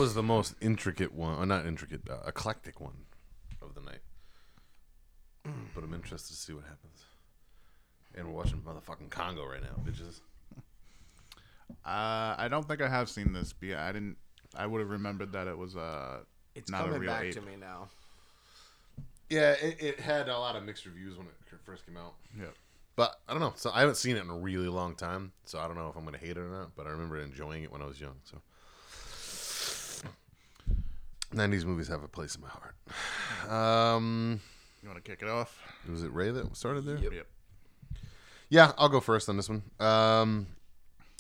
was 0.02 0.15
the 0.15 0.23
most 0.23 0.56
intricate 0.61 1.14
one, 1.14 1.38
or 1.38 1.45
not 1.45 1.65
intricate, 1.68 2.02
uh, 2.10 2.18
eclectic 2.28 2.82
one 2.82 3.06
of 3.61 3.76
the 3.76 3.82
night. 3.82 3.99
But 5.76 5.84
I'm 5.84 5.94
interested 5.94 6.34
to 6.34 6.40
see 6.40 6.53
what 6.53 6.64
happens. 6.64 7.03
And 8.15 8.28
we're 8.28 8.34
watching 8.34 8.61
motherfucking 8.61 9.10
Congo 9.11 9.45
right 9.45 9.61
now, 9.61 9.76
bitches. 9.86 10.19
Uh, 11.86 12.36
I 12.38 12.48
don't 12.49 12.68
think 12.68 12.82
I 12.82 12.88
have 12.90 13.10
seen 13.10 13.32
this, 13.32 13.53
but 13.53 13.69
yeah, 13.69 13.86
I 13.86 13.91
didn't. 13.91 14.18
I 14.56 14.65
would 14.65 14.80
have 14.82 14.90
remembered 14.90 15.32
that 15.34 15.48
it 15.48 15.57
was 15.57 15.76
uh, 15.78 16.19
It's 16.56 16.69
not 16.69 16.82
a 16.82 16.84
coming 16.86 17.02
real 17.02 17.11
back 17.11 17.23
ape. 17.26 17.34
to 17.36 17.41
me 17.41 17.53
now. 17.60 17.88
Yeah, 19.30 19.52
it, 19.53 19.78
it 19.82 19.99
had 19.99 20.28
a 20.30 20.38
lot 20.38 20.56
of 20.56 20.64
mixed 20.64 20.86
reviews 20.86 21.15
when 21.18 21.28
it 21.28 21.34
first 21.64 21.86
came 21.86 21.95
out. 21.95 22.15
Yeah. 22.38 22.48
But 22.95 23.19
I 23.30 23.32
don't 23.32 23.40
know. 23.41 23.53
So 23.56 23.72
I 23.73 23.80
haven't 23.80 23.95
seen 23.95 24.18
it 24.18 24.23
in 24.23 24.30
a 24.30 24.38
really 24.38 24.68
long 24.68 24.95
time, 24.95 25.32
so 25.45 25.60
I 25.60 25.68
don't 25.68 25.78
know 25.78 25.88
if 25.90 25.95
I'm 25.95 26.03
gonna 26.03 26.18
hate 26.18 26.32
it 26.32 26.38
or 26.40 26.49
not. 26.49 26.76
But 26.76 26.88
I 26.88 26.90
remember 26.90 27.18
enjoying 27.18 27.64
it 27.64 27.72
when 27.72 27.82
I 27.82 27.86
was 27.86 28.02
young. 28.02 28.15
So 28.26 28.41
90s 31.32 31.66
movies 31.66 31.88
have 31.88 32.03
a 32.03 32.08
place 32.08 32.36
in 32.36 32.41
my 32.41 32.49
heart. 32.49 32.76
Um, 33.49 34.41
You 34.82 34.90
want 34.90 35.03
to 35.03 35.10
kick 35.12 35.22
it 35.22 35.28
off? 35.30 35.62
was 35.90 36.03
it 36.03 36.12
Ray 36.14 36.32
that 36.32 36.56
started 36.56 36.86
there? 36.86 36.98
Yep. 36.98 37.28
Yeah, 38.49 38.74
I'll 38.78 38.90
go 38.90 38.99
first 38.99 39.30
on 39.30 39.38
this 39.38 39.48
one. 39.49 39.64
Um, 39.80 40.48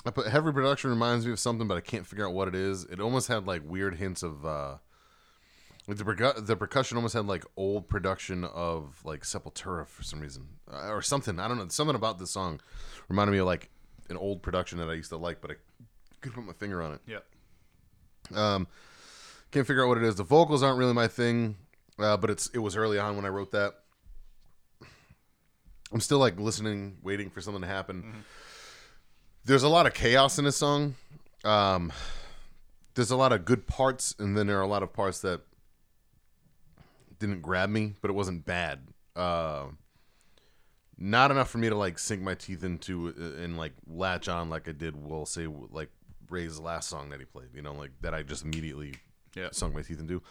I 0.05 0.09
put 0.09 0.27
heavy 0.27 0.51
production 0.51 0.89
reminds 0.89 1.25
me 1.25 1.31
of 1.31 1.39
something, 1.39 1.67
but 1.67 1.77
I 1.77 1.81
can't 1.81 2.05
figure 2.05 2.27
out 2.27 2.33
what 2.33 2.47
it 2.49 2.55
is. 2.55 2.83
It 2.85 2.99
almost 2.99 3.27
had 3.29 3.47
like 3.47 3.61
weird 3.65 3.95
hints 3.95 4.21
of 4.23 4.45
uh, 4.45 4.75
like 5.87 5.97
the 5.97 6.03
percu- 6.03 6.45
the 6.45 6.57
percussion 6.57 6.97
almost 6.97 7.13
had 7.13 7.25
like 7.27 7.45
old 7.55 7.87
production 7.87 8.43
of 8.43 8.99
like 9.05 9.21
Sepultura 9.21 9.87
for 9.87 10.03
some 10.03 10.19
reason 10.19 10.47
uh, 10.71 10.89
or 10.89 11.01
something. 11.01 11.39
I 11.39 11.47
don't 11.47 11.57
know. 11.57 11.67
Something 11.69 11.95
about 11.95 12.19
this 12.19 12.31
song 12.31 12.59
reminded 13.07 13.31
me 13.31 13.37
of 13.37 13.45
like 13.45 13.69
an 14.09 14.17
old 14.17 14.41
production 14.41 14.77
that 14.79 14.89
I 14.89 14.93
used 14.93 15.09
to 15.11 15.17
like, 15.17 15.39
but 15.39 15.51
I 15.51 15.53
couldn't 16.19 16.35
put 16.35 16.45
my 16.45 16.53
finger 16.53 16.81
on 16.81 16.93
it. 16.95 17.01
Yep. 17.07 17.25
Um, 18.35 18.67
can't 19.51 19.67
figure 19.67 19.83
out 19.83 19.89
what 19.89 19.97
it 19.97 20.03
is. 20.03 20.15
The 20.15 20.23
vocals 20.23 20.63
aren't 20.63 20.77
really 20.77 20.93
my 20.93 21.07
thing, 21.07 21.57
uh, 21.99 22.17
but 22.17 22.29
it's 22.29 22.47
it 22.53 22.59
was 22.59 22.75
early 22.75 22.97
on 22.97 23.15
when 23.15 23.25
I 23.25 23.29
wrote 23.29 23.51
that. 23.51 23.73
I'm 25.93 25.99
still 25.99 26.19
like 26.19 26.39
listening, 26.39 26.97
waiting 27.03 27.29
for 27.29 27.41
something 27.41 27.61
to 27.61 27.67
happen. 27.67 28.23
There's 29.43 29.63
a 29.63 29.69
lot 29.69 29.85
of 29.87 29.93
chaos 29.93 30.39
in 30.39 30.45
this 30.45 30.55
song. 30.55 30.95
Um, 31.43 31.91
there's 32.93 33.11
a 33.11 33.17
lot 33.17 33.33
of 33.33 33.43
good 33.43 33.67
parts, 33.67 34.15
and 34.17 34.37
then 34.37 34.47
there 34.47 34.57
are 34.57 34.63
a 34.63 34.67
lot 34.67 34.83
of 34.83 34.93
parts 34.93 35.19
that 35.21 35.41
didn't 37.19 37.41
grab 37.41 37.69
me, 37.69 37.95
but 38.01 38.09
it 38.09 38.13
wasn't 38.13 38.45
bad. 38.45 38.79
Uh, 39.15 39.65
not 40.97 41.31
enough 41.31 41.49
for 41.49 41.57
me 41.57 41.67
to 41.67 41.75
like 41.75 41.99
sink 41.99 42.21
my 42.21 42.35
teeth 42.35 42.63
into 42.63 43.09
uh, 43.09 43.43
and 43.43 43.57
like 43.57 43.73
latch 43.87 44.29
on 44.29 44.49
like 44.49 44.69
I 44.69 44.71
did. 44.71 44.95
We'll 44.95 45.25
say 45.25 45.47
like 45.71 45.89
Ray's 46.29 46.59
last 46.59 46.87
song 46.89 47.09
that 47.09 47.19
he 47.19 47.25
played. 47.25 47.49
You 47.53 47.61
know, 47.61 47.73
like 47.73 47.91
that 48.01 48.13
I 48.13 48.23
just 48.23 48.45
immediately 48.45 48.93
Yeah. 49.35 49.49
sunk 49.51 49.73
my 49.73 49.81
teeth 49.81 49.99
into. 49.99 50.21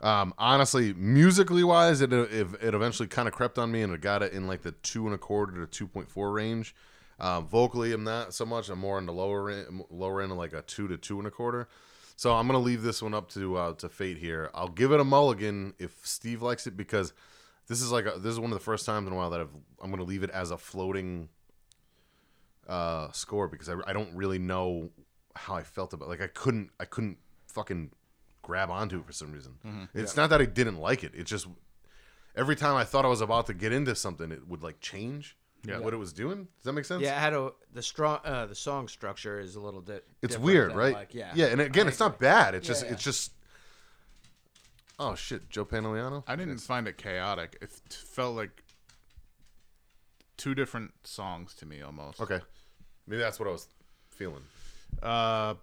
Um, 0.00 0.34
honestly, 0.36 0.92
musically 0.94 1.64
wise, 1.64 2.00
it 2.00 2.12
it, 2.12 2.46
eventually 2.62 3.08
kind 3.08 3.26
of 3.28 3.34
crept 3.34 3.58
on 3.58 3.72
me, 3.72 3.82
and 3.82 3.92
it 3.92 4.00
got 4.00 4.22
it 4.22 4.32
in 4.32 4.46
like 4.46 4.62
the 4.62 4.72
two 4.72 5.06
and 5.06 5.14
a 5.14 5.18
quarter 5.18 5.52
to 5.60 5.66
two 5.66 5.86
point 5.86 6.10
four 6.10 6.32
range. 6.32 6.74
Um, 7.20 7.46
vocally, 7.46 7.92
I'm 7.92 8.04
not 8.04 8.34
so 8.34 8.44
much. 8.44 8.68
I'm 8.68 8.80
more 8.80 8.98
in 8.98 9.06
the 9.06 9.12
lower 9.12 9.50
end, 9.50 9.84
lower 9.90 10.20
end 10.20 10.32
of 10.32 10.38
like 10.38 10.52
a 10.52 10.62
two 10.62 10.88
to 10.88 10.96
two 10.96 11.18
and 11.18 11.26
a 11.26 11.30
quarter. 11.30 11.68
So 12.16 12.34
I'm 12.34 12.46
gonna 12.46 12.58
leave 12.58 12.82
this 12.82 13.02
one 13.02 13.14
up 13.14 13.28
to 13.30 13.56
uh, 13.56 13.72
to 13.74 13.88
fate 13.88 14.18
here. 14.18 14.50
I'll 14.54 14.68
give 14.68 14.92
it 14.92 15.00
a 15.00 15.04
mulligan 15.04 15.74
if 15.78 15.94
Steve 16.02 16.42
likes 16.42 16.66
it 16.66 16.76
because 16.76 17.12
this 17.68 17.80
is 17.80 17.90
like 17.90 18.06
a, 18.06 18.18
this 18.18 18.32
is 18.32 18.40
one 18.40 18.52
of 18.52 18.58
the 18.58 18.64
first 18.64 18.84
times 18.86 19.06
in 19.06 19.12
a 19.12 19.16
while 19.16 19.30
that 19.30 19.40
I've 19.40 19.54
I'm 19.80 19.90
gonna 19.90 20.04
leave 20.04 20.22
it 20.22 20.30
as 20.30 20.50
a 20.50 20.58
floating 20.58 21.28
uh, 22.68 23.10
score 23.12 23.48
because 23.48 23.68
I, 23.68 23.76
I 23.86 23.92
don't 23.92 24.14
really 24.14 24.38
know 24.38 24.90
how 25.34 25.54
I 25.54 25.62
felt 25.62 25.92
about 25.92 26.08
like 26.08 26.20
I 26.20 26.28
couldn't 26.28 26.70
I 26.78 26.84
couldn't 26.84 27.18
fucking 27.48 27.90
grab 28.44 28.70
onto 28.70 29.00
it 29.00 29.06
for 29.06 29.12
some 29.12 29.32
reason. 29.32 29.88
It's 29.92 30.16
not 30.16 30.30
that 30.30 30.40
I 30.40 30.44
didn't 30.44 30.78
like 30.78 31.02
it. 31.02 31.10
It's 31.14 31.28
just 31.30 31.48
every 32.36 32.54
time 32.54 32.76
I 32.76 32.84
thought 32.84 33.04
I 33.04 33.08
was 33.08 33.20
about 33.20 33.46
to 33.46 33.54
get 33.54 33.72
into 33.72 33.94
something, 33.96 34.30
it 34.30 34.46
would 34.46 34.62
like 34.62 34.80
change 34.80 35.36
Yeah. 35.64 35.78
what 35.80 35.92
it 35.94 35.96
was 35.96 36.12
doing. 36.12 36.44
Does 36.58 36.64
that 36.64 36.72
make 36.74 36.84
sense? 36.84 37.02
Yeah, 37.02 37.16
it 37.16 37.20
had 37.20 37.32
a 37.32 37.52
the 37.72 37.82
strong 37.82 38.20
uh, 38.24 38.46
the 38.46 38.54
song 38.54 38.86
structure 38.88 39.40
is 39.40 39.56
a 39.56 39.60
little 39.60 39.80
bit. 39.80 40.06
It's 40.22 40.38
weird, 40.38 40.70
than, 40.70 40.76
right? 40.78 40.94
Like, 40.94 41.14
yeah, 41.14 41.32
yeah, 41.34 41.46
and 41.46 41.60
again, 41.60 41.86
I 41.86 41.88
it's 41.90 42.00
not 42.00 42.18
bad. 42.20 42.54
It's 42.54 42.68
Yeah, 42.68 42.72
just 42.74 42.84
yeah. 42.86 42.92
it's 42.92 43.02
just 43.02 43.32
oh 44.98 45.14
shit, 45.14 45.48
Joe 45.50 45.64
Pantoliano. 45.64 46.22
I 46.26 46.36
didn't 46.36 46.58
find 46.58 46.86
it 46.86 46.96
chaotic. 46.98 47.56
It 47.62 47.72
felt 47.72 48.36
like 48.36 48.62
two 50.36 50.54
different 50.54 50.92
songs 51.04 51.54
to 51.54 51.66
me 51.66 51.80
almost. 51.82 52.20
Okay, 52.20 52.40
maybe 53.06 53.20
that's 53.22 53.38
what 53.40 53.48
I 53.48 53.52
was 53.52 53.68
feeling. 54.10 54.42
Uh, 55.02 55.54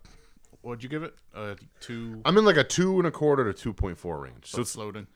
what'd 0.61 0.83
you 0.83 0.89
give 0.89 1.03
it? 1.03 1.13
Uh, 1.33 1.55
two. 1.79 2.21
I'm 2.25 2.37
in 2.37 2.45
like 2.45 2.57
a 2.57 2.63
two 2.63 2.97
and 2.97 3.07
a 3.07 3.11
quarter 3.11 3.43
to 3.51 3.53
two 3.57 3.73
point 3.73 3.97
four 3.97 4.19
range. 4.19 4.47
So 4.51 4.61
it's 4.61 4.73
floating. 4.73 5.07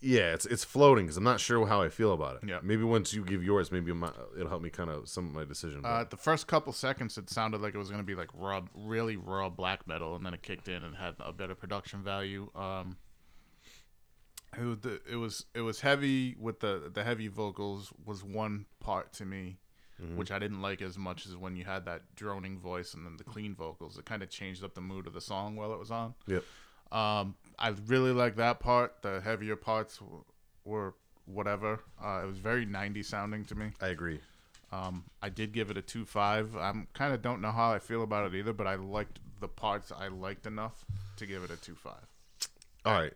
yeah, 0.00 0.32
it's 0.34 0.46
it's 0.46 0.64
floating 0.64 1.04
because 1.06 1.16
I'm 1.16 1.24
not 1.24 1.40
sure 1.40 1.66
how 1.66 1.80
I 1.82 1.88
feel 1.88 2.12
about 2.12 2.42
it. 2.42 2.48
Yeah. 2.48 2.58
Maybe 2.62 2.82
once 2.82 3.14
you 3.14 3.24
give 3.24 3.44
yours, 3.44 3.70
maybe 3.70 3.90
it'll 3.92 4.48
help 4.48 4.62
me 4.62 4.70
kind 4.70 4.90
of 4.90 5.08
some 5.08 5.26
of 5.28 5.32
my 5.34 5.44
decision. 5.44 5.82
but- 5.82 5.88
Uh, 5.88 6.04
the 6.04 6.16
first 6.16 6.46
couple 6.48 6.72
seconds, 6.72 7.16
it 7.18 7.30
sounded 7.30 7.60
like 7.60 7.74
it 7.74 7.78
was 7.78 7.90
gonna 7.90 8.02
be 8.02 8.14
like 8.14 8.30
raw, 8.34 8.62
really 8.74 9.16
raw 9.16 9.48
black 9.48 9.86
metal, 9.86 10.16
and 10.16 10.24
then 10.26 10.34
it 10.34 10.42
kicked 10.42 10.68
in 10.68 10.82
and 10.82 10.96
had 10.96 11.14
a 11.20 11.32
better 11.32 11.54
production 11.54 12.02
value. 12.02 12.50
Um, 12.56 12.96
it 14.58 14.64
was 14.64 14.78
it 15.10 15.16
was 15.16 15.46
it 15.54 15.60
was 15.62 15.80
heavy 15.80 16.34
with 16.38 16.60
the 16.60 16.90
the 16.92 17.04
heavy 17.04 17.28
vocals 17.28 17.90
was 18.04 18.22
one 18.22 18.66
part 18.80 19.12
to 19.14 19.24
me, 19.24 19.58
which 20.16 20.30
I 20.30 20.38
didn't 20.38 20.60
like 20.62 20.82
as 20.82 20.98
much 20.98 21.26
as 21.26 21.36
when 21.36 21.56
you 21.56 21.64
had 21.64 21.84
that 21.86 22.02
droning 22.16 22.58
voice 22.58 22.94
and 22.94 23.04
then 23.06 23.16
the 23.16 23.24
clean 23.24 23.54
vocals. 23.54 23.96
It 23.98 24.04
kind 24.04 24.22
of 24.22 24.30
changed 24.30 24.62
up 24.64 24.74
the 24.74 24.80
mood 24.80 25.06
of 25.06 25.14
the 25.14 25.20
song 25.20 25.56
while 25.56 25.72
it 25.72 25.78
was 25.78 25.90
on. 25.90 26.14
yep. 26.26 26.44
Um, 26.90 27.36
I 27.58 27.68
really 27.86 28.12
like 28.12 28.36
that 28.36 28.60
part. 28.60 29.00
The 29.02 29.20
heavier 29.22 29.56
parts 29.56 29.96
w- 29.98 30.24
were 30.64 30.94
whatever. 31.24 31.80
Uh, 32.02 32.20
it 32.24 32.26
was 32.26 32.38
very 32.38 32.66
90 32.66 33.02
sounding 33.02 33.44
to 33.46 33.54
me. 33.54 33.70
I 33.80 33.88
agree. 33.88 34.20
Um, 34.72 35.04
I 35.22 35.28
did 35.28 35.52
give 35.52 35.70
it 35.70 35.76
a 35.76 35.82
two 35.82 36.04
five. 36.04 36.56
I'm 36.56 36.88
kind 36.94 37.12
of 37.14 37.20
don't 37.22 37.40
know 37.40 37.50
how 37.52 37.72
I 37.72 37.78
feel 37.78 38.02
about 38.02 38.26
it 38.32 38.36
either, 38.36 38.52
but 38.52 38.66
I 38.66 38.74
liked 38.76 39.20
the 39.40 39.48
parts 39.48 39.92
I 39.92 40.08
liked 40.08 40.46
enough 40.46 40.84
to 41.16 41.26
give 41.26 41.42
it 41.44 41.50
a 41.50 41.56
two 41.56 41.74
five. 41.74 42.06
All 42.84 42.94
right. 42.94 43.12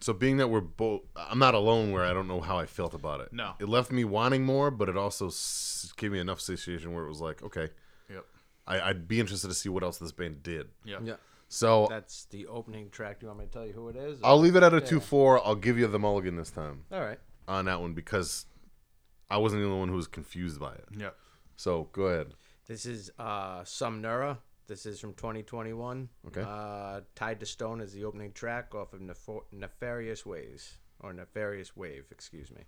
So 0.00 0.12
being 0.14 0.38
that 0.38 0.48
we're 0.48 0.60
both, 0.62 1.02
I'm 1.14 1.38
not 1.38 1.54
alone 1.54 1.92
where 1.92 2.04
I 2.04 2.12
don't 2.14 2.26
know 2.26 2.40
how 2.40 2.58
I 2.58 2.64
felt 2.66 2.94
about 2.94 3.20
it. 3.20 3.32
No. 3.32 3.52
It 3.58 3.68
left 3.68 3.92
me 3.92 4.04
wanting 4.04 4.44
more, 4.44 4.70
but 4.70 4.88
it 4.88 4.96
also 4.96 5.26
s- 5.26 5.92
gave 5.96 6.10
me 6.12 6.18
enough 6.18 6.40
satiation 6.40 6.94
where 6.94 7.04
it 7.04 7.08
was 7.08 7.20
like, 7.20 7.42
okay, 7.42 7.68
Yep. 8.08 8.24
I, 8.66 8.80
I'd 8.80 9.06
be 9.06 9.20
interested 9.20 9.48
to 9.48 9.54
see 9.54 9.68
what 9.68 9.82
else 9.82 9.98
this 9.98 10.12
band 10.12 10.42
did. 10.42 10.68
Yep. 10.84 11.00
Yeah, 11.04 11.14
So 11.48 11.86
that's 11.90 12.24
the 12.26 12.46
opening 12.46 12.88
track. 12.90 13.20
Do 13.20 13.24
you 13.26 13.28
want 13.28 13.40
me 13.40 13.46
to 13.46 13.52
tell 13.52 13.66
you 13.66 13.72
who 13.74 13.88
it 13.90 13.96
is? 13.96 14.18
I'll 14.24 14.38
leave 14.38 14.56
it 14.56 14.62
at 14.62 14.72
a 14.72 14.80
two 14.80 15.00
four. 15.00 15.44
I'll 15.46 15.54
give 15.54 15.78
you 15.78 15.86
the 15.86 15.98
mulligan 15.98 16.36
this 16.36 16.50
time 16.50 16.84
All 16.90 17.00
right. 17.02 17.18
on 17.46 17.66
that 17.66 17.80
one 17.82 17.92
because 17.92 18.46
I 19.30 19.36
wasn't 19.36 19.60
the 19.62 19.66
only 19.66 19.80
one 19.80 19.88
who 19.90 19.96
was 19.96 20.06
confused 20.06 20.58
by 20.58 20.72
it. 20.72 20.86
Yep. 20.96 21.14
So 21.56 21.88
go 21.92 22.04
ahead. 22.04 22.28
This 22.66 22.86
is 22.86 23.10
uh, 23.18 23.60
Sumnura. 23.62 24.38
This 24.70 24.86
is 24.86 25.00
from 25.00 25.14
2021. 25.14 26.08
Okay. 26.28 26.44
Uh, 26.46 27.00
Tied 27.16 27.40
to 27.40 27.46
Stone 27.46 27.80
is 27.80 27.92
the 27.92 28.04
opening 28.04 28.30
track 28.30 28.72
off 28.72 28.92
of 28.92 29.00
Nefo- 29.00 29.42
Nefarious 29.50 30.24
Ways 30.24 30.78
or 31.00 31.12
Nefarious 31.12 31.76
Wave, 31.76 32.04
excuse 32.12 32.52
me. 32.52 32.62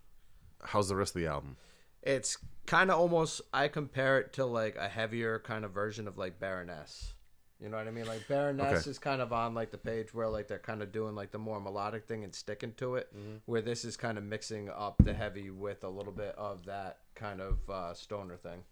How's 0.64 0.88
the 0.88 0.96
rest 0.96 1.14
of 1.14 1.20
the 1.22 1.28
album? 1.28 1.56
It's 2.02 2.38
kind 2.66 2.90
of 2.90 2.98
almost 2.98 3.40
I 3.54 3.68
compare 3.68 4.18
it 4.18 4.32
to 4.32 4.44
like 4.44 4.74
a 4.74 4.88
heavier 4.88 5.38
kind 5.38 5.64
of 5.64 5.70
version 5.70 6.08
of 6.08 6.18
like 6.18 6.40
Baroness. 6.40 7.14
You 7.60 7.68
know 7.68 7.76
what 7.76 7.86
I 7.86 7.92
mean? 7.92 8.06
Like 8.08 8.26
Baroness 8.26 8.80
Okay. 8.80 8.90
is 8.90 8.98
kind 8.98 9.22
of 9.22 9.32
on 9.32 9.54
like 9.54 9.70
the 9.70 9.78
page 9.78 10.12
where 10.12 10.28
like 10.28 10.48
they're 10.48 10.58
kind 10.58 10.82
of 10.82 10.90
doing 10.90 11.14
like 11.14 11.30
the 11.30 11.38
more 11.38 11.60
melodic 11.60 12.08
thing 12.08 12.24
and 12.24 12.34
sticking 12.34 12.72
to 12.78 12.96
it, 12.96 13.12
where 13.46 13.62
this 13.62 13.84
is 13.84 13.96
kind 13.96 14.18
of 14.18 14.24
mixing 14.24 14.68
up 14.70 14.96
the 15.04 15.14
heavy 15.14 15.50
with 15.50 15.84
a 15.84 15.88
little 15.88 16.12
bit 16.12 16.34
of 16.36 16.66
that 16.66 16.98
kind 17.14 17.40
of 17.40 17.58
uh, 17.70 17.94
stoner 17.94 18.36
thing. 18.36 18.64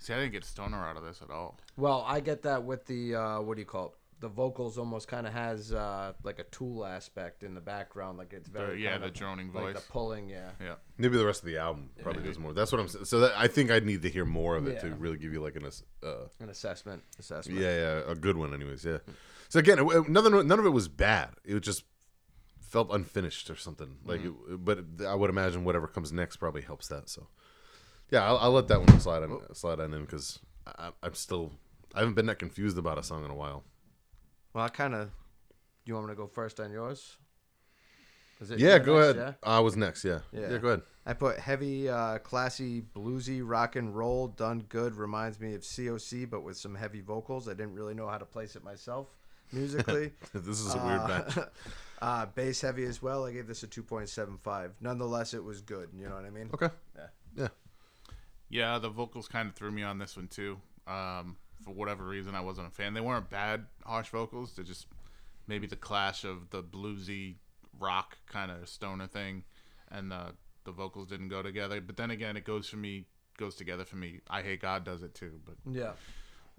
See, 0.00 0.12
I 0.12 0.18
didn't 0.18 0.32
get 0.32 0.44
stoner 0.44 0.78
out 0.84 0.96
of 0.96 1.04
this 1.04 1.20
at 1.22 1.30
all. 1.30 1.58
Well, 1.76 2.04
I 2.06 2.20
get 2.20 2.42
that 2.42 2.64
with 2.64 2.86
the 2.86 3.14
uh, 3.14 3.40
what 3.42 3.54
do 3.54 3.60
you 3.60 3.66
call 3.66 3.86
it? 3.86 3.92
The 4.20 4.28
vocals 4.28 4.76
almost 4.76 5.08
kind 5.08 5.26
of 5.26 5.32
has 5.32 5.72
uh, 5.72 6.12
like 6.22 6.38
a 6.38 6.44
tool 6.44 6.84
aspect 6.84 7.42
in 7.42 7.54
the 7.54 7.60
background, 7.62 8.18
like 8.18 8.34
it's 8.34 8.48
The, 8.50 8.58
very 8.58 8.82
yeah, 8.82 8.90
kind 8.92 9.02
the 9.04 9.06
of 9.08 9.14
droning 9.14 9.50
like 9.52 9.64
voice. 9.64 9.74
the 9.76 9.90
pulling, 9.92 10.28
yeah. 10.28 10.50
yeah. 10.60 10.74
Maybe 10.98 11.16
the 11.16 11.24
rest 11.24 11.40
of 11.40 11.46
the 11.46 11.56
album 11.56 11.88
probably 12.02 12.22
does 12.24 12.38
more. 12.38 12.52
That's 12.52 12.70
what 12.70 12.82
I'm 12.82 12.88
saying. 12.88 13.06
So 13.06 13.20
that, 13.20 13.32
I 13.34 13.46
think 13.46 13.70
I'd 13.70 13.86
need 13.86 14.02
to 14.02 14.10
hear 14.10 14.26
more 14.26 14.56
of 14.56 14.66
it 14.66 14.80
to 14.80 14.88
Yeah. 14.88 14.94
really 14.98 15.16
give 15.16 15.32
you 15.32 15.40
like 15.40 15.56
an 15.56 15.64
ass- 15.64 15.84
uh, 16.02 16.26
An 16.38 16.50
assessment, 16.50 17.02
assessment. 17.18 17.58
yeah, 17.60 17.74
yeah, 17.74 18.02
a 18.12 18.14
good 18.14 18.36
one, 18.36 18.52
anyways. 18.52 18.84
Yeah. 18.84 18.98
So 19.48 19.58
again, 19.58 19.78
it, 19.78 19.86
it- 19.86 20.08
none 20.10 20.46
none 20.46 20.58
of 20.58 20.66
it 20.66 20.70
was 20.70 20.88
bad. 20.88 21.30
It 21.42 21.58
just 21.60 21.84
felt 22.60 22.92
unfinished 22.92 23.48
or 23.48 23.56
something. 23.56 23.96
Like, 24.04 24.22
it, 24.24 24.32
but 24.64 24.84
I 25.06 25.14
would 25.14 25.30
imagine 25.30 25.64
whatever 25.64 25.86
comes 25.86 26.12
next 26.12 26.36
probably 26.36 26.62
helps 26.62 26.88
that. 26.88 27.08
So 27.08 27.28
yeah, 28.10 28.24
I'll, 28.24 28.38
I'll 28.38 28.52
let 28.52 28.68
that 28.68 28.80
one 28.80 29.00
slide 29.00 29.22
on 29.22 29.54
slide 29.54 29.80
on 29.80 29.94
in 29.94 30.02
because 30.02 30.38
I'm 31.02 31.14
still 31.14 31.52
I 31.94 32.00
haven't 32.00 32.14
been 32.14 32.26
that 32.26 32.38
confused 32.38 32.78
about 32.78 32.98
a 32.98 33.02
song 33.02 33.24
in 33.24 33.30
a 33.30 33.34
while. 33.34 33.64
Well, 34.54 34.64
I 34.64 34.68
kind 34.68 34.94
of. 34.94 35.10
You 35.84 35.94
want 35.94 36.06
me 36.06 36.12
to 36.12 36.16
go 36.16 36.26
first 36.26 36.60
on 36.60 36.70
yours? 36.70 37.16
Is 38.40 38.50
it 38.50 38.58
Yeah, 38.58 38.78
go 38.78 39.00
next, 39.00 39.18
ahead. 39.18 39.34
I 39.42 39.60
was 39.60 39.76
next. 39.76 40.04
Yeah. 40.04 40.20
Yeah. 40.32 40.50
yeah, 40.52 40.58
go 40.58 40.68
ahead. 40.68 40.82
I 41.04 41.14
put 41.14 41.38
heavy, 41.38 41.88
uh, 41.88 42.18
classy, 42.18 42.82
bluesy 42.82 43.40
rock 43.42 43.76
and 43.76 43.96
roll 43.96 44.28
done 44.28 44.64
good. 44.68 44.94
Reminds 44.94 45.40
me 45.40 45.54
of 45.54 45.62
COC, 45.62 46.28
but 46.30 46.42
with 46.42 46.56
some 46.56 46.74
heavy 46.74 47.00
vocals. 47.00 47.48
I 47.48 47.52
didn't 47.52 47.74
really 47.74 47.94
know 47.94 48.06
how 48.06 48.18
to 48.18 48.24
place 48.24 48.54
it 48.56 48.62
myself 48.62 49.08
musically. 49.52 50.12
this 50.34 50.60
is 50.60 50.74
a 50.74 50.78
weird 50.78 51.08
match. 51.08 51.38
uh, 52.02 52.26
bass 52.26 52.60
heavy 52.60 52.84
as 52.84 53.02
well. 53.02 53.24
I 53.24 53.32
gave 53.32 53.46
this 53.46 53.62
a 53.62 53.66
2.75. 53.66 54.72
Nonetheless, 54.80 55.34
it 55.34 55.42
was 55.42 55.60
good. 55.60 55.88
You 55.96 56.08
know 56.08 56.14
what 56.14 56.24
I 56.24 56.30
mean? 56.30 56.50
Okay. 56.54 56.68
Yeah. 56.96 57.06
Yeah. 57.36 57.48
Yeah, 58.50 58.78
the 58.78 58.88
vocals 58.90 59.28
kind 59.28 59.48
of 59.48 59.54
threw 59.54 59.70
me 59.70 59.82
on 59.82 59.98
this 59.98 60.16
one 60.16 60.26
too. 60.28 60.58
Um, 60.86 61.36
for 61.64 61.72
whatever 61.72 62.04
reason, 62.04 62.34
I 62.34 62.40
wasn't 62.40 62.66
a 62.66 62.70
fan. 62.70 62.94
They 62.94 63.00
weren't 63.00 63.30
bad, 63.30 63.66
harsh 63.84 64.08
vocals. 64.08 64.52
They're 64.54 64.64
just 64.64 64.86
maybe 65.46 65.66
the 65.66 65.76
clash 65.76 66.24
of 66.24 66.50
the 66.50 66.62
bluesy 66.62 67.36
rock 67.78 68.18
kind 68.26 68.50
of 68.50 68.68
stoner 68.68 69.06
thing, 69.06 69.44
and 69.90 70.10
the 70.10 70.34
the 70.64 70.72
vocals 70.72 71.06
didn't 71.08 71.28
go 71.28 71.42
together. 71.42 71.80
But 71.80 71.96
then 71.96 72.10
again, 72.10 72.36
it 72.36 72.44
goes 72.44 72.68
for 72.68 72.76
me 72.76 73.06
goes 73.38 73.54
together 73.54 73.84
for 73.86 73.96
me. 73.96 74.20
I 74.28 74.42
hate 74.42 74.60
God 74.60 74.84
does 74.84 75.02
it 75.02 75.14
too, 75.14 75.40
but 75.46 75.54
Yeah. 75.72 75.92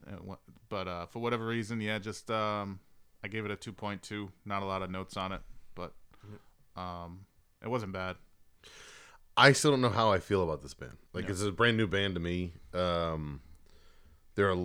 uh, 0.08 0.36
but 0.70 0.88
uh, 0.88 1.06
for 1.08 1.20
whatever 1.20 1.46
reason, 1.46 1.80
yeah, 1.82 2.00
just 2.00 2.32
um, 2.32 2.80
I 3.24 3.28
gave 3.28 3.46
it 3.46 3.52
a 3.52 3.56
two 3.56 3.74
point 3.74 4.02
two. 4.02 4.32
Not 4.46 4.64
a 4.64 4.66
lot 4.66 4.82
of 4.82 4.90
notes 4.90 5.18
on 5.18 5.32
it, 5.32 5.42
but 5.76 5.94
um, 6.76 7.26
it 7.62 7.68
wasn't 7.70 7.92
bad. 7.92 8.16
I 9.38 9.54
still 9.54 9.72
don't 9.72 9.82
know 9.82 9.90
how 9.90 10.12
I 10.12 10.20
feel 10.20 10.44
about 10.44 10.62
this 10.62 10.74
band. 10.74 10.98
Like 11.14 11.30
it's 11.30 11.42
a 11.42 11.52
brand 11.52 11.78
new 11.78 11.88
band 11.88 12.16
to 12.16 12.20
me. 12.20 12.54
Um, 12.74 13.42
they're 14.36 14.52
a, 14.52 14.58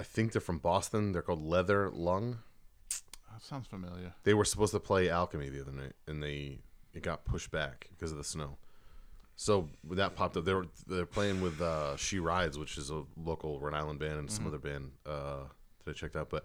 I 0.00 0.02
think 0.02 0.32
they're 0.32 0.40
from 0.40 0.58
Boston. 0.58 1.12
They're 1.12 1.22
called 1.22 1.44
Leather 1.44 1.90
Lung. 1.90 2.38
That 3.32 3.42
sounds 3.42 3.66
familiar. 3.66 4.14
They 4.24 4.34
were 4.34 4.44
supposed 4.44 4.72
to 4.72 4.80
play 4.80 5.08
Alchemy 5.08 5.48
the 5.48 5.60
other 5.60 5.72
night, 5.72 5.94
and 6.06 6.22
they 6.22 6.60
it 6.94 7.02
got 7.02 7.24
pushed 7.24 7.50
back 7.50 7.88
because 7.90 8.12
of 8.12 8.18
the 8.18 8.24
snow. 8.24 8.58
So 9.36 9.68
that 9.90 10.14
popped 10.14 10.36
up, 10.36 10.44
they 10.44 10.54
were 10.54 10.66
they're 10.86 11.06
playing 11.06 11.40
with 11.40 11.60
uh, 11.60 11.96
She 11.96 12.18
Rides, 12.18 12.58
which 12.58 12.78
is 12.78 12.90
a 12.90 13.02
local 13.16 13.58
Rhode 13.58 13.74
Island 13.74 13.98
band, 13.98 14.18
and 14.18 14.30
some 14.30 14.46
other 14.46 14.58
band 14.58 14.92
uh, 15.06 15.44
that 15.84 15.90
I 15.90 15.92
checked 15.94 16.16
out. 16.16 16.30
But 16.30 16.44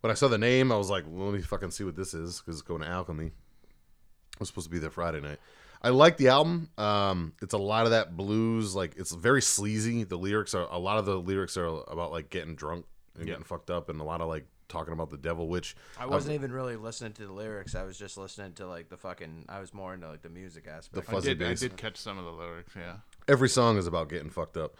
when 0.00 0.10
I 0.10 0.14
saw 0.14 0.28
the 0.28 0.38
name, 0.38 0.70
I 0.72 0.76
was 0.76 0.90
like, 0.90 1.04
well, 1.06 1.26
let 1.26 1.34
me 1.34 1.42
fucking 1.42 1.70
see 1.70 1.84
what 1.84 1.96
this 1.96 2.12
is 2.12 2.40
because 2.40 2.56
it's 2.56 2.62
going 2.62 2.82
to 2.82 2.88
Alchemy. 2.88 3.26
I 3.26 4.36
was 4.40 4.48
supposed 4.48 4.66
to 4.66 4.70
be 4.70 4.78
there 4.78 4.90
Friday 4.90 5.20
night. 5.20 5.38
I 5.84 5.90
like 5.90 6.16
the 6.16 6.28
album. 6.28 6.70
Um, 6.78 7.34
it's 7.42 7.54
a 7.54 7.58
lot 7.58 7.84
of 7.84 7.90
that 7.92 8.16
blues, 8.16 8.74
like 8.74 8.94
it's 8.96 9.12
very 9.14 9.42
sleazy. 9.42 10.02
The 10.04 10.16
lyrics 10.16 10.54
are 10.54 10.66
a 10.70 10.78
lot 10.78 10.98
of 10.98 11.04
the 11.06 11.16
lyrics 11.16 11.56
are 11.56 11.66
about 11.66 12.10
like 12.10 12.30
getting 12.30 12.54
drunk 12.56 12.86
and 13.14 13.24
Yeah. 13.28 13.32
getting 13.34 13.44
fucked 13.44 13.70
up, 13.70 13.88
and 13.90 14.00
a 14.00 14.04
lot 14.04 14.20
of 14.20 14.28
like 14.28 14.46
talking 14.66 14.94
about 14.94 15.10
the 15.10 15.18
devil, 15.18 15.46
which 15.46 15.76
I 16.00 16.06
wasn't 16.06 16.34
even 16.34 16.50
really 16.50 16.74
listening 16.76 17.12
to 17.12 17.26
the 17.26 17.32
lyrics. 17.32 17.74
I 17.74 17.82
was 17.84 17.98
just 17.98 18.16
listening 18.16 18.54
to 18.54 18.66
like 18.66 18.88
the 18.88 18.96
fucking. 18.96 19.44
I 19.48 19.60
was 19.60 19.74
more 19.74 19.92
into 19.94 20.08
like 20.08 20.22
the 20.22 20.30
music 20.30 20.66
aspect. 20.66 21.04
The 21.06 21.10
I 21.12 21.14
fuzzy 21.14 21.34
did, 21.34 21.46
I 21.46 21.54
did 21.54 21.76
catch 21.76 21.98
some 21.98 22.16
of 22.18 22.24
the 22.24 22.32
lyrics. 22.32 22.72
Yeah. 22.74 22.96
every 23.28 23.48
song 23.50 23.76
is 23.76 23.86
about 23.86 24.08
getting 24.08 24.30
fucked 24.30 24.56
up. 24.56 24.76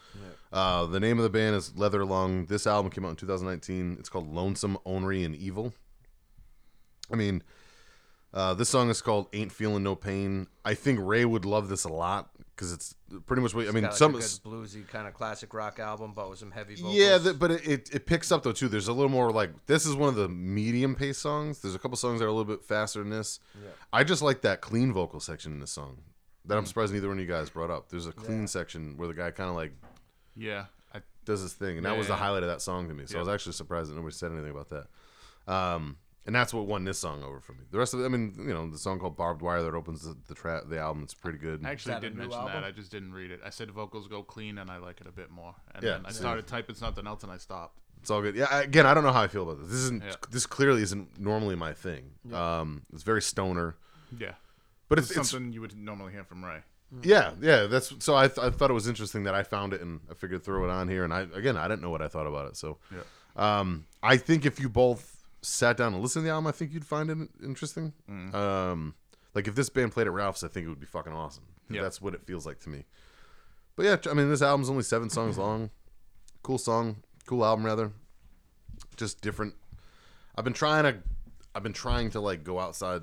Uh, 0.52 0.86
the 0.86 1.00
name 1.00 1.18
of 1.18 1.22
the 1.22 1.30
band 1.30 1.54
is 1.54 1.76
Leather 1.76 2.04
Lung. 2.04 2.46
This 2.46 2.66
album 2.66 2.90
came 2.90 3.04
out 3.04 3.10
in 3.10 3.16
2019. 3.16 3.96
It's 3.98 4.08
called 4.08 4.32
Lonesome, 4.34 4.78
Ornery, 4.84 5.22
and 5.22 5.36
Evil. 5.36 5.74
I 7.12 7.16
mean, 7.16 7.42
uh, 8.34 8.52
this 8.54 8.68
song 8.68 8.90
is 8.90 9.00
called 9.00 9.28
"Ain't 9.32 9.52
Feeling 9.52 9.82
No 9.82 9.94
Pain." 9.94 10.46
I 10.64 10.74
think 10.74 10.98
Ray 11.02 11.24
would 11.24 11.44
love 11.46 11.68
this 11.68 11.84
a 11.84 11.88
lot 11.88 12.28
because 12.54 12.72
it's 12.72 12.94
pretty 13.26 13.40
much 13.42 13.54
what 13.54 13.66
I 13.66 13.70
mean. 13.70 13.82
Got, 13.84 13.90
like, 13.90 13.96
some 13.98 14.14
a 14.14 14.18
good 14.18 14.24
bluesy 14.44 14.86
kind 14.86 15.08
of 15.08 15.14
classic 15.14 15.54
rock 15.54 15.78
album, 15.78 16.12
but 16.14 16.28
with 16.28 16.38
some 16.40 16.50
heavy 16.50 16.74
vocals. 16.74 16.94
yeah, 16.94 17.16
th- 17.18 17.38
but 17.38 17.50
it, 17.52 17.66
it, 17.66 17.94
it 17.94 18.06
picks 18.06 18.30
up 18.30 18.42
though 18.42 18.52
too. 18.52 18.68
There's 18.68 18.88
a 18.88 18.92
little 18.92 19.08
more 19.10 19.32
like 19.32 19.50
this 19.66 19.86
is 19.86 19.94
one 19.94 20.08
of 20.08 20.16
the 20.16 20.28
medium 20.28 20.94
pace 20.94 21.18
songs. 21.18 21.60
There's 21.60 21.74
a 21.74 21.78
couple 21.78 21.96
songs 21.96 22.20
that 22.20 22.26
are 22.26 22.28
a 22.28 22.32
little 22.32 22.52
bit 22.52 22.64
faster 22.64 22.98
than 23.00 23.10
this. 23.10 23.38
I 23.92 24.04
just 24.04 24.20
like 24.22 24.42
that 24.42 24.60
clean 24.60 24.92
vocal 24.92 25.20
section 25.20 25.52
in 25.52 25.60
this 25.60 25.70
song. 25.70 25.98
That 26.46 26.58
I'm 26.58 26.66
surprised 26.66 26.92
neither 26.92 27.08
one 27.08 27.16
of 27.16 27.22
you 27.22 27.30
guys 27.30 27.48
brought 27.48 27.70
up. 27.70 27.88
There's 27.88 28.06
a 28.06 28.12
clean 28.12 28.46
section 28.46 28.98
where 28.98 29.08
the 29.08 29.14
guy 29.14 29.30
kind 29.30 29.48
of 29.48 29.56
like 29.56 29.72
Yeah. 30.36 30.66
I, 30.94 31.00
does 31.24 31.40
his 31.40 31.54
thing, 31.54 31.78
and 31.78 31.86
that 31.86 31.92
Yeah, 31.92 31.98
was 31.98 32.06
the 32.08 32.16
highlight 32.16 32.42
of 32.42 32.50
that 32.50 32.60
song 32.60 32.86
to 32.88 32.94
me. 32.94 33.04
So 33.06 33.16
I 33.16 33.20
was 33.20 33.28
actually 33.28 33.52
surprised 33.54 33.90
that 33.90 33.96
nobody 33.96 34.14
said 34.14 34.30
anything 34.30 34.50
about 34.50 34.68
that. 34.68 35.52
Um, 35.52 35.96
and 36.26 36.34
that's 36.34 36.54
what 36.54 36.66
won 36.66 36.84
this 36.84 36.98
song 36.98 37.22
over 37.22 37.40
for 37.40 37.52
me. 37.52 37.60
The 37.70 37.78
rest 37.78 37.92
of 37.94 38.00
it, 38.00 38.04
I 38.04 38.08
mean, 38.08 38.34
you 38.38 38.54
know, 38.54 38.70
the 38.70 38.78
song 38.78 38.98
called 38.98 39.16
"Barbed 39.16 39.42
Wire" 39.42 39.62
that 39.62 39.74
opens 39.74 40.02
the 40.02 40.16
the, 40.28 40.34
tra- 40.34 40.64
the 40.66 40.78
album. 40.78 41.02
It's 41.02 41.14
pretty 41.14 41.38
good. 41.38 41.64
I 41.64 41.70
actually 41.70 41.92
that 41.94 41.98
a 41.98 42.00
did 42.08 42.12
new 42.14 42.20
mention 42.22 42.38
album? 42.38 42.52
that. 42.54 42.64
I 42.64 42.70
just 42.70 42.90
didn't 42.90 43.12
read 43.12 43.30
it. 43.30 43.40
I 43.44 43.50
said 43.50 43.70
vocals 43.70 44.08
go 44.08 44.22
clean 44.22 44.58
and 44.58 44.70
I 44.70 44.78
like 44.78 45.00
it 45.00 45.06
a 45.06 45.12
bit 45.12 45.30
more. 45.30 45.54
And 45.74 45.82
Yeah, 45.82 45.90
then 45.92 46.06
I 46.06 46.10
same. 46.10 46.20
started 46.20 46.46
typing 46.46 46.74
something 46.76 47.06
else 47.06 47.22
and 47.22 47.32
I 47.32 47.36
stopped. 47.38 47.78
It's 48.00 48.10
all 48.10 48.20
good. 48.22 48.36
Yeah. 48.36 48.46
I- 48.50 48.62
Again, 48.62 48.84
I 48.86 48.92
don't 48.94 49.02
know 49.04 49.12
how 49.12 49.22
I 49.22 49.28
feel 49.28 49.42
about 49.44 49.58
this. 49.60 49.68
This 49.68 49.78
isn't. 49.80 50.02
Yeah. 50.04 50.12
This 50.30 50.46
clearly 50.46 50.82
isn't 50.82 51.18
normally 51.20 51.54
my 51.56 51.72
thing. 51.72 52.10
Um, 52.32 52.82
it's 52.92 53.02
very 53.02 53.22
stoner, 53.22 53.76
Yeah. 54.18 54.32
but 54.88 54.98
It's 54.98 55.08
it's, 55.10 55.18
it's 55.18 55.30
something 55.30 55.52
you 55.52 55.60
would 55.62 55.76
normally 55.76 56.12
hear 56.12 56.24
from 56.24 56.44
Ray. 56.44 56.60
yeah, 57.02 57.32
yeah. 57.40 57.64
That's 57.66 57.92
so. 58.04 58.14
I, 58.14 58.28
th- 58.28 58.38
I 58.38 58.50
thought 58.50 58.70
it 58.70 58.74
was 58.74 58.86
interesting 58.88 59.24
that 59.24 59.34
I 59.34 59.42
found 59.42 59.72
it 59.72 59.80
and 59.80 60.00
I 60.10 60.14
figured 60.14 60.44
throw 60.44 60.64
it 60.64 60.70
on 60.70 60.86
here. 60.88 61.02
And 61.04 61.12
I 61.14 61.22
again, 61.34 61.56
I 61.56 61.66
didn't 61.66 61.82
know 61.82 61.90
what 61.90 62.02
I 62.02 62.08
thought 62.08 62.26
about 62.26 62.46
it. 62.48 62.56
So, 62.56 62.78
Yeah. 62.94 63.00
um, 63.60 63.86
I 64.02 64.16
think 64.18 64.44
if 64.46 64.60
you 64.60 64.68
both 64.68 65.13
sat 65.44 65.76
down 65.76 65.94
and 65.94 66.02
listened 66.02 66.24
to 66.24 66.26
the 66.26 66.32
album, 66.32 66.46
I 66.46 66.52
think 66.52 66.72
you'd 66.72 66.84
find 66.84 67.10
it 67.10 67.18
interesting. 67.42 67.92
Mm. 68.10 68.34
Um, 68.34 68.94
like 69.34 69.48
if 69.48 69.54
this 69.54 69.68
band 69.68 69.92
played 69.92 70.06
at 70.06 70.12
Ralph's, 70.12 70.44
I 70.44 70.48
think 70.48 70.66
it 70.66 70.68
would 70.68 70.80
be 70.80 70.86
fucking 70.86 71.12
awesome. 71.12 71.44
Yeah. 71.70 71.82
That's 71.82 72.00
what 72.00 72.14
it 72.14 72.22
feels 72.24 72.46
like 72.46 72.60
to 72.60 72.68
me. 72.68 72.84
But 73.76 73.86
yeah, 73.86 73.96
I 74.10 74.14
mean, 74.14 74.30
this 74.30 74.42
album's 74.42 74.70
only 74.70 74.84
seven 74.84 75.10
songs 75.10 75.38
long. 75.38 75.70
Cool 76.42 76.58
song, 76.58 76.96
cool 77.26 77.44
album 77.44 77.64
rather. 77.64 77.92
Just 78.96 79.20
different. 79.20 79.54
I've 80.36 80.44
been 80.44 80.52
trying 80.52 80.84
to, 80.84 80.98
I've 81.54 81.62
been 81.62 81.72
trying 81.72 82.10
to 82.10 82.20
like 82.20 82.44
go 82.44 82.60
outside 82.60 83.02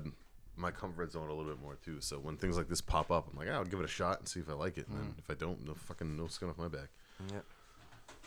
my 0.56 0.70
comfort 0.70 1.12
zone 1.12 1.28
a 1.28 1.34
little 1.34 1.50
bit 1.50 1.60
more 1.60 1.76
too. 1.84 2.00
So 2.00 2.18
when 2.18 2.36
things 2.36 2.56
like 2.56 2.68
this 2.68 2.80
pop 2.80 3.10
up, 3.10 3.28
I'm 3.30 3.38
like, 3.38 3.48
"Ah, 3.50 3.56
I'll 3.56 3.64
give 3.64 3.80
it 3.80 3.84
a 3.84 3.88
shot 3.88 4.20
and 4.20 4.28
see 4.28 4.40
if 4.40 4.48
I 4.48 4.54
like 4.54 4.78
it. 4.78 4.86
And 4.88 4.98
then 4.98 5.14
if 5.18 5.30
I 5.30 5.34
don't, 5.34 5.66
no 5.66 5.74
fucking 5.74 6.16
no 6.16 6.26
skin 6.28 6.48
off 6.48 6.58
my 6.58 6.68
back. 6.68 6.88
Yeah. 7.30 7.40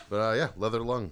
But 0.09 0.17
uh, 0.17 0.33
yeah, 0.33 0.49
Leather 0.57 0.81
Lung. 0.81 1.11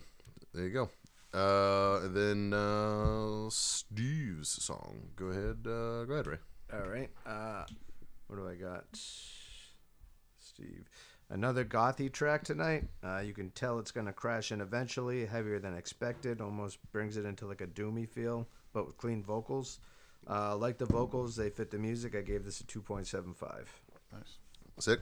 There 0.54 0.64
you 0.64 0.70
go. 0.72 0.90
Uh, 1.34 2.00
and 2.04 2.16
then 2.16 2.54
uh, 2.54 3.50
Steve's 3.50 4.50
song. 4.50 5.10
Go 5.16 5.26
ahead. 5.28 5.66
Uh, 5.66 6.06
go 6.06 6.14
ahead, 6.14 6.28
Ray. 6.28 6.38
All 6.72 6.88
right. 6.88 7.10
Uh, 7.26 7.64
what 8.28 8.36
do 8.36 8.48
I 8.48 8.56
got? 8.56 8.86
Steve. 8.94 10.90
Another 11.30 11.66
gothy 11.66 12.12
track 12.12 12.44
tonight. 12.44 12.84
Uh, 13.04 13.20
you 13.20 13.34
can 13.34 13.50
tell 13.52 13.80
it's 13.80 13.92
gonna 13.92 14.14
crash 14.14 14.52
in 14.52 14.62
eventually. 14.62 15.26
Heavier 15.26 15.58
than 15.60 15.76
expected. 15.76 16.42
Almost 16.42 16.78
brings 16.92 17.18
it 17.18 17.26
into 17.26 17.48
like 17.48 17.62
a 17.62 17.68
doomy 17.68 18.08
feel, 18.08 18.48
but 18.72 18.86
with 18.86 18.98
clean 18.98 19.24
vocals. 19.24 19.80
Uh, 20.30 20.56
like 20.56 20.78
the 20.78 20.86
vocals, 20.86 21.36
they 21.36 21.50
fit 21.50 21.72
the 21.72 21.80
music. 21.80 22.16
I 22.16 22.22
gave 22.22 22.46
this 22.46 22.62
a 22.62 22.66
two 22.66 22.82
point 22.82 23.08
seven 23.08 23.34
five. 23.34 23.72
Nice. 24.12 24.38
Sick. 24.80 25.00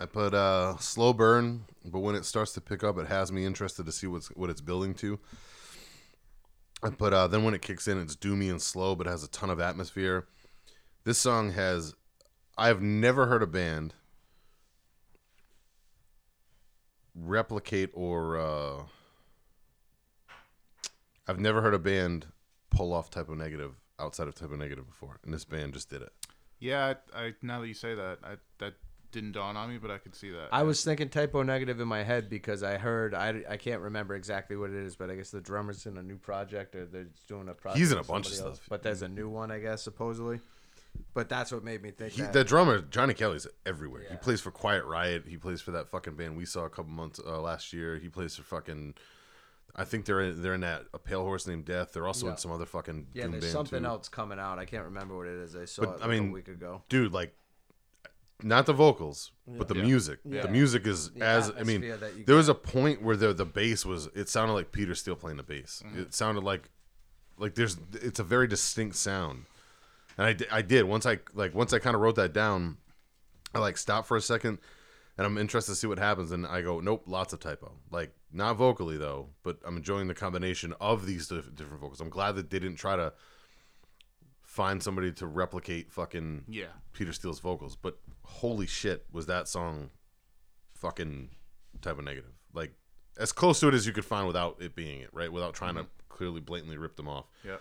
I 0.00 0.06
put 0.06 0.34
uh, 0.34 0.76
slow 0.78 1.12
burn, 1.12 1.64
but 1.84 2.00
when 2.00 2.14
it 2.14 2.24
starts 2.24 2.52
to 2.52 2.60
pick 2.60 2.84
up, 2.84 2.98
it 2.98 3.08
has 3.08 3.32
me 3.32 3.44
interested 3.44 3.86
to 3.86 3.92
see 3.92 4.06
what's 4.06 4.28
what 4.28 4.50
it's 4.50 4.60
building 4.60 4.94
to. 4.94 5.18
I 6.82 6.90
put 6.90 7.12
uh, 7.12 7.26
then 7.26 7.42
when 7.42 7.54
it 7.54 7.62
kicks 7.62 7.88
in, 7.88 8.00
it's 8.00 8.14
doomy 8.14 8.50
and 8.50 8.62
slow, 8.62 8.94
but 8.94 9.06
has 9.06 9.24
a 9.24 9.28
ton 9.28 9.50
of 9.50 9.60
atmosphere. 9.60 10.28
This 11.04 11.18
song 11.18 11.52
has, 11.52 11.94
I've 12.56 12.82
never 12.82 13.26
heard 13.26 13.42
a 13.42 13.46
band 13.46 13.94
replicate 17.14 17.90
or 17.94 18.38
uh, 18.38 18.82
I've 21.26 21.40
never 21.40 21.62
heard 21.62 21.74
a 21.74 21.78
band 21.78 22.26
pull 22.70 22.92
off 22.92 23.10
Type 23.10 23.28
O 23.28 23.34
Negative 23.34 23.72
outside 23.98 24.28
of 24.28 24.34
Type 24.34 24.50
O 24.52 24.56
Negative 24.56 24.86
before, 24.86 25.18
and 25.24 25.34
this 25.34 25.44
band 25.44 25.74
just 25.74 25.90
did 25.90 26.02
it. 26.02 26.12
Yeah, 26.60 26.94
I, 27.14 27.20
I 27.26 27.34
now 27.42 27.60
that 27.60 27.68
you 27.68 27.74
say 27.74 27.94
that, 27.94 28.18
I, 28.22 28.34
didn't 29.12 29.32
dawn 29.32 29.56
on 29.56 29.70
me, 29.70 29.78
but 29.78 29.90
I 29.90 29.98
could 29.98 30.14
see 30.14 30.30
that. 30.30 30.48
I 30.52 30.62
was 30.62 30.84
thinking 30.84 31.08
Type 31.08 31.34
O 31.34 31.42
Negative 31.42 31.80
in 31.80 31.88
my 31.88 32.02
head 32.02 32.28
because 32.28 32.62
I 32.62 32.76
heard 32.76 33.14
I, 33.14 33.42
I 33.48 33.56
can't 33.56 33.80
remember 33.80 34.14
exactly 34.14 34.56
what 34.56 34.70
it 34.70 34.76
is, 34.76 34.96
but 34.96 35.10
I 35.10 35.14
guess 35.16 35.30
the 35.30 35.40
drummer's 35.40 35.86
in 35.86 35.96
a 35.96 36.02
new 36.02 36.16
project 36.18 36.74
or 36.74 36.84
they're 36.86 37.06
doing 37.26 37.48
a 37.48 37.54
project. 37.54 37.78
He's 37.78 37.92
in 37.92 37.98
a 37.98 38.04
bunch 38.04 38.26
of 38.26 38.32
else, 38.32 38.56
stuff. 38.56 38.66
but 38.68 38.82
there's 38.82 39.02
a 39.02 39.08
new 39.08 39.28
one, 39.28 39.50
I 39.50 39.58
guess, 39.60 39.82
supposedly. 39.82 40.40
But 41.14 41.28
that's 41.28 41.52
what 41.52 41.62
made 41.62 41.82
me 41.82 41.90
think 41.92 42.12
He, 42.14 42.22
that. 42.22 42.32
the 42.32 42.42
drummer 42.44 42.80
Johnny 42.80 43.14
Kelly's 43.14 43.46
everywhere. 43.64 44.02
He 44.10 44.16
plays 44.16 44.40
for 44.40 44.50
Quiet 44.50 44.84
Riot. 44.84 45.24
He 45.28 45.36
plays 45.36 45.60
for 45.60 45.70
that 45.72 45.88
fucking 45.88 46.14
band 46.16 46.36
we 46.36 46.44
saw 46.44 46.64
a 46.64 46.70
couple 46.70 46.90
months 46.90 47.20
uh, 47.24 47.40
last 47.40 47.72
year. 47.72 47.98
He 47.98 48.08
plays 48.08 48.34
for 48.36 48.42
fucking. 48.42 48.94
I 49.76 49.84
think 49.84 50.06
they're 50.06 50.20
in, 50.22 50.42
they're 50.42 50.54
in 50.54 50.62
that 50.62 50.86
a 50.92 50.98
pale 50.98 51.22
horse 51.22 51.46
named 51.46 51.66
Death. 51.66 51.92
They're 51.92 52.06
also 52.06 52.26
Yeah. 52.26 52.32
in 52.32 52.38
some 52.38 52.50
other 52.50 52.66
fucking 52.66 53.06
yeah, 53.14 53.24
doom 53.24 53.32
there's 53.32 53.44
band 53.44 53.52
something 53.52 53.80
too. 53.82 53.86
else 53.88 54.08
coming 54.08 54.40
out. 54.40 54.58
I 54.58 54.64
can't 54.64 54.84
remember 54.86 55.16
what 55.16 55.26
it 55.28 55.34
is. 55.38 55.54
I 55.54 55.66
saw 55.66 55.84
But, 55.84 56.00
it 56.00 56.04
I 56.04 56.08
mean, 56.08 56.30
a 56.30 56.32
week 56.32 56.48
ago. 56.48 56.82
dude. 56.88 57.12
Like, 57.12 57.32
not 58.42 58.66
the 58.66 58.72
vocals, 58.72 59.32
but 59.46 59.68
the 59.68 59.74
Yeah. 59.76 59.82
music. 59.82 60.20
Yeah. 60.24 60.42
The 60.42 60.48
music 60.48 60.86
is 60.86 61.10
The 61.10 61.22
as 61.24 61.50
I 61.50 61.62
mean. 61.64 61.82
atmosphere 61.82 61.96
that 61.96 62.16
you 62.16 62.24
There 62.24 62.36
was 62.36 62.48
a 62.48 62.54
point 62.54 63.02
where 63.02 63.16
the 63.16 63.32
the 63.32 63.44
bass 63.46 63.84
was. 63.84 64.06
It 64.14 64.28
sounded 64.28 64.54
like 64.54 64.70
Peter 64.72 64.94
Steele 64.94 65.16
playing 65.16 65.36
the 65.38 65.42
bass. 65.42 65.82
Mm-hmm. 65.84 66.00
It 66.02 66.14
sounded 66.14 66.44
like, 66.44 66.70
like 67.36 67.54
there's. 67.54 67.76
It's 67.94 68.20
a 68.20 68.24
very 68.24 68.46
distinct 68.46 68.96
sound, 68.96 69.46
and 70.16 70.26
I, 70.50 70.58
I 70.58 70.62
did 70.62 70.84
once 70.84 71.04
I 71.06 71.18
like 71.34 71.54
once 71.54 71.72
I 71.72 71.78
kind 71.78 71.94
of 71.96 72.00
wrote 72.02 72.16
that 72.16 72.32
down. 72.32 72.76
I 73.54 73.58
like 73.60 73.76
stopped 73.78 74.06
for 74.08 74.16
a 74.16 74.20
second, 74.20 74.58
and 75.16 75.26
I'm 75.26 75.38
interested 75.38 75.72
to 75.72 75.76
see 75.76 75.86
what 75.86 75.98
happens. 75.98 76.30
And 76.32 76.46
I 76.46 76.60
go, 76.62 76.80
nope, 76.80 77.04
lots 77.06 77.32
of 77.32 77.40
Type 77.40 77.62
O. 77.64 77.72
Like 77.90 78.14
not 78.32 78.56
vocally 78.56 78.98
though, 78.98 79.30
but 79.42 79.58
I'm 79.64 79.76
enjoying 79.78 80.06
the 80.06 80.14
combination 80.14 80.74
of 80.80 81.06
these 81.06 81.28
diff- 81.28 81.54
different 81.56 81.80
vocals. 81.80 82.00
I'm 82.00 82.10
glad 82.10 82.32
that 82.36 82.50
they 82.50 82.58
didn't 82.58 82.76
try 82.76 82.94
to 82.96 83.12
find 84.42 84.82
somebody 84.82 85.12
to 85.12 85.26
replicate 85.26 85.90
fucking 85.92 86.44
Yeah. 86.48 86.66
Peter 86.92 87.12
Steele's 87.12 87.38
vocals. 87.40 87.76
But 87.76 87.98
holy 88.28 88.66
shit, 88.66 89.06
was 89.12 89.26
that 89.26 89.48
song 89.48 89.90
fucking 90.74 91.30
Type 91.80 91.98
O 91.98 92.00
Negative? 92.00 92.30
Like 92.52 92.72
as 93.18 93.32
close 93.32 93.60
to 93.60 93.68
it 93.68 93.74
as 93.74 93.86
you 93.86 93.92
could 93.92 94.04
find 94.04 94.26
without 94.26 94.56
it 94.60 94.74
being 94.74 95.00
it, 95.00 95.10
right? 95.12 95.32
Without 95.32 95.54
trying 95.54 95.74
to 95.74 95.82
mm-hmm. 95.82 95.90
clearly 96.08 96.40
blatantly 96.40 96.78
rip 96.78 96.96
them 96.96 97.08
off. 97.08 97.26
Yeah. 97.44 97.56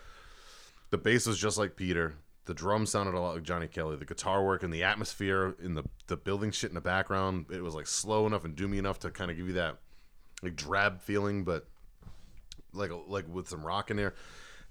The 0.89 0.97
bass 0.97 1.25
was 1.25 1.37
just 1.37 1.57
like 1.57 1.75
Peter. 1.75 2.15
The 2.45 2.53
drums 2.53 2.91
sounded 2.91 3.13
a 3.13 3.19
lot 3.19 3.35
like 3.35 3.43
Johnny 3.43 3.67
Kelly. 3.67 3.97
The 3.97 4.05
guitar 4.05 4.45
work 4.45 4.63
and 4.63 4.73
the 4.73 4.83
atmosphere 4.83 5.55
in 5.61 5.73
the 5.73 5.83
the 6.07 6.15
building 6.15 6.51
shit 6.51 6.69
in 6.69 6.75
the 6.75 6.81
background, 6.81 7.47
it 7.51 7.61
was 7.61 7.75
like 7.75 7.87
slow 7.87 8.25
enough 8.25 8.45
and 8.45 8.55
doomy 8.55 8.77
enough 8.77 8.99
to 8.99 9.11
kind 9.11 9.29
of 9.31 9.35
give 9.35 9.47
you 9.47 9.53
that 9.53 9.79
like 10.41 10.55
drab 10.55 11.01
feeling, 11.01 11.43
but 11.43 11.67
like 12.71 12.91
like 13.07 13.25
with 13.27 13.49
some 13.49 13.65
rock 13.65 13.91
in 13.91 13.97
there. 13.97 14.13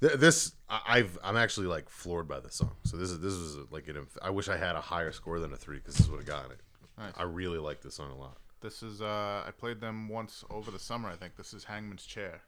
Th- 0.00 0.14
This 0.14 0.52
I- 0.68 0.82
I've 0.86 1.18
I'm 1.22 1.36
actually 1.36 1.66
like 1.68 1.88
floored 1.88 2.28
by 2.28 2.40
this 2.40 2.54
song. 2.56 2.76
So 2.84 2.96
this 2.96 3.10
is 3.10 3.20
this 3.20 3.32
is 3.32 3.56
like 3.70 3.88
an 3.88 4.06
I 4.22 4.30
wish 4.30 4.48
I 4.48 4.56
had 4.56 4.76
a 4.76 4.80
higher 4.80 5.12
score 5.12 5.40
than 5.40 5.52
a 5.52 5.56
three 5.56 5.78
because 5.78 5.96
this 5.96 6.06
is 6.06 6.10
what 6.12 6.20
I 6.20 6.24
got 6.24 6.50
it. 6.50 6.60
Nice. 6.98 7.12
I 7.16 7.22
really 7.24 7.58
like 7.58 7.80
this 7.82 7.94
song 7.94 8.10
a 8.10 8.16
lot. 8.16 8.36
This 8.60 8.82
is 8.82 9.00
uh 9.02 9.44
I 9.46 9.50
played 9.56 9.80
them 9.80 10.08
once 10.08 10.44
over 10.50 10.70
the 10.70 10.78
summer. 10.78 11.08
I 11.08 11.16
think 11.16 11.36
this 11.36 11.52
is 11.54 11.64
Hangman's 11.64 12.04
Chair. 12.04 12.40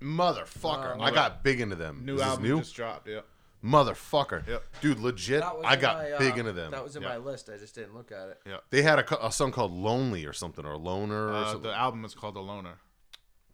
Motherfucker, 0.00 1.00
I 1.00 1.10
got 1.10 1.42
big 1.42 1.60
into 1.60 1.76
them. 1.76 2.02
New 2.04 2.14
Is 2.14 2.20
this 2.20 2.28
album 2.28 2.44
new? 2.44 2.58
just 2.58 2.74
dropped. 2.74 3.08
Yep. 3.08 3.26
Motherfucker, 3.64 4.46
Yep. 4.46 4.62
dude, 4.82 4.98
legit. 4.98 5.40
That 5.40 5.56
was 5.56 5.64
I 5.64 5.74
in 5.74 5.80
got 5.80 5.96
my, 5.96 6.10
uh, 6.12 6.18
big 6.18 6.36
into 6.36 6.52
them. 6.52 6.70
That 6.72 6.84
was 6.84 6.96
in 6.96 7.02
Yeah. 7.02 7.08
my 7.08 7.16
list. 7.16 7.48
I 7.48 7.56
just 7.56 7.74
didn't 7.74 7.94
look 7.94 8.12
at 8.12 8.28
it. 8.28 8.40
Yep. 8.44 8.64
They 8.68 8.82
had 8.82 8.98
a, 8.98 9.02
co- 9.02 9.18
a 9.26 9.32
song 9.32 9.52
called 9.52 9.72
"Lonely" 9.72 10.26
or 10.26 10.34
something, 10.34 10.66
or 10.66 10.76
"Loner" 10.76 11.28
or 11.28 11.32
Uh, 11.32 11.44
something. 11.46 11.62
the 11.70 11.74
album 11.74 12.04
is 12.04 12.14
called 12.14 12.34
The 12.34 12.40
Loner. 12.42 12.78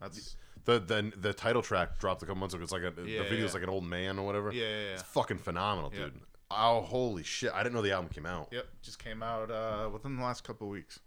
That's 0.00 0.34
The, 0.78 0.78
the 1.12 1.12
the 1.16 1.32
title 1.34 1.62
track 1.62 1.98
dropped 1.98 2.22
a 2.22 2.26
couple 2.26 2.40
months 2.40 2.54
ago. 2.54 2.62
It's 2.62 2.72
like 2.72 2.82
a, 2.82 2.92
Yeah, 3.04 3.22
the 3.22 3.28
video's 3.28 3.50
yeah. 3.50 3.54
like 3.54 3.62
an 3.64 3.68
old 3.70 3.84
man 3.84 4.18
or 4.18 4.26
whatever. 4.26 4.52
Yeah, 4.52 4.62
yeah, 4.64 4.68
yeah. 4.68 4.92
It's 4.94 5.02
fucking 5.02 5.38
phenomenal, 5.38 5.90
dude. 5.90 6.12
Oh, 6.50 6.80
holy 6.80 7.22
shit! 7.22 7.52
I 7.54 7.62
didn't 7.62 7.74
know 7.74 7.82
the 7.82 7.92
album 7.92 8.10
came 8.10 8.26
out. 8.26 8.48
yep. 8.50 8.66
Just 8.82 8.98
came 8.98 9.22
out 9.22 9.50
uh, 9.50 9.88
within 9.92 10.16
the 10.16 10.22
last 10.22 10.42
couple 10.44 10.66
of 10.66 10.72
weeks. 10.72 10.98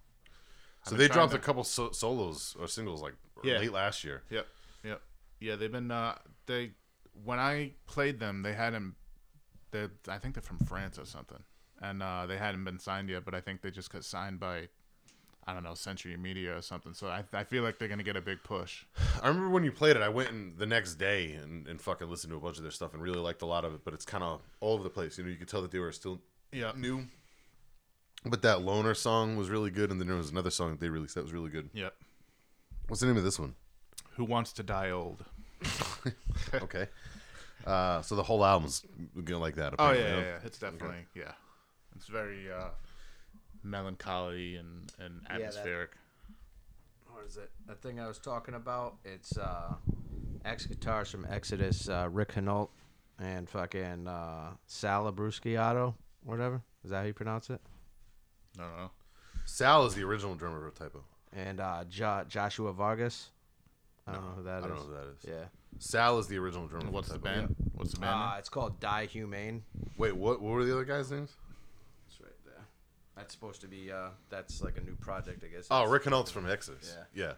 So 0.86 0.96
they 0.96 1.08
dropped 1.08 1.32
to- 1.32 1.38
a 1.38 1.42
couple 1.42 1.64
so- 1.64 1.92
solos 1.92 2.56
or 2.60 2.68
singles 2.68 3.02
like 3.02 3.14
Yeah. 3.44 3.58
late 3.60 3.72
last 3.74 4.04
year. 4.04 4.24
Yep. 4.30 4.48
Yep. 4.84 5.02
Yeah, 5.40 5.56
they've 5.56 5.72
been 5.72 5.92
uh 5.92 6.16
they 6.46 6.72
when 7.24 7.40
I 7.40 7.72
played 7.88 8.20
them, 8.20 8.42
they 8.44 8.54
hadn't 8.54 8.96
they 9.72 9.88
I 10.08 10.18
think 10.18 10.36
they're 10.36 10.42
from 10.42 10.60
France 10.60 10.98
or 11.00 11.06
something. 11.06 11.44
And 11.82 12.02
uh 12.04 12.26
they 12.26 12.38
hadn't 12.38 12.64
been 12.64 12.80
signed 12.80 13.10
yet, 13.10 13.24
but 13.26 13.34
I 13.36 13.42
think 13.42 13.62
they 13.62 13.72
just 13.72 13.92
got 13.92 14.04
signed 14.06 14.40
by 14.40 14.70
I 15.46 15.54
don't 15.54 15.64
know, 15.64 15.74
Century 15.74 16.16
Media 16.18 16.58
or 16.58 16.62
something. 16.62 16.94
So 16.94 17.08
I, 17.08 17.24
I 17.34 17.44
feel 17.44 17.64
like 17.64 17.78
they're 17.78 17.88
gonna 17.90 18.04
get 18.04 18.16
a 18.16 18.22
big 18.22 18.44
push. 18.44 18.86
I 19.22 19.28
remember 19.28 19.50
when 19.50 19.64
you 19.64 19.72
played 19.72 19.96
it, 19.96 20.02
I 20.02 20.10
went 20.10 20.30
in 20.30 20.54
the 20.58 20.66
next 20.66 20.96
day 20.96 21.34
and, 21.34 21.68
and 21.68 21.82
fucking 21.82 22.10
listened 22.10 22.32
to 22.32 22.38
a 22.38 22.40
bunch 22.40 22.58
of 22.58 22.64
their 22.64 22.72
stuff 22.72 22.94
and 22.94 23.02
really 23.04 23.20
liked 23.20 23.42
a 23.42 23.46
lot 23.46 23.66
of 23.66 23.74
it. 23.74 23.82
But 23.84 23.94
it's 23.94 24.06
kind 24.06 24.24
of 24.24 24.42
all 24.62 24.74
over 24.76 24.84
the 24.84 24.90
place. 24.90 25.18
You 25.18 25.24
know, 25.26 25.30
you 25.30 25.36
could 25.38 25.48
tell 25.50 25.62
that 25.62 25.72
they 25.72 25.80
were 25.80 25.92
still 25.92 26.22
Yeah. 26.52 26.72
new. 26.76 27.06
But 28.26 28.42
that 28.44 28.62
loner 28.62 28.94
song 28.94 29.36
was 29.36 29.50
really 29.50 29.70
good, 29.70 29.92
and 29.92 30.00
then 30.00 30.08
there 30.08 30.16
was 30.16 30.30
another 30.30 30.50
song 30.50 30.72
that 30.72 30.80
they 30.80 30.88
released 30.90 31.16
that 31.16 31.24
was 31.24 31.34
really 31.34 31.50
good. 31.50 31.70
Yep. 31.74 31.94
What's 32.88 33.02
the 33.02 33.08
name 33.08 33.18
of 33.18 33.24
this 33.26 33.38
one? 33.38 33.56
Who 34.16 34.24
wants 34.24 34.54
to 34.54 34.64
die 34.64 34.92
old? 34.92 35.26
okay. 36.54 36.88
Uh, 37.66 38.02
so 38.02 38.16
the 38.16 38.24
whole 38.24 38.44
album's 38.46 38.86
like 39.16 39.56
that. 39.56 39.74
Oh 39.80 39.92
yeah, 39.92 40.00
yeah, 40.00 40.20
yeah. 40.20 40.38
It's 40.46 40.58
definitely 40.58 41.06
yeah. 41.16 41.32
It's 41.96 42.08
very 42.08 42.52
uh 42.52 42.70
melancholy 43.64 44.56
and, 44.56 44.92
and 45.00 45.22
that- 45.24 45.32
atmospheric. 45.42 45.92
What 47.12 47.26
is 47.26 47.38
it? 47.38 47.52
That 47.68 47.82
thing 47.82 48.00
I 48.00 48.08
was 48.08 48.18
talking 48.18 48.56
about. 48.56 48.96
It's 49.06 49.38
uh, 49.38 49.76
ex 50.44 50.66
guitars 50.66 51.10
from 51.12 51.26
Exodus, 51.30 51.88
uh, 51.88 52.10
Rick 52.12 52.34
Hunolt, 52.34 52.70
and 53.20 53.48
fucking 53.50 54.08
uh, 54.08 54.50
Sal 54.66 55.12
Abruscato, 55.12 55.94
whatever. 56.24 56.62
Is 56.84 56.90
that 56.90 56.98
how 57.02 57.04
you 57.06 57.14
pronounce 57.14 57.50
it? 57.50 57.62
I 58.60 58.64
don't 58.64 58.78
know. 58.78 58.92
Sal 59.46 59.86
is 59.86 59.94
the 59.94 60.04
original 60.04 60.36
drummer 60.36 60.66
of 60.68 60.74
Type 60.74 60.94
O. 60.96 61.04
And 61.36 61.60
uh, 61.60 61.84
jo- 61.88 62.24
Joshua 62.28 62.74
Vargas. 62.74 63.30
I 64.08 64.14
don't 64.14 64.24
know 64.26 64.32
who 64.38 64.44
that 64.44 64.52
I 64.56 64.58
is. 64.58 64.64
don't 64.66 64.76
know 64.76 64.82
who 64.84 64.94
that 64.94 65.08
is. 65.18 65.26
Yeah. 65.26 65.46
Sal 65.80 66.18
is 66.20 66.28
the 66.28 66.38
original 66.38 66.68
drummer. 66.68 66.90
What's 66.92 67.08
the 67.10 67.20
Type 67.20 67.22
O. 67.22 67.36
band? 67.42 67.56
What's 67.76 67.94
the 67.94 68.00
band? 68.00 68.14
Uh, 68.16 68.30
name? 68.32 68.40
it's 68.40 68.50
called 68.50 68.80
Die 68.80 69.06
Humane. 69.06 69.64
Wait, 69.98 70.16
what? 70.16 70.42
What 70.42 70.52
were 70.52 70.66
the 70.66 70.74
other 70.74 70.84
guys' 70.86 71.12
names? 71.12 71.36
It's 73.16 73.18
right 73.18 73.22
there. 73.22 73.24
That's 73.24 73.34
supposed 73.34 73.62
to 73.62 73.68
be. 73.68 73.92
Uh, 73.92 74.10
that's 74.30 74.62
like 74.62 74.78
a 74.78 74.82
new 74.82 74.96
project, 74.96 75.44
I 75.44 75.48
guess. 75.56 75.68
Oh, 75.72 75.86
Rick 75.86 76.04
Hunolt's 76.04 76.32
from 76.32 76.50
Exodus. 76.50 76.96
Yeah. 77.16 77.34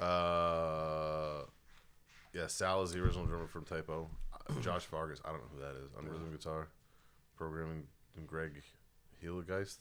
Yeah. 0.00 0.04
Uh, 0.06 1.42
yeah. 2.32 2.46
Sal 2.46 2.82
is 2.82 2.92
the 2.92 3.00
original 3.02 3.26
drummer 3.26 3.46
from 3.46 3.64
Type 3.64 3.88
O. 3.88 4.08
Uh, 4.32 4.60
Josh 4.60 4.84
Vargas. 4.86 5.20
I 5.24 5.28
don't 5.30 5.38
know 5.38 5.48
who 5.54 5.60
that 5.60 5.76
is. 5.84 5.90
On 5.98 6.04
rhythm 6.04 6.30
guitar, 6.30 6.68
programming, 7.36 7.84
and 8.16 8.26
Greg 8.26 8.62
Hillegeist. 9.22 9.78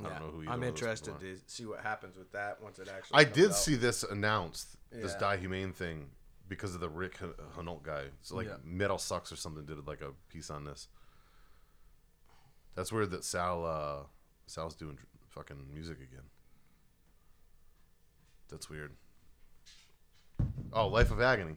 I 0.00 0.04
don't 0.04 0.12
Yeah. 0.12 0.18
know 0.20 0.30
who. 0.30 0.48
I'm 0.48 0.62
interested 0.62 1.18
to 1.20 1.36
see 1.46 1.66
what 1.66 1.80
happens 1.80 2.16
with 2.16 2.32
that 2.32 2.60
once 2.62 2.78
it 2.78 2.88
actually. 2.88 3.18
I 3.18 3.24
did 3.24 3.50
out. 3.50 3.56
see 3.56 3.74
this 3.74 4.02
announced, 4.02 4.76
this 4.90 5.12
Yeah. 5.12 5.18
Die 5.18 5.36
Humane 5.38 5.72
thing, 5.72 6.10
because 6.48 6.74
of 6.74 6.80
the 6.80 6.88
Rick 6.88 7.18
H- 7.22 7.30
guy. 7.82 8.10
So 8.22 8.36
like 8.36 8.46
Yeah. 8.48 8.56
Metal 8.64 8.98
Sucks 8.98 9.30
or 9.32 9.36
something 9.36 9.64
did 9.66 9.86
like 9.86 10.00
a 10.00 10.12
piece 10.28 10.50
on 10.50 10.64
this. 10.64 10.88
That's 12.74 12.92
weird 12.92 13.10
that 13.10 13.24
Sal 13.24 13.64
uh, 13.66 14.06
Sal's 14.46 14.74
doing 14.74 14.98
fucking 15.28 15.66
music 15.72 15.96
again. 15.98 16.24
That's 18.48 18.68
weird. 18.68 18.92
Oh, 20.72 20.88
Life 20.88 21.10
of 21.10 21.20
Agony. 21.20 21.56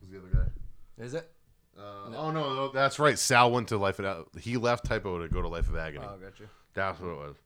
Was 0.00 0.10
the 0.10 0.18
other 0.18 0.28
guy? 0.28 1.04
Is 1.04 1.14
it? 1.14 1.30
Uh, 1.78 1.82
Oh 2.16 2.30
no, 2.30 2.54
no, 2.54 2.68
that's 2.68 2.98
right. 2.98 3.18
Sal 3.18 3.50
went 3.50 3.68
to 3.68 3.78
Life 3.78 3.98
of 4.00 4.26
he 4.38 4.56
left 4.56 4.84
Type 4.84 5.06
O 5.06 5.18
to 5.18 5.28
go 5.28 5.42
to 5.42 5.48
Life 5.48 5.68
of 5.68 5.76
Agony. 5.76 6.04
Oh, 6.08 6.16
got 6.16 6.38
you. 6.40 6.48
That's 6.74 7.00
what 7.00 7.10
it 7.10 7.16
was. 7.18 7.36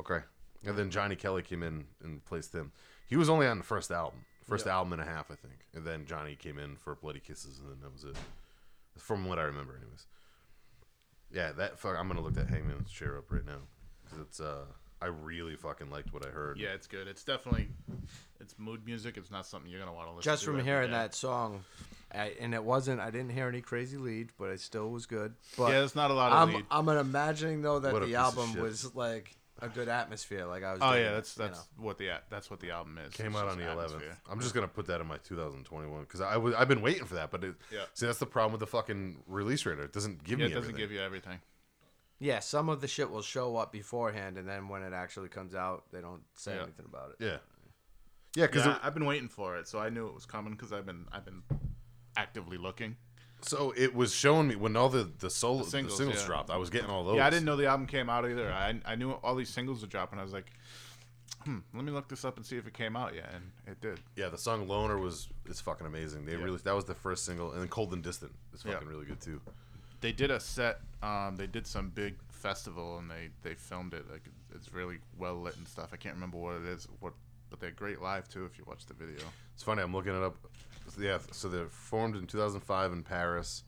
Okay. 0.00 0.20
And 0.64 0.76
then 0.76 0.90
Johnny 0.90 1.16
Kelly 1.16 1.42
came 1.42 1.62
in 1.62 1.84
and 2.02 2.14
replaced 2.14 2.54
him. 2.54 2.72
He 3.06 3.16
was 3.16 3.28
only 3.28 3.46
on 3.46 3.58
the 3.58 3.64
first 3.64 3.90
album, 3.90 4.20
first 4.44 4.66
album 4.66 4.92
and 4.92 5.00
a 5.00 5.04
half, 5.04 5.30
I 5.30 5.34
think. 5.34 5.66
And 5.74 5.86
then 5.86 6.04
Johnny 6.04 6.34
came 6.34 6.58
in 6.58 6.76
for 6.76 6.94
Bloody 6.94 7.20
Kisses, 7.20 7.58
and 7.58 7.68
then 7.70 7.76
that 7.82 7.92
was 7.92 8.04
it. 8.04 8.16
From 8.98 9.26
what 9.26 9.38
I 9.38 9.42
remember, 9.42 9.76
anyways. 9.76 10.06
Yeah, 11.32 11.52
that 11.52 11.78
fuck. 11.78 11.96
I'm 11.98 12.08
gonna 12.08 12.20
look 12.22 12.34
that 12.34 12.48
Hangman's 12.48 12.90
chair 12.90 13.18
up 13.18 13.30
right 13.30 13.44
now 13.44 13.58
because 14.04 14.20
it's. 14.20 14.40
uh 14.40 14.64
I 15.00 15.06
really 15.06 15.54
fucking 15.54 15.90
liked 15.90 16.12
what 16.12 16.26
I 16.26 16.30
heard. 16.30 16.58
Yeah, 16.58 16.70
it's 16.70 16.88
good. 16.88 17.06
It's 17.06 17.22
definitely 17.22 17.68
it's 18.40 18.54
mood 18.58 18.84
music. 18.84 19.16
It's 19.16 19.30
not 19.30 19.46
something 19.46 19.70
you're 19.70 19.78
gonna 19.78 19.92
want 19.92 20.08
to 20.08 20.14
listen 20.16 20.22
to. 20.22 20.34
Just 20.34 20.44
to. 20.44 20.50
from 20.50 20.64
hearing 20.64 20.90
that 20.90 21.14
song, 21.14 21.62
I, 22.12 22.32
and 22.40 22.52
it 22.52 22.64
wasn't. 22.64 23.00
I 23.00 23.10
didn't 23.12 23.30
hear 23.30 23.46
any 23.46 23.60
crazy 23.60 23.96
lead, 23.96 24.30
but 24.38 24.46
it 24.50 24.60
still 24.60 24.90
was 24.90 25.06
good. 25.06 25.34
But 25.56 25.66
Yeah, 25.68 25.78
there's 25.78 25.94
not 25.94 26.10
a 26.10 26.14
lot 26.14 26.32
of 26.32 26.38
I'm 26.48 26.54
lead. 26.54 26.66
I'm 26.68 26.88
imagining 26.88 27.62
though 27.62 27.78
that 27.78 27.92
What 27.92 28.02
a 28.02 28.06
the 28.06 28.10
piece 28.12 28.16
of 28.18 28.38
album 28.38 28.52
shit. 28.54 28.62
was 28.62 28.94
like 28.96 29.36
a 29.60 29.68
good 29.68 29.88
atmosphere. 29.88 30.46
Like 30.46 30.62
I 30.64 30.72
was. 30.72 30.80
Oh 30.82 30.90
digging 30.92 31.04
yeah, 31.04 31.10
it, 31.10 31.14
that's 31.14 31.36
you 31.36 31.44
that's 31.44 31.58
know. 31.78 31.84
what 31.84 31.98
the 31.98 32.08
that's 32.30 32.50
what 32.50 32.60
the 32.60 32.70
album 32.70 32.98
is. 32.98 33.12
Came 33.14 33.26
It's 33.28 33.36
out 33.36 33.46
just 33.46 33.58
on 33.58 33.58
the 33.58 33.64
11th. 33.98 34.02
I'm 34.30 34.40
just 34.40 34.54
gonna 34.54 34.68
put 34.68 34.86
that 34.86 35.00
in 35.00 35.06
my 35.06 35.18
2021 35.18 36.00
because 36.02 36.20
I 36.20 36.36
was 36.36 36.54
I've 36.54 36.68
been 36.68 36.82
waiting 36.82 37.04
for 37.04 37.14
that, 37.16 37.30
but 37.30 37.44
it, 37.44 37.54
Yeah. 37.72 37.84
see 37.94 38.06
that's 38.06 38.18
the 38.18 38.26
problem 38.26 38.52
with 38.52 38.60
the 38.60 38.66
fucking 38.66 39.22
release 39.26 39.64
radar. 39.66 39.84
It 39.84 39.92
doesn't 39.92 40.24
give 40.24 40.38
Yeah, 40.38 40.46
me 40.46 40.52
it 40.52 40.54
doesn't 40.54 40.70
everything. 40.70 40.78
give 40.80 40.92
you 40.92 41.00
everything. 41.00 41.40
Yeah, 42.20 42.40
some 42.40 42.68
of 42.68 42.80
the 42.80 42.88
shit 42.88 43.10
will 43.10 43.22
show 43.22 43.56
up 43.56 43.70
beforehand, 43.72 44.38
and 44.38 44.48
then 44.48 44.68
when 44.68 44.82
it 44.82 44.92
actually 44.92 45.28
comes 45.28 45.54
out, 45.54 45.84
they 45.92 46.00
don't 46.00 46.22
say 46.34 46.54
Yeah. 46.56 46.62
anything 46.64 46.86
about 46.86 47.10
it. 47.10 47.24
Yeah, 47.24 47.38
yeah, 48.34 48.46
because 48.46 48.66
Yeah, 48.66 48.78
I've 48.82 48.94
been 48.94 49.04
waiting 49.06 49.28
for 49.28 49.56
it, 49.56 49.68
so 49.68 49.78
I 49.78 49.88
knew 49.88 50.06
it 50.08 50.14
was 50.14 50.26
coming 50.26 50.52
because 50.54 50.72
I've 50.72 50.84
been 50.86 51.06
I've 51.12 51.24
been 51.24 51.42
actively 52.16 52.58
looking. 52.58 52.96
So 53.42 53.72
it 53.76 53.94
was 53.94 54.12
showing 54.14 54.48
me 54.48 54.56
when 54.56 54.76
all 54.76 54.88
the 54.88 55.08
the 55.20 55.30
solo 55.30 55.62
the 55.64 55.70
singles, 55.70 55.96
singles, 55.96 56.20
yeah. 56.20 56.26
dropped. 56.26 56.50
I 56.50 56.56
was 56.56 56.70
getting 56.70 56.90
all 56.90 57.04
those. 57.04 57.16
Yeah, 57.16 57.26
I 57.26 57.30
didn't 57.30 57.44
know 57.44 57.56
the 57.56 57.66
album 57.66 57.86
came 57.86 58.10
out 58.10 58.24
either. 58.28 58.50
I 58.50 58.80
I 58.84 58.94
knew 58.96 59.12
all 59.12 59.34
these 59.34 59.48
singles 59.50 59.80
were 59.80 59.86
dropping. 59.88 60.18
I 60.18 60.22
was 60.24 60.32
like, 60.32 60.46
hmm, 61.44 61.58
let 61.74 61.84
me 61.84 61.92
look 61.92 62.08
this 62.08 62.24
up 62.24 62.36
and 62.36 62.44
see 62.44 62.56
if 62.56 62.66
it 62.66 62.74
came 62.74 62.96
out 62.96 63.14
yet, 63.14 63.30
and 63.32 63.44
it 63.66 63.80
did. 63.80 64.00
Yeah, 64.16 64.28
the 64.28 64.38
song 64.38 64.66
"Loner" 64.66 64.98
was 64.98 65.28
is 65.48 65.60
fucking 65.60 65.86
amazing. 65.86 66.24
They 66.26 66.32
Yeah. 66.32 66.38
really 66.44 66.58
that 66.58 66.74
was 66.74 66.84
the 66.86 66.94
first 66.94 67.24
single, 67.24 67.52
and 67.52 67.60
then 67.60 67.68
"Cold 67.68 67.92
and 67.92 68.02
Distant" 68.02 68.32
is 68.52 68.64
Yeah. 68.64 68.72
fucking 68.74 68.88
really 68.88 69.06
good 69.06 69.20
too. 69.20 69.40
They 70.00 70.12
did 70.12 70.30
a 70.30 70.40
set. 70.40 70.80
Um, 71.02 71.36
they 71.36 71.46
did 71.46 71.66
some 71.66 71.90
big 71.90 72.16
festival 72.30 72.98
and 72.98 73.10
they 73.10 73.30
they 73.42 73.54
filmed 73.54 73.94
it. 73.94 74.10
Like 74.10 74.22
it's 74.54 74.72
really 74.72 74.98
well 75.16 75.34
lit 75.40 75.56
and 75.56 75.66
stuff. 75.68 75.90
I 75.92 75.96
can't 75.96 76.14
remember 76.14 76.38
what 76.38 76.56
it 76.56 76.64
is. 76.66 76.88
What, 77.00 77.12
but 77.50 77.60
they're 77.60 77.70
great 77.70 78.00
live 78.00 78.28
too. 78.28 78.44
If 78.46 78.58
you 78.58 78.64
watch 78.66 78.86
the 78.86 78.94
video. 78.94 79.20
It's 79.54 79.62
funny. 79.62 79.82
I'm 79.82 79.92
looking 79.92 80.14
it 80.14 80.22
up. 80.22 80.36
Yeah, 80.98 81.18
so 81.32 81.48
they're 81.48 81.68
formed 81.68 82.16
in 82.16 82.26
2005 82.26 82.92
in 82.92 83.02
Paris. 83.02 83.64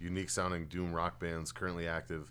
Unique 0.00 0.30
sounding 0.30 0.66
doom 0.66 0.92
rock 0.92 1.20
bands 1.20 1.52
currently 1.52 1.86
active. 1.86 2.30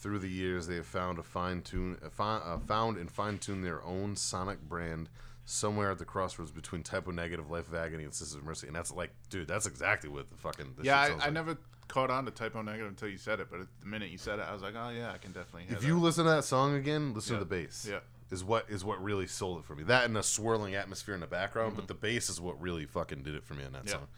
Through 0.00 0.20
the 0.20 0.28
years, 0.28 0.66
they 0.66 0.76
have 0.76 0.86
found 0.86 1.18
a 1.18 1.22
fine 1.22 1.60
tune, 1.62 1.96
a 2.04 2.10
fi- 2.10 2.38
uh, 2.38 2.58
found 2.58 2.96
and 2.96 3.10
fine 3.10 3.38
tuned 3.38 3.64
their 3.64 3.84
own 3.84 4.16
sonic 4.16 4.60
brand 4.62 5.08
somewhere 5.44 5.90
at 5.90 5.98
the 5.98 6.04
crossroads 6.04 6.50
between 6.50 6.82
Type 6.82 7.06
O 7.06 7.10
Negative, 7.10 7.48
Life 7.50 7.68
of 7.68 7.74
Agony, 7.74 8.04
and 8.04 8.12
Sisters 8.14 8.36
of 8.36 8.44
Mercy. 8.44 8.66
And 8.66 8.74
that's 8.74 8.90
like, 8.92 9.10
dude, 9.30 9.46
that's 9.48 9.66
exactly 9.66 10.08
what 10.10 10.30
the 10.30 10.36
fucking 10.36 10.74
this 10.76 10.86
yeah, 10.86 10.98
I, 11.00 11.06
I 11.06 11.14
like. 11.16 11.32
never 11.32 11.58
caught 11.88 12.10
on 12.10 12.24
to 12.24 12.30
Type 12.30 12.56
O 12.56 12.62
Negative 12.62 12.88
until 12.88 13.08
you 13.08 13.18
said 13.18 13.38
it. 13.40 13.48
But 13.50 13.60
the 13.80 13.86
minute 13.86 14.10
you 14.10 14.18
said 14.18 14.38
it, 14.38 14.46
I 14.48 14.52
was 14.52 14.62
like, 14.62 14.74
oh 14.76 14.90
yeah, 14.90 15.12
I 15.12 15.18
can 15.18 15.32
definitely 15.32 15.64
hear 15.64 15.74
If 15.76 15.82
that. 15.82 15.86
you 15.86 15.98
listen 16.00 16.24
to 16.24 16.30
that 16.30 16.44
song 16.44 16.74
again, 16.74 17.12
listen 17.14 17.34
Yeah. 17.34 17.38
to 17.40 17.44
the 17.44 17.50
bass. 17.50 17.86
Yeah. 17.88 17.98
Is 18.32 18.42
what 18.42 18.64
is 18.70 18.84
what 18.84 19.00
really 19.02 19.26
sold 19.28 19.58
it 19.60 19.64
for 19.64 19.74
me. 19.76 19.82
That 19.84 20.06
and 20.06 20.16
a 20.16 20.22
swirling 20.22 20.74
atmosphere 20.74 21.14
in 21.14 21.20
the 21.20 21.26
background, 21.26 21.72
Mm-hmm. 21.72 21.80
but 21.80 21.88
the 21.88 21.94
bass 21.94 22.28
is 22.30 22.40
what 22.40 22.60
really 22.60 22.86
fucking 22.86 23.22
did 23.22 23.34
it 23.34 23.44
for 23.44 23.54
me 23.54 23.62
on 23.64 23.72
that 23.72 23.82
Yeah. 23.84 23.92
song. 23.92 24.08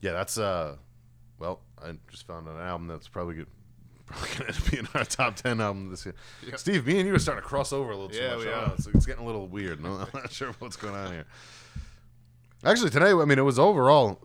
Yeah, 0.00 0.12
that's 0.12 0.36
uh 0.38 0.76
well, 1.38 1.60
I 1.82 1.94
just 2.10 2.26
found 2.26 2.46
an 2.48 2.58
album 2.58 2.86
that's 2.88 3.08
probably 3.08 3.34
good 3.36 3.46
gonna 4.38 4.52
be 4.70 4.78
in 4.78 4.86
our 4.94 5.04
top 5.04 5.36
ten 5.36 5.58
album 5.60 5.88
this 5.90 6.04
year. 6.04 6.14
Steve, 6.56 6.86
me 6.86 6.98
and 6.98 7.08
you 7.08 7.14
are 7.14 7.18
starting 7.18 7.42
to 7.42 7.48
cross 7.48 7.72
over 7.72 7.90
a 7.90 7.94
little 7.96 8.10
too 8.10 8.18
Yeah, 8.18 8.36
much. 8.36 8.44
we 8.44 8.52
I 8.52 8.64
are. 8.64 8.72
It's, 8.76 8.86
it's 8.88 9.06
getting 9.06 9.22
a 9.22 9.26
little 9.26 9.46
weird. 9.48 9.80
No, 9.82 9.92
I'm 9.94 10.08
not 10.12 10.30
sure 10.38 10.52
what's 10.58 10.76
going 10.76 10.94
on 10.94 11.12
here. 11.12 11.24
Actually, 12.64 12.90
today, 12.90 13.10
I 13.12 13.24
mean, 13.24 13.38
it 13.38 13.42
was 13.44 13.58
overall. 13.58 14.20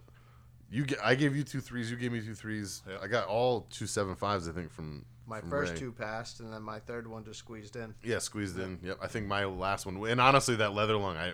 You, 0.70 0.86
I 1.02 1.16
gave 1.16 1.36
you 1.36 1.44
two 1.44 1.62
threes. 1.62 1.90
You 1.90 1.96
gave 1.98 2.12
me 2.12 2.20
two 2.22 2.36
threes. 2.36 2.84
Yeah. 2.88 2.98
I 3.02 3.08
got 3.08 3.28
all 3.28 3.62
two 3.72 3.88
seven 3.88 4.16
fives. 4.16 4.50
I 4.50 4.52
think 4.52 4.70
from 4.70 5.06
My 5.28 5.42
from 5.42 5.50
first 5.50 5.74
Ray. 5.74 5.80
two 5.80 5.92
passed, 5.92 6.40
and 6.40 6.52
then 6.52 6.64
my 6.64 6.80
third 6.80 7.06
one 7.06 7.26
just 7.26 7.40
squeezed 7.40 7.76
in. 7.76 7.94
Yeah, 8.02 8.20
squeezed 8.20 8.58
in. 8.58 8.80
Yep. 8.82 9.00
I 9.02 9.08
think 9.08 9.28
my 9.28 9.44
last 9.46 9.86
one, 9.86 9.98
and 10.08 10.22
honestly, 10.22 10.56
that 10.56 10.74
leather 10.74 10.96
lung, 10.96 11.18
I, 11.18 11.34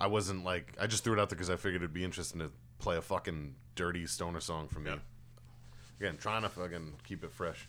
I 0.00 0.06
wasn't 0.06 0.44
like, 0.44 0.76
I 0.80 0.86
just 0.86 1.02
threw 1.02 1.12
it 1.12 1.18
out 1.18 1.28
there 1.28 1.36
because 1.36 1.50
I 1.50 1.56
figured 1.56 1.82
it'd 1.82 1.92
be 1.92 2.04
interesting 2.04 2.40
to 2.40 2.52
play 2.78 2.96
a 2.96 3.02
fucking 3.02 3.56
dirty 3.74 4.06
stoner 4.06 4.40
song 4.40 4.68
from 4.68 4.84
me. 4.84 4.90
Yeah. 4.90 4.98
Again, 5.98 6.18
trying 6.18 6.42
to 6.42 6.48
fucking 6.48 6.94
keep 7.04 7.24
it 7.24 7.32
fresh. 7.32 7.68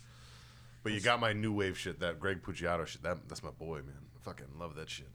But 0.84 0.94
you 0.94 1.00
got 1.00 1.20
my 1.20 1.34
new 1.34 1.52
wave 1.52 1.78
shit, 1.78 2.00
that 2.02 2.20
Greg 2.20 2.44
Puciato 2.44 2.86
shit. 2.86 3.02
That 3.02 3.28
that's 3.28 3.42
my 3.42 3.50
boy, 3.50 3.78
man. 3.78 3.98
I 4.16 4.24
fucking 4.24 4.46
love 4.60 4.76
that 4.76 4.90
shit. 4.90 5.10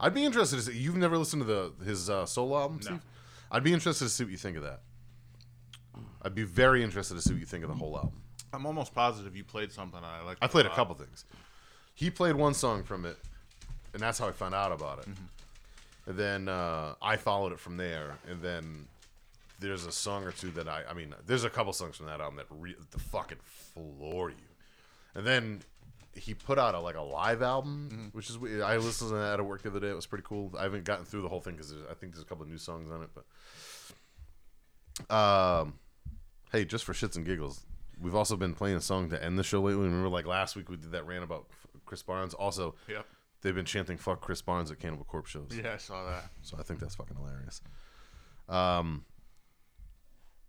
I'd 0.00 0.14
be 0.14 0.24
interested 0.24 0.56
to 0.56 0.62
see. 0.62 0.78
You've 0.78 0.96
never 0.96 1.18
listened 1.18 1.42
to 1.42 1.46
the 1.46 1.72
his 1.84 2.08
uh, 2.08 2.24
solo 2.24 2.58
album, 2.58 2.80
Steve? 2.80 3.00
I'd 3.50 3.62
be 3.62 3.74
interested 3.74 4.04
to 4.06 4.10
see 4.10 4.24
what 4.24 4.30
you 4.30 4.38
think 4.38 4.56
of 4.56 4.62
that. 4.62 4.80
I'd 6.22 6.34
be 6.34 6.44
very 6.44 6.82
interested 6.82 7.14
to 7.14 7.20
see 7.20 7.34
what 7.34 7.40
you 7.40 7.46
think 7.46 7.64
of 7.64 7.68
the 7.68 7.76
whole 7.76 7.94
album. 7.96 8.22
I'm 8.56 8.64
almost 8.64 8.94
positive 8.94 9.36
you 9.36 9.44
played 9.44 9.70
something 9.70 10.00
I 10.02 10.22
like. 10.22 10.38
I 10.40 10.46
played 10.46 10.64
a 10.64 10.74
couple 10.74 10.94
things. 10.94 11.26
He 11.94 12.10
played 12.10 12.34
one 12.34 12.54
song 12.54 12.84
from 12.84 13.04
it, 13.04 13.18
and 13.92 14.02
that's 14.02 14.18
how 14.18 14.26
I 14.26 14.32
found 14.32 14.54
out 14.54 14.72
about 14.72 15.00
it. 15.00 15.08
And 16.06 16.16
then 16.16 16.48
uh, 16.48 16.94
I 17.02 17.16
followed 17.16 17.52
it 17.52 17.60
from 17.60 17.76
there, 17.76 18.14
and 18.30 18.40
then 18.40 18.86
there's 19.60 19.84
a 19.84 19.92
song 19.92 20.24
or 20.24 20.32
two 20.32 20.50
that 20.52 20.68
I, 20.68 20.84
I 20.88 20.94
mean, 20.94 21.14
there's 21.26 21.44
a 21.44 21.50
couple 21.50 21.72
songs 21.74 21.96
from 21.96 22.06
that 22.06 22.20
album 22.20 22.36
that 22.36 22.46
re- 22.50 22.76
the 22.92 22.98
fucking 22.98 23.38
floor 23.44 24.30
you. 24.30 24.36
And 25.14 25.26
then 25.26 25.60
he 26.14 26.32
put 26.32 26.58
out 26.58 26.74
a 26.74 26.80
like 26.80 26.96
a 26.96 27.02
live 27.02 27.42
album, 27.42 28.08
which 28.12 28.30
is 28.30 28.38
I 28.62 28.78
listened 28.78 29.10
to 29.10 29.16
that 29.16 29.38
at 29.38 29.44
work 29.44 29.62
the 29.62 29.68
other 29.68 29.80
day. 29.80 29.88
It 29.88 29.96
was 29.96 30.06
pretty 30.06 30.24
cool. 30.26 30.54
I 30.58 30.62
haven't 30.62 30.84
gotten 30.84 31.04
through 31.04 31.22
the 31.22 31.28
whole 31.28 31.40
thing 31.40 31.56
because 31.56 31.74
I 31.90 31.94
think 31.94 32.14
there's 32.14 32.24
a 32.24 32.26
couple 32.26 32.44
of 32.44 32.48
new 32.48 32.58
songs 32.58 32.90
on 32.90 33.02
it, 33.02 33.10
but 33.14 35.14
um, 35.14 35.74
hey, 36.52 36.64
just 36.64 36.84
for 36.84 36.94
shits 36.94 37.16
and 37.16 37.26
giggles, 37.26 37.62
we've 38.00 38.14
also 38.14 38.36
been 38.36 38.54
playing 38.54 38.76
a 38.76 38.80
song 38.80 39.10
to 39.10 39.22
end 39.22 39.38
the 39.38 39.42
show 39.44 39.60
lately. 39.62 39.84
Remember, 39.84 40.08
like 40.08 40.26
last 40.26 40.56
week 40.56 40.68
we 40.68 40.76
did 40.76 40.92
that 40.92 41.06
rant 41.06 41.24
about 41.24 41.46
Chris 41.84 42.02
Barnes. 42.02 42.34
Also, 42.34 42.74
Yep. 42.88 43.06
they've 43.42 43.54
been 43.54 43.64
chanting 43.64 43.96
"fuck 43.96 44.20
Chris 44.20 44.42
Barnes" 44.42 44.70
at 44.70 44.78
Cannibal 44.80 45.04
Corpse 45.04 45.30
shows. 45.30 45.50
Yeah, 45.52 45.74
I 45.74 45.76
saw 45.78 46.04
that. 46.10 46.30
So 46.42 46.56
I 46.58 46.62
think 46.62 46.80
that's 46.80 46.94
fucking 46.94 47.16
hilarious. 47.16 47.60
Um, 48.48 49.04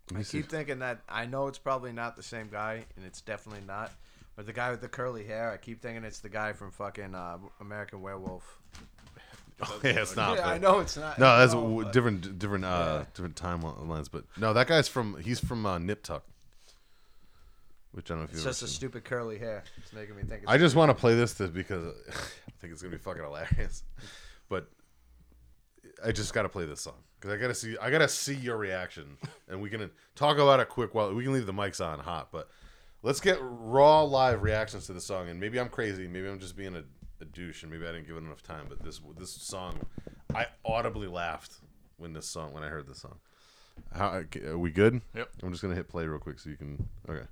let 0.09 0.15
me 0.15 0.19
I 0.21 0.23
see. 0.23 0.37
keep 0.41 0.49
thinking 0.49 0.79
that 0.79 1.01
I 1.09 1.25
know 1.25 1.47
it's 1.47 1.57
probably 1.59 1.91
not 1.91 2.15
the 2.15 2.23
same 2.23 2.49
guy, 2.49 2.85
and 2.95 3.05
it's 3.05 3.21
definitely 3.21 3.63
not. 3.67 3.91
But 4.35 4.45
the 4.45 4.53
guy 4.53 4.69
with 4.71 4.81
the 4.81 4.87
curly 4.87 5.25
hair, 5.25 5.51
I 5.51 5.57
keep 5.57 5.81
thinking 5.81 6.03
it's 6.03 6.19
the 6.19 6.29
guy 6.29 6.53
from 6.53 6.71
fucking 6.71 7.15
uh, 7.15 7.39
American 7.59 8.01
Werewolf. 8.01 8.59
Oh, 9.59 9.79
yeah, 9.83 10.01
it's 10.03 10.15
not. 10.15 10.37
yeah, 10.37 10.47
I 10.47 10.59
know 10.59 10.81
it's 10.81 10.95
not. 10.97 11.17
No, 11.17 11.39
that's 11.39 11.51
I 11.51 11.55
know, 11.57 11.81
but- 11.81 11.91
different, 11.91 12.37
different, 12.37 12.63
uh, 12.63 12.99
Yeah. 12.99 13.05
different 13.15 13.35
timelines. 13.35 14.07
But 14.11 14.25
no, 14.37 14.53
that 14.53 14.67
guy's 14.67 14.87
from. 14.87 15.17
He's 15.19 15.39
from 15.39 15.65
uh, 15.65 15.79
Nip 15.79 16.03
Tuck, 16.03 16.23
which 17.97 18.11
I 18.11 18.13
don't 18.13 18.19
know 18.19 18.23
if 18.25 18.29
It's 18.29 18.37
you've 18.39 18.45
just 18.51 18.61
a 18.61 18.67
seen. 18.67 18.75
stupid 18.75 19.03
curly 19.03 19.37
hair. 19.39 19.63
It's 19.77 19.91
making 19.91 20.15
me 20.15 20.21
think. 20.21 20.43
It's 20.43 20.51
I 20.51 20.57
just 20.57 20.75
want 20.75 20.89
to 20.91 20.93
play 20.95 21.15
this 21.15 21.33
to, 21.35 21.47
because 21.47 21.83
I 22.09 22.51
think 22.61 22.71
it's 22.71 22.81
gonna 22.81 22.91
be 22.95 22.97
fucking 23.01 23.23
hilarious. 23.23 23.83
But 24.47 24.69
I 26.05 26.11
just 26.11 26.33
got 26.33 26.43
to 26.43 26.49
play 26.49 26.65
this 26.65 26.79
song 26.79 26.93
because 27.19 27.35
I 27.35 27.41
gotta 27.41 27.55
see. 27.55 27.75
I 27.81 27.89
gotta 27.89 28.07
see 28.07 28.35
your 28.35 28.55
reaction, 28.57 29.17
and 29.49 29.59
we 29.61 29.69
can 29.69 29.89
talk 30.15 30.37
about 30.37 30.59
it 30.59 30.69
quick 30.69 30.93
while 30.93 31.13
we 31.13 31.23
can 31.23 31.33
leave 31.33 31.47
the 31.47 31.53
mics 31.53 31.83
on 31.85 31.99
hot. 31.99 32.29
But 32.31 32.49
let's 33.01 33.19
get 33.19 33.39
raw 33.41 34.03
live 34.03 34.43
reactions 34.43 34.85
to 34.87 34.93
the 34.93 35.01
song. 35.01 35.27
And 35.29 35.39
maybe 35.39 35.59
I'm 35.59 35.69
crazy. 35.69 36.07
Maybe 36.07 36.27
I'm 36.29 36.39
just 36.39 36.55
being 36.55 36.75
a, 36.75 36.83
a 37.19 37.25
douche, 37.25 37.63
and 37.63 37.71
maybe 37.71 37.85
I 37.87 37.91
didn't 37.91 38.07
give 38.07 38.15
it 38.15 38.19
enough 38.19 38.43
time. 38.43 38.67
But 38.69 38.83
this 38.83 39.01
this 39.17 39.31
song, 39.31 39.79
I 40.35 40.45
audibly 40.63 41.07
laughed 41.07 41.55
when 41.97 42.13
this 42.13 42.27
song 42.27 42.53
when 42.53 42.61
I 42.63 42.67
heard 42.67 42.87
this 42.87 42.99
song. 43.01 43.17
How 43.91 44.23
are 44.45 44.57
we 44.57 44.69
good? 44.71 45.01
Yep. 45.15 45.29
I'm 45.41 45.51
just 45.51 45.61
gonna 45.63 45.75
hit 45.75 45.89
play 45.89 46.05
real 46.05 46.19
quick 46.19 46.37
so 46.39 46.49
you 46.51 46.57
can. 46.57 46.87
Okay. 47.09 47.25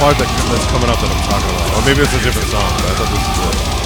Part 0.00 0.16
that, 0.16 0.32
that's 0.48 0.64
coming 0.72 0.88
up 0.88 0.96
that 0.96 1.12
I'm 1.12 1.24
talking 1.28 1.52
about. 1.52 1.76
Or 1.76 1.84
maybe 1.84 2.00
it's 2.00 2.16
a 2.16 2.22
different 2.24 2.48
song, 2.48 2.64
but 2.80 2.88
I 2.88 2.94
thought 2.96 3.12
this 3.12 3.20
was 3.20 3.36
it. 3.52 3.80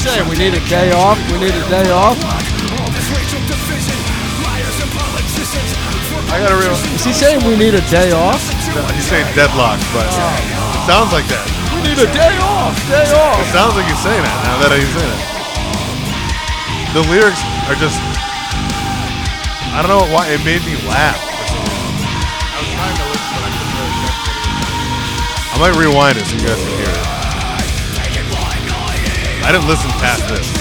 saying 0.00 0.24
we 0.32 0.36
need 0.40 0.56
a 0.56 0.64
day 0.64 0.90
off. 0.96 1.20
We 1.30 1.38
need 1.38 1.52
a 1.52 1.68
day 1.68 1.92
off. 1.92 2.16
I 6.32 6.40
gotta 6.40 6.56
realize 6.56 6.80
Is 6.96 7.04
he 7.04 7.12
saying 7.12 7.44
we 7.44 7.54
need 7.54 7.74
a 7.74 7.84
day 7.92 8.12
off? 8.12 8.40
he's 8.96 9.04
saying 9.04 9.28
deadlock, 9.36 9.78
but 9.92 10.08
oh. 10.08 10.80
it 10.80 10.88
sounds 10.88 11.12
like 11.12 11.28
that. 11.28 11.59
We 11.80 11.96
need 11.96 12.04
a 12.04 12.12
day 12.12 12.36
off. 12.44 12.76
Day 12.92 13.08
off. 13.16 13.40
It 13.40 13.48
sounds 13.56 13.72
like 13.72 13.88
he's 13.88 14.02
saying 14.04 14.20
that 14.20 14.36
now 14.44 14.60
that 14.60 14.76
he's 14.76 14.92
saying 14.92 15.16
it. 15.16 15.24
The 16.92 17.00
lyrics 17.08 17.40
are 17.72 17.78
just 17.80 17.96
I 19.72 19.80
don't 19.80 19.88
know 19.88 20.04
why 20.12 20.28
it 20.28 20.44
made 20.44 20.60
me 20.68 20.76
laugh. 20.84 21.16
for 21.16 21.46
some 21.48 21.64
reason. 21.64 22.04
I 22.04 22.58
was 22.60 22.68
trying 22.68 22.96
to 23.00 23.06
listen, 23.08 23.32
but 23.32 23.48
I 23.48 23.50
couldn't 23.54 23.74
really 23.80 23.96
catch 23.96 24.18
what 24.20 24.36
he 24.36 24.44
was 24.44 24.60
saying. 24.60 25.40
I 25.40 25.56
might 25.56 25.76
rewind 25.80 26.18
it 26.20 26.28
so 26.28 26.36
you 26.36 26.44
guys 26.44 26.60
can 26.60 26.74
hear 26.76 26.92
it. 26.92 27.00
I 29.40 29.48
didn't 29.52 29.68
listen 29.72 29.88
past 30.04 30.28
this. 30.28 30.52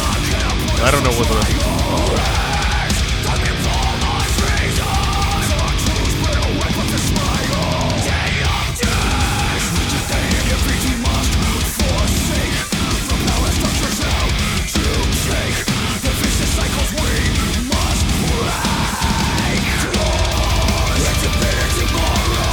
I 0.80 0.92
don't 0.92 1.04
know 1.04 1.12
what 1.20 1.28
the 1.28 1.36
rest 1.36 1.52
of 1.52 2.39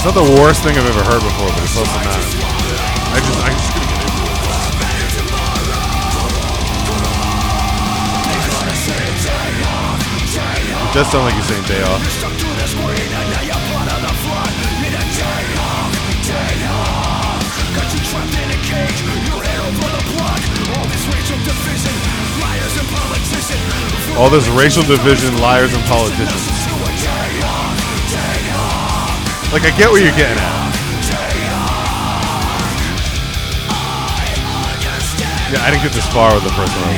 not 0.07 0.15
the 0.15 0.39
worst 0.39 0.63
thing 0.63 0.79
I've 0.79 0.87
ever 0.87 1.03
heard 1.03 1.19
before, 1.19 1.51
but 1.51 1.67
it's 1.67 1.75
also 1.75 1.99
not. 2.07 2.15
I 2.15 3.19
just, 3.19 3.43
I 3.43 3.51
just 3.51 3.75
gonna 3.75 3.91
get 3.91 4.07
into 4.07 4.15
it. 4.15 4.31
It 10.79 10.95
does 10.95 11.11
sound 11.11 11.27
like 11.27 11.35
you're 11.35 11.43
saying 11.43 11.67
day 11.67 11.83
off. 11.83 11.99
All 24.17 24.31
this 24.31 24.47
racial 24.51 24.85
division, 24.85 25.37
liars, 25.39 25.75
and 25.75 25.83
politicians. 25.87 26.56
Like, 29.57 29.73
I 29.73 29.79
get 29.79 29.89
what 29.91 30.03
you're 30.03 30.13
getting 30.13 30.37
at. 30.37 30.69
Yeah, 35.49 35.65
I 35.65 35.71
didn't 35.71 35.83
get 35.83 35.95
this 35.95 36.07
far 36.13 36.35
with 36.35 36.45
the 36.45 36.53
first 36.53 36.77
one. 36.77 36.93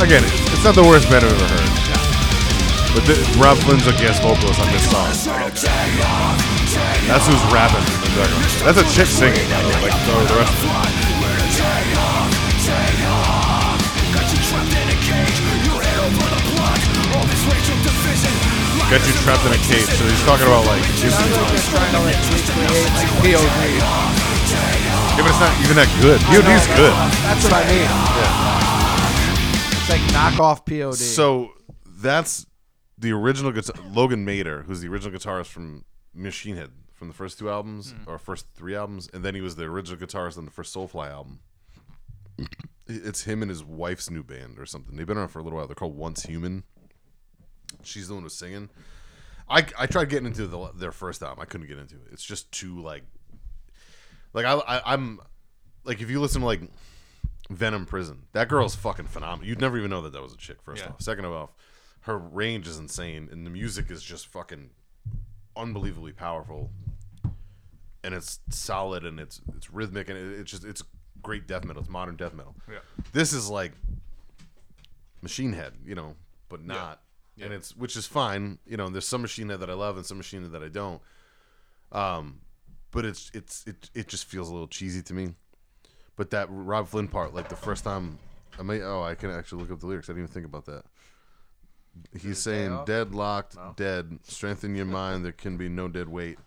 Again, 0.00 0.22
it's 0.22 0.62
not 0.62 0.76
the 0.76 0.84
worst 0.84 1.10
band 1.10 1.24
I've 1.24 1.32
ever 1.32 1.44
heard. 1.44 1.74
But 2.94 3.02
the, 3.06 3.18
Robb 3.42 3.58
Flynn's 3.58 3.88
a 3.88 3.92
guest 3.98 4.22
vocalist 4.22 4.60
on 4.60 4.70
this 4.70 4.88
song. 4.88 5.10
That's 7.08 7.26
who's 7.26 7.52
rapping 7.52 7.93
background. 8.16 8.44
That's 8.66 8.78
a 8.78 8.86
chick 8.94 9.06
singing. 9.06 9.46
by 9.50 9.62
the 9.62 9.68
way, 9.68 9.90
Like 9.90 9.98
the, 10.06 10.14
the 10.32 10.36
rest. 10.38 11.64
Got 18.90 19.00
you 19.08 19.14
trapped 19.24 19.44
in 19.46 19.52
a 19.52 19.56
cage. 19.64 19.88
So 19.88 20.04
he's 20.04 20.22
talking 20.22 20.46
about 20.46 20.66
like. 20.66 20.84
He's, 20.84 21.14
Sounds 21.14 21.32
like 21.34 21.64
trying 21.72 21.90
to 21.92 22.00
like 22.04 22.14
recreate 22.30 22.86
like 22.94 23.10
POD. 23.24 23.74
yeah, 24.54 25.16
but 25.18 25.30
it's 25.30 25.40
not 25.40 25.52
even 25.64 25.74
that 25.76 25.88
good. 26.00 26.20
POD's 26.20 26.66
good. 26.76 26.92
That's 27.24 27.42
what 27.44 27.54
I 27.54 27.64
mean. 27.66 27.88
It's 29.80 29.90
like 29.90 30.04
knockoff 30.12 30.64
POD. 30.66 30.94
So 30.96 31.50
that's 31.86 32.46
the 32.98 33.12
original 33.12 33.50
guitar- 33.52 33.82
Logan 33.90 34.24
Mader, 34.26 34.64
who's 34.64 34.80
the 34.80 34.88
original 34.88 35.18
guitarist 35.18 35.46
from 35.46 35.84
Machine 36.14 36.56
Head 36.56 36.70
from 37.04 37.08
the 37.10 37.14
first 37.14 37.38
two 37.38 37.50
albums 37.50 37.92
hmm. 37.92 38.10
or 38.10 38.16
first 38.18 38.46
three 38.54 38.74
albums, 38.74 39.10
and 39.12 39.22
then 39.22 39.34
he 39.34 39.42
was 39.42 39.56
the 39.56 39.64
original 39.64 40.00
guitarist 40.00 40.38
on 40.38 40.46
the 40.46 40.50
first 40.50 40.74
Soulfly 40.74 41.10
album. 41.10 41.40
It's 42.86 43.24
him 43.24 43.42
and 43.42 43.50
his 43.50 43.62
wife's 43.62 44.10
new 44.10 44.22
band 44.22 44.58
or 44.58 44.64
something. 44.64 44.96
They've 44.96 45.06
been 45.06 45.18
around 45.18 45.28
for 45.28 45.38
a 45.38 45.42
little 45.42 45.58
while. 45.58 45.66
They're 45.66 45.74
called 45.74 45.96
Once 45.96 46.22
Human. 46.22 46.64
She's 47.82 48.08
the 48.08 48.14
one 48.14 48.22
who's 48.22 48.34
singing. 48.34 48.70
I, 49.48 49.66
I 49.78 49.86
tried 49.86 50.08
getting 50.08 50.26
into 50.26 50.46
the, 50.46 50.70
their 50.74 50.92
first 50.92 51.22
album. 51.22 51.40
I 51.40 51.44
couldn't 51.44 51.66
get 51.66 51.78
into 51.78 51.96
it. 51.96 52.08
It's 52.10 52.24
just 52.24 52.50
too 52.50 52.80
like 52.80 53.02
like 54.32 54.46
I, 54.46 54.54
I 54.54 54.94
I'm 54.94 55.20
like 55.84 56.00
if 56.00 56.10
you 56.10 56.20
listen 56.20 56.40
to 56.40 56.46
like 56.46 56.62
Venom 57.50 57.84
Prison, 57.84 58.22
that 58.32 58.48
girl's 58.48 58.74
fucking 58.74 59.06
phenomenal. 59.06 59.46
You'd 59.46 59.60
never 59.60 59.76
even 59.76 59.90
know 59.90 60.00
that 60.00 60.14
that 60.14 60.22
was 60.22 60.32
a 60.32 60.38
chick. 60.38 60.62
First 60.62 60.82
Yeah. 60.82 60.90
off, 60.90 61.02
second 61.02 61.26
of 61.26 61.32
all, 61.32 61.54
her 62.00 62.16
range 62.16 62.66
is 62.66 62.78
insane, 62.78 63.28
and 63.30 63.44
the 63.44 63.50
music 63.50 63.90
is 63.90 64.02
just 64.02 64.26
fucking 64.26 64.70
unbelievably 65.56 66.12
powerful, 66.12 66.70
and 68.04 68.14
it's 68.14 68.38
solid 68.50 69.04
and 69.04 69.18
it's 69.18 69.40
it's 69.56 69.70
rhythmic 69.72 70.08
and 70.08 70.16
it, 70.18 70.38
it's 70.40 70.50
just 70.50 70.64
it's 70.64 70.82
great 71.22 71.46
death 71.48 71.64
metal. 71.64 71.82
It's 71.82 71.90
modern 71.90 72.16
death 72.16 72.34
metal. 72.34 72.54
Yeah. 72.70 72.78
This 73.12 73.32
is 73.32 73.48
like 73.50 73.72
Machine 75.22 75.52
Head, 75.52 75.72
you 75.84 75.94
know, 75.94 76.14
but 76.48 76.62
not. 76.64 77.00
And 77.40 77.50
Yeah. 77.50 77.56
it's 77.56 77.76
which 77.76 77.96
is 77.96 78.06
fine. 78.06 78.58
You 78.66 78.76
know, 78.76 78.88
there's 78.88 79.08
some 79.08 79.22
Machine 79.22 79.48
Head 79.48 79.60
that 79.60 79.70
I 79.70 79.74
love 79.74 79.96
and 79.96 80.06
some 80.06 80.18
Machine 80.18 80.42
Head 80.42 80.52
that 80.52 80.62
I 80.62 80.68
don't. 80.68 81.00
Um, 81.92 82.40
but 82.90 83.04
it's 83.04 83.30
it's 83.34 83.64
it 83.66 83.90
it 83.94 84.08
just 84.08 84.26
feels 84.26 84.48
a 84.48 84.52
little 84.52 84.68
cheesy 84.68 85.02
to 85.02 85.14
me. 85.14 85.34
But 86.16 86.30
that 86.30 86.46
Robb 86.50 86.88
Flynn 86.88 87.08
part, 87.08 87.34
like 87.34 87.48
the 87.48 87.56
first 87.56 87.82
time, 87.84 88.18
I 88.58 88.62
may 88.62 88.82
oh 88.82 89.02
I 89.02 89.14
can 89.16 89.30
actually 89.30 89.62
look 89.62 89.72
up 89.72 89.80
the 89.80 89.86
lyrics. 89.86 90.08
I 90.08 90.12
didn't 90.12 90.24
even 90.24 90.32
think 90.34 90.46
about 90.46 90.66
that. 90.66 90.84
He's 92.20 92.38
saying 92.38 92.82
deadlocked, 92.86 93.56
dead. 93.76 94.18
Strengthen 94.24 94.74
your 94.74 94.84
mind. 95.02 95.24
There 95.24 95.32
can 95.32 95.56
be 95.56 95.68
no 95.68 95.88
dead 95.88 96.08
weight. 96.08 96.38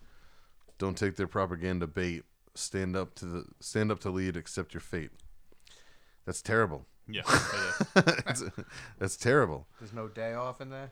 Don't 0.77 0.97
take 0.97 1.15
their 1.15 1.27
propaganda 1.27 1.87
bait. 1.87 2.23
Stand 2.55 2.95
up 2.95 3.13
to 3.15 3.25
the 3.25 3.45
stand 3.59 3.91
up 3.91 3.99
to 4.01 4.09
lead. 4.09 4.35
Accept 4.35 4.73
your 4.73 4.81
fate. 4.81 5.11
That's 6.25 6.41
terrible. 6.41 6.85
Yeah. 7.07 7.21
it 7.27 8.03
is. 8.05 8.13
that's, 8.25 8.43
that's 8.99 9.17
terrible. 9.17 9.67
There's 9.79 9.93
no 9.93 10.07
day 10.07 10.33
off 10.33 10.59
in 10.59 10.69
there. 10.69 10.91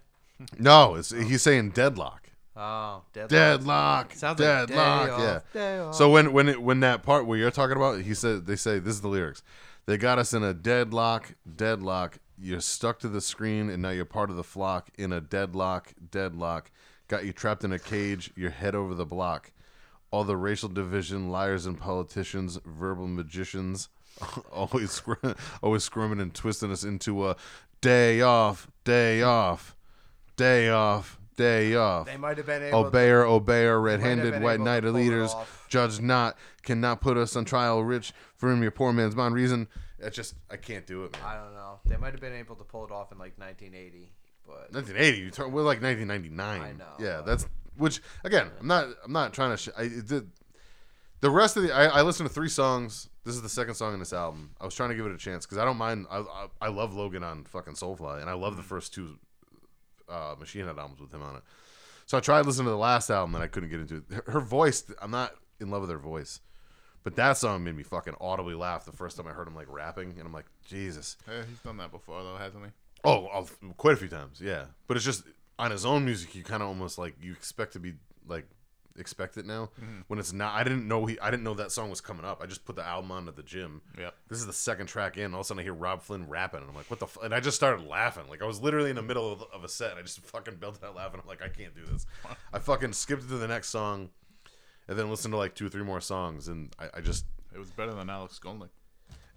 No, 0.58 0.96
it's 0.96 1.14
oh. 1.14 1.18
he's 1.18 1.42
saying 1.42 1.72
deadlock. 1.72 2.30
Oh, 2.56 3.04
deadlock. 3.14 3.30
Deadlock. 3.30 4.14
Sounds 4.14 4.40
like 4.40 4.68
deadlock. 4.68 5.08
day 5.08 5.14
off, 5.14 5.54
day 5.54 5.80
off. 5.80 5.96
So 5.96 6.10
when 6.10 6.32
when 6.34 6.50
it, 6.50 6.62
when 6.62 6.80
that 6.82 7.04
part 7.04 7.26
where 7.26 7.38
you're 7.38 7.52
talking 7.52 7.76
about, 7.76 8.02
he 8.02 8.14
said 8.14 8.46
they 8.46 8.56
say 8.56 8.80
this 8.80 8.96
is 8.96 9.02
the 9.02 9.08
lyrics. 9.08 9.44
They 9.86 9.98
got 9.98 10.18
us 10.18 10.34
in 10.34 10.44
a 10.44 10.54
deadlock, 10.54 11.36
deadlock. 11.56 12.20
You're 12.38 12.62
stuck 12.62 13.00
to 13.00 13.08
the 13.08 13.22
screen, 13.22 13.70
and 13.70 13.82
now 13.82 13.92
you're 13.92 14.06
part 14.06 14.30
of 14.30 14.36
the 14.36 14.44
flock 14.44 14.90
in 14.98 15.14
a 15.14 15.22
deadlock, 15.22 15.94
deadlock. 16.12 16.72
Got 17.08 17.26
you 17.26 17.34
trapped 17.34 17.64
in 17.64 17.72
a 17.72 17.80
cage. 17.80 18.32
Your 18.36 18.50
head 18.50 18.74
over 18.74 18.94
the 18.94 19.06
block. 19.06 19.52
All 20.12 20.24
the 20.24 20.38
racial 20.38 20.70
division, 20.70 21.30
liars 21.30 21.66
and 21.66 21.80
politicians, 21.80 22.60
verbal 22.66 23.08
magicians, 23.08 23.90
always 24.52 24.92
scr- 24.92 25.14
always 25.62 25.84
squirming 25.84 26.22
and 26.22 26.34
twisting 26.34 26.72
us 26.72 26.84
into 26.84 27.28
a 27.28 27.36
day 27.82 28.22
off, 28.22 28.68
day 28.84 29.22
off, 29.22 29.76
day 30.38 30.70
off, 30.70 31.20
day 31.36 31.76
off. 31.76 32.06
They 32.06 32.18
might 32.18 32.38
have 32.38 32.46
been 32.46 32.64
able. 32.64 32.86
Obey 32.86 33.10
her, 33.10 33.26
obey 33.26 33.66
her, 33.66 33.80
red-handed, 33.82 34.42
white 34.42 34.60
knight 34.60 34.86
of 34.86 34.96
leaders, 34.96 35.36
judge 35.70 36.00
not, 36.00 36.38
cannot 36.64 37.02
put 37.02 37.18
us 37.18 37.36
on 37.36 37.46
trial, 37.46 37.84
rich, 37.84 38.14
for 38.38 38.52
him 38.52 38.62
your 38.62 38.72
poor 38.72 38.94
man's 38.94 39.16
bond 39.16 39.36
reason. 39.36 39.68
That's 40.00 40.16
just, 40.16 40.36
I 40.50 40.58
can't 40.58 40.86
do 40.86 41.04
it, 41.06 41.14
man. 41.14 41.22
I 41.26 41.36
don't 41.36 41.54
know. 41.54 41.80
They 41.86 41.98
might 41.98 42.12
have 42.14 42.22
been 42.22 42.34
able 42.34 42.56
to 42.56 42.64
pull 42.64 42.86
it 42.86 42.92
off 42.92 43.12
in 43.12 43.18
like 43.18 43.38
1980, 43.38 44.12
but 44.46 44.72
1980, 44.74 45.18
you 45.18 45.32
turn, 45.32 45.52
we're 45.52 45.62
like 45.64 45.82
1999. 45.82 46.62
I 46.62 46.72
know. 46.74 46.86
Yeah, 47.00 47.22
that's 47.26 47.48
which 47.78 48.02
again, 48.24 48.50
I'm 48.60 48.68
not, 48.68 48.88
I'm 49.04 49.12
not 49.12 49.34
trying 49.34 49.52
to. 49.52 49.58
Sh- 49.58 49.70
I 49.78 49.84
did. 49.88 50.30
the 51.22 51.30
rest 51.30 51.58
of 51.58 51.64
the, 51.64 51.74
I, 51.74 51.86
I 51.86 52.02
listened 52.02 52.28
to 52.30 52.34
three 52.34 52.50
songs. 52.50 53.10
This 53.24 53.36
is 53.36 53.42
the 53.42 53.50
second 53.50 53.74
song 53.76 53.94
in 53.94 54.00
this 54.00 54.14
album. 54.14 54.52
I 54.62 54.66
was 54.66 54.76
trying 54.76 54.90
to 54.90 54.96
give 54.96 55.06
it 55.08 55.12
a 55.12 55.18
chance 55.18 55.46
because 55.46 55.58
I 55.58 55.66
don't 55.66 55.78
mind. 55.78 56.06
I, 56.12 56.20
I, 56.20 56.48
I 56.62 56.68
love 56.70 56.94
Logan 56.94 57.24
on 57.24 57.44
fucking 57.46 57.74
Soulfly, 57.74 58.22
and 58.22 58.30
I 58.30 58.34
love 58.34 58.56
the 58.58 58.64
first 58.64 58.94
two 58.94 59.18
uh, 60.08 60.36
Machine 60.40 60.66
Head 60.68 60.78
albums 60.78 61.00
with 61.02 61.12
him 61.14 61.24
on 61.24 61.38
it. 61.38 61.44
So 62.06 62.18
I 62.18 62.22
tried 62.22 62.46
listening 62.46 62.66
to 62.66 62.72
the 62.72 62.78
last 62.78 63.10
album 63.10 63.34
and 63.34 63.44
I 63.44 63.48
couldn't 63.48 63.70
get 63.70 63.80
into 63.80 63.96
it. 63.96 64.04
Her, 64.28 64.32
her 64.34 64.40
voice, 64.40 64.84
I'm 65.02 65.10
not 65.10 65.32
in 65.60 65.72
love 65.72 65.82
with 65.82 65.90
her 65.90 65.98
voice, 65.98 66.40
but 67.04 67.16
that 67.16 67.38
song 67.38 67.64
made 67.64 67.76
me 67.76 67.82
fucking 67.82 68.14
audibly 68.22 68.54
laugh 68.54 68.86
the 68.86 68.92
first 68.92 69.18
time 69.18 69.26
I 69.26 69.32
heard 69.32 69.48
him 69.48 69.56
like 69.56 69.66
rapping, 69.72 70.12
and 70.20 70.22
I'm 70.22 70.32
like, 70.34 70.46
Jesus. 70.68 71.18
Yeah, 71.28 71.42
he's 71.50 71.58
done 71.60 71.78
that 71.78 71.92
before 71.92 72.22
though, 72.22 72.36
hasn't 72.38 72.64
he? 72.66 72.72
Oh, 73.04 73.26
I'll- 73.34 73.50
quite 73.78 73.94
a 73.94 73.98
few 73.98 74.08
times, 74.08 74.40
yeah. 74.40 74.66
But 74.88 74.98
it's 74.98 75.06
just 75.06 75.24
on 75.58 75.72
his 75.72 75.86
own 75.86 76.06
music, 76.06 76.36
you 76.36 76.44
kind 76.44 76.62
of 76.62 76.70
almost 76.70 76.98
like 76.98 77.16
you 77.22 77.32
expect 77.34 77.74
to 77.74 77.80
be 77.80 77.94
like 78.28 78.48
expect 78.98 79.36
it 79.36 79.46
now 79.46 79.70
when 80.08 80.20
it's 80.20 80.32
not. 80.32 80.54
I 80.54 80.64
didn't 80.64 80.88
know 80.88 81.06
he. 81.06 81.20
I 81.20 81.30
didn't 81.32 81.44
know 81.44 81.54
that 81.56 81.72
song 81.72 81.90
was 81.90 82.00
coming 82.02 82.26
up. 82.26 82.42
I 82.42 82.46
just 82.46 82.64
put 82.66 82.76
the 82.76 82.86
album 82.86 83.12
on 83.12 83.28
at 83.28 83.36
the 83.36 83.44
gym. 83.44 83.82
Yeah. 84.00 84.12
This 84.30 84.40
is 84.40 84.46
the 84.48 84.54
second 84.54 84.88
track 84.88 85.18
in. 85.18 85.34
All 85.34 85.42
of 85.42 85.46
a 85.46 85.48
sudden, 85.48 85.60
I 85.60 85.64
hear 85.64 85.74
Robb 85.74 86.02
Flynn 86.02 86.28
rapping, 86.30 86.62
and 86.62 86.70
I'm 86.70 86.76
like, 86.76 86.90
"What 86.90 87.00
the?" 87.00 87.06
F-? 87.06 87.18
And 87.24 87.34
I 87.34 87.40
just 87.40 87.58
started 87.58 87.86
laughing. 87.86 88.24
Like 88.30 88.42
I 88.42 88.46
was 88.46 88.62
literally 88.62 88.90
in 88.90 88.96
the 88.96 89.02
middle 89.02 89.32
of, 89.32 89.44
of 89.54 89.64
a 89.64 89.70
set. 89.70 89.92
And 89.92 90.00
I 90.00 90.02
just 90.02 90.20
fucking 90.28 90.56
belted 90.56 90.84
out 90.84 90.96
laughing. 90.96 91.20
I'm 91.22 91.28
like, 91.28 91.42
"I 91.42 91.50
can't 91.50 91.76
do 91.76 91.86
this." 91.86 92.06
I 92.54 92.60
fucking 92.60 92.94
skipped 92.94 93.28
to 93.30 93.38
the 93.38 93.48
next 93.48 93.70
song, 93.70 94.10
and 94.88 94.98
then 94.98 95.10
listened 95.10 95.34
to 95.34 95.38
like 95.38 95.56
two 95.56 95.66
or 95.68 95.70
three 95.70 95.84
more 95.84 96.02
songs, 96.02 96.48
and 96.48 96.74
I, 96.80 96.98
I 96.98 97.02
just 97.02 97.26
It 97.54 97.60
was 97.60 97.72
better 97.72 97.94
than 97.94 98.10
Alex 98.10 98.40
Skolnick. 98.42 98.70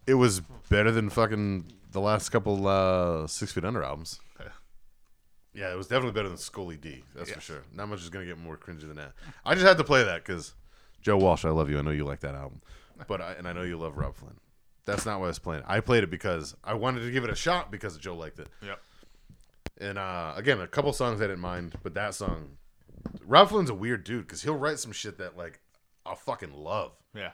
it 0.06 0.14
was 0.14 0.40
better 0.70 0.90
than 0.92 1.10
fucking 1.10 1.72
the 1.90 2.00
last 2.00 2.28
couple 2.28 2.66
uh, 2.68 3.26
Six 3.26 3.52
Feet 3.52 3.64
Under 3.64 3.82
albums. 3.82 4.20
Yeah. 5.54 5.72
It 5.72 5.76
was 5.76 5.86
definitely 5.88 6.12
better 6.12 6.28
than 6.28 6.38
Scully 6.38 6.76
D. 6.76 7.02
That's 7.14 7.30
for 7.30 7.36
Yes. 7.36 7.44
sure. 7.44 7.62
Not 7.72 7.88
much 7.88 8.00
is 8.02 8.10
gonna 8.10 8.26
get 8.26 8.38
more 8.38 8.56
cringy 8.56 8.80
than 8.82 8.96
that. 8.96 9.12
I 9.44 9.54
just 9.54 9.66
had 9.66 9.78
to 9.78 9.84
play 9.84 10.04
that 10.04 10.24
because 10.24 10.54
Joe 11.00 11.16
Walsh, 11.16 11.44
I 11.44 11.50
love 11.50 11.70
you. 11.70 11.78
I 11.78 11.82
know 11.82 11.90
you 11.90 12.04
like 12.04 12.20
that 12.20 12.34
album, 12.34 12.60
but 13.06 13.20
I, 13.20 13.32
and 13.32 13.46
I 13.48 13.52
know 13.52 13.62
you 13.62 13.76
love 13.76 13.96
Robb 13.96 14.16
Flynn. 14.16 14.38
That's 14.84 15.04
not 15.04 15.18
why 15.20 15.26
I 15.26 15.28
was 15.28 15.38
playing. 15.38 15.60
it. 15.62 15.66
I 15.68 15.80
played 15.80 16.02
it 16.04 16.10
because 16.10 16.56
I 16.64 16.74
wanted 16.74 17.00
to 17.00 17.10
give 17.10 17.22
it 17.24 17.30
a 17.30 17.34
shot 17.36 17.70
because 17.70 17.96
Joe 17.98 18.16
liked 18.16 18.38
it. 18.38 18.48
Yep. 18.64 18.80
And 19.80 19.98
uh, 19.98 20.32
again, 20.36 20.60
a 20.60 20.66
couple 20.66 20.92
songs 20.92 21.20
I 21.20 21.24
didn't 21.24 21.40
mind, 21.40 21.74
but 21.82 21.94
that 21.94 22.14
song, 22.14 22.56
Robb 23.24 23.50
Flynn's 23.50 23.70
a 23.70 23.74
weird 23.74 24.02
dude 24.04 24.26
because 24.26 24.42
he'll 24.42 24.56
write 24.56 24.78
some 24.78 24.92
shit 24.92 25.18
that 25.18 25.36
like 25.36 25.60
I'll 26.06 26.16
fucking 26.16 26.52
love, 26.54 26.92
Yeah. 27.14 27.32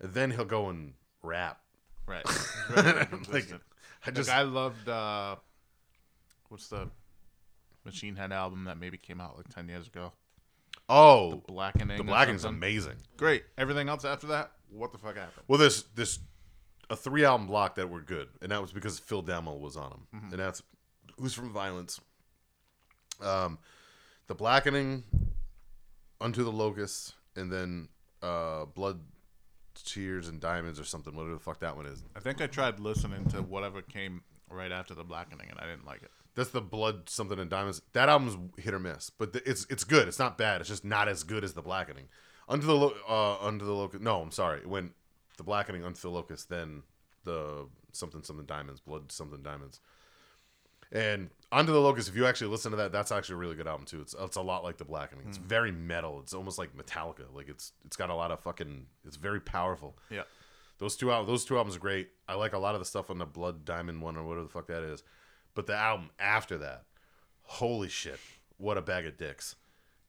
and 0.00 0.12
then 0.14 0.30
he'll 0.32 0.44
go 0.44 0.70
and 0.70 0.94
rap. 1.22 1.60
Right. 2.06 2.26
Very 2.70 2.92
like, 2.94 3.12
inconsistent. 3.12 3.62
I 4.06 4.10
just 4.10 4.28
Like, 4.30 4.38
I 4.38 4.42
loved 4.42 4.88
uh, 4.88 5.36
what's 6.48 6.68
the 6.68 6.88
Machine 7.84 8.16
Head 8.16 8.32
album 8.32 8.64
that 8.64 8.78
maybe 8.78 8.98
came 8.98 9.20
out 9.20 9.36
like 9.36 9.48
ten 9.48 9.68
years 9.68 9.86
ago? 9.86 10.12
oh 10.90 11.42
the 11.46 11.52
Blackening. 11.52 11.98
the 12.04 12.38
something. 12.38 12.48
amazing. 12.48 12.96
Great. 13.16 13.44
Everything 13.58 13.88
else 13.88 14.04
after 14.04 14.26
that, 14.28 14.52
what 14.70 14.92
the 14.92 14.98
fuck 14.98 15.16
happened? 15.16 15.44
Well, 15.46 15.58
this 15.58 15.82
this 15.94 16.18
a 16.90 16.96
three 16.96 17.24
album 17.24 17.46
block 17.46 17.74
that 17.74 17.90
were 17.90 18.00
good, 18.00 18.28
and 18.40 18.50
that 18.52 18.62
was 18.62 18.72
because 18.72 18.98
Phil 18.98 19.22
Demmel 19.22 19.60
was 19.60 19.76
on 19.76 19.90
them, 19.90 20.06
Mm-hmm. 20.14 20.30
and 20.32 20.38
that's 20.40 20.62
who's 21.18 21.34
from 21.34 21.52
Violence. 21.52 22.00
Um, 23.20 23.58
the 24.28 24.34
Blackening, 24.34 25.02
Unto 26.20 26.44
the 26.44 26.52
Locusts, 26.52 27.12
and 27.36 27.50
then 27.52 27.88
uh, 28.22 28.64
Blood, 28.66 29.00
Tears, 29.74 30.28
and 30.28 30.40
Diamonds 30.40 30.78
or 30.80 30.84
something. 30.84 31.14
Whatever 31.14 31.34
the 31.34 31.40
fuck 31.40 31.60
that 31.60 31.76
one 31.76 31.86
is. 31.86 32.02
I 32.16 32.20
think 32.20 32.40
I 32.40 32.46
tried 32.46 32.78
listening 32.80 33.24
to 33.30 33.42
whatever 33.42 33.82
came 33.82 34.22
right 34.50 34.72
after 34.72 34.94
the 34.94 35.04
Blackening, 35.04 35.48
and 35.50 35.58
I 35.58 35.66
didn't 35.66 35.84
like 35.86 36.02
it. 36.02 36.10
That's 36.38 36.50
the 36.50 36.60
Blood 36.60 37.08
something 37.08 37.38
and 37.38 37.50
Diamonds. 37.50 37.82
That 37.94 38.08
album's 38.08 38.36
hit 38.56 38.72
or 38.72 38.78
miss, 38.78 39.10
but 39.10 39.32
the, 39.32 39.48
it's 39.48 39.66
it's 39.68 39.82
good. 39.82 40.06
It's 40.06 40.20
not 40.20 40.38
bad. 40.38 40.60
It's 40.60 40.68
just 40.70 40.84
not 40.84 41.08
as 41.08 41.24
good 41.24 41.42
as 41.42 41.52
the 41.52 41.62
Blackening. 41.62 42.04
Under 42.48 42.64
the 42.64 42.74
Lo- 42.76 42.94
uh, 43.08 43.44
Under 43.44 43.64
the 43.64 43.72
Locust. 43.72 44.02
No, 44.02 44.20
I'm 44.22 44.30
sorry. 44.30 44.60
When 44.64 44.92
the 45.36 45.42
Blackening, 45.42 45.84
Under 45.84 45.98
the 46.00 46.10
Locust, 46.10 46.48
then 46.48 46.82
the 47.24 47.66
something 47.92 48.22
something 48.22 48.46
Diamonds, 48.46 48.80
Blood 48.80 49.10
something 49.10 49.42
Diamonds, 49.42 49.80
and 50.92 51.30
Under 51.50 51.72
the 51.72 51.80
Locust. 51.80 52.08
If 52.08 52.16
you 52.16 52.24
actually 52.26 52.50
listen 52.50 52.70
to 52.70 52.76
that, 52.78 52.92
that's 52.92 53.10
actually 53.12 53.34
a 53.34 53.38
really 53.38 53.56
good 53.56 53.66
album 53.66 53.84
too. 53.86 54.00
It's 54.00 54.14
it's 54.18 54.36
a 54.36 54.42
lot 54.42 54.62
like 54.64 54.76
the 54.78 54.84
Blackening. 54.84 55.24
It's 55.28 55.38
very 55.38 55.72
metal. 55.72 56.20
It's 56.20 56.34
almost 56.34 56.56
like 56.58 56.76
Metallica. 56.76 57.24
Like 57.34 57.48
it's 57.48 57.72
it's 57.84 57.96
got 57.96 58.10
a 58.10 58.14
lot 58.14 58.30
of 58.30 58.40
fucking. 58.40 58.86
It's 59.04 59.16
very 59.16 59.40
powerful. 59.40 59.98
Yeah. 60.08 60.22
Those 60.78 60.96
two 60.96 61.10
al- 61.10 61.24
those 61.26 61.44
two 61.44 61.56
albums 61.56 61.74
are 61.76 61.80
great. 61.80 62.10
I 62.28 62.34
like 62.34 62.52
a 62.52 62.58
lot 62.58 62.76
of 62.76 62.80
the 62.80 62.84
stuff 62.84 63.10
on 63.10 63.18
the 63.18 63.26
Blood 63.26 63.64
Diamond 63.64 64.00
one 64.02 64.16
or 64.16 64.22
whatever 64.24 64.44
the 64.44 64.48
fuck 64.52 64.68
that 64.68 64.84
is. 64.84 65.02
But 65.58 65.66
the 65.66 65.74
album 65.74 66.10
after 66.20 66.56
that, 66.58 66.84
holy 67.42 67.88
shit, 67.88 68.20
what 68.58 68.78
a 68.78 68.80
bag 68.80 69.06
of 69.06 69.16
dicks. 69.16 69.56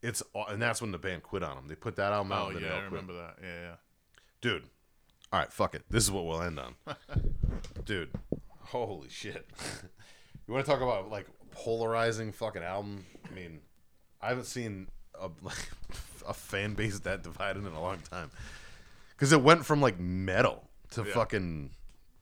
It's 0.03 0.21
and 0.47 0.61
that's 0.61 0.79
when 0.79 0.91
the 0.91 0.99
band 0.99 1.23
quit 1.23 1.41
on 1.41 1.55
them. 1.55 1.67
They 1.67 1.73
put 1.73 1.95
that 1.95 2.13
album 2.13 2.31
out. 2.33 2.53
Oh 2.55 2.59
yeah, 2.59 2.67
I 2.67 2.71
all 2.73 2.79
quit. 2.81 2.91
remember 2.91 3.13
that. 3.13 3.37
Yeah, 3.41 3.61
yeah. 3.61 3.75
dude. 4.41 4.63
All 5.33 5.39
right, 5.39 5.51
fuck 5.51 5.73
it. 5.73 5.81
This 5.89 6.03
is 6.03 6.11
what 6.11 6.25
we'll 6.27 6.43
end 6.43 6.59
on, 6.59 6.75
dude. 7.85 8.11
Holy 8.59 9.09
shit! 9.09 9.49
you 10.47 10.53
want 10.53 10.67
to 10.67 10.71
talk 10.71 10.81
about 10.81 11.09
like 11.09 11.25
polarizing 11.49 12.31
fucking 12.31 12.61
album? 12.61 13.07
I 13.27 13.33
mean, 13.33 13.61
I 14.21 14.27
haven't 14.29 14.45
seen 14.45 14.87
a 15.19 15.31
like 15.41 15.67
a 16.27 16.33
fan 16.35 16.75
base 16.75 16.99
that 16.99 17.23
divided 17.23 17.65
in 17.65 17.73
a 17.73 17.81
long 17.81 18.01
time 18.07 18.29
because 19.15 19.33
it 19.33 19.41
went 19.41 19.65
from 19.65 19.81
like 19.81 19.99
metal 19.99 20.69
to 20.91 21.01
Yeah. 21.03 21.11
fucking 21.15 21.71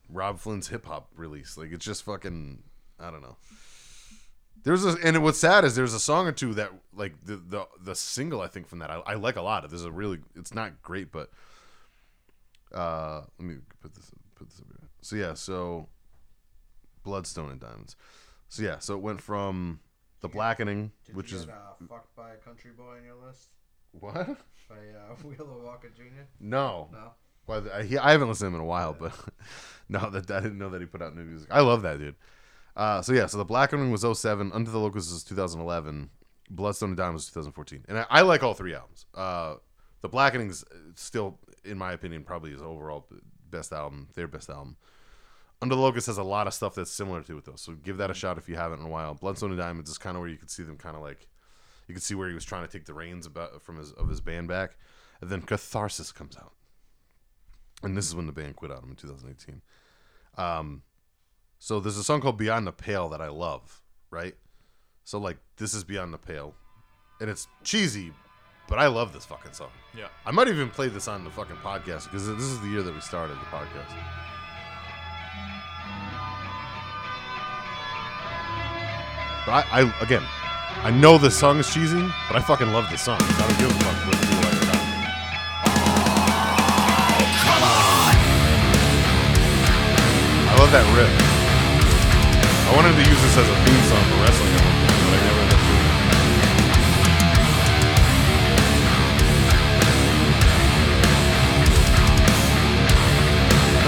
Robb 0.08 0.38
Flynn's 0.38 0.68
hip 0.68 0.86
hop 0.86 1.10
release. 1.14 1.58
Like 1.58 1.72
it's 1.72 1.84
just 1.84 2.04
fucking 2.04 2.62
I 3.00 3.10
don't 3.10 3.22
know. 3.22 3.36
There's 4.64 4.84
a 4.84 4.96
and 5.04 5.22
what's 5.22 5.38
sad 5.38 5.64
is 5.64 5.76
there's 5.76 5.94
a 5.94 6.00
song 6.00 6.26
or 6.26 6.32
two 6.32 6.54
that 6.54 6.72
like 6.92 7.14
the 7.24 7.36
the 7.36 7.66
the 7.80 7.94
single 7.94 8.40
I 8.40 8.48
think 8.48 8.68
from 8.68 8.80
that 8.80 8.90
I, 8.90 9.00
I 9.06 9.14
like 9.14 9.36
a 9.36 9.42
lot. 9.42 9.68
There's 9.68 9.84
a 9.84 9.90
really 9.90 10.18
it's 10.34 10.52
not 10.52 10.82
great 10.82 11.12
but 11.12 11.30
uh 12.74 13.22
let 13.38 13.48
me 13.48 13.56
put 13.80 13.94
this 13.94 14.10
put 14.34 14.50
this 14.50 14.58
up 14.60 14.66
here. 14.66 14.88
So 15.00 15.16
yeah, 15.16 15.34
so 15.34 15.88
Bloodstone 17.04 17.50
and 17.50 17.60
Diamonds. 17.60 17.96
So 18.48 18.62
yeah, 18.62 18.78
so 18.78 18.94
it 18.94 19.00
went 19.00 19.20
from 19.20 19.80
the 20.20 20.28
Blackening, 20.28 20.90
which 21.12 21.32
is 21.32 21.46
"Fucked 21.88 22.16
by 22.16 22.32
a 22.32 22.36
Country 22.36 22.72
Boy" 22.76 22.96
on 22.96 23.04
your 23.04 23.14
list 23.14 23.50
what? 23.92 24.14
by 24.68 24.76
uh, 24.76 25.14
Wheeler 25.24 25.64
Walker 25.64 25.90
Jr. 25.94 26.26
No. 26.40 26.88
No. 26.92 27.12
Well, 27.46 27.64
I, 27.72 27.82
he, 27.82 27.96
I 27.96 28.12
haven't 28.12 28.28
listened 28.28 28.52
to 28.52 28.54
him 28.54 28.54
in 28.56 28.60
a 28.60 28.68
while, 28.68 28.94
but 28.98 29.12
no, 29.88 30.10
that 30.10 30.30
I 30.30 30.40
didn't 30.40 30.58
know 30.58 30.70
that 30.70 30.80
he 30.80 30.86
put 30.86 31.02
out 31.02 31.16
new 31.16 31.24
music. 31.24 31.48
I 31.50 31.60
love 31.60 31.82
that 31.82 31.98
dude. 31.98 32.14
Uh, 32.78 33.02
so 33.02 33.12
yeah, 33.12 33.26
so 33.26 33.36
the 33.36 33.44
Blackening 33.44 33.90
was 33.90 34.06
07, 34.18 34.52
Under 34.52 34.70
the 34.70 34.78
Locusts 34.78 35.12
was 35.12 35.24
2011, 35.24 36.10
Bloodstone 36.48 36.90
and 36.90 36.96
Diamonds 36.96 37.24
was 37.24 37.26
2014, 37.26 37.84
and 37.88 37.98
I, 37.98 38.06
I 38.08 38.20
like 38.22 38.44
all 38.44 38.54
three 38.54 38.72
albums. 38.72 39.04
Uh, 39.14 39.56
the 40.00 40.08
Blackening's 40.08 40.64
still, 40.94 41.40
in 41.64 41.76
my 41.76 41.92
opinion, 41.92 42.22
probably 42.22 42.52
his 42.52 42.62
overall 42.62 43.08
best 43.50 43.72
album, 43.72 44.08
their 44.14 44.28
best 44.28 44.48
album. 44.48 44.76
Under 45.60 45.74
the 45.74 45.80
Locust 45.80 46.06
has 46.06 46.18
a 46.18 46.22
lot 46.22 46.46
of 46.46 46.54
stuff 46.54 46.76
that's 46.76 46.92
similar 46.92 47.20
to 47.22 47.38
it 47.38 47.44
though, 47.44 47.56
so 47.56 47.72
give 47.72 47.96
that 47.96 48.12
a 48.12 48.14
shot 48.14 48.38
if 48.38 48.48
you 48.48 48.54
haven't 48.54 48.78
in 48.78 48.86
a 48.86 48.88
while. 48.88 49.14
Bloodstone 49.14 49.50
and 49.50 49.58
Diamonds 49.58 49.90
is 49.90 49.98
kind 49.98 50.16
of 50.16 50.20
where 50.20 50.30
you 50.30 50.36
could 50.36 50.50
see 50.50 50.62
them 50.62 50.76
kind 50.76 50.94
of 50.94 51.02
like, 51.02 51.26
you 51.88 51.94
could 51.94 52.02
see 52.04 52.14
where 52.14 52.28
he 52.28 52.34
was 52.34 52.44
trying 52.44 52.64
to 52.64 52.70
take 52.70 52.86
the 52.86 52.94
reins 52.94 53.26
about 53.26 53.60
from 53.60 53.78
his 53.78 53.90
of 53.92 54.08
his 54.08 54.20
band 54.20 54.46
back, 54.46 54.76
and 55.20 55.28
then 55.28 55.42
Catharsis 55.42 56.12
comes 56.12 56.36
out 56.36 56.52
and 57.82 57.96
this 57.96 58.06
is 58.06 58.14
when 58.14 58.26
the 58.26 58.32
band 58.32 58.56
quit 58.56 58.70
on 58.70 58.82
him 58.82 58.90
in 58.90 58.96
2018. 58.96 59.62
Um, 60.36 60.82
so 61.58 61.80
there's 61.80 61.96
a 61.96 62.04
song 62.04 62.20
called 62.20 62.38
"Beyond 62.38 62.66
the 62.66 62.72
Pale" 62.72 63.08
that 63.10 63.20
I 63.20 63.28
love, 63.28 63.82
right? 64.10 64.34
So 65.04 65.18
like 65.18 65.38
this 65.56 65.74
is 65.74 65.84
"Beyond 65.84 66.12
the 66.14 66.18
Pale," 66.18 66.54
and 67.20 67.28
it's 67.28 67.48
cheesy, 67.64 68.12
but 68.68 68.78
I 68.78 68.86
love 68.86 69.12
this 69.12 69.24
fucking 69.24 69.52
song. 69.52 69.70
Yeah. 69.96 70.08
I 70.24 70.30
might 70.30 70.48
even 70.48 70.70
play 70.70 70.88
this 70.88 71.08
on 71.08 71.24
the 71.24 71.30
fucking 71.30 71.56
podcast 71.56 72.04
because 72.04 72.26
this 72.26 72.44
is 72.44 72.60
the 72.60 72.68
year 72.68 72.82
that 72.82 72.94
we 72.94 73.00
started 73.00 73.34
the 73.34 73.46
podcast. 73.46 73.94
But 79.46 79.64
I, 79.64 79.80
I 79.80 80.02
again, 80.02 80.22
I 80.84 80.90
know 80.90 81.16
this 81.18 81.36
song 81.36 81.58
is 81.58 81.72
cheesy, 81.72 82.02
but 82.28 82.36
I 82.36 82.40
fucking 82.40 82.72
love 82.72 82.88
this 82.90 83.02
song. 83.02 83.18
I 83.20 83.48
don't 83.48 83.58
give 83.58 83.70
a 83.70 83.74
fuck 83.82 84.06
what 84.06 84.20
people 84.20 84.36
like 84.36 84.62
or 84.62 84.66
not. 84.66 84.76
I 90.50 90.56
love 90.60 90.70
that 90.72 90.96
riff. 90.96 91.27
I 92.68 92.76
wanted 92.76 92.92
to 92.92 93.00
use 93.00 93.16
this 93.22 93.32
as 93.32 93.48
a 93.48 93.56
theme 93.64 93.82
song 93.88 94.04
for 94.12 94.20
wrestling 94.20 94.52
at 94.52 94.60
one 94.60 94.76
point, 94.76 95.00
but 95.08 95.16
I 95.16 95.24
never 95.24 95.40
ended 95.40 95.56
up 95.56 95.64
it. 95.72 95.88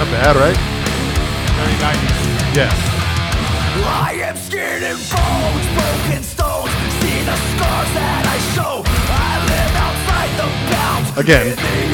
Not 0.00 0.08
bad, 0.16 0.32
right? 0.40 0.56
Very 1.60 1.76
nice. 1.76 2.00
Yeah. 2.56 2.72
I 3.84 4.16
am 4.24 4.36
skin 4.40 4.80
and 4.80 4.96
bones, 5.12 5.66
broken 5.76 6.24
stones. 6.24 6.72
See 7.04 7.20
the 7.20 7.36
scars 7.36 7.90
that 8.00 8.24
I 8.32 8.40
show. 8.56 8.80
I 8.80 9.44
live 9.44 9.76
outside 9.76 10.32
the 10.40 10.48
bounds. 10.72 11.12
Again, 11.20 11.52
the 11.52 11.84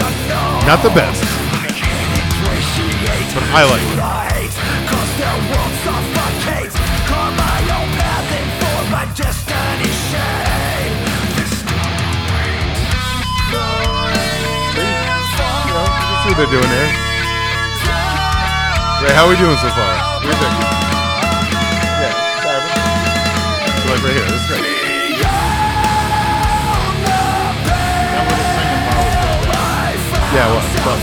not 0.70 0.78
the 0.86 0.94
best, 0.94 1.18
I 1.50 1.66
can't 1.66 2.14
appreciate 2.30 3.34
but 3.34 3.42
I 3.50 3.66
like 3.66 3.82
it. 3.82 4.06
What 16.36 16.50
they're 16.50 16.60
doing 16.60 16.68
there. 16.68 16.90
Ray, 19.00 19.12
how 19.14 19.24
are 19.24 19.30
we 19.30 19.36
doing 19.36 19.56
so 19.56 19.68
far? 19.70 19.92
What 20.16 20.22
do 20.22 20.28
you 20.28 20.34
think? 20.34 20.52
Yeah, 21.96 22.12
like 23.88 24.02
right 24.02 24.12
here, 24.12 24.28
this 24.28 24.40
is 24.42 24.46
great. 24.48 24.64
Yeah, 30.34 30.46
well, 30.52 30.60
but, 30.84 30.98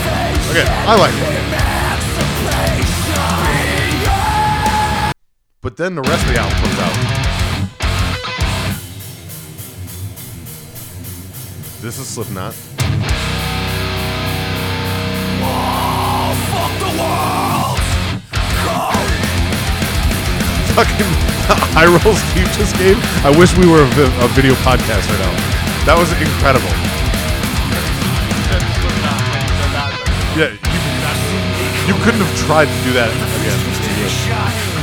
okay, 0.50 0.66
I 0.86 0.94
like 1.00 1.14
it. 1.14 1.20
But 5.62 5.76
then 5.76 5.94
the 5.96 6.02
rest 6.02 6.26
of 6.26 6.32
the 6.32 6.38
album 6.38 6.58
comes 6.58 6.78
out. 6.78 7.23
This 11.84 11.98
is 11.98 12.08
Slipknot. 12.08 12.54
Fuck 12.54 12.72
the 16.80 16.88
world! 16.96 17.76
Fucking 20.72 21.12
eye 21.76 21.84
rolls 21.84 22.22
Steve 22.32 22.48
just 22.56 22.74
gave. 22.78 22.96
I 23.22 23.36
wish 23.36 23.54
we 23.58 23.66
were 23.68 23.82
a, 23.82 23.86
vi- 23.92 24.24
a 24.24 24.28
video 24.28 24.54
podcast 24.64 25.04
right 25.12 25.20
now. 25.20 25.36
That 25.84 26.00
was 26.00 26.08
incredible. 26.16 26.72
Yeah, 30.40 30.56
you, 30.56 31.92
you 31.92 32.00
couldn't 32.02 32.24
have 32.24 32.34
tried 32.46 32.64
to 32.64 32.84
do 32.84 32.94
that 32.94 33.12
again. 33.12 34.73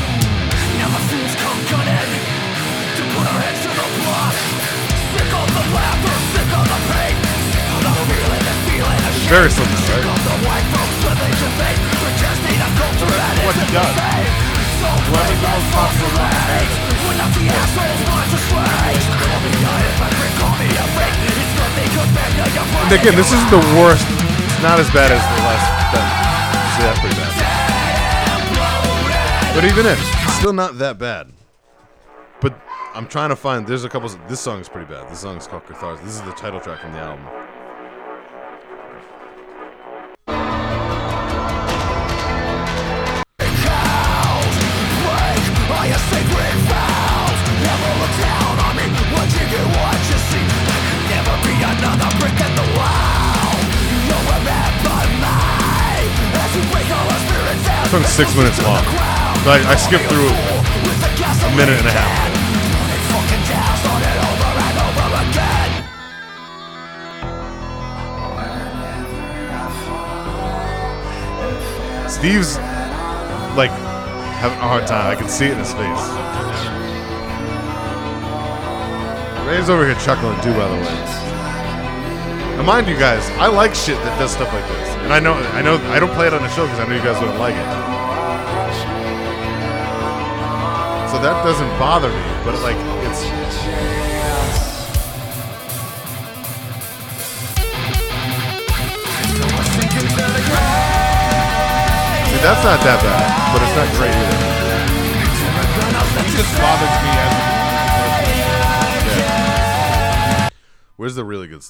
A 12.60 12.68
culture 12.76 13.08
that 13.16 13.32
What 13.48 13.56
he 13.56 13.64
does. 13.72 13.96
Whoever's 15.08 15.40
the 15.40 15.48
most 15.48 15.72
popular 15.72 16.20
one 16.20 16.36
has 16.36 16.68
it. 16.68 16.84
When 17.08 17.16
not 17.16 17.32
the 17.32 17.48
assholes 17.48 18.02
want 18.12 18.28
to 18.28 18.40
slay 18.52 18.92
Call 18.92 19.40
me 19.40 19.56
a 19.56 19.72
hypocrite, 19.88 20.36
call 20.36 20.52
me 20.60 20.68
a 20.68 20.84
fake 21.00 21.16
It's 21.32 21.56
nothing 21.56 21.90
compared 21.96 22.34
to 22.44 22.44
your 22.44 22.68
And 22.76 22.92
again, 22.92 23.16
this 23.16 23.32
isn't 23.32 23.52
the 23.56 23.64
worst. 23.80 24.04
It's 24.04 24.60
not 24.60 24.84
as 24.84 24.92
bad 24.92 25.16
as 25.16 25.24
the 25.24 25.40
last. 25.48 25.64
That, 25.96 26.04
see, 26.76 26.84
that's 26.84 27.00
pretty 27.00 27.16
bad. 27.16 27.32
But 29.56 29.64
even 29.64 29.86
if, 29.88 30.00
it's 30.28 30.36
still 30.44 30.52
not 30.54 30.78
that 30.80 31.00
bad. 31.00 31.32
But 32.42 32.60
I'm 32.94 33.08
trying 33.08 33.30
to 33.30 33.36
find. 33.38 33.66
There's 33.66 33.86
a 33.86 33.90
couple. 33.90 34.10
This 34.28 34.42
song 34.42 34.60
is 34.60 34.68
pretty 34.68 34.92
bad. 34.92 35.10
This 35.10 35.20
song 35.20 35.38
is 35.38 35.48
called 35.48 35.66
Catharsis. 35.66 36.04
This 36.04 36.16
is 36.16 36.22
the 36.22 36.34
title 36.34 36.60
track 36.60 36.82
from 36.82 36.92
the 36.94 37.00
album. 37.00 37.51
Song's 57.92 58.08
six 58.08 58.36
minutes 58.36 58.62
long. 58.64 58.84
So 59.44 59.52
I, 59.52 59.60
I 59.68 59.76
skipped 59.76 60.06
through 60.06 60.30
a 60.30 61.56
minute 61.56 61.78
and 61.78 61.88
a 61.88 61.92
half. 61.92 62.08
Fucking 63.12 63.44
down, 63.52 63.78
start 63.84 64.02
it 64.02 64.18
over 64.30 64.52
and 64.64 64.78
over 64.88 65.08
again 65.28 65.72
Steve's 72.10 72.58
like 73.58 73.72
having 74.40 74.60
a 74.60 74.68
hard 74.68 74.88
time. 74.88 75.12
I 75.12 75.16
can 75.16 75.28
see 75.28 75.46
it 75.46 75.52
in 75.52 75.60
his 75.60 75.74
face. 75.74 76.08
Ray's 79.48 79.70
over 79.70 79.86
here 79.86 79.96
chuckling 79.96 80.40
too, 80.42 80.54
by 80.54 80.68
the 80.70 80.76
way. 80.76 81.21
Now, 82.62 82.68
mind 82.68 82.88
you 82.88 82.94
guys, 82.96 83.28
I 83.42 83.48
like 83.48 83.74
shit 83.74 83.98
that 84.06 84.20
does 84.22 84.38
stuff 84.38 84.54
like 84.54 84.62
this, 84.70 84.94
and 85.02 85.12
I 85.12 85.18
know, 85.18 85.34
I 85.34 85.66
know, 85.66 85.82
I 85.90 85.98
don't 85.98 86.14
play 86.14 86.28
it 86.28 86.34
on 86.38 86.46
the 86.46 86.50
show 86.54 86.62
because 86.70 86.78
I 86.78 86.86
know 86.86 86.94
you 86.94 87.02
guys 87.02 87.18
wouldn't 87.18 87.42
like 87.42 87.58
it. 87.58 87.66
So 91.10 91.18
that 91.26 91.42
doesn't 91.42 91.74
bother 91.82 92.14
me, 92.14 92.22
but 92.46 92.54
like 92.62 92.78
it's. 93.02 93.26
See, 93.26 93.34
that's 102.46 102.62
not 102.62 102.78
that 102.86 103.02
bad, 103.02 103.26
but 103.58 103.66
it's 103.66 103.74
not 103.74 103.90
great 103.98 104.14
either. 104.14 104.38
It 106.14 106.30
just 106.30 106.54
bothers 106.62 106.94
me 107.02 107.10
as 107.26 107.42
Where's 111.02 111.16
the 111.16 111.26
really 111.26 111.48
good? 111.48 111.66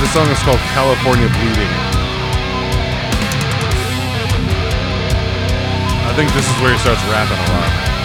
This 0.00 0.12
song 0.12 0.28
is 0.28 0.38
called 0.42 0.60
California 0.72 1.28
Bleeding. 1.28 1.72
I 6.04 6.12
think 6.14 6.32
this 6.32 6.48
is 6.48 6.60
where 6.60 6.72
he 6.72 6.78
starts 6.78 7.02
rapping 7.04 7.38
a 7.38 7.48
lot. 7.52 7.95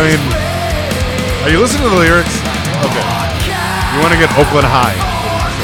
I 0.00 0.16
mean, 0.16 1.44
are 1.44 1.50
you 1.50 1.60
listening 1.60 1.82
to 1.82 1.90
the 1.90 2.00
lyrics? 2.00 2.40
Okay. 2.88 3.04
You 3.92 4.00
want 4.00 4.14
to 4.14 4.18
get 4.18 4.32
Oakland 4.32 4.64
High. 4.64 4.96
California 4.96 5.60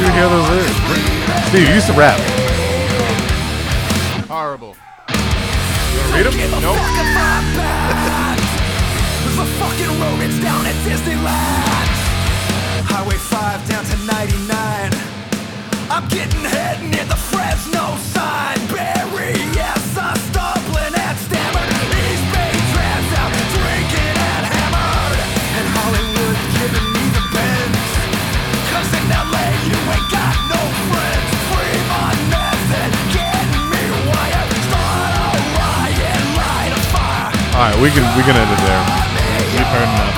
You 0.00 0.08
hear 0.16 0.28
those 0.30 0.48
lyrics? 0.48 1.48
Steve, 1.50 1.68
you 1.68 1.74
used 1.74 1.88
to 1.88 1.92
rap. 1.92 2.39
I'm 16.00 16.08
getting 16.08 16.40
head 16.40 16.80
near 16.80 17.04
the 17.04 17.20
Fresno 17.28 17.92
sign. 18.16 18.56
Barry, 18.72 19.36
yes, 19.52 19.84
I'm 20.00 20.16
stumbling 20.32 20.96
and 20.96 21.18
stammered. 21.28 21.68
Drinking 23.52 24.16
and 24.16 24.44
hammered. 24.48 25.20
And 25.60 25.66
Hollywood 25.76 26.40
giving 26.56 26.88
me 26.96 27.04
the 27.12 27.20
bends. 27.36 27.84
In 28.96 29.04
LA 29.12 29.44
you 29.68 29.76
ain't 29.76 30.08
got 30.08 30.40
no 30.48 30.60
friends. 30.88 31.28
Fire. 36.96 37.28
All 37.52 37.60
right, 37.60 37.76
we 37.76 37.92
can 37.92 38.08
we 38.16 38.24
can 38.24 38.40
end 38.40 38.48
it 38.48 38.60
there. 38.64 38.82
We've 39.52 39.68
heard 39.68 39.84
enough. 39.84 40.16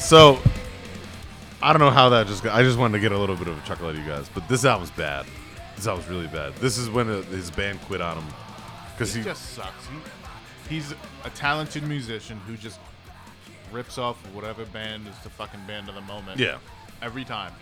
So, 0.00 0.40
I 1.68 1.72
don't 1.72 1.80
know 1.80 1.90
how 1.90 2.08
that 2.10 2.26
just 2.26 2.42
got. 2.42 2.54
I 2.56 2.62
just 2.62 2.78
wanted 2.78 2.94
to 2.94 3.00
get 3.00 3.12
a 3.12 3.18
little 3.18 3.36
bit 3.36 3.46
of 3.48 3.58
a 3.62 3.66
chuckle 3.66 3.86
out 3.88 3.94
of 3.94 3.98
you 4.00 4.06
guys, 4.06 4.28
but 4.32 4.48
this 4.48 4.64
album's 4.64 4.90
bad. 4.92 5.26
This 5.76 5.86
album's 5.86 6.08
really 6.08 6.26
bad. 6.28 6.54
This 6.56 6.78
is 6.78 6.88
when 6.88 7.08
uh 7.10 7.22
his 7.22 7.50
band 7.50 7.80
quit 7.82 8.00
on 8.00 8.16
him 8.16 8.24
because 8.92 9.14
It 9.14 9.18
he. 9.18 9.24
just 9.24 9.50
sucks. 9.54 9.86
He, 10.68 10.76
he's 10.76 10.92
a 11.24 11.30
talented 11.30 11.82
musician 11.86 12.38
who 12.46 12.56
just 12.56 12.80
rips 13.70 13.98
off 13.98 14.16
whatever 14.34 14.64
band 14.66 15.06
is 15.08 15.18
the 15.18 15.28
fucking 15.30 15.60
band 15.66 15.88
of 15.90 15.94
the 15.94 16.00
moment. 16.00 16.40
Yeah, 16.40 16.56
Every 17.02 17.24
time. 17.24 17.52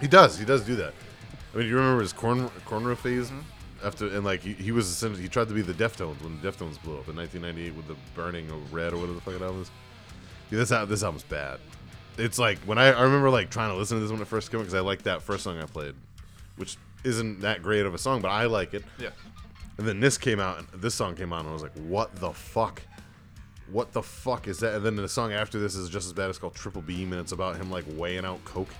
he 0.00 0.06
does. 0.06 0.38
He 0.38 0.44
does 0.44 0.62
do 0.64 0.76
that. 0.76 0.94
I 1.54 1.58
mean, 1.58 1.66
you 1.66 1.74
remember 1.76 2.00
his 2.02 2.12
corn 2.12 2.48
cornrow 2.64 2.96
phase 2.96 3.30
Mm-hmm. 3.30 3.86
after, 3.86 4.06
and 4.06 4.24
like 4.24 4.40
he, 4.42 4.52
he 4.52 4.70
was 4.70 4.88
essentially 4.88 5.22
he 5.22 5.28
tried 5.28 5.48
to 5.48 5.54
be 5.54 5.62
the 5.62 5.74
Deftones 5.74 6.22
when 6.22 6.40
the 6.40 6.48
Deftones 6.48 6.80
blew 6.80 6.96
up 6.98 7.08
in 7.08 7.16
1998 7.16 7.74
with 7.74 7.88
the 7.88 7.96
Burning 8.14 8.48
of 8.50 8.72
Red 8.72 8.92
or 8.92 8.96
whatever 8.98 9.14
the 9.14 9.20
fucking 9.22 9.42
album 9.42 9.62
is. 9.62 9.70
Yeah, 10.50 10.58
this 10.58 10.68
this 10.88 11.02
album's 11.02 11.24
bad. 11.24 11.58
It's 12.18 12.38
like 12.38 12.58
when 12.60 12.78
I, 12.78 12.86
I 12.86 13.02
remember 13.02 13.30
like 13.30 13.50
trying 13.50 13.70
to 13.70 13.76
listen 13.76 13.96
to 13.96 14.02
this 14.02 14.10
when 14.10 14.20
it 14.20 14.26
first 14.26 14.50
came 14.50 14.60
out 14.60 14.64
because 14.64 14.74
I 14.74 14.80
liked 14.80 15.04
that 15.04 15.22
first 15.22 15.44
song 15.44 15.58
I 15.58 15.64
played, 15.64 15.94
which 16.56 16.76
isn't 17.04 17.40
that 17.40 17.62
great 17.62 17.86
of 17.86 17.94
a 17.94 17.98
song, 17.98 18.20
but 18.20 18.28
I 18.28 18.46
like 18.46 18.74
it. 18.74 18.84
Yeah. 18.98 19.10
And 19.78 19.86
then 19.86 20.00
this 20.00 20.18
came 20.18 20.40
out, 20.40 20.58
and 20.58 20.82
this 20.82 20.94
song 20.94 21.14
came 21.14 21.32
out, 21.32 21.40
and 21.40 21.48
I 21.48 21.52
was 21.52 21.62
like, 21.62 21.76
"What 21.76 22.14
the 22.16 22.32
fuck? 22.32 22.82
What 23.70 23.92
the 23.92 24.02
fuck 24.02 24.48
is 24.48 24.58
that?" 24.58 24.74
And 24.74 24.84
then 24.84 24.96
the 24.96 25.08
song 25.08 25.32
after 25.32 25.60
this 25.60 25.76
is 25.76 25.88
just 25.88 26.06
as 26.06 26.12
bad. 26.12 26.28
It's 26.28 26.38
called 26.38 26.56
Triple 26.56 26.82
Beam, 26.82 27.12
and 27.12 27.20
it's 27.20 27.32
about 27.32 27.56
him 27.56 27.70
like 27.70 27.84
weighing 27.92 28.24
out 28.24 28.44
coke, 28.44 28.74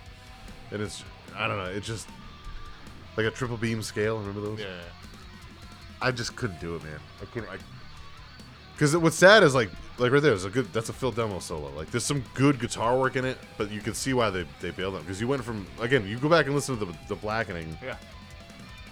and 0.72 0.82
it's 0.82 1.04
I 1.36 1.46
don't 1.46 1.58
know, 1.58 1.70
it's 1.70 1.86
just 1.86 2.08
like 3.16 3.26
a 3.26 3.30
triple 3.30 3.56
beam 3.56 3.82
scale. 3.82 4.18
Remember 4.18 4.40
those? 4.40 4.60
Yeah. 4.60 4.66
I 6.00 6.10
just 6.10 6.36
couldn't 6.36 6.60
do 6.60 6.76
it, 6.76 6.84
man. 6.84 7.00
I 7.20 7.24
couldn't. 7.26 7.50
Because 8.72 8.96
what's 8.96 9.16
sad 9.16 9.42
is 9.42 9.54
like, 9.54 9.70
like 9.98 10.12
right 10.12 10.22
there, 10.22 10.32
is 10.32 10.44
a 10.44 10.50
good. 10.50 10.72
That's 10.72 10.88
a 10.88 10.92
Phil 10.92 11.12
Demmel 11.12 11.42
solo. 11.42 11.70
Like, 11.74 11.90
there's 11.90 12.04
some 12.04 12.22
good 12.34 12.60
guitar 12.60 12.96
work 12.98 13.16
in 13.16 13.24
it, 13.24 13.36
but 13.56 13.70
you 13.70 13.80
can 13.80 13.94
see 13.94 14.14
why 14.14 14.30
they 14.30 14.44
they 14.60 14.70
bailed 14.70 14.94
on. 14.94 15.00
Because 15.02 15.20
you 15.20 15.26
went 15.28 15.42
from 15.44 15.66
again, 15.80 16.06
you 16.06 16.18
go 16.18 16.28
back 16.28 16.46
and 16.46 16.54
listen 16.54 16.78
to 16.78 16.84
the 16.84 16.94
the 17.08 17.16
Blackening, 17.16 17.76
Yeah. 17.82 17.96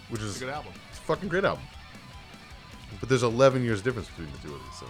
which 0.09 0.21
is 0.21 0.31
It's 0.31 0.41
a 0.41 0.45
good 0.45 0.53
album. 0.53 0.73
it's 0.89 0.99
a 0.99 1.01
fucking 1.03 1.29
great 1.29 1.45
album. 1.45 1.63
But 2.99 3.09
there's 3.09 3.23
11 3.23 3.63
years 3.63 3.81
difference 3.81 4.07
between 4.09 4.31
the 4.31 4.37
two 4.47 4.53
of 4.55 4.61
these. 4.63 4.79
So 4.79 4.85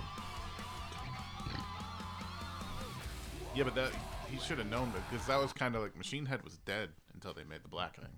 Yeah, 3.55 3.63
but 3.63 3.75
that 3.75 3.91
he 4.29 4.39
should 4.39 4.57
have 4.59 4.69
known 4.69 4.91
that 4.93 5.09
because 5.09 5.25
that 5.27 5.39
was 5.39 5.51
kind 5.53 5.75
of 5.75 5.81
like 5.81 5.95
Machine 5.97 6.25
Head 6.25 6.43
was 6.43 6.57
dead 6.65 6.89
until 7.13 7.33
they 7.33 7.43
made 7.43 7.63
the 7.63 7.69
Blackening. 7.69 8.11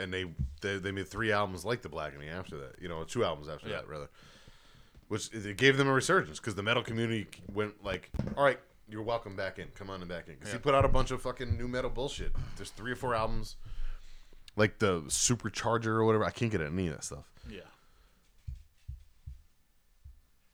and 0.00 0.12
they, 0.12 0.24
they 0.60 0.78
they 0.78 0.90
made 0.90 1.06
three 1.08 1.30
albums 1.30 1.64
like 1.64 1.82
the 1.82 1.88
Blackening 1.88 2.28
after 2.28 2.56
that. 2.58 2.74
You 2.80 2.88
know, 2.88 3.04
two 3.04 3.24
albums 3.24 3.48
after 3.48 3.68
Yeah. 3.68 3.76
that 3.76 3.88
rather. 3.88 4.08
Which 5.08 5.32
it 5.32 5.56
gave 5.56 5.76
them 5.76 5.88
a 5.88 5.92
resurgence 5.92 6.40
because 6.40 6.54
the 6.54 6.62
metal 6.62 6.82
community 6.82 7.26
went 7.52 7.84
like, 7.84 8.10
"All 8.36 8.44
right, 8.44 8.58
you're 8.88 9.02
welcome 9.02 9.36
back 9.36 9.58
in. 9.58 9.68
Come 9.74 9.90
on 9.90 10.00
and 10.00 10.08
back 10.08 10.28
in." 10.28 10.34
Because 10.34 10.52
he 10.52 10.58
put 10.58 10.74
out 10.74 10.84
a 10.84 10.88
bunch 10.88 11.10
of 11.10 11.20
fucking 11.22 11.56
new 11.58 11.68
metal 11.68 11.90
bullshit. 11.90 12.32
There's 12.56 12.70
three 12.70 12.92
or 12.92 12.96
four 12.96 13.14
albums, 13.14 13.56
like 14.56 14.78
the 14.78 15.02
Supercharger 15.02 15.86
or 15.86 16.04
whatever. 16.04 16.24
I 16.24 16.30
can't 16.30 16.50
get 16.50 16.60
any 16.62 16.88
of 16.88 16.94
that 16.94 17.04
stuff. 17.04 17.30
Yeah. 17.48 17.60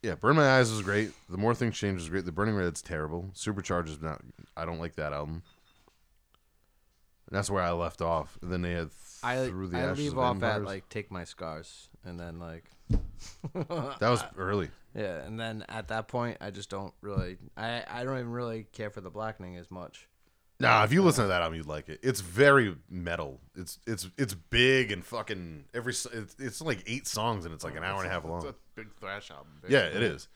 Yeah, 0.02 0.14
Burn 0.14 0.36
My 0.36 0.59
Eyes 0.59 0.70
was 0.70 0.81
great. 0.81 1.12
The 1.28 1.36
More 1.36 1.55
Things 1.55 1.77
Change 1.77 1.97
was 1.97 2.09
great. 2.09 2.24
The 2.24 2.32
Burning 2.32 2.55
Red's 2.55 2.81
terrible. 2.81 3.31
Supercharger's 3.35 4.01
not. 4.01 4.22
I 4.56 4.64
don't 4.64 4.78
like 4.78 4.97
that 4.97 5.12
album. 5.12 5.43
And 7.28 7.36
that's 7.36 7.51
where 7.51 7.62
I 7.62 7.70
left 7.72 8.01
off. 8.01 8.39
And 8.40 8.51
then 8.51 8.62
they 8.62 8.72
had 8.72 8.90
I 9.22 9.47
Through 9.47 9.68
the 9.68 9.77
I 9.77 9.82
Ashes 9.82 9.98
leave 9.98 10.12
of 10.12 10.18
off 10.18 10.43
at 10.43 10.64
like 10.64 10.89
take 10.89 11.10
my 11.10 11.24
scars, 11.24 11.89
and 12.05 12.18
then 12.18 12.39
like 12.39 12.64
that 13.54 14.00
was 14.00 14.22
early. 14.36 14.70
yeah, 14.94 15.24
and 15.24 15.38
then 15.38 15.64
at 15.68 15.88
that 15.88 16.08
point 16.08 16.38
I 16.40 16.50
just 16.50 16.70
don't 16.70 16.92
really 17.00 17.38
I 17.56 17.84
I 17.88 18.04
don't 18.04 18.18
even 18.18 18.30
really 18.30 18.66
care 18.72 18.90
for 18.90 19.00
the 19.00 19.10
blackening 19.10 19.56
as 19.56 19.70
much. 19.70 20.08
Nah, 20.60 20.84
if 20.84 20.92
you 20.92 21.02
listen 21.02 21.24
to 21.24 21.28
that 21.28 21.40
album, 21.40 21.56
you'd 21.56 21.66
like 21.66 21.88
it. 21.88 22.00
It's 22.02 22.20
very 22.20 22.76
metal. 22.90 23.40
It's 23.56 23.78
it's 23.86 24.08
it's 24.18 24.34
big 24.34 24.92
and 24.92 25.02
fucking 25.02 25.64
every. 25.72 25.92
It's, 25.92 26.36
it's 26.38 26.60
like 26.60 26.82
eight 26.86 27.06
songs 27.06 27.46
and 27.46 27.54
it's 27.54 27.64
like 27.64 27.76
an 27.76 27.82
hour 27.82 27.98
and 28.02 28.06
a 28.06 28.10
half 28.10 28.26
long. 28.26 28.46
It's 28.46 28.50
a 28.50 28.54
big 28.74 28.94
thrash 29.00 29.30
album. 29.30 29.62
Yeah, 29.66 29.86
it 29.86 30.02
is. 30.02 30.28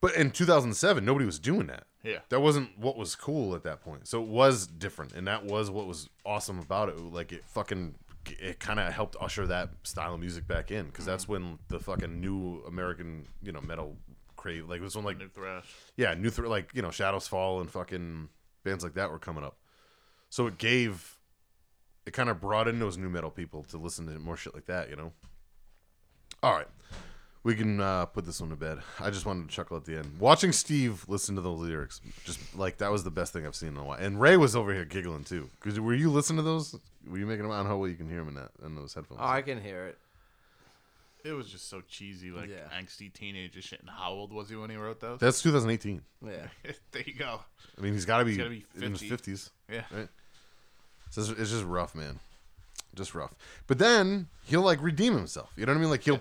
But 0.00 0.14
in 0.14 0.30
2007, 0.30 1.04
nobody 1.04 1.26
was 1.26 1.38
doing 1.38 1.66
that. 1.66 1.84
Yeah. 2.02 2.18
That 2.28 2.40
wasn't 2.40 2.78
what 2.78 2.96
was 2.96 3.14
cool 3.14 3.54
at 3.54 3.64
that 3.64 3.80
point. 3.80 4.06
So 4.06 4.22
it 4.22 4.28
was 4.28 4.66
different, 4.66 5.12
and 5.12 5.26
that 5.26 5.44
was 5.44 5.70
what 5.70 5.86
was 5.86 6.08
awesome 6.24 6.58
about 6.58 6.88
it. 6.88 6.98
Like 6.98 7.32
it 7.32 7.44
fucking, 7.44 7.96
it 8.32 8.60
kind 8.60 8.80
of 8.80 8.92
helped 8.92 9.16
usher 9.20 9.46
that 9.46 9.70
style 9.82 10.14
of 10.14 10.20
music 10.20 10.46
back 10.46 10.70
in 10.70 10.86
because 10.86 11.04
that's 11.04 11.24
mm-hmm. 11.24 11.32
when 11.32 11.58
the 11.68 11.78
fucking 11.78 12.20
new 12.20 12.62
American, 12.66 13.26
you 13.42 13.52
know, 13.52 13.60
metal 13.60 13.96
crate. 14.36 14.68
Like 14.68 14.80
this 14.80 14.94
one, 14.94 15.04
like 15.04 15.18
New 15.18 15.28
thrash. 15.28 15.66
yeah, 15.96 16.14
new 16.14 16.30
thr 16.30 16.46
like 16.46 16.70
you 16.74 16.82
know, 16.82 16.90
Shadows 16.90 17.26
Fall 17.26 17.60
and 17.60 17.70
fucking 17.70 18.28
bands 18.64 18.84
like 18.84 18.94
that 18.94 19.10
were 19.10 19.18
coming 19.18 19.44
up. 19.44 19.56
So 20.28 20.46
it 20.46 20.58
gave, 20.58 21.18
it 22.04 22.12
kind 22.12 22.28
of 22.28 22.40
brought 22.40 22.68
in 22.68 22.78
those 22.78 22.98
new 22.98 23.08
metal 23.08 23.30
people 23.30 23.62
to 23.64 23.78
listen 23.78 24.06
to 24.06 24.18
more 24.18 24.36
shit 24.36 24.54
like 24.54 24.66
that, 24.66 24.90
you 24.90 24.96
know. 24.96 25.12
All 26.42 26.52
right. 26.52 26.68
We 27.46 27.54
can 27.54 27.80
uh, 27.80 28.06
put 28.06 28.26
this 28.26 28.40
one 28.40 28.50
to 28.50 28.56
bed. 28.56 28.80
I 28.98 29.10
just 29.10 29.24
wanted 29.24 29.48
to 29.48 29.54
chuckle 29.54 29.76
at 29.76 29.84
the 29.84 29.98
end. 29.98 30.18
Watching 30.18 30.50
Steve 30.50 31.04
listen 31.06 31.36
to 31.36 31.40
those 31.40 31.60
lyrics, 31.60 32.00
just 32.24 32.40
like 32.58 32.78
that 32.78 32.90
was 32.90 33.04
the 33.04 33.10
best 33.12 33.32
thing 33.32 33.46
I've 33.46 33.54
seen 33.54 33.68
in 33.68 33.76
a 33.76 33.84
while. 33.84 34.00
And 34.00 34.20
Ray 34.20 34.36
was 34.36 34.56
over 34.56 34.74
here 34.74 34.84
giggling 34.84 35.22
too. 35.22 35.48
Cause 35.60 35.78
were 35.78 35.94
you 35.94 36.10
listening 36.10 36.38
to 36.38 36.42
those? 36.42 36.74
Were 37.08 37.18
you 37.18 37.24
making 37.24 37.44
them? 37.44 37.52
I 37.52 37.58
don't 37.58 37.66
know 37.66 37.70
how 37.70 37.76
well 37.76 37.88
you 37.88 37.94
can 37.94 38.08
hear 38.08 38.18
them 38.18 38.30
in 38.30 38.34
that 38.34 38.50
in 38.64 38.74
those 38.74 38.94
headphones. 38.94 39.20
Oh, 39.22 39.28
I 39.28 39.42
can 39.42 39.62
hear 39.62 39.86
it. 39.86 39.98
It 41.24 41.34
was 41.34 41.48
just 41.48 41.70
so 41.70 41.82
cheesy, 41.88 42.32
like 42.32 42.50
Yeah. 42.50 42.66
angsty 42.76 43.12
teenager 43.12 43.62
shit. 43.62 43.78
And 43.78 43.90
how 43.90 44.10
old 44.10 44.32
was 44.32 44.48
he 44.50 44.56
when 44.56 44.70
he 44.70 44.74
wrote 44.76 44.98
those? 44.98 45.20
That's 45.20 45.40
2018. 45.40 46.02
Yeah. 46.24 46.30
there 46.90 47.04
you 47.06 47.14
go. 47.14 47.42
I 47.78 47.80
mean, 47.80 47.92
he's 47.92 48.06
got 48.06 48.18
to 48.18 48.24
be, 48.24 48.36
gotta 48.38 48.50
be 48.50 48.64
in 48.74 48.90
his 48.90 49.02
50. 49.02 49.32
50s. 49.32 49.50
Yeah. 49.72 49.82
Right. 49.92 50.08
So 51.10 51.20
it's, 51.20 51.30
it's 51.30 51.50
just 51.52 51.64
rough, 51.64 51.94
man. 51.94 52.18
Just 52.96 53.14
rough. 53.14 53.36
But 53.68 53.78
then 53.78 54.26
he'll 54.46 54.62
like 54.62 54.82
redeem 54.82 55.14
himself. 55.14 55.52
You 55.54 55.64
know 55.64 55.70
what 55.70 55.78
I 55.78 55.80
mean? 55.82 55.90
Like 55.90 56.02
he'll 56.02 56.20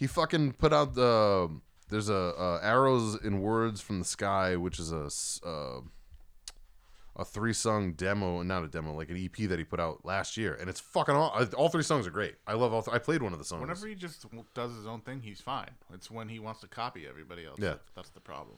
he 0.00 0.06
fucking 0.08 0.54
put 0.54 0.72
out 0.72 0.94
the 0.94 1.48
there's 1.90 2.08
a 2.08 2.14
uh, 2.36 2.60
arrows 2.62 3.16
in 3.22 3.40
words 3.40 3.80
from 3.80 3.98
the 4.00 4.04
sky, 4.04 4.56
which 4.56 4.80
is 4.80 4.90
a 4.92 5.08
uh, 5.46 5.80
a 7.16 7.24
three 7.24 7.52
song 7.52 7.92
demo, 7.92 8.42
not 8.42 8.64
a 8.64 8.68
demo, 8.68 8.94
like 8.94 9.10
an 9.10 9.16
EP 9.22 9.48
that 9.48 9.58
he 9.58 9.64
put 9.64 9.78
out 9.80 10.04
last 10.04 10.36
year, 10.36 10.54
and 10.58 10.70
it's 10.70 10.80
fucking 10.80 11.14
all. 11.14 11.36
All 11.56 11.68
three 11.68 11.82
songs 11.82 12.06
are 12.06 12.10
great. 12.10 12.36
I 12.46 12.54
love 12.54 12.72
all. 12.72 12.82
Th- 12.82 12.94
I 12.94 12.98
played 12.98 13.22
one 13.22 13.32
of 13.32 13.38
the 13.38 13.44
songs. 13.44 13.60
Whenever 13.60 13.86
he 13.86 13.94
just 13.94 14.24
does 14.54 14.74
his 14.74 14.86
own 14.86 15.00
thing, 15.02 15.20
he's 15.20 15.40
fine. 15.40 15.70
It's 15.92 16.10
when 16.10 16.28
he 16.28 16.38
wants 16.38 16.60
to 16.62 16.68
copy 16.68 17.06
everybody 17.08 17.44
else. 17.44 17.58
Yeah. 17.60 17.74
That's 17.94 18.10
the 18.10 18.20
problem. 18.20 18.56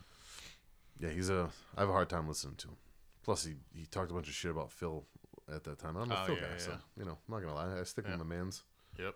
Yeah, 1.01 1.09
he's 1.11 1.29
a. 1.31 1.49
I 1.77 1.81
have 1.81 1.89
a 1.89 1.93
hard 1.93 2.09
time 2.09 2.29
listening 2.29 2.55
to 2.57 2.69
him. 2.69 2.77
Plus, 3.25 3.45
he, 3.45 3.55
he 3.75 3.87
talked 3.87 4.11
a 4.11 4.15
bunch 4.15 4.29
of 4.29 4.35
shit 4.35 4.51
about 4.51 4.71
Phil 4.71 5.05
at 5.53 5.65
that 5.65 5.79
time. 5.79 5.97
I'm 5.97 6.11
a 6.11 6.15
Oh, 6.23 6.27
Phil 6.27 6.35
yeah, 6.37 6.41
guy, 6.43 6.59
so 6.59 6.73
you 6.99 7.05
know, 7.05 7.13
I'm 7.27 7.35
not 7.35 7.41
gonna 7.41 7.55
lie. 7.55 7.81
I 7.81 7.83
stick 7.85 8.05
Yeah. 8.07 8.17
with 8.17 8.27
my 8.27 8.37
man's. 8.37 8.63
Yep. 8.99 9.15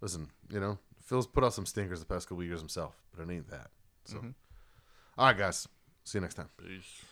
Listen, 0.00 0.28
you 0.50 0.60
know, 0.60 0.78
Phil's 1.06 1.26
put 1.26 1.42
out 1.44 1.54
some 1.54 1.64
stinkers 1.66 2.00
the 2.00 2.06
past 2.06 2.28
couple 2.28 2.44
years 2.44 2.60
himself, 2.60 2.94
but 3.16 3.22
it 3.22 3.32
ain't 3.32 3.48
that. 3.48 3.70
So, 4.04 4.16
Mm-hmm. 4.18 4.30
all 5.16 5.26
right, 5.26 5.38
guys, 5.38 5.66
see 6.04 6.18
you 6.18 6.22
next 6.22 6.34
time. 6.34 6.48
Peace. 6.58 7.02